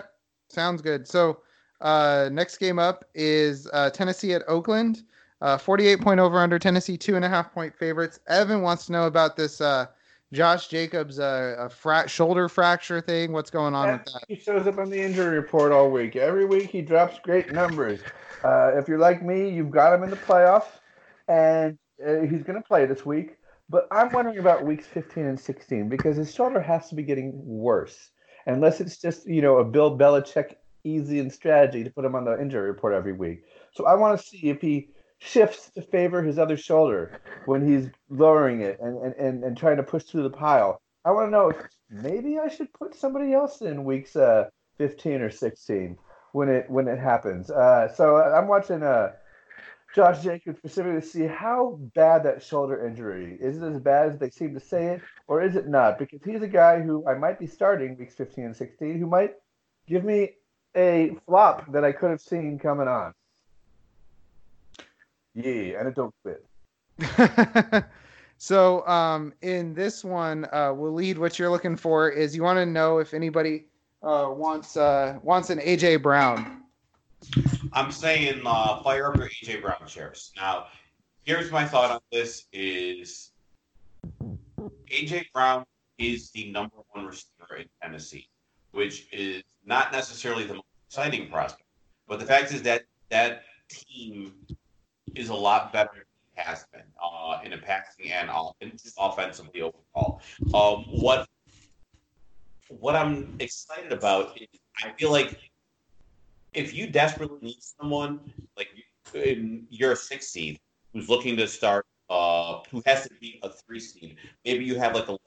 Sounds 0.49 0.81
good. 0.81 1.07
So, 1.07 1.41
uh, 1.81 2.29
next 2.31 2.57
game 2.57 2.79
up 2.79 3.05
is 3.13 3.67
uh, 3.71 3.89
Tennessee 3.89 4.33
at 4.33 4.43
Oakland. 4.47 5.03
Uh, 5.41 5.57
48 5.57 6.01
point 6.01 6.19
over 6.19 6.39
under 6.39 6.59
Tennessee, 6.59 6.97
two 6.97 7.15
and 7.15 7.23
a 7.23 7.29
half 7.29 7.53
point 7.53 7.73
favorites. 7.73 8.19
Evan 8.27 8.61
wants 8.61 8.85
to 8.87 8.91
know 8.91 9.05
about 9.05 9.37
this 9.37 9.61
uh, 9.61 9.85
Josh 10.31 10.67
Jacobs 10.67 11.19
uh, 11.19 11.55
a 11.57 11.69
fra- 11.69 12.07
shoulder 12.07 12.47
fracture 12.47 13.01
thing. 13.01 13.31
What's 13.31 13.49
going 13.49 13.73
on 13.73 13.91
with 13.93 14.05
that? 14.05 14.23
He 14.27 14.35
shows 14.35 14.67
up 14.67 14.77
on 14.77 14.89
the 14.89 15.01
injury 15.01 15.37
report 15.37 15.71
all 15.71 15.89
week. 15.89 16.15
Every 16.15 16.45
week 16.45 16.69
he 16.69 16.81
drops 16.81 17.19
great 17.23 17.51
numbers. 17.51 17.99
Uh, 18.43 18.71
if 18.75 18.87
you're 18.87 18.99
like 18.99 19.23
me, 19.23 19.49
you've 19.49 19.71
got 19.71 19.93
him 19.93 20.03
in 20.03 20.11
the 20.11 20.15
playoffs, 20.15 20.69
and 21.27 21.77
uh, 22.05 22.21
he's 22.21 22.43
going 22.43 22.61
to 22.61 22.67
play 22.67 22.85
this 22.85 23.05
week. 23.05 23.37
But 23.69 23.87
I'm 23.91 24.11
wondering 24.11 24.39
about 24.39 24.65
weeks 24.65 24.85
15 24.87 25.25
and 25.25 25.39
16 25.39 25.89
because 25.89 26.17
his 26.17 26.33
shoulder 26.33 26.59
has 26.59 26.89
to 26.89 26.95
be 26.95 27.03
getting 27.03 27.31
worse, 27.45 28.11
unless 28.45 28.81
it's 28.81 28.97
just 28.97 29.27
you 29.27 29.41
know 29.41 29.57
a 29.57 29.65
Bill 29.65 29.97
Belichick 29.97 30.55
easy 30.83 31.19
and 31.19 31.31
strategy 31.31 31.83
to 31.83 31.89
put 31.89 32.05
him 32.05 32.15
on 32.15 32.25
the 32.25 32.39
injury 32.39 32.69
report 32.69 32.93
every 32.93 33.13
week. 33.13 33.43
So 33.73 33.85
I 33.85 33.95
want 33.95 34.19
to 34.19 34.25
see 34.25 34.49
if 34.49 34.61
he 34.61 34.89
shifts 35.19 35.69
to 35.71 35.81
favor 35.81 36.23
his 36.23 36.39
other 36.39 36.57
shoulder 36.57 37.21
when 37.45 37.65
he's 37.65 37.89
lowering 38.09 38.61
it 38.61 38.79
and, 38.81 38.97
and, 39.03 39.13
and, 39.15 39.43
and 39.43 39.57
trying 39.57 39.77
to 39.77 39.83
push 39.83 40.03
through 40.03 40.23
the 40.23 40.29
pile. 40.29 40.81
I 41.05 41.11
want 41.11 41.27
to 41.27 41.31
know 41.31 41.49
if 41.49 41.57
maybe 41.89 42.39
I 42.39 42.47
should 42.47 42.71
put 42.73 42.95
somebody 42.95 43.33
else 43.33 43.61
in 43.61 43.83
weeks 43.83 44.15
uh, 44.15 44.49
15 44.77 45.21
or 45.21 45.29
16 45.29 45.97
when 46.31 46.49
it 46.49 46.69
when 46.69 46.87
it 46.87 46.99
happens. 46.99 47.49
Uh, 47.49 47.87
so 47.93 48.17
I'm 48.17 48.47
watching 48.47 48.83
uh, 48.83 49.13
Josh 49.95 50.21
Jacobs 50.21 50.57
specifically 50.57 51.01
to 51.01 51.05
see 51.05 51.25
how 51.25 51.79
bad 51.95 52.23
that 52.23 52.43
shoulder 52.43 52.85
injury 52.85 53.37
is. 53.41 53.57
It 53.57 53.63
as 53.63 53.79
bad 53.79 54.11
as 54.11 54.19
they 54.19 54.29
seem 54.29 54.53
to 54.53 54.59
say 54.59 54.87
it, 54.87 55.01
or 55.27 55.41
is 55.41 55.55
it 55.55 55.67
not? 55.67 55.97
Because 55.97 56.21
he's 56.23 56.41
a 56.41 56.47
guy 56.47 56.81
who 56.81 57.05
I 57.07 57.15
might 57.15 57.39
be 57.39 57.47
starting 57.47 57.97
weeks 57.97 58.15
15 58.15 58.45
and 58.45 58.55
16, 58.55 58.99
who 58.99 59.07
might 59.07 59.33
give 59.87 60.03
me 60.03 60.31
a 60.75 61.15
flop 61.25 61.71
that 61.71 61.83
I 61.83 61.91
could 61.91 62.11
have 62.11 62.21
seen 62.21 62.59
coming 62.59 62.87
on. 62.87 63.13
Yeah, 65.35 65.79
and 65.79 65.87
it 65.87 65.95
don't 65.95 66.13
fit. 66.23 66.45
so 68.37 68.85
um, 68.87 69.33
in 69.41 69.73
this 69.73 70.03
one, 70.03 70.45
uh, 70.51 70.69
Waleed. 70.69 71.17
What 71.17 71.39
you're 71.39 71.49
looking 71.49 71.75
for 71.75 72.09
is 72.09 72.35
you 72.35 72.43
want 72.43 72.57
to 72.57 72.65
know 72.65 72.99
if 72.99 73.13
anybody 73.13 73.65
uh, 74.03 74.29
wants 74.29 74.77
uh, 74.77 75.19
wants 75.23 75.49
an 75.49 75.59
AJ 75.59 76.01
Brown. 76.01 76.63
I'm 77.73 77.91
saying 77.91 78.41
uh, 78.45 78.81
fire 78.81 79.11
up 79.11 79.17
your 79.17 79.29
AJ 79.29 79.61
Brown 79.61 79.87
shares. 79.87 80.31
Now, 80.35 80.67
here's 81.23 81.51
my 81.51 81.65
thought 81.65 81.91
on 81.91 81.99
this: 82.11 82.45
is 82.51 83.31
AJ 84.91 85.25
Brown 85.33 85.65
is 85.97 86.31
the 86.31 86.51
number 86.51 86.77
one 86.91 87.05
receiver 87.05 87.57
in 87.57 87.65
Tennessee, 87.81 88.27
which 88.71 89.07
is 89.11 89.43
not 89.65 89.91
necessarily 89.91 90.45
the 90.45 90.55
most 90.55 90.65
exciting 90.89 91.29
prospect. 91.29 91.67
But 92.07 92.19
the 92.19 92.25
fact 92.25 92.51
is 92.51 92.61
that 92.63 92.85
that 93.09 93.43
team 93.69 94.33
is 95.15 95.29
a 95.29 95.33
lot 95.33 95.71
better 95.73 95.91
than 95.93 96.03
it 96.37 96.41
has 96.41 96.65
been 96.71 96.83
uh, 97.03 97.39
in 97.43 97.53
a 97.53 97.57
passing 97.57 98.11
and 98.11 98.29
off- 98.29 98.55
offensively 98.97 99.61
overall. 99.61 100.21
Um, 100.53 100.85
what 101.01 101.27
what 102.69 102.95
I'm 102.95 103.35
excited 103.39 103.91
about 103.91 104.37
is 104.39 104.47
I 104.83 104.91
feel 104.91 105.11
like 105.11 105.39
if 106.53 106.73
you 106.73 106.87
desperately 106.87 107.39
need 107.41 107.59
someone, 107.61 108.19
like 108.57 108.69
in 109.13 109.65
you're 109.69 109.93
a 109.93 109.95
six 109.95 110.27
seed 110.27 110.59
who's 110.93 111.09
looking 111.09 111.35
to 111.37 111.47
start, 111.47 111.85
uh, 112.09 112.59
who 112.71 112.81
has 112.85 113.07
to 113.07 113.13
be 113.19 113.39
a 113.43 113.49
three 113.49 113.79
seed, 113.79 114.17
maybe 114.45 114.63
you 114.65 114.75
have 114.75 114.93
like 114.95 115.07
a 115.07 115.17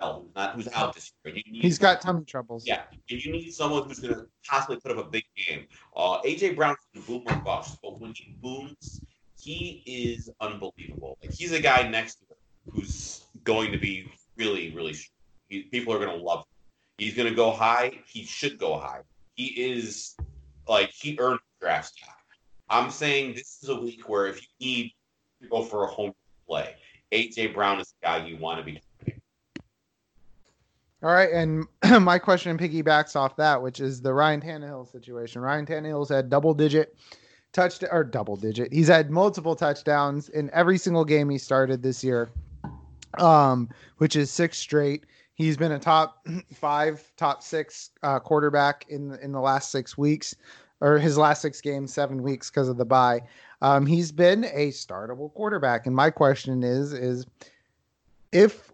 who's 0.00 0.30
not 0.34 0.54
who's 0.54 0.68
out 0.68 0.94
this 0.94 1.12
year. 1.24 1.34
You 1.34 1.52
need 1.52 1.62
He's 1.62 1.78
got 1.78 2.00
tummy 2.00 2.24
troubles. 2.24 2.66
yeah, 2.66 2.82
and 3.10 3.24
you 3.24 3.32
need 3.32 3.50
someone 3.52 3.84
who's 3.84 4.00
going 4.00 4.14
to 4.14 4.26
possibly 4.48 4.78
put 4.80 4.92
up 4.92 5.06
a 5.06 5.08
big 5.08 5.24
game. 5.36 5.66
Uh, 5.94 6.20
AJ 6.22 6.56
Brown 6.56 6.76
can 6.92 7.02
boom 7.02 7.22
or 7.26 7.36
bust, 7.36 7.78
but 7.82 8.00
when 8.00 8.12
he 8.14 8.36
booms, 8.42 9.00
he 9.46 9.82
is 9.86 10.28
unbelievable. 10.40 11.16
Like 11.22 11.32
he's 11.32 11.52
a 11.52 11.60
guy 11.60 11.88
next 11.88 12.16
to 12.16 12.24
him 12.24 12.36
who's 12.72 13.24
going 13.44 13.70
to 13.70 13.78
be 13.78 14.10
really, 14.36 14.74
really. 14.74 14.96
He, 15.48 15.62
people 15.62 15.94
are 15.94 15.98
going 15.98 16.18
to 16.18 16.22
love 16.22 16.40
him. 16.40 16.44
He's 16.98 17.14
going 17.14 17.28
to 17.28 17.34
go 17.34 17.52
high. 17.52 18.00
He 18.06 18.24
should 18.24 18.58
go 18.58 18.76
high. 18.76 19.02
He 19.34 19.46
is 19.46 20.16
like 20.66 20.90
he 20.90 21.16
earned 21.20 21.38
draft 21.60 21.94
stock. 21.94 22.16
I'm 22.68 22.90
saying 22.90 23.34
this 23.34 23.60
is 23.62 23.68
a 23.68 23.80
week 23.80 24.08
where 24.08 24.26
if 24.26 24.40
you 24.40 24.48
need 24.66 24.92
to 25.42 25.48
go 25.48 25.62
for 25.62 25.84
a 25.84 25.86
home 25.86 26.12
play, 26.48 26.74
AJ 27.12 27.54
Brown 27.54 27.78
is 27.78 27.94
the 28.00 28.06
guy 28.06 28.26
you 28.26 28.38
want 28.38 28.58
to 28.58 28.64
be. 28.64 28.80
All 31.04 31.12
right, 31.12 31.30
and 31.30 31.66
my 32.02 32.18
question 32.18 32.58
piggybacks 32.58 33.14
off 33.14 33.36
that, 33.36 33.62
which 33.62 33.80
is 33.80 34.00
the 34.00 34.12
Ryan 34.12 34.40
Tannehill 34.40 34.90
situation. 34.90 35.40
Ryan 35.40 35.66
Tannehill's 35.66 36.08
had 36.08 36.28
double 36.28 36.54
digit 37.56 37.80
touch 37.80 37.88
or 37.90 38.04
double 38.04 38.36
digit. 38.36 38.72
He's 38.72 38.88
had 38.88 39.10
multiple 39.10 39.56
touchdowns 39.56 40.28
in 40.28 40.50
every 40.52 40.78
single 40.78 41.04
game 41.04 41.28
he 41.30 41.38
started 41.38 41.82
this 41.82 42.04
year, 42.04 42.30
um, 43.18 43.68
which 43.98 44.16
is 44.16 44.30
six 44.30 44.58
straight. 44.58 45.06
He's 45.34 45.56
been 45.56 45.72
a 45.72 45.78
top 45.78 46.26
five, 46.52 47.02
top 47.16 47.42
six 47.42 47.90
uh, 48.02 48.18
quarterback 48.20 48.86
in 48.88 49.18
in 49.20 49.32
the 49.32 49.40
last 49.40 49.70
six 49.70 49.96
weeks, 49.98 50.34
or 50.80 50.98
his 50.98 51.18
last 51.18 51.42
six 51.42 51.60
games, 51.60 51.92
seven 51.92 52.22
weeks 52.22 52.50
because 52.50 52.68
of 52.68 52.76
the 52.76 52.84
bye. 52.84 53.22
Um, 53.62 53.86
he's 53.86 54.12
been 54.12 54.44
a 54.44 54.68
startable 54.68 55.32
quarterback, 55.32 55.86
and 55.86 55.94
my 55.94 56.10
question 56.10 56.62
is: 56.62 56.92
is 56.92 57.26
if 58.32 58.72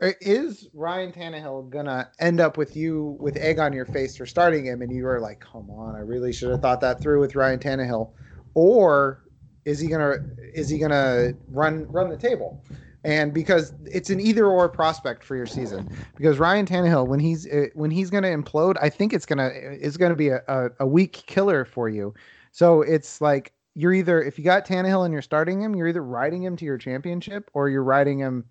is 0.00 0.68
Ryan 0.74 1.12
Tannehill 1.12 1.70
gonna 1.70 2.10
end 2.18 2.40
up 2.40 2.56
with 2.56 2.76
you 2.76 3.16
with 3.20 3.36
egg 3.36 3.58
on 3.58 3.72
your 3.72 3.86
face 3.86 4.16
for 4.16 4.26
starting 4.26 4.66
him, 4.66 4.82
and 4.82 4.92
you 4.92 5.04
were 5.04 5.20
like, 5.20 5.40
"Come 5.40 5.70
on, 5.70 5.94
I 5.94 6.00
really 6.00 6.32
should 6.32 6.50
have 6.50 6.60
thought 6.60 6.80
that 6.80 7.00
through 7.00 7.20
with 7.20 7.34
Ryan 7.34 7.58
Tannehill," 7.58 8.10
or 8.54 9.22
is 9.64 9.78
he 9.78 9.88
gonna 9.88 10.16
is 10.54 10.68
he 10.68 10.78
gonna 10.78 11.34
run 11.50 11.86
run 11.90 12.08
the 12.08 12.16
table? 12.16 12.62
And 13.04 13.34
because 13.34 13.74
it's 13.84 14.08
an 14.08 14.18
either 14.18 14.46
or 14.46 14.66
prospect 14.68 15.22
for 15.24 15.36
your 15.36 15.46
season, 15.46 15.90
because 16.16 16.38
Ryan 16.38 16.64
Tannehill, 16.64 17.06
when 17.06 17.20
he's 17.20 17.46
uh, 17.46 17.66
when 17.74 17.90
he's 17.90 18.10
gonna 18.10 18.28
implode, 18.28 18.76
I 18.80 18.88
think 18.88 19.12
it's 19.12 19.26
gonna 19.26 19.50
it's 19.54 19.96
gonna 19.96 20.16
be 20.16 20.28
a, 20.28 20.42
a, 20.48 20.70
a 20.80 20.86
weak 20.86 21.12
killer 21.26 21.64
for 21.64 21.88
you. 21.88 22.14
So 22.50 22.82
it's 22.82 23.20
like 23.20 23.52
you're 23.74 23.92
either 23.92 24.22
if 24.22 24.38
you 24.38 24.44
got 24.44 24.66
Tannehill 24.66 25.04
and 25.04 25.12
you're 25.12 25.22
starting 25.22 25.60
him, 25.60 25.74
you're 25.74 25.88
either 25.88 26.02
riding 26.02 26.42
him 26.42 26.56
to 26.56 26.64
your 26.64 26.78
championship 26.78 27.50
or 27.52 27.68
you're 27.68 27.84
riding 27.84 28.18
him 28.18 28.44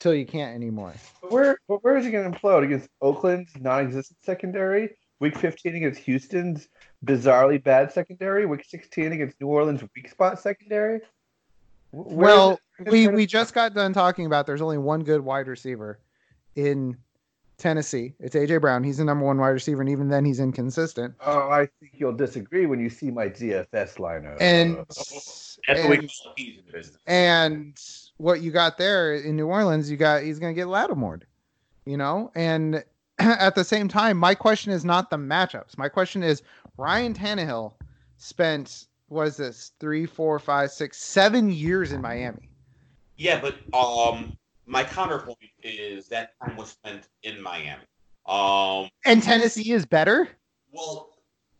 till 0.00 0.14
you 0.14 0.26
can't 0.26 0.54
anymore. 0.54 0.94
But 1.22 1.30
where, 1.30 1.58
but 1.68 1.84
where 1.84 1.96
is 1.96 2.04
he 2.04 2.10
going 2.10 2.30
to 2.30 2.36
implode 2.36 2.64
against 2.64 2.88
Oakland's 3.00 3.52
non-existent 3.60 4.18
secondary? 4.22 4.96
Week 5.20 5.36
15 5.36 5.76
against 5.76 6.00
Houston's 6.00 6.68
bizarrely 7.04 7.62
bad 7.62 7.92
secondary. 7.92 8.46
Week 8.46 8.64
16 8.66 9.12
against 9.12 9.38
New 9.40 9.48
Orleans' 9.48 9.82
weak 9.94 10.08
spot 10.08 10.40
secondary. 10.40 11.00
Where 11.92 12.06
is 12.08 12.14
well, 12.16 12.58
it- 12.78 12.90
we 12.90 13.08
we 13.08 13.26
just 13.26 13.52
got 13.52 13.74
done 13.74 13.92
talking 13.92 14.24
about 14.26 14.46
there's 14.46 14.62
only 14.62 14.78
one 14.78 15.04
good 15.04 15.20
wide 15.20 15.46
receiver 15.46 15.98
in 16.56 16.96
Tennessee. 17.58 18.14
It's 18.18 18.34
AJ 18.34 18.62
Brown. 18.62 18.82
He's 18.82 18.96
the 18.96 19.04
number 19.04 19.26
one 19.26 19.36
wide 19.36 19.50
receiver, 19.50 19.82
and 19.82 19.90
even 19.90 20.08
then 20.08 20.24
he's 20.24 20.40
inconsistent. 20.40 21.14
Oh, 21.20 21.50
I 21.50 21.68
think 21.78 21.92
you'll 21.96 22.14
disagree 22.14 22.64
when 22.64 22.80
you 22.80 22.88
see 22.88 23.10
my 23.10 23.28
DFS 23.28 23.96
lineup. 23.96 24.38
And 24.40 24.78
That's 24.78 25.58
and, 25.68 25.78
call 25.78 26.32
keys 26.34 26.60
in 26.64 26.72
business. 26.72 27.02
and 27.06 27.78
what 28.20 28.42
you 28.42 28.50
got 28.50 28.76
there 28.76 29.14
in 29.14 29.36
New 29.36 29.46
Orleans, 29.46 29.90
you 29.90 29.96
got 29.96 30.22
he's 30.22 30.38
going 30.38 30.54
to 30.54 30.58
get 30.60 30.68
Lattimore, 30.68 31.20
you 31.86 31.96
know. 31.96 32.30
And 32.34 32.84
at 33.18 33.54
the 33.54 33.64
same 33.64 33.88
time, 33.88 34.16
my 34.18 34.34
question 34.34 34.72
is 34.72 34.84
not 34.84 35.10
the 35.10 35.16
matchups. 35.16 35.78
My 35.78 35.88
question 35.88 36.22
is 36.22 36.42
Ryan 36.76 37.14
Tannehill 37.14 37.72
spent 38.18 38.86
was 39.08 39.36
this 39.36 39.72
three, 39.80 40.06
four, 40.06 40.38
five, 40.38 40.70
six, 40.70 40.98
seven 40.98 41.50
years 41.50 41.92
in 41.92 42.00
Miami. 42.00 42.48
Yeah, 43.16 43.40
but 43.40 43.56
um, 43.74 44.36
my 44.66 44.84
counterpoint 44.84 45.38
is 45.62 46.06
that 46.08 46.32
time 46.40 46.56
was 46.56 46.70
spent 46.70 47.08
in 47.22 47.42
Miami. 47.42 47.82
Um, 48.26 48.88
And 49.04 49.22
Tennessee 49.22 49.72
is 49.72 49.84
better. 49.84 50.28
well, 50.72 51.10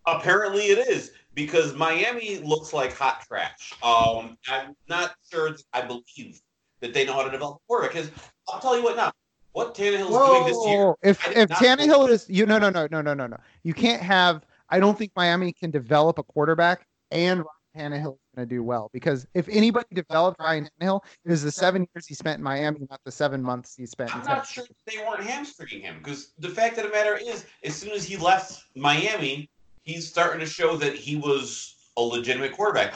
apparently 0.06 0.66
it 0.66 0.86
is 0.88 1.12
because 1.34 1.74
Miami 1.74 2.38
looks 2.38 2.72
like 2.72 2.96
hot 2.96 3.24
trash. 3.26 3.72
Um, 3.82 4.36
I'm 4.48 4.76
not 4.88 5.14
sure. 5.30 5.56
I 5.72 5.80
believe 5.82 6.40
that 6.80 6.94
they 6.94 7.04
know 7.04 7.12
how 7.12 7.22
to 7.22 7.30
develop 7.30 7.56
a 7.56 7.66
quarterback. 7.66 7.94
Because 7.94 8.10
I'll 8.48 8.60
tell 8.60 8.76
you 8.76 8.82
what 8.82 8.96
now, 8.96 9.12
what 9.52 9.74
Tannehill's 9.74 10.10
doing 10.10 10.46
this 10.46 10.66
year. 10.66 10.94
If 11.02 11.36
if 11.36 11.48
Tannehill 11.50 12.08
is 12.08 12.28
you 12.28 12.46
no 12.46 12.58
no 12.58 12.70
no 12.70 12.88
no 12.90 13.00
no 13.00 13.14
no 13.14 13.26
no 13.26 13.36
you 13.62 13.74
can't 13.74 14.02
have 14.02 14.44
I 14.68 14.78
don't 14.78 14.96
think 14.96 15.12
Miami 15.16 15.52
can 15.52 15.70
develop 15.70 16.18
a 16.18 16.22
quarterback 16.22 16.86
and 17.10 17.44
Ryan 17.74 17.92
Tannehill 17.92 18.14
is 18.14 18.20
going 18.36 18.48
to 18.48 18.54
do 18.54 18.62
well 18.62 18.90
because 18.92 19.26
if 19.34 19.48
anybody 19.48 19.86
developed 19.92 20.40
Ryan 20.40 20.68
Tannehill, 20.80 21.00
it 21.24 21.32
is 21.32 21.42
the 21.42 21.50
seven 21.50 21.86
years 21.94 22.06
he 22.06 22.14
spent 22.14 22.38
in 22.38 22.44
Miami, 22.44 22.86
not 22.88 23.00
the 23.04 23.10
seven 23.10 23.42
months 23.42 23.76
he 23.76 23.86
spent. 23.86 24.14
I'm 24.14 24.24
not 24.24 24.46
sure 24.46 24.64
they 24.86 24.98
weren't 24.98 25.24
hamstringing 25.24 25.82
him 25.82 25.98
because 25.98 26.32
the 26.38 26.48
fact 26.48 26.78
of 26.78 26.84
the 26.84 26.90
matter 26.90 27.16
is, 27.16 27.46
as 27.64 27.74
soon 27.74 27.92
as 27.92 28.04
he 28.04 28.16
left 28.16 28.64
Miami, 28.76 29.48
he's 29.82 30.08
starting 30.08 30.40
to 30.40 30.46
show 30.46 30.76
that 30.76 30.94
he 30.94 31.16
was 31.16 31.76
a 31.96 32.00
legitimate 32.00 32.52
quarterback. 32.52 32.94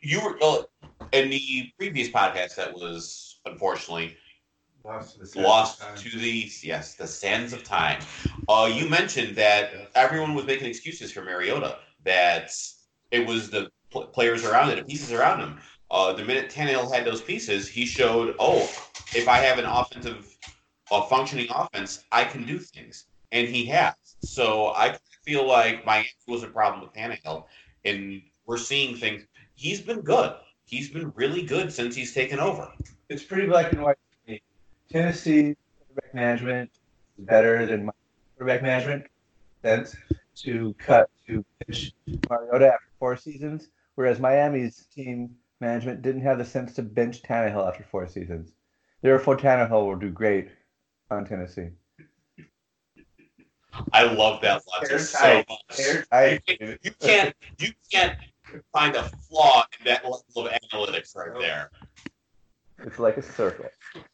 You 0.00 0.22
were 0.22 0.38
uh, 0.42 0.62
in 1.12 1.30
the 1.30 1.72
previous 1.78 2.08
podcast 2.08 2.56
that 2.56 2.72
was 2.74 3.40
unfortunately 3.44 4.16
lost 4.84 5.16
to 5.16 5.24
the 5.26 5.40
lost 5.40 5.82
to 5.96 6.18
the 6.18 6.50
yes 6.62 6.94
the 6.94 7.06
sands 7.06 7.52
of 7.52 7.64
time. 7.64 8.00
Uh, 8.48 8.70
you 8.72 8.88
mentioned 8.88 9.36
that 9.36 9.70
everyone 9.94 10.34
was 10.34 10.46
making 10.46 10.66
excuses 10.66 11.12
for 11.12 11.22
Mariota 11.22 11.78
that 12.04 12.52
it 13.10 13.26
was 13.26 13.50
the 13.50 13.70
pl- 13.90 14.06
players 14.06 14.44
around 14.44 14.70
it, 14.70 14.76
the 14.76 14.84
pieces 14.84 15.12
around 15.12 15.40
him. 15.40 15.58
Uh, 15.90 16.12
the 16.12 16.24
minute 16.24 16.50
Tannehill 16.50 16.92
had 16.92 17.04
those 17.04 17.20
pieces, 17.20 17.68
he 17.68 17.86
showed, 17.86 18.34
oh, 18.40 18.58
if 19.14 19.28
I 19.28 19.38
have 19.38 19.58
an 19.58 19.64
offensive, 19.64 20.36
a 20.90 21.02
functioning 21.06 21.46
offense, 21.50 22.04
I 22.10 22.24
can 22.24 22.44
do 22.44 22.58
things, 22.58 23.06
and 23.32 23.46
he 23.46 23.64
has. 23.66 23.94
So 24.20 24.72
I 24.74 24.98
feel 25.24 25.46
like 25.46 25.86
Miami 25.86 26.08
was 26.26 26.42
a 26.42 26.48
problem 26.48 26.82
with 26.82 26.92
Tannehill, 26.92 27.44
and 27.86 28.22
we're 28.46 28.58
seeing 28.58 28.96
things. 28.96 29.24
He's 29.54 29.80
been 29.80 30.00
good. 30.00 30.34
He's 30.64 30.90
been 30.90 31.12
really 31.14 31.42
good 31.42 31.72
since 31.72 31.94
he's 31.94 32.12
taken 32.12 32.38
over. 32.38 32.68
It's 33.08 33.22
pretty 33.22 33.46
black 33.46 33.72
and 33.72 33.82
white. 33.82 33.96
Tennessee 34.90 35.56
quarterback 35.78 36.14
management 36.14 36.70
is 37.18 37.24
better 37.24 37.66
than 37.66 37.86
my 37.86 37.92
quarterback 38.36 38.62
management. 38.62 39.06
Sense 39.62 39.96
to 40.36 40.74
cut 40.78 41.10
to 41.26 41.44
pitch 41.60 41.92
Mariota 42.30 42.74
after 42.74 42.86
four 42.98 43.16
seasons, 43.16 43.68
whereas 43.94 44.20
Miami's 44.20 44.86
team 44.94 45.34
management 45.60 46.02
didn't 46.02 46.22
have 46.22 46.38
the 46.38 46.44
sense 46.44 46.74
to 46.74 46.82
bench 46.82 47.22
Tannehill 47.22 47.66
after 47.66 47.82
four 47.84 48.06
seasons. 48.06 48.52
Therefore, 49.02 49.36
Tannehill 49.36 49.86
will 49.86 49.96
do 49.96 50.10
great 50.10 50.50
on 51.10 51.24
Tennessee. 51.24 51.70
I 53.92 54.04
love 54.04 54.40
that 54.42 54.62
logic 54.74 55.00
so 55.00 55.26
Airtight. 55.26 55.48
much. 55.48 55.80
Airtight. 55.80 56.78
You 56.82 56.90
can't 57.00 57.34
you 57.58 57.72
can't 57.92 58.16
find 58.72 58.94
a 58.96 59.04
flaw 59.28 59.64
in 59.78 59.84
that 59.84 60.04
level 60.04 60.22
of 60.36 60.52
analytics 60.72 61.16
right 61.16 61.38
there. 61.38 61.70
It's 62.84 62.98
like 62.98 63.16
a 63.16 63.22
circle. 63.22 63.66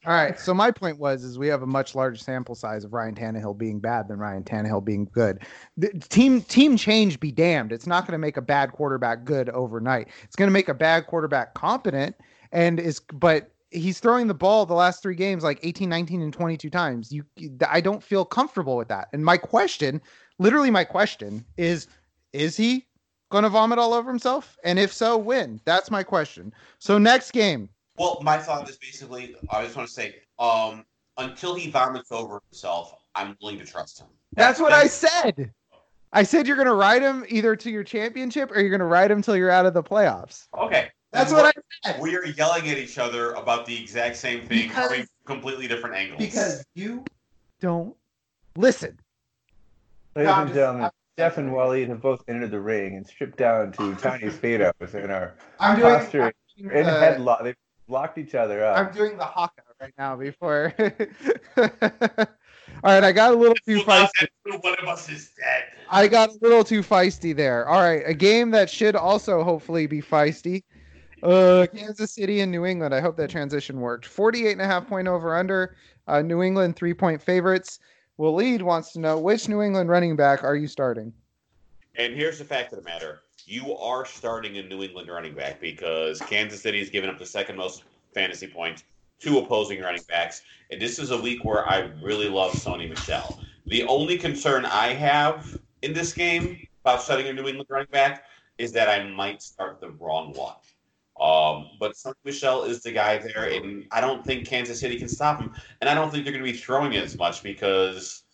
All 0.07 0.15
right. 0.15 0.39
So 0.39 0.55
my 0.55 0.71
point 0.71 0.99
was 0.99 1.25
is 1.25 1.37
we 1.39 1.49
have 1.49 1.63
a 1.63 1.67
much 1.67 1.95
larger 1.95 2.17
sample 2.17 2.55
size 2.55 2.85
of 2.85 2.93
Ryan 2.93 3.15
Tannehill 3.15 3.59
being 3.59 3.81
bad 3.81 4.07
than 4.07 4.19
Ryan 4.19 4.45
Tannehill 4.45 4.85
being 4.85 5.09
good. 5.13 5.41
The 5.77 5.89
team 6.09 6.43
team 6.43 6.77
change 6.77 7.19
be 7.19 7.33
damned. 7.33 7.73
It's 7.73 7.87
not 7.87 8.07
going 8.07 8.13
to 8.13 8.19
make 8.19 8.37
a 8.37 8.43
bad 8.43 8.73
quarterback 8.73 9.25
good 9.25 9.49
overnight. 9.51 10.09
It's 10.23 10.37
going 10.37 10.49
to 10.49 10.53
make 10.53 10.69
a 10.69 10.75
bad 10.75 11.07
quarterback 11.07 11.55
competent 11.55 12.15
and 12.53 12.79
is 12.79 13.01
but 13.13 13.51
he's 13.73 14.01
throwing 14.01 14.27
the 14.27 14.35
ball 14.35 14.67
the 14.67 14.75
last 14.75 15.03
3 15.03 15.15
games 15.15 15.43
like 15.43 15.59
18, 15.63 15.89
19 15.89 16.23
and 16.23 16.33
22 16.33 16.71
times. 16.71 17.13
You 17.13 17.25
I 17.69 17.81
don't 17.81 18.03
feel 18.03 18.25
comfortable 18.25 18.77
with 18.77 18.89
that. 18.89 19.09
And 19.13 19.25
my 19.25 19.37
question, 19.37 20.01
literally 20.39 20.71
my 20.71 20.85
question 20.85 21.45
is 21.57 21.87
is 22.33 22.57
he 22.57 22.87
going 23.31 23.45
to 23.45 23.51
vomit 23.51 23.79
all 23.79 23.95
over 23.95 24.11
himself? 24.11 24.57
And 24.65 24.79
if 24.79 24.93
so, 24.93 25.17
when? 25.17 25.61
That's 25.65 25.91
my 25.91 26.03
question. 26.03 26.53
So 26.79 26.99
next 26.99 27.33
game, 27.33 27.69
Well, 27.97 28.19
my 28.23 28.39
thought 28.39 28.69
is 28.69 28.77
basically 28.79 29.35
I 29.51 29.65
just 29.65 29.77
want 29.77 29.89
to 29.89 29.95
say, 29.95 30.17
um, 30.39 30.85
until 31.19 31.55
he 31.55 31.71
vomits 31.71 32.11
over 32.13 32.41
himself, 32.51 32.95
I'm 33.15 33.37
willing 33.43 33.59
to 33.59 33.65
trust 33.65 34.01
him. 34.01 34.09
That's 34.35 34.61
what 34.61 34.73
I 34.73 34.87
said. 34.87 35.53
I 36.15 36.23
said 36.23 36.47
you're 36.47 36.57
going 36.57 36.69
to 36.69 36.75
ride 36.75 37.03
him 37.03 37.25
either 37.29 37.57
to 37.57 37.71
your 37.71 37.85
championship 37.85 38.51
or 38.51 38.61
you're 38.61 38.71
going 38.71 38.81
to 38.81 38.87
ride 38.87 39.11
him 39.11 39.23
till 39.23 39.37
you're 39.37 39.51
out 39.51 39.67
of 39.67 39.75
the 39.75 39.83
playoffs. 39.83 40.47
Okay. 40.59 40.91
That's 41.13 41.31
Then 41.31 41.43
what 41.43 41.55
we're- 41.57 41.65
I 41.85 41.93
said. 41.93 42.01
We 42.01 42.17
are 42.17 42.25
yelling 42.25 42.69
at 42.71 42.79
each 42.79 42.99
other 42.99 43.33
about 43.33 43.67
the 43.67 43.79
exact 43.81 44.17
same 44.17 44.41
thing, 44.47 44.69
Because- 44.69 44.89
coming 44.89 45.01
from 45.03 45.09
completely 45.37 45.69
different 45.69 45.97
angles. 45.97 46.19
Because 46.19 46.65
you 46.75 47.05
don't 47.61 47.95
Listen, 48.57 48.99
Ladies 50.15 50.27
No, 50.29 50.33
I'm 50.35 50.41
and 50.41 50.49
just- 50.49 50.57
gentlemen, 50.59 50.83
I'm- 50.83 50.91
Jeff 51.19 51.39
and 51.39 51.51
Waleed 51.53 51.89
have 51.89 52.01
both 52.03 52.23
entered 52.29 52.51
the 52.51 52.61
ring 52.61 52.97
and 52.97 53.07
stripped 53.07 53.37
down 53.39 53.73
to 53.73 53.95
tiny 53.97 54.27
speedos 54.29 54.95
and 54.95 55.11
are 55.11 55.35
I'm 55.59 55.79
doing. 55.79 55.95
posture 55.99 56.23
I'm 56.25 56.33
in 56.59 56.69
doing 56.69 56.85
the- 56.85 56.91
headlock. 56.91 57.45
They've 57.45 57.57
locked 57.89 58.19
each 58.19 58.35
other 58.35 58.63
up. 58.65 58.77
I'm 58.79 58.93
doing 58.95 59.17
the 59.17 59.25
haka 59.25 59.63
right 59.81 59.93
now 59.99 60.17
before. 60.17 60.75
All 62.85 62.91
right, 62.91 63.05
I 63.05 63.13
got 63.13 63.33
a 63.33 63.37
little 63.37 63.55
too 63.67 63.81
feisty. 63.83 64.27
One 64.45 64.75
of 64.83 64.89
us 64.89 65.09
is 65.09 65.31
dead. 65.39 65.65
I 65.91 66.09
got 66.09 66.31
a 66.31 66.39
little 66.43 66.65
too 66.65 66.83
feisty 66.83 67.35
there. 67.35 67.67
All 67.69 67.81
right, 67.83 68.03
a 68.05 68.15
game 68.15 68.51
that 68.53 68.69
should 68.69 68.97
also 68.97 69.43
hopefully 69.43 69.87
be 69.87 70.01
feisty. 70.03 70.63
Uh, 71.23 71.67
Kansas 71.73 72.13
City 72.13 72.41
and 72.41 72.51
New 72.51 72.65
England. 72.65 72.95
I 72.95 73.01
hope 73.01 73.17
that 73.17 73.31
transition 73.31 73.81
worked. 73.81 74.07
48 74.07 74.53
and 74.53 74.61
a 74.61 74.67
half 74.67 74.89
point 74.89 75.07
over 75.07 75.37
under. 75.37 75.77
Uh, 76.09 76.21
New 76.21 76.43
England 76.43 76.75
three 76.75 76.95
point 76.95 77.23
favorites. 77.23 77.79
Waleed 78.19 78.63
wants 78.63 78.93
to 78.93 79.01
know 79.01 79.19
which 79.19 79.49
New 79.49 79.63
England 79.63 79.89
running 79.89 80.17
back 80.17 80.43
are 80.43 80.57
you 80.57 80.67
starting? 80.67 81.13
And 81.97 82.15
here's 82.15 82.39
the 82.39 82.45
fact 82.45 82.73
of 82.73 82.79
the 82.79 82.85
matter: 82.85 83.21
you 83.45 83.77
are 83.77 84.05
starting 84.05 84.59
a 84.59 84.63
New 84.63 84.83
England 84.83 85.09
running 85.09 85.35
back 85.35 85.61
because 85.61 86.21
Kansas 86.21 86.61
City 86.61 86.81
has 86.81 86.91
given 86.91 87.09
up 87.09 87.19
the 87.19 87.27
second 87.27 87.57
most 87.57 87.85
fantasy 88.15 88.49
points 88.49 88.83
to 89.21 89.39
opposing 89.39 89.81
running 89.81 90.03
backs, 90.09 90.43
and 90.71 90.81
this 90.81 90.99
is 90.99 91.13
a 91.13 91.21
week 91.21 91.45
where 91.45 91.69
I 91.69 91.91
really 92.03 92.29
love 92.29 92.53
Sony 92.53 92.89
Michel. 92.89 93.41
The 93.67 93.85
only 93.85 94.19
concern 94.19 94.65
I 94.65 94.89
have 94.89 95.57
in 95.83 95.93
this 95.93 96.13
game 96.13 96.67
about 96.85 97.01
starting 97.01 97.29
a 97.29 97.33
New 97.33 97.47
England 97.47 97.69
running 97.71 97.91
back 97.93 98.25
is 98.59 98.73
that 98.73 98.89
I 98.89 99.09
might 99.09 99.41
start 99.41 99.81
the 99.81 99.91
wrong 99.91 100.33
one. 100.35 100.55
Um, 101.23 101.71
but 101.79 101.93
Sony 101.93 102.15
Michel 102.25 102.65
is 102.65 102.83
the 102.83 102.91
guy 102.91 103.19
there, 103.19 103.45
and 103.45 103.87
I 103.93 104.01
don't 104.01 104.27
think 104.27 104.45
Kansas 104.45 104.81
City 104.81 104.99
can 104.99 105.09
stop 105.09 105.41
him, 105.41 105.53
and 105.81 105.89
I 105.89 105.95
don't 105.95 106.11
think 106.11 106.25
they're 106.25 106.33
going 106.33 106.45
to 106.45 106.53
be 106.53 106.59
throwing 106.59 106.95
it 106.95 107.05
as 107.05 107.17
much 107.17 107.45
because 107.45 108.25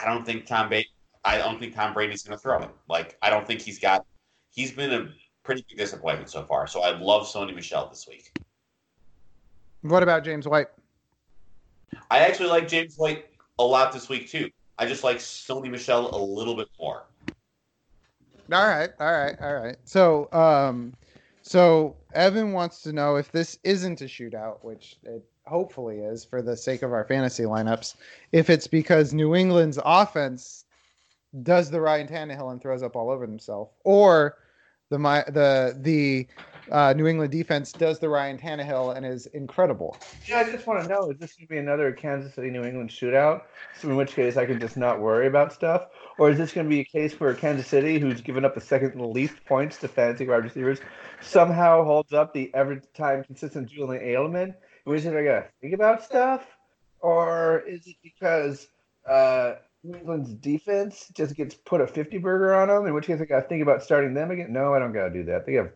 I 0.00 0.06
don't 0.06 0.24
think 0.24 0.46
Tom 0.46 0.68
Brady. 0.70 0.88
I 1.22 1.36
don't 1.36 1.60
think 1.60 1.74
Tom 1.74 1.92
Brady's 1.92 2.22
going 2.22 2.38
to 2.38 2.42
throw 2.42 2.62
it. 2.62 2.70
Like 2.88 3.18
I 3.20 3.28
don't 3.28 3.46
think 3.46 3.60
he's 3.60 3.78
got. 3.78 4.06
He's 4.52 4.72
been 4.72 4.90
a 4.90 5.10
pretty 5.42 5.66
big 5.68 5.76
disappointment 5.76 6.30
so 6.30 6.42
far. 6.44 6.66
So 6.66 6.80
I 6.80 6.98
love 6.98 7.26
Sony 7.26 7.54
Michel 7.54 7.88
this 7.90 8.08
week. 8.08 8.32
What 9.82 10.02
about 10.02 10.24
James 10.24 10.48
White? 10.48 10.68
I 12.10 12.20
actually 12.20 12.48
like 12.48 12.68
James 12.68 12.96
White 12.96 13.26
a 13.58 13.64
lot 13.64 13.92
this 13.92 14.08
week 14.08 14.30
too. 14.30 14.48
I 14.78 14.86
just 14.86 15.04
like 15.04 15.18
Sony 15.18 15.70
Michel 15.70 16.08
a 16.14 16.16
little 16.16 16.56
bit 16.56 16.68
more. 16.78 17.04
All 18.50 18.66
right, 18.66 18.90
all 18.98 19.12
right, 19.12 19.36
all 19.42 19.54
right. 19.54 19.76
So, 19.84 20.32
um, 20.32 20.94
so 21.50 21.96
Evan 22.14 22.52
wants 22.52 22.80
to 22.82 22.92
know 22.92 23.16
if 23.16 23.32
this 23.32 23.58
isn't 23.64 24.02
a 24.02 24.04
shootout, 24.04 24.62
which 24.62 24.98
it 25.02 25.24
hopefully 25.46 25.98
is 25.98 26.24
for 26.24 26.42
the 26.42 26.56
sake 26.56 26.82
of 26.82 26.92
our 26.92 27.04
fantasy 27.04 27.42
lineups, 27.42 27.96
if 28.30 28.48
it's 28.48 28.68
because 28.68 29.12
New 29.12 29.34
England's 29.34 29.76
offense 29.84 30.64
does 31.42 31.68
the 31.68 31.80
Ryan 31.80 32.06
Tannehill 32.06 32.52
and 32.52 32.62
throws 32.62 32.84
up 32.84 32.94
all 32.94 33.10
over 33.10 33.26
themselves, 33.26 33.72
or 33.82 34.36
the 34.90 34.98
my 35.00 35.24
the 35.26 35.76
the 35.80 36.28
uh, 36.70 36.92
New 36.92 37.06
England 37.06 37.32
defense 37.32 37.72
does 37.72 37.98
the 37.98 38.08
Ryan 38.08 38.38
Tannehill 38.38 38.96
and 38.96 39.04
is 39.04 39.26
incredible. 39.26 39.96
Yeah, 40.26 40.40
I 40.40 40.44
just 40.44 40.66
want 40.66 40.82
to 40.82 40.88
know: 40.88 41.10
is 41.10 41.18
this 41.18 41.34
going 41.34 41.46
to 41.46 41.50
be 41.50 41.58
another 41.58 41.92
Kansas 41.92 42.34
City 42.34 42.50
New 42.50 42.64
England 42.64 42.90
shootout? 42.90 43.42
In 43.82 43.96
which 43.96 44.14
case, 44.14 44.36
I 44.36 44.46
can 44.46 44.60
just 44.60 44.76
not 44.76 45.00
worry 45.00 45.26
about 45.26 45.52
stuff, 45.52 45.88
or 46.18 46.30
is 46.30 46.38
this 46.38 46.52
going 46.52 46.66
to 46.66 46.70
be 46.70 46.80
a 46.80 46.84
case 46.84 47.18
where 47.18 47.34
Kansas 47.34 47.66
City, 47.66 47.98
who's 47.98 48.20
given 48.20 48.44
up 48.44 48.54
the 48.54 48.60
second 48.60 49.00
least 49.00 49.44
points 49.46 49.78
to 49.78 49.88
fantasy 49.88 50.26
wide 50.26 50.44
receivers, 50.44 50.78
somehow 51.20 51.84
holds 51.84 52.12
up 52.12 52.32
the 52.32 52.50
every 52.54 52.80
time 52.94 53.24
consistent 53.24 53.68
Julian 53.68 54.02
Edelman? 54.04 54.54
Which 54.84 55.02
case, 55.02 55.12
I 55.12 55.24
got 55.24 55.40
to 55.40 55.46
think 55.60 55.74
about 55.74 56.02
stuff, 56.02 56.46
or 57.00 57.60
is 57.60 57.86
it 57.86 57.96
because 58.02 58.68
uh, 59.08 59.54
New 59.82 59.98
England's 59.98 60.32
defense 60.34 61.10
just 61.14 61.34
gets 61.34 61.54
put 61.54 61.80
a 61.80 61.86
fifty 61.86 62.18
burger 62.18 62.54
on 62.54 62.68
them? 62.68 62.86
In 62.86 62.94
which 62.94 63.06
case, 63.06 63.20
I 63.20 63.24
got 63.24 63.40
to 63.40 63.48
think 63.48 63.62
about 63.62 63.82
starting 63.82 64.14
them 64.14 64.30
again. 64.30 64.52
No, 64.52 64.74
I 64.74 64.78
don't 64.78 64.92
got 64.92 65.08
to 65.08 65.10
do 65.12 65.24
that. 65.24 65.46
They 65.46 65.54
have 65.54 65.70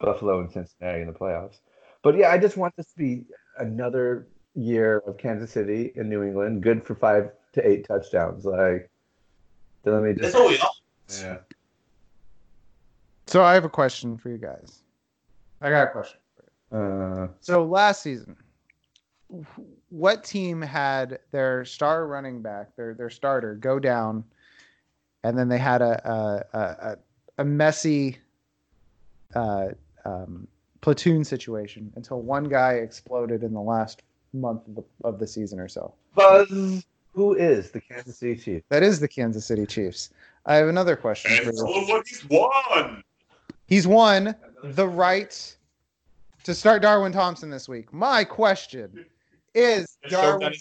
Buffalo 0.00 0.40
and 0.40 0.50
Cincinnati 0.50 1.00
in 1.00 1.06
the 1.06 1.12
playoffs. 1.12 1.58
But 2.02 2.16
yeah, 2.16 2.30
I 2.30 2.38
just 2.38 2.56
want 2.56 2.74
this 2.76 2.86
to 2.92 2.96
be 2.98 3.24
another 3.58 4.28
year 4.54 5.02
of 5.06 5.18
Kansas 5.18 5.50
City 5.50 5.92
and 5.96 6.08
New 6.08 6.22
England, 6.22 6.62
good 6.62 6.84
for 6.84 6.94
five 6.94 7.30
to 7.54 7.68
eight 7.68 7.86
touchdowns. 7.86 8.44
Like, 8.44 8.90
then 9.82 9.94
let 9.94 10.02
me 10.02 10.10
just. 10.14 10.32
That's 10.32 10.34
just. 10.34 10.44
what 10.44 10.50
we 10.50 10.58
all. 10.58 11.30
Yeah. 11.32 11.38
So 13.26 13.42
I 13.42 13.54
have 13.54 13.64
a 13.64 13.68
question 13.68 14.16
for 14.16 14.30
you 14.30 14.38
guys. 14.38 14.82
I 15.60 15.70
got 15.70 15.88
a 15.88 15.90
question. 15.90 16.18
Uh, 16.72 17.28
So 17.40 17.64
last 17.64 18.02
season, 18.02 18.36
what 19.90 20.22
team 20.24 20.62
had 20.62 21.18
their 21.30 21.64
star 21.64 22.06
running 22.06 22.40
back, 22.42 22.74
their 22.76 22.94
their 22.94 23.10
starter, 23.10 23.54
go 23.54 23.78
down, 23.78 24.24
and 25.24 25.36
then 25.36 25.48
they 25.48 25.58
had 25.58 25.82
a 25.82 26.08
a 26.08 26.58
a, 26.58 26.60
a- 26.92 26.98
a 27.40 27.44
messy 27.44 28.18
uh, 29.34 29.68
um, 30.08 30.46
platoon 30.80 31.24
situation 31.24 31.92
until 31.96 32.20
one 32.22 32.44
guy 32.44 32.74
exploded 32.74 33.42
in 33.42 33.52
the 33.52 33.60
last 33.60 34.02
month 34.32 34.66
of 34.68 34.74
the, 34.76 34.84
of 35.04 35.18
the 35.18 35.26
season 35.26 35.58
or 35.58 35.68
so. 35.68 35.92
Buzz, 36.14 36.84
who 37.14 37.34
is 37.34 37.70
the 37.70 37.80
Kansas 37.80 38.18
City 38.18 38.36
Chiefs? 38.36 38.64
That 38.68 38.82
is 38.82 39.00
the 39.00 39.08
Kansas 39.08 39.44
City 39.44 39.66
Chiefs. 39.66 40.10
I 40.46 40.56
have 40.56 40.68
another 40.68 40.96
question 40.96 41.30
for 41.36 41.42
And 41.50 41.52
you. 41.52 41.58
so 41.58 42.02
he's 42.06 42.24
won. 42.30 43.02
He's 43.66 43.86
won 43.86 44.34
the 44.62 44.88
right 44.88 45.56
to 46.44 46.54
start 46.54 46.82
Darwin 46.82 47.12
Thompson 47.12 47.50
this 47.50 47.68
week. 47.68 47.92
My 47.92 48.24
question 48.24 49.04
is 49.54 49.80
Just 49.80 49.87
choked 49.87 49.87
on 49.87 49.87
Darwin 50.08 50.54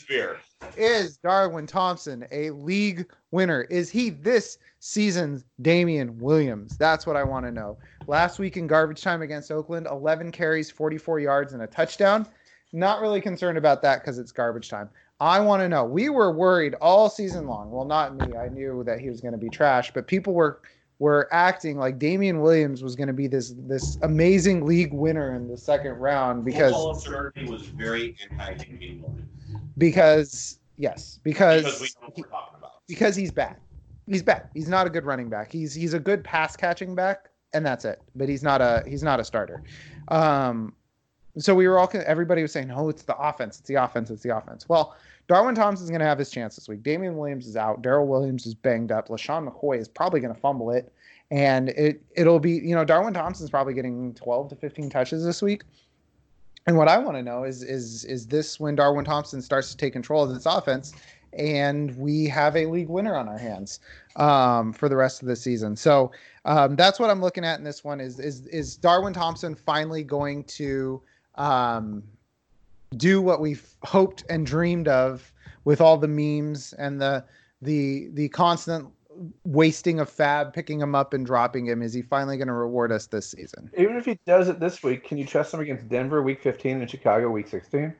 is 0.75 1.17
Darwin 1.17 1.67
Thompson 1.67 2.25
a 2.31 2.51
league 2.51 3.05
winner? 3.31 3.63
Is 3.63 3.89
he 3.89 4.09
this 4.09 4.57
season's 4.79 5.45
Damien 5.61 6.17
Williams? 6.19 6.77
That's 6.77 7.05
what 7.05 7.15
I 7.15 7.23
want 7.23 7.45
to 7.45 7.51
know. 7.51 7.77
Last 8.07 8.39
week 8.39 8.57
in 8.57 8.67
garbage 8.67 9.01
time 9.01 9.21
against 9.21 9.51
Oakland, 9.51 9.87
11 9.89 10.31
carries, 10.31 10.71
44 10.71 11.19
yards, 11.19 11.53
and 11.53 11.61
a 11.63 11.67
touchdown. 11.67 12.27
Not 12.73 13.01
really 13.01 13.21
concerned 13.21 13.57
about 13.57 13.81
that 13.83 14.01
because 14.01 14.17
it's 14.17 14.31
garbage 14.31 14.69
time. 14.69 14.89
I 15.19 15.39
want 15.39 15.61
to 15.61 15.69
know. 15.69 15.83
We 15.83 16.09
were 16.09 16.31
worried 16.31 16.75
all 16.75 17.09
season 17.09 17.47
long. 17.47 17.71
Well, 17.71 17.85
not 17.85 18.15
me. 18.15 18.35
I 18.37 18.49
knew 18.49 18.83
that 18.83 18.99
he 18.99 19.09
was 19.09 19.19
going 19.19 19.31
to 19.31 19.37
be 19.37 19.49
trash, 19.49 19.91
but 19.91 20.05
people 20.05 20.33
were 20.33 20.61
were 20.99 21.27
acting 21.31 21.77
like 21.77 21.99
Damien 21.99 22.41
Williams 22.41 22.81
was 22.83 22.95
going 22.95 23.07
to 23.07 23.13
be 23.13 23.27
this 23.27 23.53
this 23.57 23.97
amazing 24.01 24.65
league 24.65 24.93
winner 24.93 25.35
in 25.35 25.47
the 25.47 25.57
second 25.57 25.91
round 25.93 26.43
because 26.43 26.73
Football 26.73 27.51
was 27.51 27.67
very 27.67 28.15
anti-Damien 28.31 29.01
Williams 29.01 29.29
because 29.77 30.59
yes 30.77 31.19
because 31.23 31.63
because 31.63 31.81
we 31.81 31.87
know 31.87 32.07
what 32.07 32.17
we're 32.17 32.23
talking 32.23 32.57
about. 32.57 32.71
because 32.87 33.15
he's 33.15 33.31
bad. 33.31 33.57
He's 34.07 34.23
bad. 34.23 34.49
He's 34.53 34.69
not 34.69 34.87
a 34.87 34.89
good 34.89 35.05
running 35.05 35.29
back. 35.29 35.51
He's 35.51 35.73
he's 35.73 35.93
a 35.93 35.99
good 35.99 36.23
pass 36.23 36.55
catching 36.55 36.95
back, 36.95 37.29
and 37.53 37.65
that's 37.65 37.85
it. 37.85 38.01
But 38.15 38.29
he's 38.29 38.41
not 38.41 38.61
a 38.61 38.83
he's 38.87 39.03
not 39.03 39.19
a 39.19 39.23
starter. 39.23 39.63
Um, 40.07 40.73
so 41.37 41.55
we 41.55 41.67
were 41.67 41.79
all 41.79 41.89
everybody 42.05 42.41
was 42.41 42.51
saying, 42.51 42.71
"Oh, 42.71 42.89
it's 42.89 43.03
the 43.03 43.15
offense. 43.17 43.59
It's 43.59 43.67
the 43.67 43.75
offense. 43.75 44.09
It's 44.09 44.23
the 44.23 44.35
offense." 44.35 44.67
Well, 44.67 44.95
Darwin 45.27 45.55
Thompson's 45.55 45.89
going 45.89 45.99
to 45.99 46.05
have 46.05 46.19
his 46.19 46.29
chance 46.29 46.55
this 46.55 46.69
week. 46.69 46.83
Damien 46.83 47.17
Williams 47.17 47.47
is 47.47 47.57
out. 47.57 47.81
Darrel 47.81 48.07
Williams 48.07 48.45
is 48.45 48.53
banged 48.53 48.91
up. 48.91 49.09
LeSean 49.09 49.49
McCoy 49.49 49.77
is 49.79 49.87
probably 49.87 50.19
going 50.19 50.33
to 50.33 50.39
fumble 50.39 50.71
it, 50.71 50.91
and 51.31 51.69
it 51.69 52.01
it'll 52.15 52.39
be 52.39 52.51
you 52.51 52.75
know 52.75 52.85
Darwin 52.85 53.13
Thompson's 53.13 53.49
probably 53.49 53.73
getting 53.73 54.13
12 54.13 54.49
to 54.49 54.55
15 54.55 54.89
touches 54.89 55.23
this 55.23 55.41
week. 55.41 55.63
And 56.65 56.77
what 56.77 56.89
I 56.89 56.97
want 56.97 57.17
to 57.17 57.23
know 57.23 57.43
is 57.43 57.63
is 57.63 58.03
is 58.05 58.27
this 58.27 58.59
when 58.59 58.75
Darwin 58.75 59.05
Thompson 59.05 59.41
starts 59.41 59.71
to 59.71 59.77
take 59.77 59.93
control 59.93 60.23
of 60.23 60.33
this 60.33 60.45
offense, 60.45 60.93
and 61.33 61.95
we 61.97 62.25
have 62.25 62.55
a 62.55 62.65
league 62.65 62.89
winner 62.89 63.15
on 63.15 63.29
our 63.29 63.37
hands 63.37 63.79
um, 64.15 64.73
for 64.73 64.89
the 64.89 64.95
rest 64.95 65.21
of 65.21 65.27
the 65.27 65.35
season. 65.35 65.75
So 65.75 66.11
um, 66.45 66.75
that's 66.75 66.99
what 66.99 67.09
I'm 67.09 67.21
looking 67.21 67.45
at 67.45 67.57
in 67.57 67.63
this 67.63 67.83
one. 67.83 67.99
Is 67.99 68.19
is 68.19 68.47
is 68.47 68.75
Darwin 68.75 69.13
Thompson 69.13 69.55
finally 69.55 70.03
going 70.03 70.43
to 70.45 71.01
um, 71.37 72.03
do 72.95 73.21
what 73.21 73.41
we've 73.41 73.75
hoped 73.83 74.23
and 74.29 74.45
dreamed 74.45 74.87
of 74.87 75.31
with 75.65 75.81
all 75.81 75.97
the 75.97 76.07
memes 76.07 76.73
and 76.73 77.01
the 77.01 77.23
the 77.61 78.09
the 78.13 78.29
constant 78.29 78.87
wasting 79.45 79.99
of 79.99 80.09
FAAB, 80.09 80.53
picking 80.53 80.79
him 80.79 80.93
up 80.95 81.13
and 81.13 81.25
dropping 81.25 81.65
him? 81.65 81.81
Is 81.81 81.93
he 81.93 82.01
finally 82.03 82.37
going 82.37 82.47
to 82.47 82.53
reward 82.53 82.91
us 82.91 83.07
this 83.07 83.29
season? 83.29 83.69
Even 83.77 83.95
if 83.97 84.05
he 84.05 84.19
does 84.25 84.47
it 84.47 84.59
this 84.59 84.83
week, 84.83 85.03
can 85.03 85.17
you 85.17 85.25
trust 85.25 85.53
him 85.53 85.59
against 85.59 85.89
Denver 85.89 86.21
week 86.21 86.41
15 86.41 86.81
and 86.81 86.89
Chicago 86.89 87.29
week 87.29 87.47
16? 87.47 87.93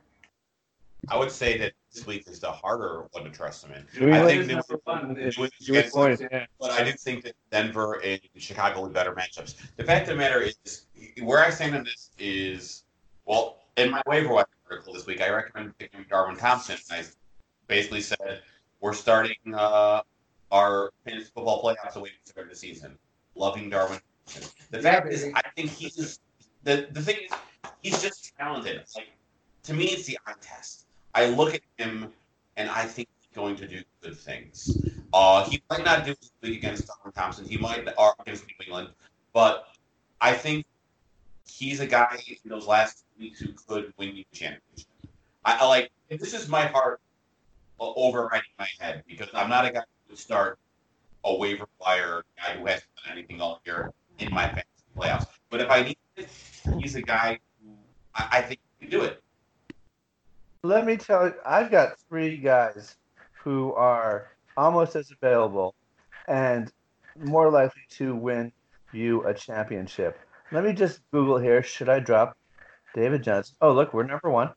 I 1.10 1.18
would 1.18 1.32
say 1.32 1.58
that 1.60 1.74
this 1.94 2.06
week 2.06 2.28
is 2.28 2.40
the 2.40 2.52
harder 2.52 3.08
one 3.12 3.24
to 3.24 3.30
trust 3.30 3.66
him 3.66 3.72
in. 3.74 4.08
New 4.08 4.14
I 4.14 4.26
think 4.26 4.42
is 4.42 4.48
New 4.48 4.54
number 4.56 4.80
one. 4.84 4.98
England- 5.00 5.18
It's- 5.20 5.38
New 5.38 5.76
it's 5.76 6.22
yeah. 6.32 6.46
But 6.60 6.72
I 6.72 6.84
do 6.84 6.92
think 6.92 7.24
that 7.24 7.34
Denver 7.52 8.02
and 8.04 8.20
Chicago 8.36 8.82
will 8.82 8.90
be 8.90 8.94
better 8.94 9.14
matchups. 9.14 9.56
The 9.78 9.84
fact 9.84 10.04
of 10.04 10.10
the 10.10 10.16
matter 10.16 10.42
is, 10.42 10.86
where 11.22 11.44
I 11.44 11.50
stand 11.50 11.76
on 11.76 11.84
this 11.84 12.12
is, 12.20 12.84
well, 13.28 13.58
in 13.76 13.92
my 13.92 14.02
waiver 14.08 14.34
wire 14.34 14.46
article 14.72 14.94
this 14.94 15.06
week, 15.06 15.22
I 15.22 15.30
recommended 15.30 15.78
picking 15.78 16.06
Darwin 16.10 16.38
Thompson. 16.38 16.78
I 16.90 17.04
basically 17.68 18.02
said 18.02 18.42
we're 18.80 18.94
starting 18.94 19.36
uh, 19.54 20.02
our 20.52 20.92
fantasy 21.06 21.30
football 21.36 21.62
playoffs 21.62 21.96
away 21.96 22.10
from 22.10 22.18
the 22.24 22.32
start 22.32 22.48
of 22.48 22.52
the 22.52 22.58
season. 22.58 22.98
Loving 23.36 23.70
Darwin. 23.70 24.00
Thompson. 24.26 24.52
The 24.72 24.82
fact 24.82 25.12
is. 25.12 25.30
I 25.36 25.42
think 25.56 25.72
he's 25.72 25.96
just, 25.96 26.22
the 26.64 26.88
the 26.92 27.02
thing 27.02 27.18
is, 27.26 27.32
he's 27.82 28.02
just 28.02 28.36
talented. 28.38 28.84
Like 28.96 29.10
to 29.64 29.74
me, 29.74 29.86
it's 29.86 30.06
the 30.06 30.18
eye 30.26 30.34
test. 30.42 30.86
I 31.14 31.28
look 31.28 31.54
at 31.54 31.62
him 31.78 32.08
and 32.56 32.70
I 32.70 32.84
think 32.84 33.10
he's 33.20 33.36
going 33.36 33.56
to 33.58 33.68
do 33.68 33.82
good 34.02 34.18
things. 34.18 34.90
Uh, 35.14 35.44
he 35.50 35.62
might 35.70 35.84
not 35.84 36.06
do 36.06 36.16
this 36.42 36.56
against 36.56 36.88
Darwin 36.88 37.12
Thompson. 37.14 37.46
He 37.46 37.58
might 37.58 37.88
or 37.98 38.14
against 38.20 38.46
New 38.46 38.66
England, 38.66 38.90
but 39.34 39.68
I 40.22 40.34
think 40.34 40.66
he's 41.48 41.80
a 41.80 41.88
guy 41.88 42.20
in 42.44 42.50
those 42.50 42.68
last 42.68 43.06
weeks 43.20 43.40
who 43.40 43.54
could 43.54 43.94
win 43.98 44.16
you 44.16 44.24
a 44.32 44.36
championship. 44.36 44.88
I, 45.46 45.58
I 45.62 45.66
like 45.66 45.92
this 46.10 46.34
is 46.34 46.48
my 46.48 46.66
heart 46.66 47.02
overriding 47.80 48.50
my 48.58 48.68
head 48.80 49.04
because 49.08 49.30
I'm 49.34 49.50
not 49.50 49.66
a 49.66 49.72
guy 49.72 49.80
who 49.80 50.12
would 50.12 50.18
start 50.18 50.60
a 51.24 51.36
waiver 51.36 51.68
wire 51.80 52.24
guy 52.38 52.58
who 52.58 52.66
hasn't 52.66 52.90
done 53.04 53.18
anything 53.18 53.42
all 53.42 53.62
year 53.66 53.92
in 54.20 54.34
my 54.34 54.46
fantasy 54.46 54.66
playoffs. 54.96 55.28
But 55.50 55.62
if 55.62 55.70
I 55.70 55.84
need 55.84 55.98
it, 56.16 56.30
he's 56.80 56.96
a 56.96 57.02
guy 57.02 57.40
who 57.62 57.72
I, 58.16 58.28
I 58.38 58.42
think 58.42 58.60
can 58.80 58.90
do 58.90 59.04
it. 59.04 59.22
Let 60.64 60.86
me 60.86 60.98
tell 60.98 61.28
you, 61.28 61.34
I've 61.46 61.72
got 61.72 62.00
three 62.10 62.38
guys 62.38 62.96
who 63.34 63.74
are 63.74 64.32
almost 64.56 64.96
as 64.96 65.12
available 65.12 65.76
and 66.28 66.72
more 67.16 67.50
likely 67.50 67.82
to 67.90 68.16
win 68.16 68.52
you 68.92 69.24
a 69.26 69.34
championship. 69.34 70.20
Let 70.50 70.64
me 70.64 70.72
just 70.72 71.02
Google 71.12 71.38
here. 71.38 71.62
Should 71.62 71.90
I 71.90 72.00
drop 72.00 72.38
David 72.94 73.22
Johnson? 73.22 73.56
Oh, 73.62 73.74
look, 73.74 73.94
we're 73.94 74.04
number 74.04 74.30
one. 74.30 74.52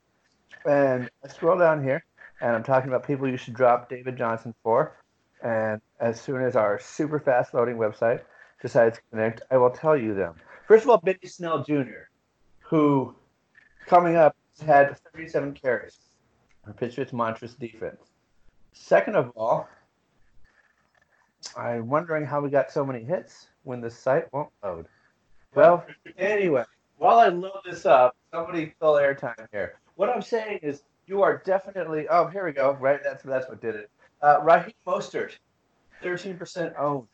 And 0.65 1.09
I 1.23 1.27
scroll 1.27 1.57
down 1.57 1.83
here, 1.83 2.05
and 2.39 2.55
I'm 2.55 2.63
talking 2.63 2.87
about 2.87 3.05
people 3.05 3.27
you 3.27 3.35
should 3.35 3.55
drop 3.55 3.89
David 3.89 4.17
Johnson 4.17 4.55
for. 4.63 4.95
And 5.43 5.81
as 5.99 6.21
soon 6.21 6.41
as 6.43 6.55
our 6.55 6.79
super 6.79 7.19
fast 7.19 7.53
loading 7.53 7.75
website 7.75 8.21
decides 8.61 8.97
to 8.97 9.03
connect, 9.09 9.41
I 9.51 9.57
will 9.57 9.69
tell 9.69 9.97
you 9.97 10.13
them. 10.13 10.35
First 10.65 10.85
of 10.85 10.91
all, 10.91 10.97
Benny 10.97 11.17
Snell 11.25 11.63
Jr., 11.63 12.07
who 12.59 13.13
coming 13.85 14.15
up 14.15 14.37
had 14.65 14.97
37 15.13 15.53
carries 15.55 15.97
for 16.63 16.71
Patriots 16.71 17.11
Montrose 17.11 17.55
defense. 17.55 17.99
Second 18.71 19.17
of 19.17 19.33
all, 19.35 19.67
I'm 21.57 21.89
wondering 21.89 22.25
how 22.25 22.39
we 22.39 22.49
got 22.49 22.71
so 22.71 22.85
many 22.85 23.03
hits 23.03 23.47
when 23.63 23.81
the 23.81 23.91
site 23.91 24.31
won't 24.31 24.51
load. 24.63 24.87
Well, 25.53 25.85
anyway, 26.17 26.63
while 26.97 27.19
I 27.19 27.27
load 27.27 27.61
this 27.65 27.85
up, 27.85 28.15
somebody 28.31 28.73
fill 28.79 28.93
airtime 28.93 29.47
here. 29.51 29.79
What 29.95 30.09
I'm 30.09 30.21
saying 30.21 30.59
is, 30.61 30.83
you 31.07 31.21
are 31.21 31.41
definitely. 31.45 32.07
Oh, 32.09 32.27
here 32.27 32.45
we 32.45 32.53
go. 32.53 32.77
Right, 32.79 32.99
that's 33.03 33.23
that's 33.23 33.49
what 33.49 33.61
did 33.61 33.75
it. 33.75 33.89
Uh, 34.21 34.39
Raheem 34.43 34.73
Mostert, 34.87 35.31
13% 36.03 36.79
owned. 36.79 37.07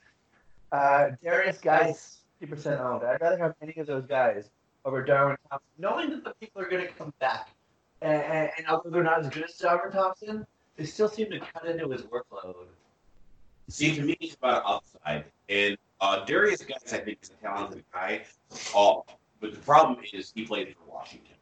Uh, 0.71 1.11
Darius 1.23 1.59
Guice, 1.59 2.17
50% 2.41 2.79
owned. 2.79 3.03
I'd 3.03 3.21
rather 3.21 3.37
have 3.37 3.55
any 3.61 3.73
of 3.77 3.87
those 3.87 4.05
guys 4.05 4.49
over 4.85 5.03
Darwin 5.03 5.37
Thompson, 5.49 5.67
knowing 5.77 6.09
that 6.11 6.23
the 6.23 6.33
people 6.39 6.61
are 6.61 6.69
going 6.69 6.85
to 6.85 6.93
come 6.93 7.13
back. 7.19 7.49
And, 8.01 8.21
and, 8.21 8.51
and 8.57 8.67
although 8.67 8.89
they're 8.89 9.03
not 9.03 9.21
as 9.21 9.29
good 9.29 9.43
as 9.43 9.57
Darwin 9.57 9.91
Thompson, 9.91 10.45
they 10.75 10.85
still 10.85 11.09
seem 11.09 11.31
to 11.31 11.39
cut 11.39 11.65
into 11.65 11.89
his 11.89 12.03
workload. 12.03 12.55
See, 13.69 13.95
to 13.95 14.01
me, 14.01 14.17
it's 14.19 14.35
about 14.35 14.63
upside. 14.65 15.25
And 15.49 15.77
uh, 16.01 16.25
Darius 16.25 16.61
Guice, 16.63 16.93
I 16.93 16.97
think, 16.99 17.19
is 17.21 17.31
a 17.31 17.43
talented 17.45 17.83
guy. 17.93 18.23
Uh, 18.75 18.95
but 19.39 19.53
the 19.53 19.59
problem 19.59 19.99
is 20.13 20.31
he 20.35 20.45
played 20.45 20.75
for 20.75 20.93
Washington. 20.93 21.33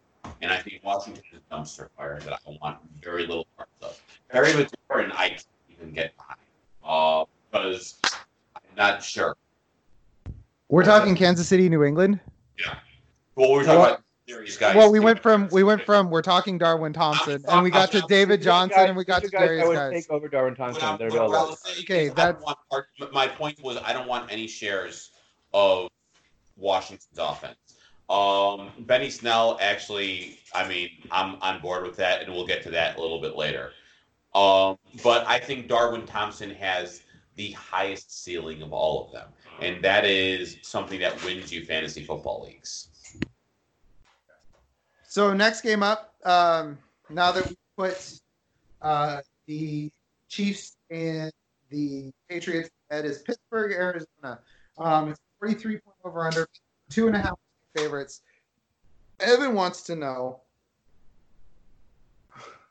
And 0.42 0.52
I 0.52 0.58
think 0.60 0.82
Washington 0.84 1.24
is 1.32 1.40
a 1.40 1.54
dumpster 1.54 1.90
fire 1.98 2.20
that 2.22 2.34
I 2.34 2.58
want 2.62 2.78
very 3.02 3.26
little 3.28 3.48
parts 3.56 3.72
of. 3.82 4.02
Terry 4.32 4.52
McLaurin, 4.52 5.12
I 5.14 5.30
can't 5.30 5.46
even 5.72 5.94
get 5.94 6.16
behind. 6.18 6.40
Uh, 6.84 7.26
because 7.52 8.00
I'm 8.56 8.62
not 8.76 9.04
sure. 9.04 9.36
We're 10.70 10.84
talking 10.84 11.16
Kansas 11.16 11.48
City, 11.48 11.70
New 11.70 11.84
England. 11.84 12.20
Yeah. 12.60 12.76
Well, 13.36 13.52
we're 13.52 13.64
talking 13.64 13.80
Well- 13.80 13.90
about 13.94 14.02
Darius 14.28 14.58
Guice. 14.58 14.76
Well, 14.76 14.92
we 14.92 15.00
went 15.00 15.22
from 15.22 15.48
we 15.52 15.64
went 15.64 15.84
from 15.84 16.10
we're 16.10 16.22
talking 16.22 16.58
Darwin 16.58 16.94
Thompson, 16.94 17.44
and 17.48 17.62
we 17.64 17.70
got 17.70 17.92
to 17.92 18.02
David 18.10 18.42
Johnson, 18.42 18.80
and 18.88 18.98
we 18.98 19.04
got 19.06 19.18
to 19.18 19.22
These 19.28 19.32
guys 19.32 19.42
I 19.42 19.46
Darius 19.48 19.68
would 19.68 19.76
guys. 19.76 19.94
take 19.94 20.12
over 20.12 20.28
Darwin 20.28 20.56
Thompson. 20.56 20.84
I- 20.84 20.98
They're 20.98 21.10
what 21.10 21.22
I 21.22 21.26
available. 21.26 21.50
was 21.52 21.60
saying 21.62 21.78
Okay, 21.84 22.08
that- 22.10 22.34
don't 22.40 22.42
want 22.44 22.58
part- 22.72 22.88
my 23.14 23.28
point 23.28 23.62
was 23.62 23.78
I 23.78 23.94
don't 23.94 24.08
want 24.08 24.32
any 24.32 24.48
shares 24.48 25.12
of 25.54 25.90
Washington's 26.58 27.20
offense. 27.20 27.56
Um, 28.10 28.70
Benny 28.86 29.10
Snell, 29.10 29.58
actually, 29.62 30.40
I 30.54 30.68
mean, 30.68 30.90
I'm 31.12 31.36
on 31.42 31.60
board 31.62 31.84
with 31.84 31.96
that, 31.98 32.22
and 32.22 32.32
we'll 32.34 32.46
get 32.48 32.62
to 32.64 32.70
that 32.72 32.98
a 32.98 33.02
little 33.02 33.20
bit 33.20 33.36
later. 33.36 33.72
Um, 34.36 34.78
but 35.04 35.26
I 35.28 35.40
think 35.40 35.68
Darwin 35.68 36.06
Thompson 36.06 36.52
has 36.52 37.02
the 37.36 37.52
highest 37.52 38.24
ceiling 38.24 38.62
of 38.62 38.74
all 38.74 39.06
of 39.06 39.12
them, 39.12 39.30
and 39.62 39.84
that 39.84 40.06
is 40.06 40.58
something 40.62 41.00
that 41.00 41.22
wins 41.24 41.52
you 41.52 41.66
fantasy 41.66 42.04
football 42.04 42.44
leagues. 42.46 42.90
So 45.16 45.34
next 45.34 45.62
game 45.62 45.82
up, 45.82 46.14
um, 46.26 46.78
now 47.10 47.32
that 47.32 47.48
we 47.48 47.56
put 47.78 48.20
uh, 48.82 49.22
the 49.48 49.90
Chiefs 50.28 50.76
and 50.92 51.32
the 51.70 52.12
Patriots 52.28 52.70
at 52.90 53.06
is 53.06 53.20
Pittsburgh, 53.20 53.72
Arizona. 53.72 54.42
Um, 54.78 55.12
it's 55.12 55.22
43 55.40 55.78
point 55.78 55.96
over 56.04 56.28
under, 56.28 56.50
two 56.90 57.08
and 57.08 57.16
a 57.16 57.20
half 57.20 57.40
favorites. 57.78 58.24
Evan 59.22 59.54
wants 59.54 59.84
to 59.84 59.96
know. 59.96 60.42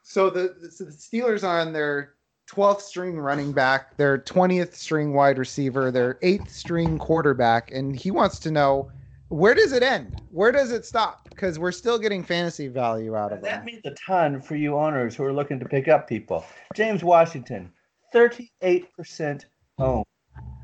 So 0.02 0.28
the, 0.28 0.70
so 0.70 0.84
the 0.84 0.92
Steelers 0.92 1.44
are 1.44 1.60
on 1.60 1.72
their 1.72 2.12
12th 2.46 2.82
string 2.82 3.18
running 3.18 3.52
back, 3.52 3.96
their 3.96 4.18
20th 4.18 4.74
string 4.74 5.14
wide 5.14 5.38
receiver, 5.38 5.90
their 5.90 6.16
8th 6.16 6.50
string 6.50 6.98
quarterback, 6.98 7.70
and 7.70 7.96
he 7.96 8.10
wants 8.10 8.38
to 8.40 8.50
know 8.50 8.90
where 9.28 9.54
does 9.54 9.72
it 9.72 9.82
end? 9.82 10.20
Where 10.30 10.52
does 10.52 10.70
it 10.70 10.84
stop? 10.84 11.28
Because 11.28 11.58
we're 11.58 11.72
still 11.72 11.98
getting 11.98 12.22
fantasy 12.22 12.68
value 12.68 13.16
out 13.16 13.32
of 13.32 13.38
it. 13.38 13.44
That 13.44 13.64
means 13.64 13.82
a 13.84 13.92
ton 13.92 14.40
for 14.40 14.56
you 14.56 14.76
owners 14.76 15.16
who 15.16 15.24
are 15.24 15.32
looking 15.32 15.58
to 15.60 15.66
pick 15.66 15.88
up 15.88 16.08
people. 16.08 16.44
James 16.74 17.02
Washington, 17.02 17.72
38% 18.14 19.44
owned. 19.78 20.04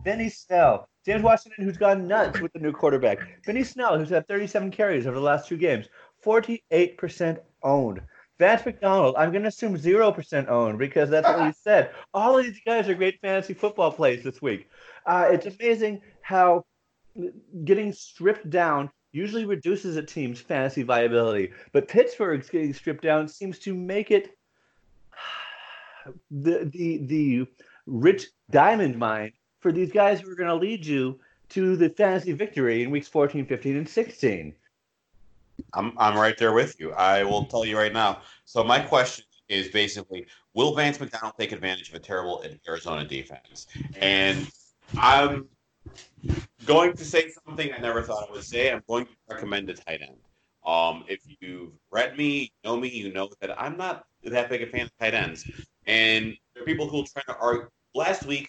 Benny 0.04 0.28
Snell, 0.28 0.88
James 1.04 1.22
Washington, 1.22 1.64
who's 1.64 1.76
gone 1.76 2.06
nuts 2.06 2.40
with 2.40 2.52
the 2.52 2.58
new 2.58 2.72
quarterback. 2.72 3.18
Benny 3.46 3.64
Snell, 3.64 3.98
who's 3.98 4.10
had 4.10 4.26
37 4.28 4.70
carries 4.70 5.06
over 5.06 5.16
the 5.16 5.22
last 5.22 5.48
two 5.48 5.56
games, 5.56 5.86
48% 6.24 7.38
owned. 7.62 8.00
Vance 8.38 8.64
McDonald, 8.64 9.14
I'm 9.18 9.32
going 9.32 9.42
to 9.42 9.48
assume 9.48 9.76
0% 9.76 10.48
owned 10.48 10.78
because 10.78 11.10
that's 11.10 11.28
what 11.28 11.46
he 11.46 11.52
said. 11.62 11.90
All 12.14 12.38
of 12.38 12.44
these 12.44 12.60
guys 12.64 12.88
are 12.88 12.94
great 12.94 13.20
fantasy 13.20 13.52
football 13.52 13.92
plays 13.92 14.24
this 14.24 14.40
week. 14.40 14.68
Uh, 15.04 15.28
it's 15.30 15.46
amazing 15.46 16.00
how 16.22 16.64
getting 17.64 17.92
stripped 17.92 18.50
down 18.50 18.90
usually 19.12 19.44
reduces 19.44 19.96
a 19.96 20.02
team's 20.02 20.40
fantasy 20.40 20.82
viability, 20.82 21.50
but 21.72 21.88
Pittsburgh's 21.88 22.48
getting 22.48 22.72
stripped 22.72 23.02
down 23.02 23.28
seems 23.28 23.58
to 23.60 23.74
make 23.74 24.10
it 24.10 24.36
the 26.30 26.70
the 26.72 26.98
the 27.06 27.46
rich 27.86 28.26
diamond 28.50 28.98
mine 28.98 29.32
for 29.60 29.72
these 29.72 29.92
guys 29.92 30.20
who 30.20 30.30
are 30.30 30.36
going 30.36 30.48
to 30.48 30.54
lead 30.54 30.84
you 30.86 31.18
to 31.50 31.76
the 31.76 31.90
fantasy 31.90 32.32
victory 32.32 32.82
in 32.82 32.90
weeks 32.90 33.08
14, 33.08 33.44
15, 33.44 33.76
and 33.76 33.88
16. 33.88 34.54
I'm 35.74 35.92
I'm 35.98 36.16
right 36.16 36.38
there 36.38 36.52
with 36.52 36.78
you. 36.80 36.92
I 36.92 37.22
will 37.24 37.44
tell 37.44 37.64
you 37.64 37.76
right 37.76 37.92
now. 37.92 38.22
So 38.44 38.64
my 38.64 38.80
question 38.80 39.24
is 39.48 39.68
basically, 39.68 40.26
will 40.54 40.74
Vance 40.74 40.98
McDonald 41.00 41.34
take 41.38 41.52
advantage 41.52 41.88
of 41.88 41.96
a 41.96 41.98
terrible 41.98 42.42
Arizona 42.66 43.04
defense? 43.04 43.66
And 43.96 44.48
I'm 44.96 45.48
going 46.66 46.94
to 46.94 47.04
say 47.04 47.30
something 47.44 47.72
I 47.72 47.78
never 47.78 48.02
thought 48.02 48.28
I 48.28 48.32
would 48.32 48.44
say. 48.44 48.70
I'm 48.72 48.82
going 48.88 49.06
to 49.06 49.12
recommend 49.28 49.70
a 49.70 49.74
tight 49.74 50.02
end. 50.02 50.16
Um, 50.64 51.04
if 51.08 51.20
you've 51.40 51.72
read 51.90 52.16
me, 52.16 52.52
know 52.64 52.76
me, 52.76 52.88
you 52.88 53.12
know 53.12 53.30
that 53.40 53.60
I'm 53.60 53.76
not 53.76 54.04
that 54.24 54.50
big 54.50 54.62
a 54.62 54.66
fan 54.66 54.82
of 54.82 54.98
tight 54.98 55.14
ends. 55.14 55.50
And 55.86 56.36
there 56.54 56.62
are 56.62 56.66
people 56.66 56.86
who 56.88 56.98
will 56.98 57.06
try 57.06 57.22
to 57.22 57.36
argue. 57.38 57.68
Last 57.94 58.24
week, 58.24 58.48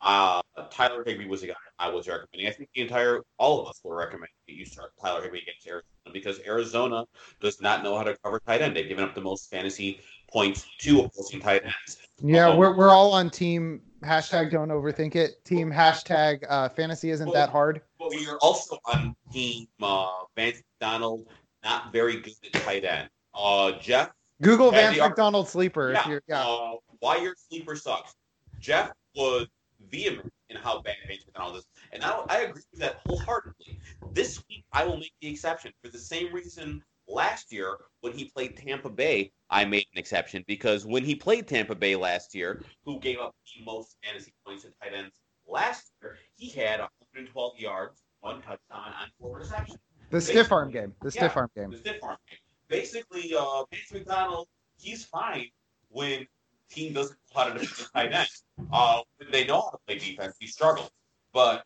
uh, 0.00 0.40
Tyler 0.70 1.04
Higbee 1.04 1.26
was 1.26 1.42
a 1.42 1.48
guy 1.48 1.54
I 1.78 1.90
was 1.90 2.08
recommending. 2.08 2.48
I 2.48 2.50
think 2.50 2.70
the 2.74 2.80
entire 2.80 3.20
all 3.38 3.60
of 3.60 3.68
us 3.68 3.80
were 3.84 3.96
recommending 3.96 4.30
that 4.48 4.54
you 4.54 4.64
start 4.64 4.92
Tyler 5.00 5.22
Higbee 5.22 5.42
against 5.42 5.66
Arizona 5.66 6.12
because 6.12 6.40
Arizona 6.46 7.04
does 7.40 7.60
not 7.60 7.84
know 7.84 7.96
how 7.96 8.02
to 8.02 8.16
cover 8.24 8.40
tight 8.46 8.62
end. 8.62 8.74
They've 8.74 8.88
given 8.88 9.04
up 9.04 9.14
the 9.14 9.20
most 9.20 9.50
fantasy 9.50 10.00
points 10.30 10.66
to 10.78 11.02
opposing 11.02 11.40
tight 11.40 11.62
ends. 11.64 11.98
Yeah, 12.22 12.48
Um, 12.48 12.58
we're, 12.58 12.74
we're 12.74 12.90
all 12.90 13.12
on 13.12 13.30
team 13.30 13.82
hashtag 14.02 14.50
don't 14.50 14.68
overthink 14.68 15.14
it. 15.16 15.44
Team 15.44 15.70
hashtag 15.70 16.44
uh, 16.48 16.68
fantasy 16.68 17.10
isn't 17.10 17.32
that 17.32 17.50
hard. 17.50 17.82
But 17.98 18.10
we 18.10 18.26
are 18.26 18.38
also 18.38 18.78
on 18.86 19.14
team 19.32 19.66
uh, 19.82 20.06
Vance 20.36 20.62
McDonald, 20.80 21.26
not 21.64 21.92
very 21.92 22.20
good 22.20 22.34
at 22.44 22.52
tight 22.62 22.84
end. 22.84 23.08
Uh, 23.34 23.72
Jeff, 23.72 24.10
Google 24.42 24.70
Vance 24.70 24.98
McDonald 24.98 25.48
sleeper. 25.48 25.90
If 25.90 25.96
yeah, 25.96 26.08
you're, 26.08 26.22
yeah. 26.28 26.46
Uh, 26.46 26.72
why 27.00 27.18
your 27.18 27.34
sleeper 27.48 27.76
sucks. 27.76 28.14
Jeff 28.58 28.92
was 29.14 29.46
vehement 29.90 30.32
in 30.48 30.56
how 30.56 30.82
bad 30.82 30.96
Vance 31.06 31.24
McDonald 31.26 31.58
is, 31.58 31.66
and 31.92 32.02
I, 32.04 32.20
I 32.28 32.38
agree 32.40 32.62
with 32.72 32.80
that 32.80 33.00
wholeheartedly. 33.06 33.78
This 34.12 34.42
week, 34.48 34.64
I 34.72 34.84
will 34.84 34.96
make 34.96 35.12
the 35.20 35.28
exception 35.28 35.72
for 35.82 35.90
the 35.90 35.98
same 35.98 36.32
reason 36.32 36.82
last 37.10 37.52
year 37.52 37.76
when 38.00 38.12
he 38.12 38.24
played 38.24 38.56
Tampa 38.56 38.88
Bay. 38.88 39.32
I 39.50 39.64
made 39.64 39.86
an 39.92 39.98
exception 39.98 40.44
because 40.46 40.86
when 40.86 41.04
he 41.04 41.14
played 41.14 41.48
Tampa 41.48 41.74
Bay 41.74 41.96
last 41.96 42.34
year, 42.34 42.62
who 42.84 43.00
gave 43.00 43.18
up 43.18 43.34
the 43.56 43.64
most 43.64 43.96
fantasy 44.02 44.32
points 44.46 44.62
to 44.62 44.70
tight 44.80 44.94
ends 44.94 45.16
last 45.46 45.90
year, 46.00 46.16
he 46.36 46.48
had 46.50 46.80
112 46.80 47.58
yards, 47.58 48.02
one 48.20 48.36
touchdown, 48.36 48.58
on 48.70 49.08
four 49.20 49.38
receptions. 49.38 49.78
the 50.10 50.20
stiff 50.20 50.52
arm 50.52 50.70
game. 50.70 50.94
The 51.02 51.10
stiff 51.10 51.36
arm 51.36 51.50
game. 51.56 51.70
The 51.70 51.78
stiff 51.78 52.02
arm 52.02 52.16
game. 52.28 52.38
Basically, 52.68 53.34
uh, 53.36 53.64
Vance 53.72 53.92
McDonald, 53.92 54.46
he's 54.78 55.04
fine 55.04 55.46
when 55.88 56.26
team 56.70 56.92
doesn't 56.92 57.18
know 57.34 57.42
how 57.42 57.48
to 57.48 57.58
defend 57.58 57.76
the 57.76 57.90
tight 57.92 58.12
end. 58.12 58.28
Uh, 58.72 59.00
when 59.16 59.30
they 59.32 59.44
know 59.46 59.62
how 59.62 59.70
to 59.70 59.78
play 59.86 59.98
defense, 59.98 60.36
he 60.38 60.46
struggles. 60.46 60.90
But 61.32 61.64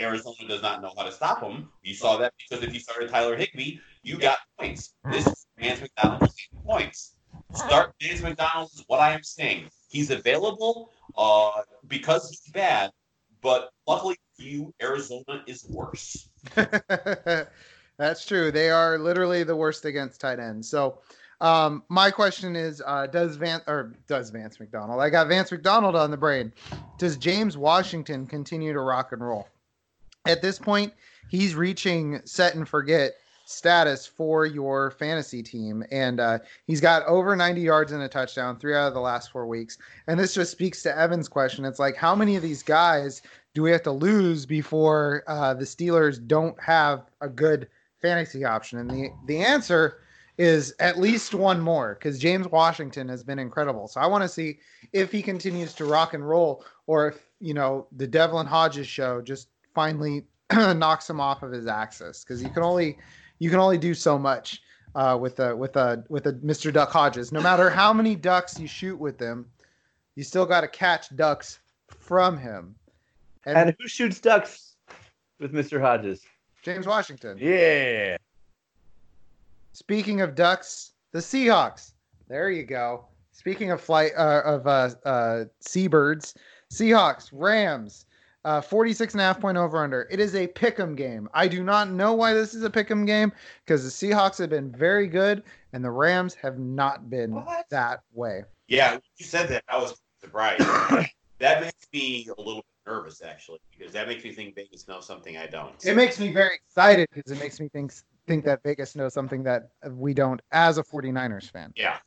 Arizona 0.00 0.48
does 0.48 0.62
not 0.62 0.82
know 0.82 0.92
how 0.96 1.04
to 1.04 1.12
stop 1.12 1.42
him. 1.42 1.68
You 1.82 1.94
saw 1.94 2.16
that 2.18 2.32
because 2.38 2.64
if 2.64 2.72
you 2.72 2.80
started 2.80 3.10
Tyler 3.10 3.36
Higbee, 3.36 3.78
you 4.02 4.18
got 4.18 4.38
points. 4.58 4.94
This 5.10 5.26
is 5.26 5.46
Vance 5.58 5.80
McDonald's 5.80 6.34
points. 6.64 7.16
Start 7.54 7.94
Vance 8.02 8.22
McDonald 8.22 8.70
is 8.74 8.84
what 8.86 9.00
I 9.00 9.12
am 9.12 9.22
saying. 9.22 9.68
He's 9.88 10.10
available 10.10 10.90
uh, 11.16 11.50
because 11.88 12.30
he's 12.30 12.52
bad, 12.52 12.90
but 13.42 13.70
luckily 13.86 14.16
for 14.36 14.42
you, 14.42 14.74
Arizona 14.82 15.42
is 15.46 15.66
worse. 15.68 16.28
That's 17.98 18.24
true. 18.24 18.50
They 18.50 18.70
are 18.70 18.98
literally 18.98 19.44
the 19.44 19.56
worst 19.56 19.84
against 19.84 20.20
tight 20.20 20.38
ends. 20.38 20.68
So, 20.68 21.00
um, 21.42 21.82
my 21.88 22.10
question 22.10 22.54
is, 22.54 22.82
uh, 22.86 23.06
does 23.06 23.36
Van 23.36 23.62
or 23.66 23.94
does 24.06 24.30
Vance 24.30 24.60
McDonald? 24.60 25.00
I 25.00 25.10
got 25.10 25.28
Vance 25.28 25.50
McDonald 25.50 25.96
on 25.96 26.10
the 26.10 26.16
brain. 26.16 26.52
Does 26.98 27.16
James 27.16 27.56
Washington 27.56 28.26
continue 28.26 28.72
to 28.72 28.80
rock 28.80 29.12
and 29.12 29.22
roll? 29.22 29.48
At 30.26 30.42
this 30.42 30.58
point, 30.58 30.92
he's 31.28 31.54
reaching 31.54 32.20
set 32.24 32.54
and 32.54 32.68
forget 32.68 33.12
status 33.46 34.06
for 34.06 34.46
your 34.46 34.92
fantasy 34.92 35.42
team, 35.42 35.82
and 35.90 36.20
uh, 36.20 36.38
he's 36.66 36.80
got 36.80 37.04
over 37.06 37.34
90 37.34 37.60
yards 37.60 37.92
and 37.92 38.02
a 38.02 38.08
touchdown 38.08 38.58
three 38.58 38.74
out 38.74 38.88
of 38.88 38.94
the 38.94 39.00
last 39.00 39.32
four 39.32 39.46
weeks. 39.46 39.78
And 40.06 40.20
this 40.20 40.34
just 40.34 40.52
speaks 40.52 40.82
to 40.82 40.96
Evan's 40.96 41.28
question. 41.28 41.64
It's 41.64 41.78
like, 41.78 41.96
how 41.96 42.14
many 42.14 42.36
of 42.36 42.42
these 42.42 42.62
guys 42.62 43.22
do 43.54 43.62
we 43.62 43.70
have 43.72 43.82
to 43.82 43.90
lose 43.90 44.46
before 44.46 45.24
uh, 45.26 45.54
the 45.54 45.64
Steelers 45.64 46.24
don't 46.24 46.60
have 46.62 47.10
a 47.20 47.28
good 47.28 47.68
fantasy 48.00 48.44
option? 48.44 48.78
And 48.78 48.90
the 48.90 49.10
the 49.26 49.38
answer 49.38 49.98
is 50.38 50.74
at 50.78 50.98
least 50.98 51.34
one 51.34 51.60
more 51.60 51.94
because 51.94 52.18
James 52.18 52.48
Washington 52.48 53.08
has 53.08 53.22
been 53.22 53.38
incredible. 53.38 53.88
So 53.88 54.00
I 54.00 54.06
want 54.06 54.22
to 54.22 54.28
see 54.28 54.58
if 54.92 55.12
he 55.12 55.22
continues 55.22 55.74
to 55.74 55.84
rock 55.84 56.14
and 56.14 56.26
roll, 56.26 56.64
or 56.86 57.08
if 57.08 57.26
you 57.40 57.52
know 57.54 57.88
the 57.96 58.06
Devlin 58.06 58.46
Hodges 58.46 58.86
show 58.86 59.20
just 59.20 59.48
finally 59.74 60.24
knocks 60.52 61.08
him 61.08 61.20
off 61.20 61.42
of 61.42 61.52
his 61.52 61.66
axis 61.66 62.24
because 62.24 62.42
you 62.42 62.50
can 62.50 62.62
only 62.62 62.98
you 63.38 63.50
can 63.50 63.58
only 63.58 63.78
do 63.78 63.94
so 63.94 64.18
much 64.18 64.62
uh, 64.94 65.16
with 65.20 65.40
a 65.40 65.54
with 65.54 65.76
a 65.76 66.04
with 66.08 66.26
a 66.26 66.34
Mr. 66.34 66.72
Duck 66.72 66.90
Hodges. 66.90 67.32
No 67.32 67.40
matter 67.40 67.70
how 67.80 67.92
many 67.92 68.14
ducks 68.14 68.58
you 68.58 68.66
shoot 68.66 68.98
with 68.98 69.18
them, 69.18 69.46
you 70.16 70.24
still 70.24 70.46
got 70.46 70.62
to 70.62 70.68
catch 70.68 71.14
ducks 71.16 71.60
from 71.88 72.38
him. 72.38 72.74
And, 73.46 73.74
who 73.78 73.88
shoots 73.88 74.20
ducks 74.20 74.74
with 75.38 75.52
Mr. 75.52 75.80
Hodges? 75.80 76.22
James 76.62 76.86
Washington. 76.86 77.38
Yeah. 77.40 78.16
Speaking 79.72 80.20
of 80.20 80.34
ducks, 80.34 80.92
the 81.12 81.20
Seahawks. 81.20 81.92
There 82.28 82.50
you 82.50 82.64
go. 82.64 83.06
Speaking 83.32 83.70
of 83.70 83.80
flight 83.80 84.12
uh, 84.16 84.42
of 84.44 84.66
uh, 84.66 84.90
uh, 85.06 85.44
seabirds, 85.60 86.34
Seahawks, 86.70 87.30
Rams, 87.32 88.04
uh, 88.44 88.60
46 88.60 89.14
and 89.14 89.20
a 89.20 89.24
half 89.24 89.40
point 89.40 89.58
over 89.58 89.78
under. 89.82 90.08
It 90.10 90.20
is 90.20 90.34
a 90.34 90.46
pick'em 90.46 90.96
game. 90.96 91.28
I 91.34 91.48
do 91.48 91.62
not 91.62 91.90
know 91.90 92.14
why 92.14 92.32
this 92.32 92.54
is 92.54 92.64
a 92.64 92.70
pick'em 92.70 93.06
game 93.06 93.32
because 93.64 93.84
the 93.84 93.90
Seahawks 94.08 94.38
have 94.38 94.50
been 94.50 94.70
very 94.72 95.06
good 95.06 95.42
and 95.72 95.84
the 95.84 95.90
Rams 95.90 96.34
have 96.34 96.58
not 96.58 97.10
been 97.10 97.34
What? 97.34 97.66
that 97.70 98.00
way. 98.12 98.44
Yeah, 98.68 98.98
you 99.16 99.24
said 99.26 99.48
that. 99.48 99.64
I 99.68 99.76
was 99.78 100.00
surprised. 100.20 100.60
that 101.38 101.60
makes 101.60 101.86
me 101.92 102.28
a 102.36 102.40
little 102.40 102.62
bit 102.62 102.92
nervous, 102.92 103.20
actually, 103.22 103.58
because 103.76 103.92
that 103.92 104.08
makes 104.08 104.24
me 104.24 104.32
think 104.32 104.54
Vegas 104.54 104.86
knows 104.88 105.06
something 105.06 105.36
I 105.36 105.46
don't. 105.46 105.74
It 105.84 105.96
makes 105.96 106.18
me 106.18 106.32
very 106.32 106.54
excited 106.54 107.08
because 107.12 107.32
it 107.32 107.38
makes 107.38 107.60
me 107.60 107.68
think 107.68 107.92
think 108.26 108.44
that 108.44 108.62
Vegas 108.62 108.94
knows 108.94 109.12
something 109.12 109.42
that 109.42 109.70
we 109.90 110.14
don't 110.14 110.40
as 110.52 110.78
a 110.78 110.84
49ers 110.84 111.50
fan. 111.50 111.72
yeah. 111.74 111.98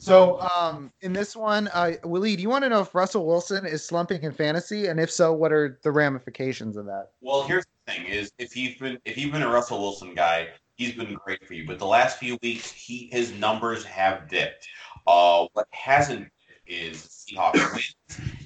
So, 0.00 0.40
um, 0.40 0.90
in 1.02 1.12
this 1.12 1.36
one, 1.36 1.68
uh, 1.68 1.92
Willie, 2.04 2.34
do 2.34 2.40
you 2.40 2.48
want 2.48 2.64
to 2.64 2.70
know 2.70 2.80
if 2.80 2.94
Russell 2.94 3.26
Wilson 3.26 3.66
is 3.66 3.84
slumping 3.84 4.22
in 4.22 4.32
fantasy, 4.32 4.86
and 4.86 4.98
if 4.98 5.10
so, 5.10 5.34
what 5.34 5.52
are 5.52 5.78
the 5.82 5.90
ramifications 5.90 6.78
of 6.78 6.86
that? 6.86 7.10
Well, 7.20 7.42
here's 7.42 7.66
the 7.66 7.92
thing: 7.92 8.06
is 8.06 8.32
if 8.38 8.56
you've 8.56 8.78
been 8.78 8.98
if 9.04 9.18
you've 9.18 9.30
been 9.30 9.42
a 9.42 9.50
Russell 9.50 9.78
Wilson 9.78 10.14
guy, 10.14 10.48
he's 10.76 10.94
been 10.94 11.18
great 11.22 11.46
for 11.46 11.52
you. 11.52 11.66
But 11.66 11.78
the 11.78 11.86
last 11.86 12.18
few 12.18 12.38
weeks, 12.42 12.72
he 12.72 13.10
his 13.12 13.32
numbers 13.32 13.84
have 13.84 14.26
dipped. 14.26 14.66
Uh, 15.06 15.48
what 15.52 15.66
hasn't 15.72 16.28
is 16.66 17.26
Seahawks 17.30 17.70
wins, 17.74 17.94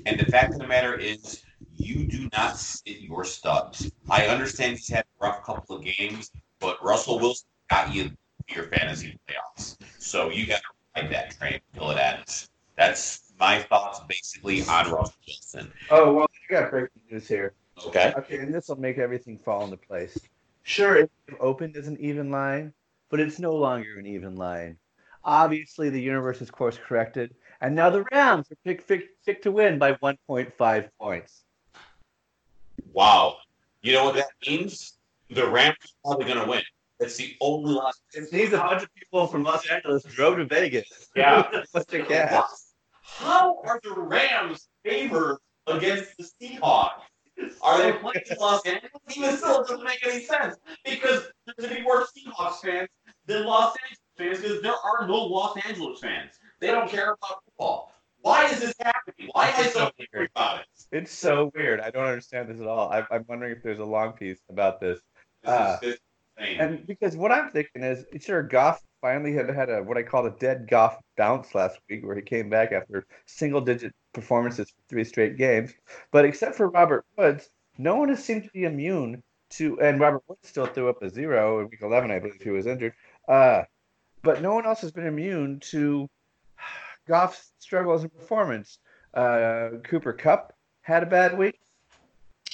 and 0.06 0.18
the 0.18 0.26
fact 0.26 0.54
of 0.54 0.58
the 0.58 0.66
matter 0.66 0.96
is, 0.96 1.44
you 1.72 2.04
do 2.04 2.28
not 2.36 2.58
sit 2.58 2.98
your 2.98 3.24
studs. 3.24 3.92
I 4.10 4.26
understand 4.26 4.78
he's 4.78 4.88
had 4.88 5.04
a 5.04 5.24
rough 5.24 5.44
couple 5.44 5.76
of 5.76 5.84
games, 5.84 6.32
but 6.58 6.82
Russell 6.82 7.20
Wilson 7.20 7.46
got 7.70 7.94
you 7.94 8.10
your 8.48 8.64
fantasy 8.64 9.16
playoffs. 9.28 9.76
So 9.98 10.30
you 10.30 10.46
got 10.46 10.56
to 10.56 10.73
that 10.94 11.36
train 11.38 11.60
until 11.72 11.90
it 11.90 11.98
ends. 11.98 12.50
That's 12.76 13.32
my 13.38 13.60
thoughts 13.60 14.00
basically 14.08 14.62
on 14.62 14.90
Russell 14.90 15.14
Wilson. 15.26 15.72
Oh 15.90 16.12
well, 16.12 16.26
I 16.50 16.52
got 16.52 16.70
breaking 16.70 17.02
news 17.10 17.28
here. 17.28 17.54
Okay. 17.86 18.12
Okay, 18.16 18.38
and 18.38 18.54
this 18.54 18.68
will 18.68 18.76
make 18.76 18.98
everything 18.98 19.38
fall 19.38 19.64
into 19.64 19.76
place. 19.76 20.16
Sure, 20.62 20.96
it 20.96 21.10
opened 21.40 21.76
as 21.76 21.88
an 21.88 21.98
even 21.98 22.30
line, 22.30 22.72
but 23.10 23.20
it's 23.20 23.38
no 23.38 23.54
longer 23.54 23.98
an 23.98 24.06
even 24.06 24.36
line. 24.36 24.78
Obviously, 25.24 25.90
the 25.90 26.00
universe 26.00 26.40
is 26.40 26.50
course 26.50 26.78
corrected, 26.78 27.34
and 27.60 27.74
now 27.74 27.90
the 27.90 28.04
Rams 28.12 28.50
are 28.52 28.56
picked 28.64 28.86
pick, 28.86 29.04
pick 29.24 29.42
to 29.42 29.50
win 29.50 29.78
by 29.78 29.94
1.5 29.94 30.88
points. 31.00 31.44
Wow. 32.92 33.38
You 33.82 33.92
know 33.94 34.04
what 34.04 34.14
that 34.14 34.28
means? 34.46 34.94
The 35.30 35.46
Rams 35.46 35.76
are 35.82 36.10
probably 36.16 36.26
going 36.26 36.44
to 36.44 36.50
win. 36.50 36.62
That's 37.00 37.16
the 37.16 37.34
only 37.40 37.72
loss. 37.74 38.00
It 38.12 38.32
means 38.32 38.52
a 38.52 38.58
bunch 38.58 38.82
of 38.82 38.94
people 38.94 39.26
from 39.26 39.42
Los 39.42 39.66
Angeles 39.68 40.04
drove 40.04 40.36
to 40.36 40.44
Vegas. 40.44 41.08
Yeah. 41.16 41.44
What's 41.72 41.86
their 41.90 42.04
gas? 42.06 42.72
How 43.02 43.58
are 43.64 43.80
the 43.82 43.94
Rams 44.00 44.68
favored 44.84 45.38
against 45.66 46.16
the 46.16 46.28
Seahawks? 46.40 47.00
Are 47.62 47.78
they 47.82 47.92
playing 47.98 48.22
in 48.30 48.36
Los 48.38 48.64
Angeles? 48.64 48.90
Even 49.16 49.36
still, 49.36 49.60
it 49.62 49.68
doesn't 49.68 49.84
make 49.84 50.06
any 50.06 50.22
sense 50.22 50.56
because 50.84 51.26
there's 51.46 51.56
going 51.58 51.70
to 51.70 51.74
be 51.76 51.82
more 51.82 52.04
Seahawks 52.04 52.56
fans 52.62 52.88
than 53.26 53.44
Los 53.44 53.74
Angeles 53.82 53.98
fans 54.16 54.38
because 54.40 54.62
there 54.62 54.72
are 54.72 55.06
no 55.08 55.16
Los 55.24 55.56
Angeles 55.66 55.98
fans. 56.00 56.30
They 56.60 56.68
don't 56.68 56.88
care 56.88 57.12
about 57.20 57.42
football. 57.44 57.92
Why 58.20 58.46
is 58.46 58.60
this 58.60 58.72
happening? 58.80 59.28
Why 59.32 59.48
am 59.48 59.64
I 59.64 59.66
so 59.68 59.90
angry 60.00 60.28
about 60.34 60.60
it? 60.60 60.66
It's 60.92 61.12
so 61.12 61.50
weird. 61.54 61.80
I 61.80 61.90
don't 61.90 62.06
understand 62.06 62.48
this 62.48 62.60
at 62.60 62.66
all. 62.66 62.88
I, 62.90 63.04
I'm 63.10 63.24
wondering 63.28 63.52
if 63.56 63.62
there's 63.62 63.80
a 63.80 63.84
long 63.84 64.12
piece 64.12 64.38
about 64.48 64.80
this. 64.80 65.00
This 65.42 65.50
Ah. 65.52 65.78
is, 65.82 65.98
And 66.36 66.86
because 66.86 67.16
what 67.16 67.32
I'm 67.32 67.50
thinking 67.50 67.82
is, 67.82 68.04
sure, 68.20 68.42
Goff 68.42 68.82
finally 69.00 69.32
had 69.32 69.48
had 69.50 69.70
a 69.70 69.82
what 69.82 69.96
I 69.96 70.02
call 70.02 70.26
a 70.26 70.30
dead 70.30 70.66
Goff 70.68 70.96
bounce 71.16 71.54
last 71.54 71.78
week, 71.88 72.04
where 72.04 72.16
he 72.16 72.22
came 72.22 72.48
back 72.48 72.72
after 72.72 73.06
single-digit 73.26 73.92
performances 74.12 74.70
for 74.70 74.82
three 74.88 75.04
straight 75.04 75.36
games. 75.36 75.72
But 76.10 76.24
except 76.24 76.56
for 76.56 76.68
Robert 76.68 77.04
Woods, 77.16 77.50
no 77.78 77.96
one 77.96 78.08
has 78.08 78.24
seemed 78.24 78.44
to 78.44 78.50
be 78.50 78.64
immune 78.64 79.22
to. 79.50 79.80
And 79.80 80.00
Robert 80.00 80.22
Woods 80.26 80.48
still 80.48 80.66
threw 80.66 80.88
up 80.88 81.02
a 81.02 81.08
zero 81.08 81.60
in 81.60 81.68
Week 81.68 81.82
11, 81.82 82.10
I 82.10 82.18
believe 82.18 82.42
he 82.42 82.50
was 82.50 82.66
injured. 82.66 82.94
Uh, 83.28 83.62
but 84.22 84.42
no 84.42 84.54
one 84.54 84.66
else 84.66 84.80
has 84.80 84.90
been 84.90 85.06
immune 85.06 85.60
to 85.60 86.08
Goff's 87.06 87.52
struggles 87.58 88.02
in 88.02 88.10
performance. 88.10 88.78
Uh, 89.12 89.70
Cooper 89.84 90.12
Kupp 90.12 90.52
had 90.82 91.02
a 91.02 91.06
bad 91.06 91.38
week. 91.38 91.60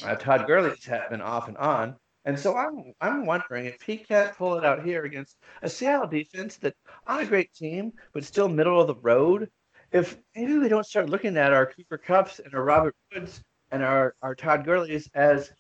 Uh, 0.05 0.15
Todd 0.15 0.47
Gurley's 0.47 0.85
had 0.85 1.09
been 1.11 1.21
off 1.21 1.49
and 1.49 1.57
on. 1.57 1.97
And 2.25 2.39
so 2.39 2.57
I'm 2.57 2.93
I'm 3.01 3.25
wondering 3.25 3.67
if 3.67 3.81
he 3.83 3.97
can't 3.97 4.37
pull 4.37 4.59
it 4.59 4.65
out 4.65 4.85
here 4.85 5.05
against 5.05 5.39
a 5.63 5.69
Seattle 5.69 6.07
defense 6.07 6.57
that 6.59 6.75
on 7.07 7.21
a 7.21 7.27
great 7.27 7.53
team, 7.55 7.93
but 8.13 8.25
still 8.25 8.49
middle 8.49 8.81
of 8.81 8.87
the 8.87 8.95
road. 8.97 9.49
If 9.93 10.19
maybe 10.37 10.59
we 10.59 10.69
don't 10.69 10.87
start 10.87 11.09
looking 11.09 11.37
at 11.37 11.53
our 11.53 11.67
Cooper 11.67 11.99
Kupps 11.99 12.39
and 12.45 12.55
our 12.55 12.63
Robert 12.63 12.95
Woods 13.13 13.43
and 13.73 13.83
our, 13.83 14.15
our 14.23 14.35
Todd 14.35 14.65
Gurley's 14.65 15.09
as 15.15 15.51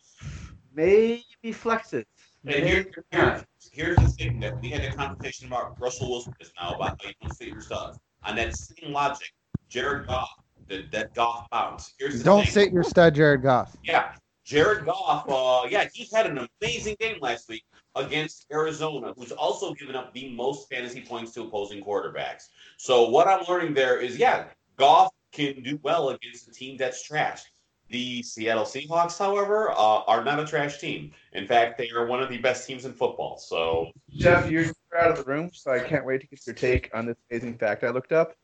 maybe 0.75 1.25
flexes. 1.45 2.05
And 2.45 2.67
here, 2.67 2.87
here, 3.11 3.45
here's 3.73 3.97
the 3.99 4.09
thing 4.09 4.41
that 4.41 4.61
we 4.63 4.71
had 4.71 4.85
a 4.85 4.95
conversation 4.95 5.49
about 5.49 5.81
Russell 5.81 6.11
Wilson 6.11 6.33
just 6.41 6.53
now 6.61 6.75
about 6.75 7.03
how 7.03 7.09
you 7.09 7.15
don't 7.21 7.37
fit 7.37 7.49
your 7.49 7.61
stuff. 7.61 7.99
On 8.25 8.37
that 8.37 8.57
same 8.57 8.93
logic, 8.93 9.33
Jared 9.69 10.07
Goff, 10.07 10.31
the, 10.69 10.85
that 10.93 11.15
Goff 11.15 11.49
bounce. 11.51 11.95
Here's 11.99 12.19
the 12.19 12.25
Don't 12.25 12.45
thing. 12.45 12.53
sit 12.53 12.73
your 12.73 12.83
stud, 12.83 13.15
Jared 13.15 13.43
Goff. 13.43 13.77
Yeah, 13.83 14.13
Jared 14.51 14.85
Goff. 14.85 15.27
Uh, 15.29 15.69
yeah, 15.71 15.87
he 15.95 16.09
had 16.13 16.27
an 16.27 16.49
amazing 16.61 16.97
game 16.99 17.19
last 17.21 17.49
week 17.49 17.63
against 17.95 18.47
Arizona, 18.53 19.15
who's 19.17 19.31
also 19.31 19.73
given 19.75 19.95
up 19.95 20.13
the 20.13 20.35
most 20.35 20.69
fantasy 20.69 21.03
points 21.03 21.31
to 21.35 21.43
opposing 21.43 21.85
quarterbacks. 21.85 22.49
So 22.77 23.09
what 23.11 23.29
I'm 23.29 23.45
learning 23.49 23.75
there 23.75 24.01
is, 24.01 24.19
yeah, 24.19 24.47
Goff 24.77 25.13
can 25.31 25.63
do 25.63 25.79
well 25.85 26.09
against 26.09 26.49
a 26.49 26.51
team 26.51 26.77
that's 26.77 27.01
trash. 27.05 27.45
The 27.91 28.25
Seattle 28.25 28.65
Seahawks, 28.65 29.17
however, 29.17 29.71
uh, 29.71 30.03
are 30.09 30.25
not 30.25 30.41
a 30.41 30.45
trash 30.45 30.79
team. 30.79 31.13
In 31.33 31.47
fact, 31.47 31.79
they 31.79 31.91
are 31.91 32.07
one 32.07 32.21
of 32.21 32.29
the 32.29 32.39
best 32.39 32.67
teams 32.67 32.85
in 32.85 32.93
football. 32.93 33.39
So 33.39 33.93
Jeff, 34.11 34.51
you're 34.51 34.65
out 34.99 35.13
of 35.13 35.25
the 35.25 35.31
room, 35.31 35.51
so 35.53 35.71
I 35.71 35.79
can't 35.79 36.05
wait 36.05 36.23
to 36.23 36.27
get 36.27 36.45
your 36.45 36.57
take 36.57 36.91
on 36.93 37.07
this 37.07 37.17
amazing 37.31 37.57
fact 37.57 37.85
I 37.85 37.91
looked 37.91 38.11
up. 38.11 38.35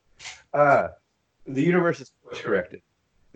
Uh, 0.54 0.88
the 1.48 1.62
universe 1.62 2.00
is 2.00 2.12
course 2.22 2.40
corrected. 2.40 2.82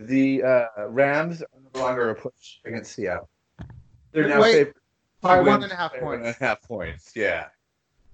The 0.01 0.43
uh, 0.43 0.67
Rams 0.89 1.43
are 1.43 1.49
no 1.75 1.81
longer 1.83 2.11
a 2.11 2.15
push 2.15 2.59
against 2.65 2.93
Seattle. 2.93 3.29
They're 4.13 4.29
now 4.29 4.41
Wait, 4.41 4.73
By 5.21 5.41
one 5.41 5.63
and 5.63 5.71
a 5.71 5.77
half 5.77 5.93
by 5.93 6.01
one 6.03 6.15
and 6.15 6.23
points. 6.25 6.41
a 6.41 6.45
half 6.45 6.63
points. 6.63 7.13
Yeah. 7.15 7.47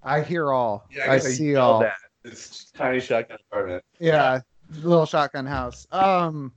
I 0.03 0.21
hear 0.23 0.53
all. 0.53 0.85
Yeah, 0.91 1.05
I 1.13 1.17
guess 1.19 1.37
see 1.37 1.55
all. 1.55 1.81
That. 1.81 1.95
It's 2.25 2.73
tiny 2.73 2.99
shotgun 2.99 3.39
apartment. 3.51 3.85
Yeah. 4.01 4.41
little 4.83 5.07
shotgun 5.07 5.47
house. 5.47 5.87
Um, 5.93 6.53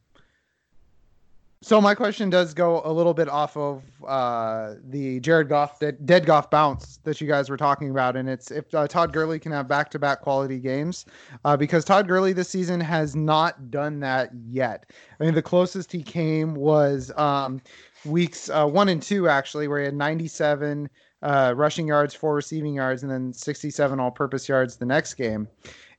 so 1.62 1.82
my 1.82 1.94
question 1.94 2.30
does 2.30 2.54
go 2.54 2.82
a 2.86 2.92
little 2.92 3.14
bit 3.14 3.28
off 3.28 3.58
of 3.58 3.84
uh, 4.08 4.76
the 4.86 5.20
Jared 5.20 5.50
Goff 5.50 5.78
dead, 5.80 6.06
dead 6.06 6.26
Goff 6.26 6.50
bounce 6.50 6.98
that 7.04 7.20
you 7.20 7.28
guys 7.28 7.50
were 7.50 7.58
talking 7.58 7.90
about, 7.90 8.16
and 8.16 8.30
it's 8.30 8.50
if 8.50 8.74
uh, 8.74 8.88
Todd 8.88 9.12
Gurley 9.12 9.40
can 9.40 9.52
have 9.52 9.68
back-to-back 9.68 10.22
quality 10.22 10.58
games, 10.58 11.06
uh, 11.44 11.58
because 11.58 11.84
Todd 11.84 12.08
Gurley 12.08 12.32
this 12.32 12.48
season 12.48 12.80
has 12.80 13.14
not 13.14 13.70
done 13.70 14.00
that 14.00 14.32
yet. 14.48 14.90
I 15.20 15.26
mean, 15.26 15.34
the 15.34 15.42
closest 15.42 15.92
he 15.92 16.02
came 16.02 16.56
was 16.56 17.12
um, 17.18 17.62
weeks 18.06 18.50
uh, 18.50 18.66
one 18.66 18.88
and 18.88 19.02
two 19.02 19.28
actually, 19.28 19.68
where 19.68 19.80
he 19.80 19.86
had 19.86 19.96
97 19.96 20.90
uh, 21.24 21.54
rushing 21.58 21.88
yards, 21.88 22.14
four 22.14 22.36
receiving 22.36 22.74
yards, 22.74 23.04
and 23.04 23.12
then 23.12 23.34
67 23.34 24.00
all-purpose 24.00 24.48
yards 24.48 24.78
the 24.78 24.86
next 24.86 25.16
game. 25.16 25.46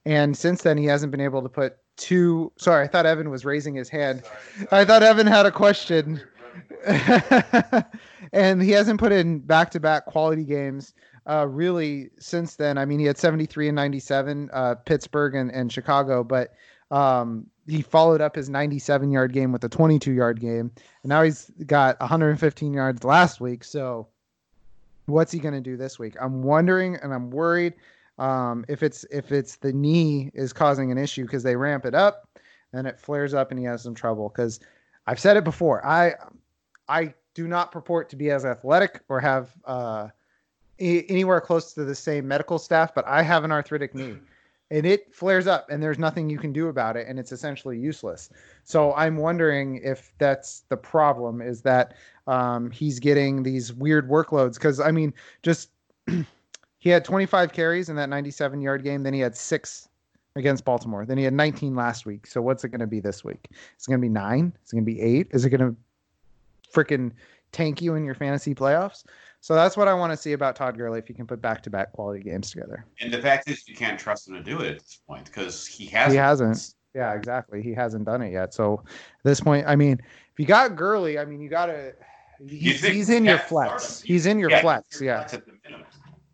And 0.06 0.34
since 0.34 0.62
then, 0.62 0.78
he 0.78 0.86
hasn't 0.86 1.10
been 1.10 1.20
able 1.20 1.42
to 1.42 1.50
put 1.50 1.76
two. 2.00 2.50
Sorry, 2.56 2.84
I 2.84 2.88
thought 2.88 3.06
Evan 3.06 3.30
was 3.30 3.44
raising 3.44 3.74
his 3.74 3.88
hand. 3.88 4.22
I 4.72 4.84
thought 4.84 5.02
Evan 5.02 5.26
had 5.26 5.46
a 5.46 5.52
question. 5.52 6.20
and 8.32 8.62
he 8.62 8.70
hasn't 8.70 8.98
put 8.98 9.12
in 9.12 9.38
back 9.40 9.70
to 9.70 9.80
back 9.80 10.06
quality 10.06 10.44
games 10.44 10.94
uh, 11.28 11.46
really 11.46 12.10
since 12.18 12.56
then. 12.56 12.78
I 12.78 12.84
mean, 12.84 12.98
he 12.98 13.04
had 13.04 13.18
73 13.18 13.68
and 13.68 13.76
97, 13.76 14.50
uh, 14.52 14.74
Pittsburgh 14.86 15.34
and, 15.34 15.52
and 15.52 15.70
Chicago, 15.70 16.24
but 16.24 16.54
um, 16.90 17.46
he 17.68 17.82
followed 17.82 18.20
up 18.20 18.34
his 18.34 18.48
97 18.48 19.10
yard 19.10 19.32
game 19.32 19.52
with 19.52 19.62
a 19.62 19.68
22 19.68 20.12
yard 20.12 20.40
game. 20.40 20.72
And 21.02 21.10
now 21.10 21.22
he's 21.22 21.50
got 21.66 22.00
115 22.00 22.72
yards 22.72 23.04
last 23.04 23.40
week. 23.40 23.62
So 23.62 24.08
what's 25.06 25.30
he 25.30 25.38
going 25.38 25.54
to 25.54 25.60
do 25.60 25.76
this 25.76 25.98
week? 25.98 26.16
I'm 26.20 26.42
wondering 26.42 26.96
and 26.96 27.12
I'm 27.12 27.30
worried 27.30 27.74
um, 28.20 28.66
if 28.68 28.82
it's 28.82 29.04
if 29.10 29.32
it's 29.32 29.56
the 29.56 29.72
knee 29.72 30.30
is 30.34 30.52
causing 30.52 30.92
an 30.92 30.98
issue 30.98 31.22
because 31.22 31.42
they 31.42 31.56
ramp 31.56 31.86
it 31.86 31.94
up 31.94 32.28
and 32.72 32.86
it 32.86 33.00
flares 33.00 33.34
up 33.34 33.50
and 33.50 33.58
he 33.58 33.64
has 33.64 33.82
some 33.82 33.94
trouble. 33.94 34.28
Because 34.28 34.60
I've 35.06 35.18
said 35.18 35.36
it 35.36 35.44
before, 35.44 35.84
I 35.84 36.14
I 36.88 37.14
do 37.34 37.48
not 37.48 37.72
purport 37.72 38.10
to 38.10 38.16
be 38.16 38.30
as 38.30 38.44
athletic 38.44 39.00
or 39.08 39.20
have 39.20 39.50
uh, 39.64 40.08
anywhere 40.78 41.40
close 41.40 41.72
to 41.74 41.84
the 41.84 41.94
same 41.94 42.28
medical 42.28 42.58
staff, 42.58 42.94
but 42.94 43.06
I 43.06 43.22
have 43.22 43.42
an 43.42 43.50
arthritic 43.50 43.94
knee. 43.94 44.18
And 44.72 44.86
it 44.86 45.12
flares 45.12 45.48
up, 45.48 45.68
and 45.68 45.82
there's 45.82 45.98
nothing 45.98 46.30
you 46.30 46.38
can 46.38 46.52
do 46.52 46.68
about 46.68 46.96
it, 46.96 47.08
and 47.08 47.18
it's 47.18 47.32
essentially 47.32 47.76
useless. 47.76 48.30
So 48.62 48.94
I'm 48.94 49.16
wondering 49.16 49.80
if 49.82 50.12
that's 50.18 50.60
the 50.68 50.76
problem. 50.76 51.42
Is 51.42 51.60
that 51.62 51.94
um, 52.28 52.70
he's 52.70 53.00
getting 53.00 53.42
these 53.42 53.72
weird 53.72 54.08
workloads? 54.08 54.54
Because 54.54 54.78
I 54.78 54.92
mean, 54.92 55.12
just 55.42 55.70
he 56.80 56.90
had 56.90 57.04
25 57.04 57.52
carries 57.52 57.88
in 57.88 57.96
that 57.96 58.08
97 58.08 58.60
yard 58.60 58.82
game. 58.82 59.02
Then 59.02 59.14
he 59.14 59.20
had 59.20 59.36
six 59.36 59.88
against 60.36 60.64
Baltimore. 60.64 61.06
Then 61.06 61.18
he 61.18 61.24
had 61.24 61.34
19 61.34 61.74
last 61.74 62.06
week. 62.06 62.26
So 62.26 62.42
what's 62.42 62.64
it 62.64 62.70
going 62.70 62.80
to 62.80 62.86
be 62.86 63.00
this 63.00 63.24
week? 63.24 63.48
Is 63.52 63.86
it 63.86 63.90
going 63.90 64.00
to 64.00 64.04
be 64.04 64.08
nine? 64.08 64.52
Is 64.64 64.72
it 64.72 64.76
going 64.76 64.84
to 64.84 64.92
be 64.92 65.00
eight? 65.00 65.28
Is 65.30 65.44
it 65.44 65.50
going 65.50 65.60
to 65.60 65.76
freaking 66.74 67.12
tank 67.52 67.80
you 67.80 67.94
in 67.94 68.04
your 68.04 68.14
fantasy 68.14 68.54
playoffs? 68.54 69.04
So 69.42 69.54
that's 69.54 69.76
what 69.76 69.88
I 69.88 69.94
want 69.94 70.12
to 70.12 70.16
see 70.16 70.32
about 70.32 70.56
Todd 70.56 70.76
Gurley 70.76 70.98
if 70.98 71.06
he 71.06 71.14
can 71.14 71.26
put 71.26 71.40
back 71.40 71.62
to 71.62 71.70
back 71.70 71.92
quality 71.92 72.22
games 72.22 72.50
together. 72.50 72.84
And 73.00 73.12
the 73.12 73.22
fact 73.22 73.48
is, 73.48 73.66
you 73.68 73.74
can't 73.74 73.98
trust 73.98 74.28
him 74.28 74.34
to 74.34 74.42
do 74.42 74.60
it 74.60 74.76
at 74.76 74.78
this 74.80 75.00
point 75.06 75.26
because 75.26 75.66
he 75.66 75.86
hasn't. 75.86 76.12
He 76.12 76.18
hasn't. 76.18 76.74
Yeah, 76.94 77.14
exactly. 77.14 77.62
He 77.62 77.72
hasn't 77.72 78.04
done 78.04 78.20
it 78.20 78.32
yet. 78.32 78.52
So 78.52 78.82
at 78.84 79.24
this 79.24 79.40
point, 79.40 79.66
I 79.66 79.76
mean, 79.76 79.98
if 80.32 80.38
you 80.38 80.44
got 80.44 80.76
Gurley, 80.76 81.18
I 81.18 81.24
mean, 81.24 81.40
you 81.40 81.48
got 81.48 81.66
to. 81.66 81.94
He's, 82.46 82.84
he's 82.84 83.10
in 83.10 83.24
your 83.24 83.38
flex. 83.38 84.00
He's 84.00 84.26
in 84.26 84.38
your 84.38 84.50
flex. 84.60 85.00
Yeah. 85.00 85.26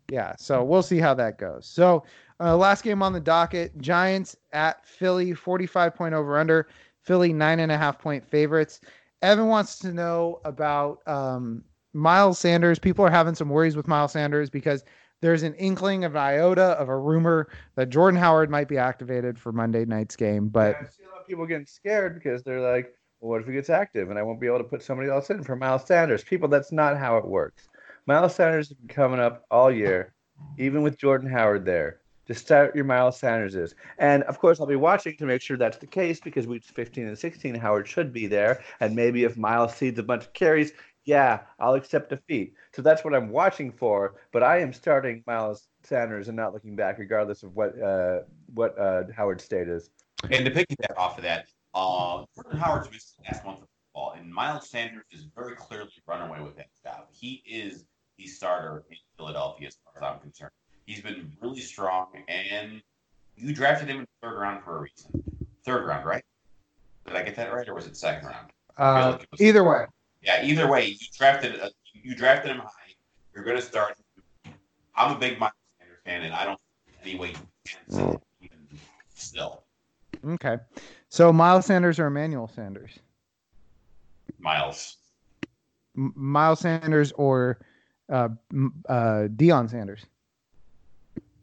Yeah. 0.09 0.35
So 0.37 0.63
we'll 0.63 0.83
see 0.83 0.99
how 0.99 1.13
that 1.15 1.37
goes. 1.37 1.65
So 1.65 2.03
uh, 2.39 2.55
last 2.55 2.83
game 2.83 3.01
on 3.01 3.13
the 3.13 3.19
docket: 3.19 3.77
Giants 3.79 4.35
at 4.53 4.85
Philly, 4.85 5.33
forty-five 5.33 5.95
point 5.95 6.13
over 6.13 6.37
under. 6.37 6.67
Philly 7.01 7.31
nine 7.31 7.61
and 7.61 7.71
a 7.71 7.77
half 7.77 7.97
point 7.97 8.27
favorites. 8.27 8.81
Evan 9.21 9.47
wants 9.47 9.79
to 9.79 9.93
know 9.93 10.41
about 10.43 10.99
um, 11.07 11.63
Miles 11.93 12.37
Sanders. 12.37 12.79
People 12.79 13.05
are 13.05 13.09
having 13.09 13.33
some 13.33 13.49
worries 13.49 13.77
with 13.77 13.87
Miles 13.87 14.11
Sanders 14.11 14.49
because 14.49 14.83
there's 15.21 15.41
an 15.43 15.53
inkling 15.55 16.03
of 16.03 16.15
an 16.15 16.21
iota 16.21 16.61
of 16.61 16.89
a 16.89 16.97
rumor 16.97 17.47
that 17.75 17.89
Jordan 17.89 18.19
Howard 18.19 18.49
might 18.49 18.67
be 18.67 18.77
activated 18.77 19.39
for 19.39 19.51
Monday 19.53 19.85
night's 19.85 20.15
game. 20.17 20.49
But 20.49 20.75
yeah, 20.79 20.85
I 20.85 20.89
see 20.89 21.03
a 21.03 21.09
lot 21.09 21.21
of 21.21 21.27
people 21.27 21.45
getting 21.45 21.65
scared 21.65 22.13
because 22.13 22.43
they're 22.43 22.61
like, 22.61 22.93
well, 23.19 23.31
what 23.31 23.41
if 23.41 23.47
he 23.47 23.53
gets 23.53 23.69
active 23.69 24.09
and 24.09 24.19
I 24.19 24.23
won't 24.23 24.41
be 24.41 24.47
able 24.47 24.59
to 24.59 24.63
put 24.65 24.83
somebody 24.83 25.09
else 25.09 25.29
in 25.29 25.43
for 25.43 25.55
Miles 25.55 25.87
Sanders? 25.87 26.23
People, 26.23 26.49
that's 26.49 26.71
not 26.71 26.97
how 26.97 27.17
it 27.17 27.25
works. 27.25 27.69
Miles 28.07 28.35
Sanders 28.35 28.69
has 28.69 28.77
been 28.77 28.87
coming 28.87 29.19
up 29.19 29.43
all 29.51 29.69
year, 29.69 30.13
even 30.57 30.81
with 30.81 30.97
Jordan 30.97 31.29
Howard 31.29 31.65
there. 31.65 31.99
Just 32.25 32.41
start 32.41 32.73
your 32.73 32.85
Miles 32.85 33.19
Sanderses. 33.19 33.73
And 33.97 34.23
of 34.23 34.39
course, 34.39 34.61
I'll 34.61 34.65
be 34.65 34.77
watching 34.77 35.17
to 35.17 35.25
make 35.25 35.41
sure 35.41 35.57
that's 35.57 35.77
the 35.77 35.87
case 35.87 36.21
because 36.21 36.47
weeks 36.47 36.67
15 36.67 37.07
and 37.07 37.19
16, 37.19 37.55
Howard 37.55 37.85
should 37.85 38.13
be 38.13 38.25
there. 38.25 38.63
And 38.79 38.95
maybe 38.95 39.25
if 39.25 39.35
Miles 39.35 39.75
seeds 39.75 39.99
a 39.99 40.03
bunch 40.03 40.23
of 40.23 40.33
carries, 40.33 40.71
yeah, 41.03 41.41
I'll 41.59 41.73
accept 41.73 42.09
defeat. 42.09 42.53
So 42.73 42.81
that's 42.81 43.03
what 43.03 43.13
I'm 43.13 43.29
watching 43.29 43.71
for. 43.71 44.15
But 44.31 44.41
I 44.41 44.59
am 44.59 44.71
starting 44.71 45.21
Miles 45.27 45.67
Sanders 45.83 46.29
and 46.29 46.37
not 46.37 46.53
looking 46.53 46.77
back, 46.77 46.99
regardless 46.99 47.43
of 47.43 47.55
what 47.55 47.77
uh, 47.81 48.19
what 48.53 48.77
uh, 48.79 49.03
Howard's 49.15 49.43
state 49.43 49.67
is. 49.67 49.89
And 50.29 50.45
to 50.45 50.51
piggyback 50.51 50.97
off 50.97 51.17
of 51.17 51.23
that, 51.23 51.47
uh, 51.73 52.23
Jordan 52.35 52.59
Howard's 52.59 52.89
missed 52.91 53.19
last 53.25 53.45
month 53.45 53.61
of 53.61 53.67
football, 53.93 54.15
and 54.17 54.33
Miles 54.33 54.69
Sanders 54.69 55.05
is 55.11 55.27
very 55.35 55.55
clearly 55.55 55.91
run 56.07 56.29
away 56.29 56.41
with 56.41 56.55
that 56.57 56.67
job. 56.83 57.05
He 57.11 57.41
is 57.45 57.85
the 58.17 58.25
starter 58.27 58.83
in 58.89 58.97
Philadelphia, 59.17 59.67
as 59.67 59.77
far 59.83 59.93
as 59.95 60.15
I'm 60.15 60.19
concerned. 60.21 60.51
He's 60.85 61.01
been 61.01 61.31
really 61.41 61.59
strong, 61.59 62.07
and 62.27 62.81
you 63.35 63.53
drafted 63.53 63.89
him 63.89 63.97
in 63.97 64.01
the 64.01 64.27
third 64.27 64.39
round 64.39 64.63
for 64.63 64.77
a 64.77 64.81
reason. 64.81 65.23
Third 65.65 65.85
round, 65.85 66.05
right? 66.05 66.23
Did 67.05 67.15
I 67.15 67.23
get 67.23 67.35
that 67.35 67.53
right, 67.53 67.67
or 67.67 67.73
was 67.73 67.87
it 67.87 67.97
second 67.97 68.27
round? 68.27 68.51
Uh, 68.77 69.17
like 69.19 69.27
either 69.39 69.63
way. 69.63 69.85
Yeah, 70.21 70.43
either 70.43 70.67
way, 70.69 70.87
you 70.87 71.07
drafted 71.17 71.59
uh, 71.59 71.69
you 71.93 72.15
drafted 72.15 72.51
him 72.51 72.59
high. 72.59 72.93
You're 73.33 73.43
going 73.43 73.57
to 73.57 73.61
start. 73.61 73.95
I'm 74.95 75.15
a 75.15 75.19
big 75.19 75.39
Miles 75.39 75.53
Sanders 75.79 75.99
fan, 76.05 76.23
and 76.23 76.33
I 76.33 76.45
don't 76.45 76.59
any 77.03 77.17
way 77.17 77.29
you 77.29 77.35
can 77.65 78.27
even 78.41 78.57
still. 79.13 79.63
Okay, 80.25 80.57
so 81.09 81.31
Miles 81.31 81.65
Sanders 81.65 81.99
or 81.99 82.07
Emmanuel 82.07 82.47
Sanders? 82.47 82.91
Miles. 84.39 84.97
M- 85.95 86.13
Miles 86.15 86.59
Sanders 86.61 87.11
or 87.13 87.59
uh, 88.09 88.29
uh, 88.89 89.27
Deion 89.35 89.69
Sanders? 89.69 90.05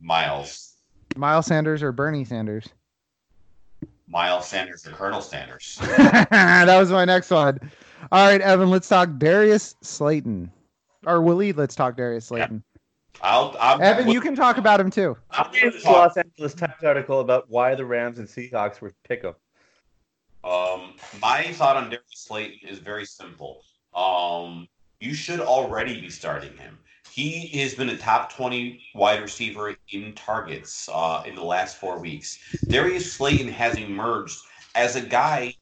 Miles. 0.00 0.74
Miles 1.16 1.46
Sanders 1.46 1.82
or 1.82 1.92
Bernie 1.92 2.24
Sanders? 2.24 2.68
Miles 4.08 4.46
Sanders 4.46 4.86
or 4.86 4.90
Colonel 4.90 5.20
Sanders? 5.20 5.78
that 5.80 6.78
was 6.78 6.90
my 6.90 7.04
next 7.04 7.30
one. 7.30 7.58
All 8.12 8.28
right, 8.28 8.40
Evan, 8.40 8.70
let's 8.70 8.88
talk 8.88 9.08
Darius 9.18 9.76
Slayton. 9.80 10.50
Or 11.06 11.22
Willie, 11.22 11.52
let's 11.52 11.74
talk 11.74 11.96
Darius 11.96 12.26
Slayton. 12.26 12.62
I'll, 13.22 13.56
I'll, 13.58 13.80
Evan, 13.80 14.08
you 14.08 14.20
can 14.20 14.34
talk 14.34 14.58
about 14.58 14.80
him 14.80 14.90
too. 14.90 15.16
I'm 15.30 15.50
this 15.52 15.84
Los 15.84 16.16
Angeles 16.16 16.54
Times 16.54 16.82
article 16.82 17.20
about 17.20 17.48
why 17.48 17.74
the 17.74 17.84
Rams 17.84 18.18
and 18.18 18.28
Seahawks 18.28 18.80
were 18.80 18.92
pick 19.04 19.24
'em. 19.24 19.34
Um, 20.42 20.94
my 21.22 21.52
thought 21.52 21.76
on 21.76 21.84
Darius 21.84 22.04
Slayton 22.14 22.68
is 22.68 22.78
very 22.78 23.06
simple. 23.06 23.62
Um, 23.94 24.68
you 25.04 25.14
should 25.14 25.40
already 25.40 26.00
be 26.00 26.08
starting 26.08 26.56
him. 26.56 26.78
He 27.10 27.46
has 27.60 27.74
been 27.74 27.90
a 27.90 27.96
top 27.96 28.32
20 28.32 28.80
wide 28.94 29.20
receiver 29.20 29.76
in 29.90 30.14
targets 30.14 30.88
uh, 30.92 31.22
in 31.26 31.34
the 31.34 31.44
last 31.44 31.76
four 31.76 31.98
weeks. 31.98 32.38
Darius 32.68 33.12
Slayton 33.12 33.48
has 33.48 33.76
emerged 33.76 34.38
as 34.74 34.96
a 34.96 35.00
guy 35.00 35.54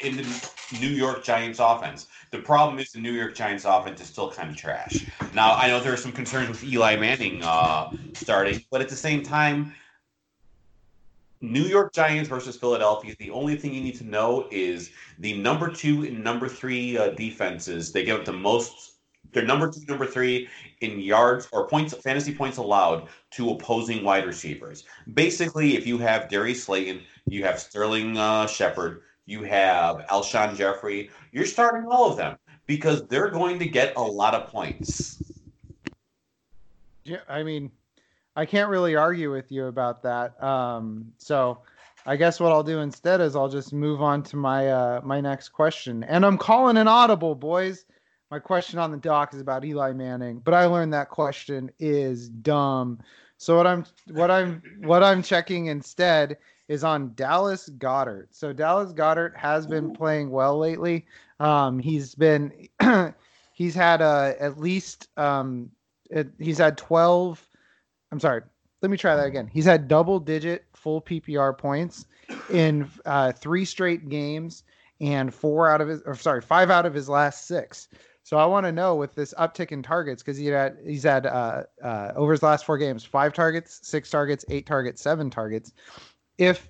in 0.00 0.16
the 0.16 0.50
New 0.80 0.88
York 0.88 1.22
Giants 1.22 1.60
offense. 1.60 2.08
The 2.32 2.38
problem 2.38 2.78
is 2.78 2.90
the 2.90 2.98
New 2.98 3.12
York 3.12 3.36
Giants 3.36 3.64
offense 3.64 4.00
is 4.00 4.08
still 4.08 4.32
kind 4.32 4.50
of 4.50 4.56
trash. 4.56 5.06
Now, 5.32 5.54
I 5.54 5.68
know 5.68 5.78
there 5.78 5.92
are 5.92 5.98
some 5.98 6.10
concerns 6.10 6.48
with 6.48 6.64
Eli 6.64 6.96
Manning 6.96 7.40
uh, 7.44 7.92
starting, 8.14 8.64
but 8.70 8.80
at 8.80 8.88
the 8.88 8.96
same 8.96 9.22
time, 9.22 9.74
New 11.40 11.62
York 11.62 11.92
Giants 11.92 12.28
versus 12.28 12.56
Philadelphia, 12.56 13.14
the 13.18 13.30
only 13.30 13.56
thing 13.56 13.74
you 13.74 13.82
need 13.82 13.96
to 13.96 14.04
know 14.04 14.48
is 14.50 14.90
the 15.18 15.36
number 15.38 15.70
two 15.70 16.04
and 16.04 16.22
number 16.22 16.48
three 16.48 16.96
uh, 16.96 17.10
defenses, 17.10 17.92
they 17.92 18.04
give 18.04 18.20
up 18.20 18.24
the 18.24 18.32
most 18.32 18.96
they're 19.32 19.44
number 19.44 19.70
two, 19.70 19.80
number 19.86 20.06
three 20.06 20.48
in 20.80 20.98
yards 20.98 21.48
or 21.52 21.68
points, 21.68 21.94
fantasy 21.94 22.34
points 22.34 22.56
allowed 22.56 23.08
to 23.32 23.50
opposing 23.50 24.04
wide 24.04 24.24
receivers. 24.24 24.84
Basically, 25.12 25.76
if 25.76 25.86
you 25.86 25.98
have 25.98 26.28
Darius 26.28 26.64
Slayton, 26.64 27.02
you 27.26 27.44
have 27.44 27.58
Sterling 27.58 28.16
uh, 28.16 28.46
Shepard, 28.46 29.02
you 29.26 29.42
have 29.42 30.06
Alshon 30.06 30.56
Jeffery, 30.56 31.10
You're 31.32 31.44
starting 31.44 31.86
all 31.90 32.10
of 32.10 32.16
them 32.16 32.38
because 32.66 33.06
they're 33.08 33.30
going 33.30 33.58
to 33.58 33.66
get 33.66 33.96
a 33.96 34.02
lot 34.02 34.34
of 34.34 34.48
points. 34.48 35.22
Yeah, 37.04 37.20
I 37.28 37.42
mean, 37.42 37.70
I 38.36 38.44
can't 38.44 38.68
really 38.68 38.94
argue 38.94 39.32
with 39.32 39.50
you 39.50 39.66
about 39.66 40.02
that. 40.02 40.40
Um, 40.42 41.12
so 41.16 41.62
I 42.04 42.16
guess 42.16 42.38
what 42.38 42.52
I'll 42.52 42.62
do 42.62 42.80
instead 42.80 43.20
is 43.20 43.34
I'll 43.34 43.48
just 43.48 43.72
move 43.72 44.02
on 44.02 44.22
to 44.24 44.36
my 44.36 44.68
uh, 44.68 45.00
my 45.02 45.20
next 45.20 45.48
question, 45.48 46.04
and 46.04 46.24
I'm 46.24 46.38
calling 46.38 46.76
an 46.76 46.86
audible, 46.86 47.34
boys. 47.34 47.86
My 48.30 48.38
question 48.38 48.78
on 48.78 48.90
the 48.90 48.96
dock 48.96 49.32
is 49.34 49.40
about 49.40 49.64
Eli 49.64 49.92
Manning, 49.92 50.40
but 50.44 50.52
I 50.52 50.66
learned 50.66 50.92
that 50.92 51.08
question 51.10 51.70
is 51.78 52.28
dumb. 52.28 53.00
So 53.38 53.56
what 53.56 53.66
I'm 53.66 53.84
what 54.08 54.30
I'm 54.30 54.62
what 54.80 55.02
I'm 55.02 55.22
checking 55.22 55.66
instead 55.66 56.36
is 56.68 56.84
on 56.84 57.12
Dallas 57.14 57.68
Goedert. 57.78 58.28
So 58.30 58.52
Dallas 58.52 58.92
Goedert 58.92 59.36
has 59.36 59.66
been 59.66 59.92
playing 59.92 60.30
well 60.30 60.58
lately. 60.58 61.06
Um, 61.40 61.78
he's 61.78 62.14
been 62.14 62.68
he's 63.52 63.74
had 63.74 64.02
uh, 64.02 64.34
at 64.38 64.58
least 64.58 65.08
um, 65.16 65.70
it, 66.10 66.28
he's 66.38 66.58
had 66.58 66.76
12 66.76 67.46
I'm 68.12 68.20
sorry. 68.20 68.42
Let 68.82 68.90
me 68.90 68.96
try 68.96 69.16
that 69.16 69.26
again. 69.26 69.48
He's 69.52 69.64
had 69.64 69.88
double 69.88 70.20
digit 70.20 70.64
full 70.74 71.00
PPR 71.00 71.56
points 71.56 72.06
in 72.50 72.88
uh, 73.04 73.32
three 73.32 73.64
straight 73.64 74.08
games 74.08 74.64
and 75.00 75.32
four 75.34 75.68
out 75.68 75.80
of 75.80 75.88
his 75.88 76.02
or 76.02 76.14
sorry, 76.14 76.40
five 76.40 76.70
out 76.70 76.86
of 76.86 76.94
his 76.94 77.08
last 77.08 77.46
six. 77.46 77.88
So 78.22 78.38
I 78.38 78.44
want 78.46 78.66
to 78.66 78.72
know 78.72 78.96
with 78.96 79.14
this 79.14 79.32
uptick 79.38 79.70
in 79.70 79.82
targets 79.82 80.22
because 80.22 80.36
he 80.36 80.46
had 80.46 80.78
he's 80.84 81.04
had 81.04 81.26
uh, 81.26 81.62
uh, 81.82 82.12
over 82.16 82.32
his 82.32 82.42
last 82.42 82.64
four 82.64 82.76
games 82.76 83.04
five 83.04 83.32
targets, 83.32 83.80
six 83.82 84.10
targets, 84.10 84.44
eight 84.48 84.66
targets, 84.66 85.00
seven 85.00 85.30
targets. 85.30 85.72
If 86.36 86.68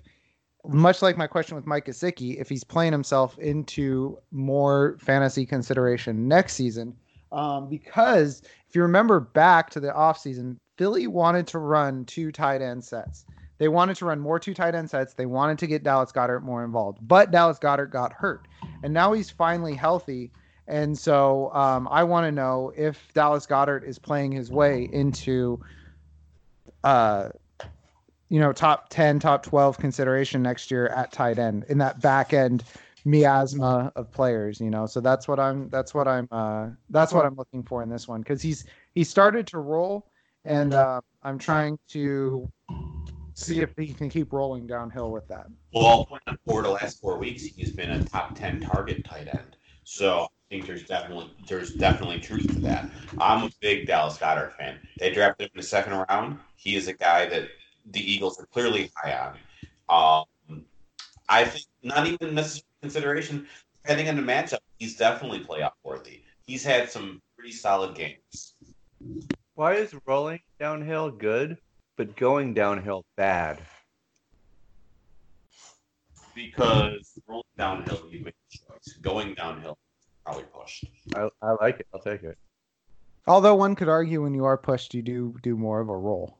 much 0.65 1.01
like 1.01 1.17
my 1.17 1.27
question 1.27 1.55
with 1.55 1.65
Mike 1.65 1.85
Gesicki, 1.85 2.39
if 2.39 2.49
he's 2.49 2.63
playing 2.63 2.91
himself 2.91 3.37
into 3.39 4.19
more 4.31 4.97
fantasy 4.99 5.45
consideration 5.45 6.27
next 6.27 6.53
season, 6.53 6.95
um, 7.31 7.69
because 7.69 8.41
if 8.67 8.75
you 8.75 8.81
remember 8.81 9.19
back 9.19 9.69
to 9.71 9.79
the 9.79 9.89
offseason, 9.89 10.57
Philly 10.77 11.07
wanted 11.07 11.47
to 11.47 11.59
run 11.59 12.05
two 12.05 12.31
tight 12.31 12.61
end 12.61 12.83
sets. 12.83 13.25
They 13.57 13.67
wanted 13.67 13.97
to 13.97 14.05
run 14.05 14.19
more 14.19 14.39
two 14.39 14.53
tight 14.53 14.75
end 14.75 14.89
sets. 14.89 15.13
They 15.13 15.25
wanted 15.25 15.57
to 15.59 15.67
get 15.67 15.83
Dallas 15.83 16.11
Goedert 16.11 16.43
more 16.43 16.63
involved, 16.63 16.99
but 17.01 17.31
Dallas 17.31 17.59
Goedert 17.59 17.91
got 17.91 18.13
hurt, 18.13 18.47
and 18.83 18.93
now 18.93 19.13
he's 19.13 19.29
finally 19.29 19.73
healthy 19.73 20.31
and 20.67 20.97
so 20.97 21.51
um, 21.53 21.87
I 21.89 22.03
want 22.03 22.25
to 22.25 22.31
know 22.31 22.73
if 22.75 23.13
Dallas 23.13 23.45
Goedert 23.45 23.85
is 23.85 23.97
playing 23.97 24.33
his 24.33 24.51
way 24.51 24.89
into, 24.91 25.61
uh, 26.83 27.29
you 28.29 28.39
know, 28.39 28.51
top 28.51 28.89
10, 28.89 29.19
top 29.19 29.43
12 29.43 29.77
consideration 29.77 30.43
next 30.43 30.69
year 30.69 30.87
at 30.87 31.13
tight 31.13 31.39
end 31.39 31.65
in 31.69 31.77
that 31.77 32.01
back 32.01 32.33
end 32.33 32.65
miasma 33.05 33.93
of 33.95 34.11
players, 34.11 34.59
you 34.59 34.69
know. 34.69 34.85
So 34.85 34.99
that's 34.99 35.25
what 35.25 35.39
I'm 35.39 35.69
that's 35.69 35.93
what 35.93 36.09
I'm 36.09 36.27
uh 36.31 36.67
that's 36.89 37.13
what 37.13 37.25
I'm 37.25 37.35
looking 37.35 37.63
for 37.63 37.81
in 37.81 37.87
this 37.89 38.05
one 38.05 38.21
cuz 38.21 38.41
he's 38.41 38.65
he 38.93 39.05
started 39.05 39.47
to 39.47 39.59
roll 39.59 40.11
and 40.47 40.73
uh, 40.73 41.01
I'm 41.23 41.37
trying 41.37 41.77
to 41.89 42.49
see 43.33 43.59
if 43.59 43.73
he 43.77 43.93
can 43.93 44.09
keep 44.09 44.31
rolling 44.31 44.65
downhill 44.65 45.11
with 45.11 45.27
that. 45.27 45.47
Well, 45.73 45.85
I'll 45.85 46.05
point 46.05 46.23
out 46.27 46.39
for 46.45 46.63
the 46.63 46.69
last 46.69 46.99
four 47.01 47.19
weeks, 47.19 47.43
he's 47.43 47.71
been 47.71 47.91
a 47.91 48.03
top 48.05 48.33
10 48.35 48.61
target 48.61 49.03
tight 49.03 49.27
end. 49.27 49.57
So 49.83 50.21
I 50.23 50.27
think 50.49 50.65
there's 50.65 50.83
definitely 50.83 51.31
there's 51.47 51.73
definitely 51.73 52.19
truth 52.19 52.47
to 52.47 52.59
that. 52.61 52.89
I'm 53.19 53.43
a 53.43 53.51
big 53.61 53.87
Dallas 53.87 54.17
Goedert 54.17 54.57
fan. 54.57 54.79
They 54.99 55.13
drafted 55.13 55.47
him 55.47 55.51
in 55.55 55.61
the 55.61 55.67
second 55.67 55.93
round. 56.09 56.39
He 56.55 56.75
is 56.75 56.87
a 56.87 56.93
guy 56.93 57.25
that 57.27 57.49
the 57.91 57.99
Eagles 57.99 58.39
are 58.39 58.45
clearly 58.47 58.91
high 58.95 59.35
on. 59.89 60.25
Um, 60.49 60.65
I 61.29 61.43
think 61.43 61.65
not 61.83 62.07
even 62.07 62.33
necessary 62.33 62.63
consideration 62.81 63.47
depending 63.83 64.09
on 64.09 64.15
the 64.15 64.21
matchup. 64.21 64.59
He's 64.79 64.95
definitely 64.95 65.41
playoff 65.41 65.73
worthy. 65.83 66.21
He's 66.45 66.63
had 66.63 66.89
some 66.89 67.21
pretty 67.37 67.53
solid 67.53 67.95
games. 67.95 68.55
Why 69.57 69.73
is 69.73 69.95
rolling 70.05 70.39
downhill 70.59 71.09
good, 71.09 71.57
but 71.95 72.15
going 72.15 72.53
downhill 72.53 73.03
bad? 73.15 73.57
Because 76.35 77.17
rolling 77.27 77.43
downhill, 77.57 78.03
you 78.11 78.23
make 78.23 78.35
a 78.53 78.55
choice. 78.55 78.97
Going 79.01 79.33
downhill, 79.33 79.75
probably 80.23 80.43
pushed. 80.53 80.85
I, 81.15 81.29
I 81.41 81.53
like 81.53 81.79
it. 81.79 81.87
I'll 81.91 81.99
take 81.99 82.21
it. 82.21 82.37
Although 83.25 83.55
one 83.55 83.73
could 83.73 83.89
argue 83.89 84.21
when 84.21 84.35
you 84.35 84.45
are 84.45 84.57
pushed, 84.57 84.93
you 84.93 85.01
do 85.01 85.35
do 85.41 85.57
more 85.57 85.79
of 85.79 85.89
a 85.89 85.97
roll. 85.97 86.37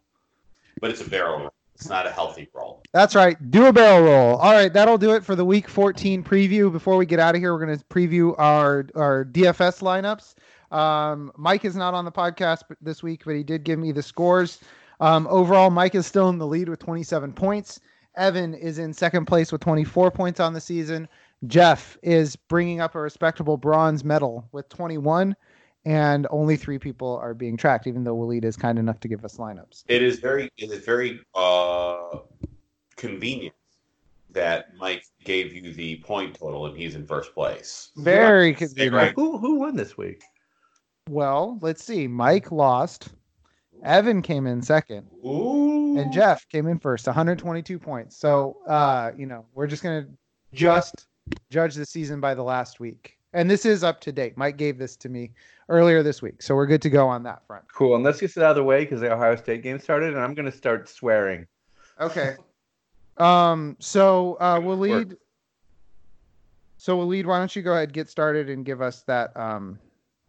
But 0.80 0.92
it's 0.92 1.02
a 1.02 1.10
barrel 1.10 1.40
roll. 1.40 1.54
It's 1.74 1.90
not 1.90 2.06
a 2.06 2.12
healthy 2.12 2.48
roll. 2.54 2.84
That's 2.94 3.16
right. 3.16 3.36
Do 3.50 3.66
a 3.66 3.74
barrel 3.74 4.06
roll. 4.06 4.36
All 4.36 4.54
right, 4.54 4.72
that'll 4.72 5.00
do 5.00 5.16
it 5.16 5.26
for 5.26 5.36
the 5.36 5.46
Week 5.46 5.68
14 5.68 6.24
preview. 6.24 6.72
Before 6.72 6.98
we 6.98 7.08
get 7.08 7.20
out 7.20 7.34
of 7.34 7.42
here, 7.42 7.52
we're 7.52 7.66
going 7.66 7.80
to 7.80 7.86
preview 7.86 8.36
our 8.38 8.86
our 8.94 9.26
DFS 9.26 9.82
lineups. 9.82 10.36
Um, 10.72 11.32
Mike 11.38 11.66
is 11.66 11.76
not 11.76 11.94
on 11.94 12.06
the 12.06 12.12
podcast 12.12 12.64
this 12.82 13.02
week, 13.02 13.24
but 13.26 13.36
he 13.36 13.44
did 13.44 13.64
give 13.64 13.80
me 13.80 13.92
the 13.92 14.04
scores. 14.04 14.60
Um, 15.00 15.28
overall, 15.30 15.70
Mike 15.70 15.96
is 15.96 16.06
still 16.06 16.30
in 16.30 16.38
the 16.38 16.48
lead 16.48 16.70
with 16.70 16.80
27 16.80 17.34
points. 17.34 17.80
Evan 18.16 18.54
is 18.54 18.80
in 18.80 18.94
second 18.94 19.26
place 19.26 19.52
with 19.52 19.62
24 19.62 20.12
points 20.12 20.40
on 20.40 20.54
the 20.54 20.62
season. 20.62 21.08
Jeff 21.46 21.98
is 22.02 22.36
bringing 22.36 22.82
up 22.82 22.96
a 22.96 23.00
respectable 23.00 23.58
bronze 23.58 24.04
medal 24.04 24.48
with 24.52 24.68
21, 24.70 25.36
and 25.86 26.26
only 26.32 26.58
three 26.58 26.80
people 26.80 27.16
are 27.18 27.36
being 27.36 27.56
tracked, 27.56 27.86
even 27.86 28.04
though 28.04 28.16
Waleed 28.16 28.44
is 28.44 28.58
kind 28.58 28.80
enough 28.80 29.00
to 29.02 29.08
give 29.08 29.24
us 29.24 29.38
lineups. 29.38 29.84
It 29.88 30.02
is 30.02 30.18
very, 30.18 30.50
it 30.58 30.72
is 30.72 30.84
very 30.84 31.22
uh, 31.36 32.20
convenient 32.96 33.54
that 34.32 34.76
Mike 34.78 35.06
gave 35.24 35.54
you 35.54 35.74
the 35.74 35.98
point 35.98 36.38
total 36.38 36.66
and 36.66 36.78
he's 36.78 36.96
in 36.96 37.06
first 37.06 37.34
place. 37.34 37.92
Very 37.98 38.54
convenient. 38.54 38.96
Right. 38.96 39.14
Who 39.16 39.38
who 39.38 39.56
won 39.60 39.76
this 39.76 39.98
week? 39.98 40.22
Well, 41.08 41.58
let's 41.62 41.84
see. 41.84 42.08
Mike 42.08 42.52
lost. 42.52 43.10
Evan 43.84 44.22
came 44.22 44.48
in 44.48 44.62
second, 44.62 45.08
Ooh. 45.26 45.98
and 45.98 46.12
Jeff 46.12 46.48
came 46.50 46.68
in 46.68 46.80
first, 46.80 47.06
122 47.06 47.78
points. 47.78 48.18
So, 48.18 48.58
uh, 48.68 49.12
you 49.16 49.28
know, 49.28 49.46
we're 49.54 49.68
just 49.68 49.84
gonna 49.84 50.08
just 50.54 51.08
judge 51.50 51.76
the 51.76 51.86
season 51.86 52.20
by 52.20 52.34
the 52.34 52.44
last 52.44 52.80
week. 52.80 53.18
And 53.34 53.50
this 53.50 53.66
is 53.66 53.84
up 53.84 54.02
to 54.02 54.12
date. 54.12 54.38
Mike 54.38 54.58
gave 54.58 54.78
this 54.78 54.96
to 54.98 55.10
me 55.10 55.32
earlier 55.70 56.02
this 56.02 56.22
week. 56.22 56.42
So 56.42 56.56
we're 56.56 56.66
good 56.66 56.82
to 56.82 56.90
go 56.90 57.08
on 57.08 57.24
that 57.24 57.46
front. 57.46 57.66
Cool. 57.72 57.96
And 57.96 58.04
let's 58.04 58.20
get 58.20 58.36
it 58.36 58.42
out 58.42 58.52
of 58.52 58.56
the 58.56 58.64
way 58.64 58.84
because 58.84 59.02
the 59.02 59.12
Ohio 59.12 59.36
State 59.36 59.64
game 59.64 59.80
started, 59.80 60.14
and 60.14 60.20
I'm 60.20 60.34
going 60.34 60.50
to 60.50 60.58
start 60.58 60.90
swearing. 60.90 61.46
Okay. 62.00 62.36
Um. 63.18 63.76
So 63.80 64.38
uh, 64.40 64.60
Waleed. 64.60 65.18
So 66.78 66.98
Waleed. 66.98 67.26
Why 67.26 67.40
don't 67.40 67.56
you 67.56 67.62
go 67.62 67.74
ahead, 67.74 67.92
get 67.92 68.10
started, 68.10 68.50
and 68.50 68.66
give 68.66 68.82
us 68.82 69.02
that 69.04 69.36
um 69.36 69.80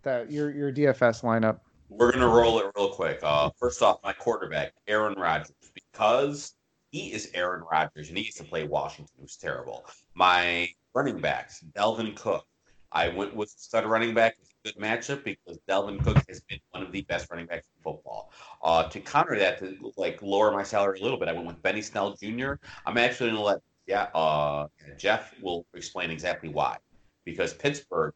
that 0.09 0.31
your 0.31 0.51
your 0.51 0.73
DFS 0.73 1.23
lineup. 1.23 1.61
We're 1.91 2.13
gonna 2.13 2.29
roll 2.29 2.59
it 2.61 2.67
real 2.77 2.91
quick. 2.91 3.21
Uh, 3.23 3.51
first 3.59 3.83
off, 3.83 3.99
my 4.03 4.13
quarterback, 4.13 4.73
Aaron 4.87 5.19
Rodgers, 5.19 5.53
because 5.75 6.55
he 6.91 7.13
is 7.13 7.31
Aaron 7.35 7.63
Rodgers 7.71 8.09
and 8.09 8.17
he 8.17 8.25
used 8.25 8.39
to 8.39 8.45
play 8.45 8.65
Washington, 8.65 9.15
who's 9.21 9.37
terrible. 9.37 9.85
My 10.15 10.69
running 10.95 11.21
backs, 11.21 11.63
Dalvin 11.77 12.17
Cook. 12.17 12.47
I 12.91 13.11
went 13.11 13.37
with 13.37 13.51
stud 13.51 13.85
running 13.85 14.15
back. 14.15 14.37
It's 14.41 14.55
a 14.65 14.73
good 14.73 14.83
matchup 14.83 15.23
because 15.23 15.59
Dalvin 15.69 16.03
Cook 16.03 16.25
has 16.29 16.41
been 16.41 16.59
one 16.71 16.83
of 16.83 16.91
the 16.91 17.03
best 17.03 17.31
running 17.31 17.45
backs 17.45 17.67
in 17.77 17.83
football. 17.83 18.33
Uh, 18.63 18.89
to 18.89 19.01
counter 19.01 19.39
that, 19.39 19.59
to 19.59 19.93
like 19.99 20.23
lower 20.23 20.51
my 20.51 20.63
salary 20.63 20.99
a 21.01 21.03
little 21.03 21.19
bit, 21.19 21.29
I 21.29 21.33
went 21.33 21.47
with 21.47 21.63
Benny 21.63 21.83
Snell 21.83 22.17
Jr. 22.17 22.55
I'm 22.87 22.97
actually 22.97 23.31
to 23.31 23.41
let 23.41 23.59
yeah, 23.87 24.05
uh, 24.15 24.69
Jeff 24.99 25.35
will 25.43 25.67
explain 25.75 26.11
exactly 26.11 26.49
why. 26.49 26.77
Because 27.25 27.53
Pittsburgh, 27.55 28.15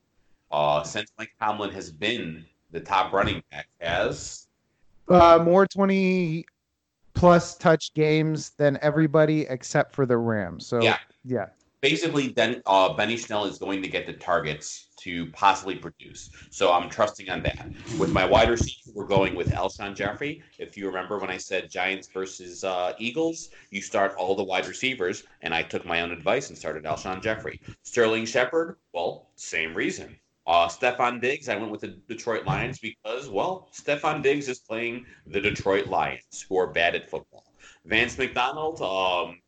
uh, 0.52 0.82
since 0.82 1.10
Mike 1.18 1.32
Tomlin 1.40 1.70
has 1.72 1.90
been 1.90 2.44
the 2.70 2.80
top 2.80 3.12
running 3.12 3.42
back, 3.50 3.68
has 3.80 4.46
Uh, 5.08 5.38
more 5.42 5.66
20 5.66 6.44
plus 7.14 7.56
touch 7.58 7.92
games 7.94 8.50
than 8.50 8.78
everybody 8.82 9.42
except 9.42 9.94
for 9.94 10.06
the 10.06 10.16
Rams. 10.16 10.66
So 10.66 10.80
Yeah. 10.82 10.98
yeah. 11.24 11.46
basically 11.80 12.28
then 12.28 12.62
uh, 12.66 12.94
Benny 12.94 13.16
Snell 13.16 13.44
is 13.44 13.58
going 13.58 13.82
to 13.82 13.88
get 13.88 14.06
the 14.06 14.12
targets 14.12 14.86
to 14.98 15.26
possibly 15.32 15.74
produce. 15.74 16.30
So 16.50 16.72
I'm 16.72 16.88
trusting 16.88 17.28
on 17.28 17.42
that. 17.42 17.66
With 17.98 18.12
my 18.12 18.24
wide 18.24 18.48
receiver, 18.48 18.92
we're 18.94 19.06
going 19.06 19.34
with 19.34 19.50
Alshon 19.50 19.96
Jeffery. 19.96 20.42
If 20.58 20.76
you 20.76 20.86
remember 20.86 21.18
when 21.18 21.28
I 21.28 21.38
said 21.38 21.68
Giants 21.68 22.06
versus 22.06 22.62
uh, 22.62 22.92
Eagles, 22.98 23.50
you 23.70 23.82
start 23.82 24.14
all 24.14 24.36
the 24.36 24.44
wide 24.44 24.68
receivers, 24.68 25.24
and 25.40 25.52
I 25.52 25.64
took 25.64 25.84
my 25.84 26.02
own 26.02 26.12
advice 26.12 26.50
and 26.50 26.56
started 26.56 26.84
Alshon 26.84 27.20
Jeffery. 27.20 27.60
Sterling 27.82 28.26
Shepard, 28.26 28.76
well, 28.92 29.30
same 29.34 29.74
reason. 29.74 30.16
Uh, 30.46 30.66
Stefon 30.66 31.20
Diggs, 31.20 31.48
I 31.48 31.56
went 31.56 31.70
with 31.70 31.82
the 31.82 31.96
Detroit 32.08 32.44
Lions 32.46 32.78
because, 32.78 33.28
well, 33.28 33.68
Stefon 33.72 34.22
Diggs 34.22 34.48
is 34.48 34.58
playing 34.58 35.06
the 35.26 35.40
Detroit 35.40 35.86
Lions, 35.86 36.44
who 36.48 36.56
are 36.56 36.66
bad 36.66 36.94
at 36.94 37.08
football. 37.08 37.44
Vance 37.84 38.18
McDonald, 38.18 38.80
um, 38.82 39.38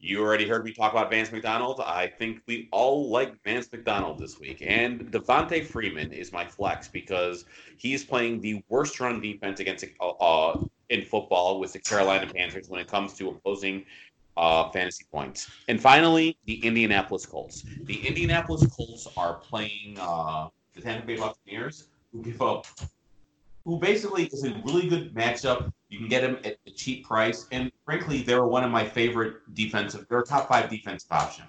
you 0.00 0.22
already 0.22 0.48
heard 0.48 0.64
me 0.64 0.72
talk 0.72 0.92
about 0.92 1.10
Vance 1.10 1.32
McDonald. 1.32 1.80
I 1.84 2.06
think 2.06 2.40
we 2.46 2.68
all 2.70 3.10
like 3.10 3.34
Vance 3.44 3.68
McDonald 3.72 4.18
this 4.18 4.38
week. 4.38 4.62
And 4.64 5.10
Devonta 5.10 5.64
Freeman 5.64 6.12
is 6.12 6.32
my 6.32 6.44
flex 6.44 6.88
because 6.88 7.44
he's 7.76 8.04
playing 8.04 8.40
the 8.40 8.62
worst 8.68 9.00
run 9.00 9.20
defense 9.20 9.60
against 9.60 9.84
uh, 10.00 10.08
uh, 10.08 10.64
in 10.88 11.02
football 11.02 11.58
with 11.58 11.72
the 11.72 11.80
Carolina 11.80 12.32
Panthers 12.32 12.68
when 12.68 12.80
it 12.80 12.86
comes 12.86 13.12
to 13.14 13.28
opposing 13.28 13.84
uh, 14.38 14.70
fantasy 14.70 15.04
points. 15.10 15.50
And 15.66 15.80
finally, 15.80 16.38
the 16.46 16.64
Indianapolis 16.64 17.26
Colts. 17.26 17.64
The 17.82 18.06
Indianapolis 18.06 18.66
Colts 18.74 19.08
are 19.16 19.34
playing 19.34 19.98
uh, 20.00 20.48
the 20.74 20.80
Tampa 20.80 21.06
Bay 21.06 21.16
Buccaneers, 21.16 21.88
who 22.12 22.22
give 22.22 22.40
up, 22.40 22.66
who 23.64 23.78
basically 23.78 24.26
is 24.26 24.44
a 24.44 24.54
really 24.64 24.88
good 24.88 25.12
matchup. 25.12 25.72
You 25.88 25.98
can 25.98 26.08
get 26.08 26.22
them 26.22 26.38
at 26.44 26.56
a 26.66 26.70
cheap 26.70 27.04
price, 27.04 27.46
and 27.50 27.72
frankly, 27.84 28.22
they're 28.22 28.46
one 28.46 28.62
of 28.62 28.70
my 28.70 28.88
favorite 28.88 29.54
defensive. 29.54 30.06
They're 30.08 30.20
a 30.20 30.24
top 30.24 30.48
five 30.48 30.70
defensive 30.70 31.10
option. 31.10 31.44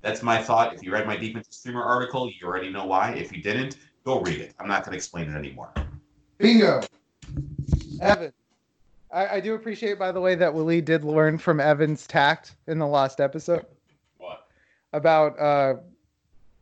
That's 0.00 0.22
my 0.22 0.42
thought. 0.42 0.74
If 0.74 0.82
you 0.82 0.92
read 0.92 1.06
my 1.06 1.16
defensive 1.16 1.54
streamer 1.54 1.84
article, 1.84 2.28
you 2.28 2.46
already 2.46 2.70
know 2.70 2.86
why. 2.86 3.12
If 3.12 3.30
you 3.30 3.40
didn't, 3.40 3.76
go 4.04 4.20
read 4.20 4.40
it. 4.40 4.52
I'm 4.58 4.66
not 4.66 4.84
going 4.84 4.92
to 4.92 4.96
explain 4.96 5.30
it 5.30 5.36
anymore. 5.36 5.72
Bingo. 6.38 6.80
Evan. 8.00 8.32
I, 9.12 9.36
I 9.36 9.40
do 9.40 9.54
appreciate, 9.54 9.98
by 9.98 10.10
the 10.10 10.20
way, 10.20 10.34
that 10.34 10.52
Willie 10.52 10.80
did 10.80 11.04
learn 11.04 11.38
from 11.38 11.60
Evan's 11.60 12.06
tact 12.06 12.56
in 12.66 12.78
the 12.78 12.86
last 12.86 13.20
episode 13.20 13.66
What? 14.18 14.46
about 14.92 15.38
uh, 15.38 15.74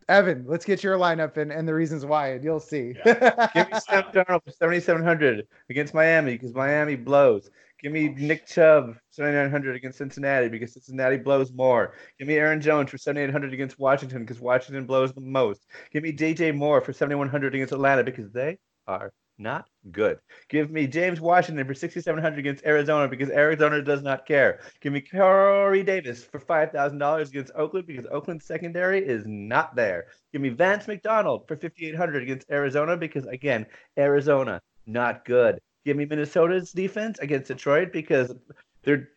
Evan. 0.08 0.44
Let's 0.46 0.64
get 0.64 0.82
your 0.82 0.98
lineup 0.98 1.36
and, 1.36 1.52
and 1.52 1.66
the 1.66 1.74
reasons 1.74 2.04
why, 2.04 2.32
and 2.32 2.44
you'll 2.44 2.58
see. 2.60 2.94
Give 3.04 3.20
me 3.20 3.80
Sam 3.80 4.04
Darnold 4.12 4.44
for 4.44 4.50
7,700 4.50 5.46
against 5.70 5.94
Miami 5.94 6.32
because 6.32 6.52
Miami 6.52 6.96
blows. 6.96 7.50
Give 7.80 7.92
me 7.92 8.08
Nick 8.08 8.46
Chubb 8.46 8.96
7,900 9.10 9.74
against 9.76 9.98
Cincinnati 9.98 10.48
because 10.48 10.74
Cincinnati 10.74 11.16
blows 11.16 11.52
more. 11.52 11.94
Give 12.18 12.28
me 12.28 12.34
Aaron 12.34 12.60
Jones 12.60 12.90
for 12.90 12.98
7,800 12.98 13.54
against 13.54 13.78
Washington 13.78 14.20
because 14.20 14.40
Washington 14.40 14.84
blows 14.84 15.12
the 15.14 15.22
most. 15.22 15.66
Give 15.90 16.02
me 16.02 16.12
DJ 16.12 16.54
Moore 16.54 16.82
for 16.82 16.92
7,100 16.92 17.54
against 17.54 17.72
Atlanta 17.72 18.04
because 18.04 18.30
they 18.32 18.58
are 18.86 19.12
not 19.40 19.66
good. 19.90 20.18
Give 20.48 20.70
me 20.70 20.86
James 20.86 21.20
Washington 21.20 21.66
for 21.66 21.74
6,700 21.74 22.38
against 22.38 22.64
Arizona 22.64 23.08
because 23.08 23.30
Arizona 23.30 23.82
does 23.82 24.02
not 24.02 24.26
care. 24.26 24.60
Give 24.80 24.92
me 24.92 25.00
Corey 25.00 25.82
Davis 25.82 26.22
for 26.22 26.38
$5,000 26.38 27.28
against 27.28 27.52
Oakland 27.56 27.86
because 27.86 28.06
Oakland's 28.10 28.44
secondary 28.44 29.04
is 29.04 29.24
not 29.26 29.74
there. 29.74 30.06
Give 30.32 30.42
me 30.42 30.50
Vance 30.50 30.86
McDonald 30.86 31.48
for 31.48 31.56
5,800 31.56 32.22
against 32.22 32.50
Arizona 32.50 32.96
because, 32.96 33.26
again, 33.26 33.66
Arizona 33.98 34.60
not 34.86 35.24
good. 35.24 35.60
Give 35.84 35.96
me 35.96 36.04
Minnesota's 36.04 36.72
defense 36.72 37.18
against 37.20 37.48
Detroit 37.48 37.92
because 37.92 38.34
their 38.82 39.08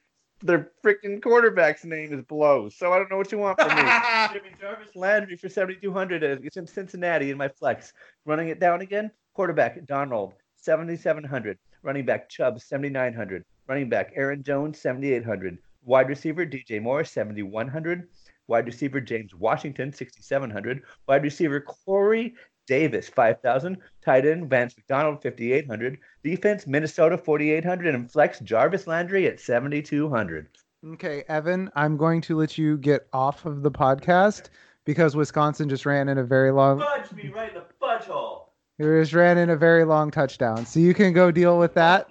their 0.42 0.72
freaking 0.84 1.22
quarterback's 1.22 1.86
name 1.86 2.14
is 2.14 2.22
Blows. 2.26 2.76
So 2.76 2.92
I 2.92 2.98
don't 2.98 3.10
know 3.10 3.18
what 3.18 3.32
you 3.32 3.38
want 3.38 3.60
from 3.60 3.70
me. 3.70 3.82
Give 4.34 4.44
me 4.44 4.50
Jarvis 4.60 4.96
Landry 4.96 5.38
for 5.38 5.48
7,200 5.50 6.24
against 6.24 6.74
Cincinnati 6.74 7.32
in 7.32 7.38
my 7.38 7.48
flex. 7.48 7.94
Running 8.26 8.50
it 8.50 8.60
down 8.60 8.82
again. 8.82 9.10
Quarterback 9.34 9.80
Darnold 9.86 10.34
7,700. 10.58 11.58
Running 11.82 12.06
back 12.06 12.30
Chubb 12.30 12.60
7,900. 12.62 13.44
Running 13.68 13.90
back 13.90 14.14
Aaron 14.16 14.44
Jones 14.44 14.80
7,800. 14.80 15.58
Wide 15.86 16.08
receiver 16.08 16.46
DJ 16.46 16.82
Moore 16.82 17.04
7,100. 17.04 18.08
Wide 18.48 18.66
receiver 18.66 19.02
James 19.02 19.34
Washington 19.34 19.92
6,700. 19.92 20.84
Wide 21.08 21.24
receiver 21.24 21.60
Corey 21.62 22.36
Davis 22.68 23.10
5,000. 23.10 23.78
Tight 24.04 24.26
end 24.26 24.50
Vance 24.50 24.76
McDonald 24.78 25.22
5,800. 25.24 25.98
Defense 26.24 26.68
Minnesota 26.68 27.18
4,800 27.18 27.96
and 27.96 28.12
flex 28.12 28.40
Jarvis 28.40 28.88
Landry 28.88 29.28
at 29.28 29.40
7,200. 29.40 30.48
okay, 30.94 31.24
Evan, 31.28 31.72
I'm 31.76 31.98
going 31.98 32.22
to 32.22 32.38
let 32.38 32.58
you 32.58 32.78
get 32.78 33.08
off 33.14 33.46
of 33.46 33.64
the 33.64 33.72
podcast 33.72 34.50
because 34.86 35.16
Wisconsin 35.16 35.70
just 35.70 35.86
ran 35.86 36.10
in 36.10 36.18
a 36.18 36.24
very 36.24 36.52
long. 36.52 36.80
Fudge 36.80 37.12
me 37.14 37.30
right 37.30 37.50
in 37.50 37.56
the 37.56 37.66
fudge 37.80 38.04
hole. 38.04 38.43
He 38.78 38.84
just 38.84 39.14
ran 39.14 39.38
in 39.38 39.50
a 39.50 39.56
very 39.56 39.86
long 39.86 40.10
touchdown, 40.10 40.66
so 40.66 40.80
you 40.80 40.94
can 40.94 41.14
go 41.14 41.32
deal 41.32 41.60
with 41.60 41.74
that. 41.76 42.08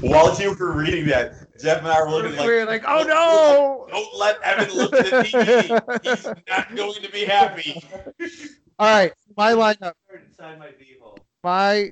While 0.00 0.40
you 0.40 0.54
were 0.54 0.72
reading 0.72 1.06
that, 1.08 1.58
Jeff 1.60 1.78
and 1.78 1.88
I 1.88 2.00
were 2.02 2.10
looking 2.10 2.36
like, 2.36 2.46
we 2.46 2.54
were 2.54 2.64
like, 2.64 2.84
oh 2.86 3.02
no! 3.02 3.86
don't 3.90 4.18
let 4.18 4.40
Evan 4.42 4.74
look 4.74 4.94
at 4.94 5.04
the 5.04 5.10
TV. 5.10 6.02
He's 6.04 6.24
not 6.48 6.74
going 6.74 7.02
to 7.02 7.10
be 7.10 7.24
happy. 7.24 7.82
All 8.78 8.88
right, 8.88 9.12
my 9.36 9.52
lineup. 9.52 9.92
Inside 10.14 10.58
my 10.58 10.70
V-hole. 10.78 11.18
my 11.42 11.90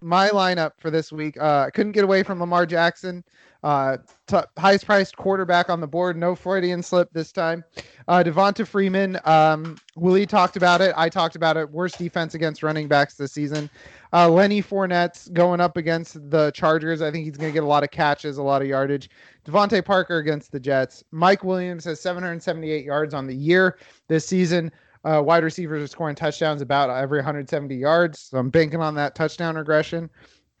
my 0.00 0.30
lineup 0.30 0.72
for 0.78 0.90
this 0.90 1.12
week. 1.12 1.38
Uh, 1.38 1.64
I 1.66 1.70
couldn't 1.70 1.92
get 1.92 2.04
away 2.04 2.22
from 2.22 2.40
Lamar 2.40 2.66
Jackson. 2.66 3.24
Uh, 3.66 3.96
t- 4.28 4.36
highest 4.58 4.86
priced 4.86 5.16
quarterback 5.16 5.68
on 5.68 5.80
the 5.80 5.88
board. 5.88 6.16
No 6.16 6.36
Freudian 6.36 6.84
slip 6.84 7.12
this 7.12 7.32
time. 7.32 7.64
Uh, 8.06 8.22
Devonta 8.22 8.64
Freeman. 8.64 9.18
Um, 9.24 9.76
Willie 9.96 10.24
talked 10.24 10.56
about 10.56 10.80
it. 10.80 10.94
I 10.96 11.08
talked 11.08 11.34
about 11.34 11.56
it. 11.56 11.68
Worst 11.68 11.98
defense 11.98 12.34
against 12.34 12.62
running 12.62 12.86
backs 12.86 13.16
this 13.16 13.32
season. 13.32 13.68
Uh, 14.12 14.28
Lenny 14.28 14.62
Fournette's 14.62 15.26
going 15.30 15.60
up 15.60 15.76
against 15.76 16.30
the 16.30 16.52
Chargers. 16.52 17.02
I 17.02 17.10
think 17.10 17.24
he's 17.24 17.36
going 17.36 17.50
to 17.50 17.52
get 17.52 17.64
a 17.64 17.66
lot 17.66 17.82
of 17.82 17.90
catches, 17.90 18.38
a 18.38 18.42
lot 18.44 18.62
of 18.62 18.68
yardage. 18.68 19.10
DeVante 19.44 19.84
Parker 19.84 20.18
against 20.18 20.52
the 20.52 20.60
Jets. 20.60 21.02
Mike 21.10 21.42
Williams 21.42 21.84
has 21.86 22.00
778 22.00 22.84
yards 22.84 23.14
on 23.14 23.26
the 23.26 23.34
year 23.34 23.80
this 24.06 24.24
season. 24.24 24.70
Uh, 25.04 25.20
wide 25.20 25.42
receivers 25.42 25.82
are 25.82 25.88
scoring 25.88 26.14
touchdowns 26.14 26.62
about 26.62 26.88
every 26.88 27.18
170 27.18 27.74
yards. 27.74 28.20
So 28.20 28.38
I'm 28.38 28.48
banking 28.48 28.80
on 28.80 28.94
that 28.94 29.16
touchdown 29.16 29.56
regression. 29.56 30.08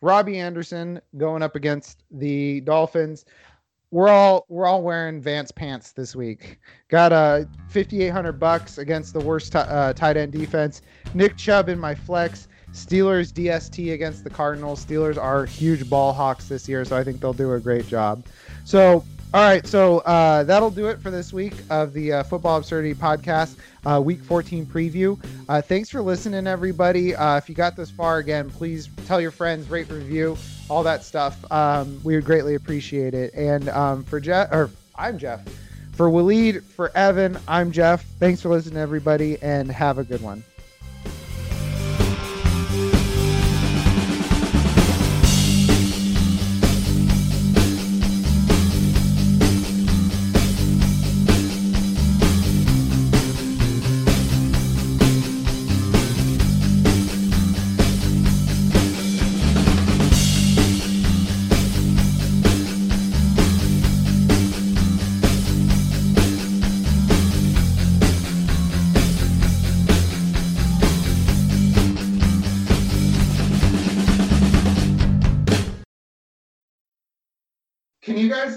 Robbie 0.06 0.38
Anderson 0.38 1.00
going 1.16 1.42
up 1.42 1.56
against 1.56 2.04
the 2.12 2.60
Dolphins. 2.60 3.24
We're 3.90 4.08
all 4.08 4.46
we're 4.48 4.66
all 4.66 4.82
wearing 4.82 5.20
Vance 5.20 5.50
pants 5.50 5.90
this 5.90 6.14
week. 6.14 6.60
Got 6.88 7.10
a 7.10 7.14
uh, 7.14 7.44
5800 7.70 8.32
bucks 8.38 8.78
against 8.78 9.14
the 9.14 9.20
worst 9.20 9.50
t- 9.52 9.58
uh, 9.58 9.92
tight 9.94 10.16
end 10.16 10.30
defense. 10.30 10.82
Nick 11.14 11.36
Chubb 11.36 11.68
in 11.68 11.80
my 11.80 11.94
flex. 11.94 12.46
Steelers 12.70 13.32
DST 13.32 13.94
against 13.94 14.22
the 14.22 14.30
Cardinals. 14.30 14.84
Steelers 14.84 15.20
are 15.20 15.44
huge 15.44 15.90
ball 15.90 16.12
hawks 16.12 16.46
this 16.46 16.68
year, 16.68 16.84
so 16.84 16.96
I 16.96 17.02
think 17.02 17.20
they'll 17.20 17.32
do 17.32 17.52
a 17.54 17.60
great 17.60 17.88
job. 17.88 18.26
So 18.64 19.04
all 19.36 19.42
right, 19.42 19.66
so 19.66 19.98
uh, 19.98 20.44
that'll 20.44 20.70
do 20.70 20.86
it 20.86 20.98
for 20.98 21.10
this 21.10 21.30
week 21.30 21.52
of 21.68 21.92
the 21.92 22.10
uh, 22.10 22.22
Football 22.22 22.56
Absurdity 22.56 22.94
podcast, 22.94 23.56
uh, 23.84 24.00
week 24.00 24.24
14 24.24 24.64
preview. 24.64 25.22
Uh, 25.46 25.60
thanks 25.60 25.90
for 25.90 26.00
listening, 26.00 26.46
everybody. 26.46 27.14
Uh, 27.14 27.36
if 27.36 27.46
you 27.46 27.54
got 27.54 27.76
this 27.76 27.90
far, 27.90 28.16
again, 28.16 28.48
please 28.48 28.88
tell 29.06 29.20
your 29.20 29.30
friends, 29.30 29.68
rate, 29.68 29.90
review, 29.90 30.38
all 30.70 30.82
that 30.82 31.04
stuff. 31.04 31.52
Um, 31.52 32.00
we 32.02 32.14
would 32.14 32.24
greatly 32.24 32.54
appreciate 32.54 33.12
it. 33.12 33.34
And 33.34 33.68
um, 33.68 34.04
for 34.04 34.20
Jeff, 34.20 34.50
or 34.52 34.70
I'm 34.94 35.18
Jeff. 35.18 35.46
For 35.92 36.08
Waleed, 36.08 36.62
for 36.62 36.90
Evan, 36.96 37.38
I'm 37.46 37.72
Jeff. 37.72 38.06
Thanks 38.18 38.40
for 38.40 38.48
listening, 38.48 38.78
everybody, 38.78 39.36
and 39.42 39.70
have 39.70 39.98
a 39.98 40.04
good 40.04 40.22
one. 40.22 40.44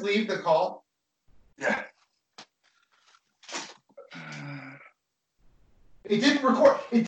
Leave 0.10 0.28
the 0.28 0.38
call? 0.38 0.86
Yeah. 1.58 1.84
It 6.04 6.22
didn't 6.22 6.44
record. 6.44 6.78
It 6.92 6.98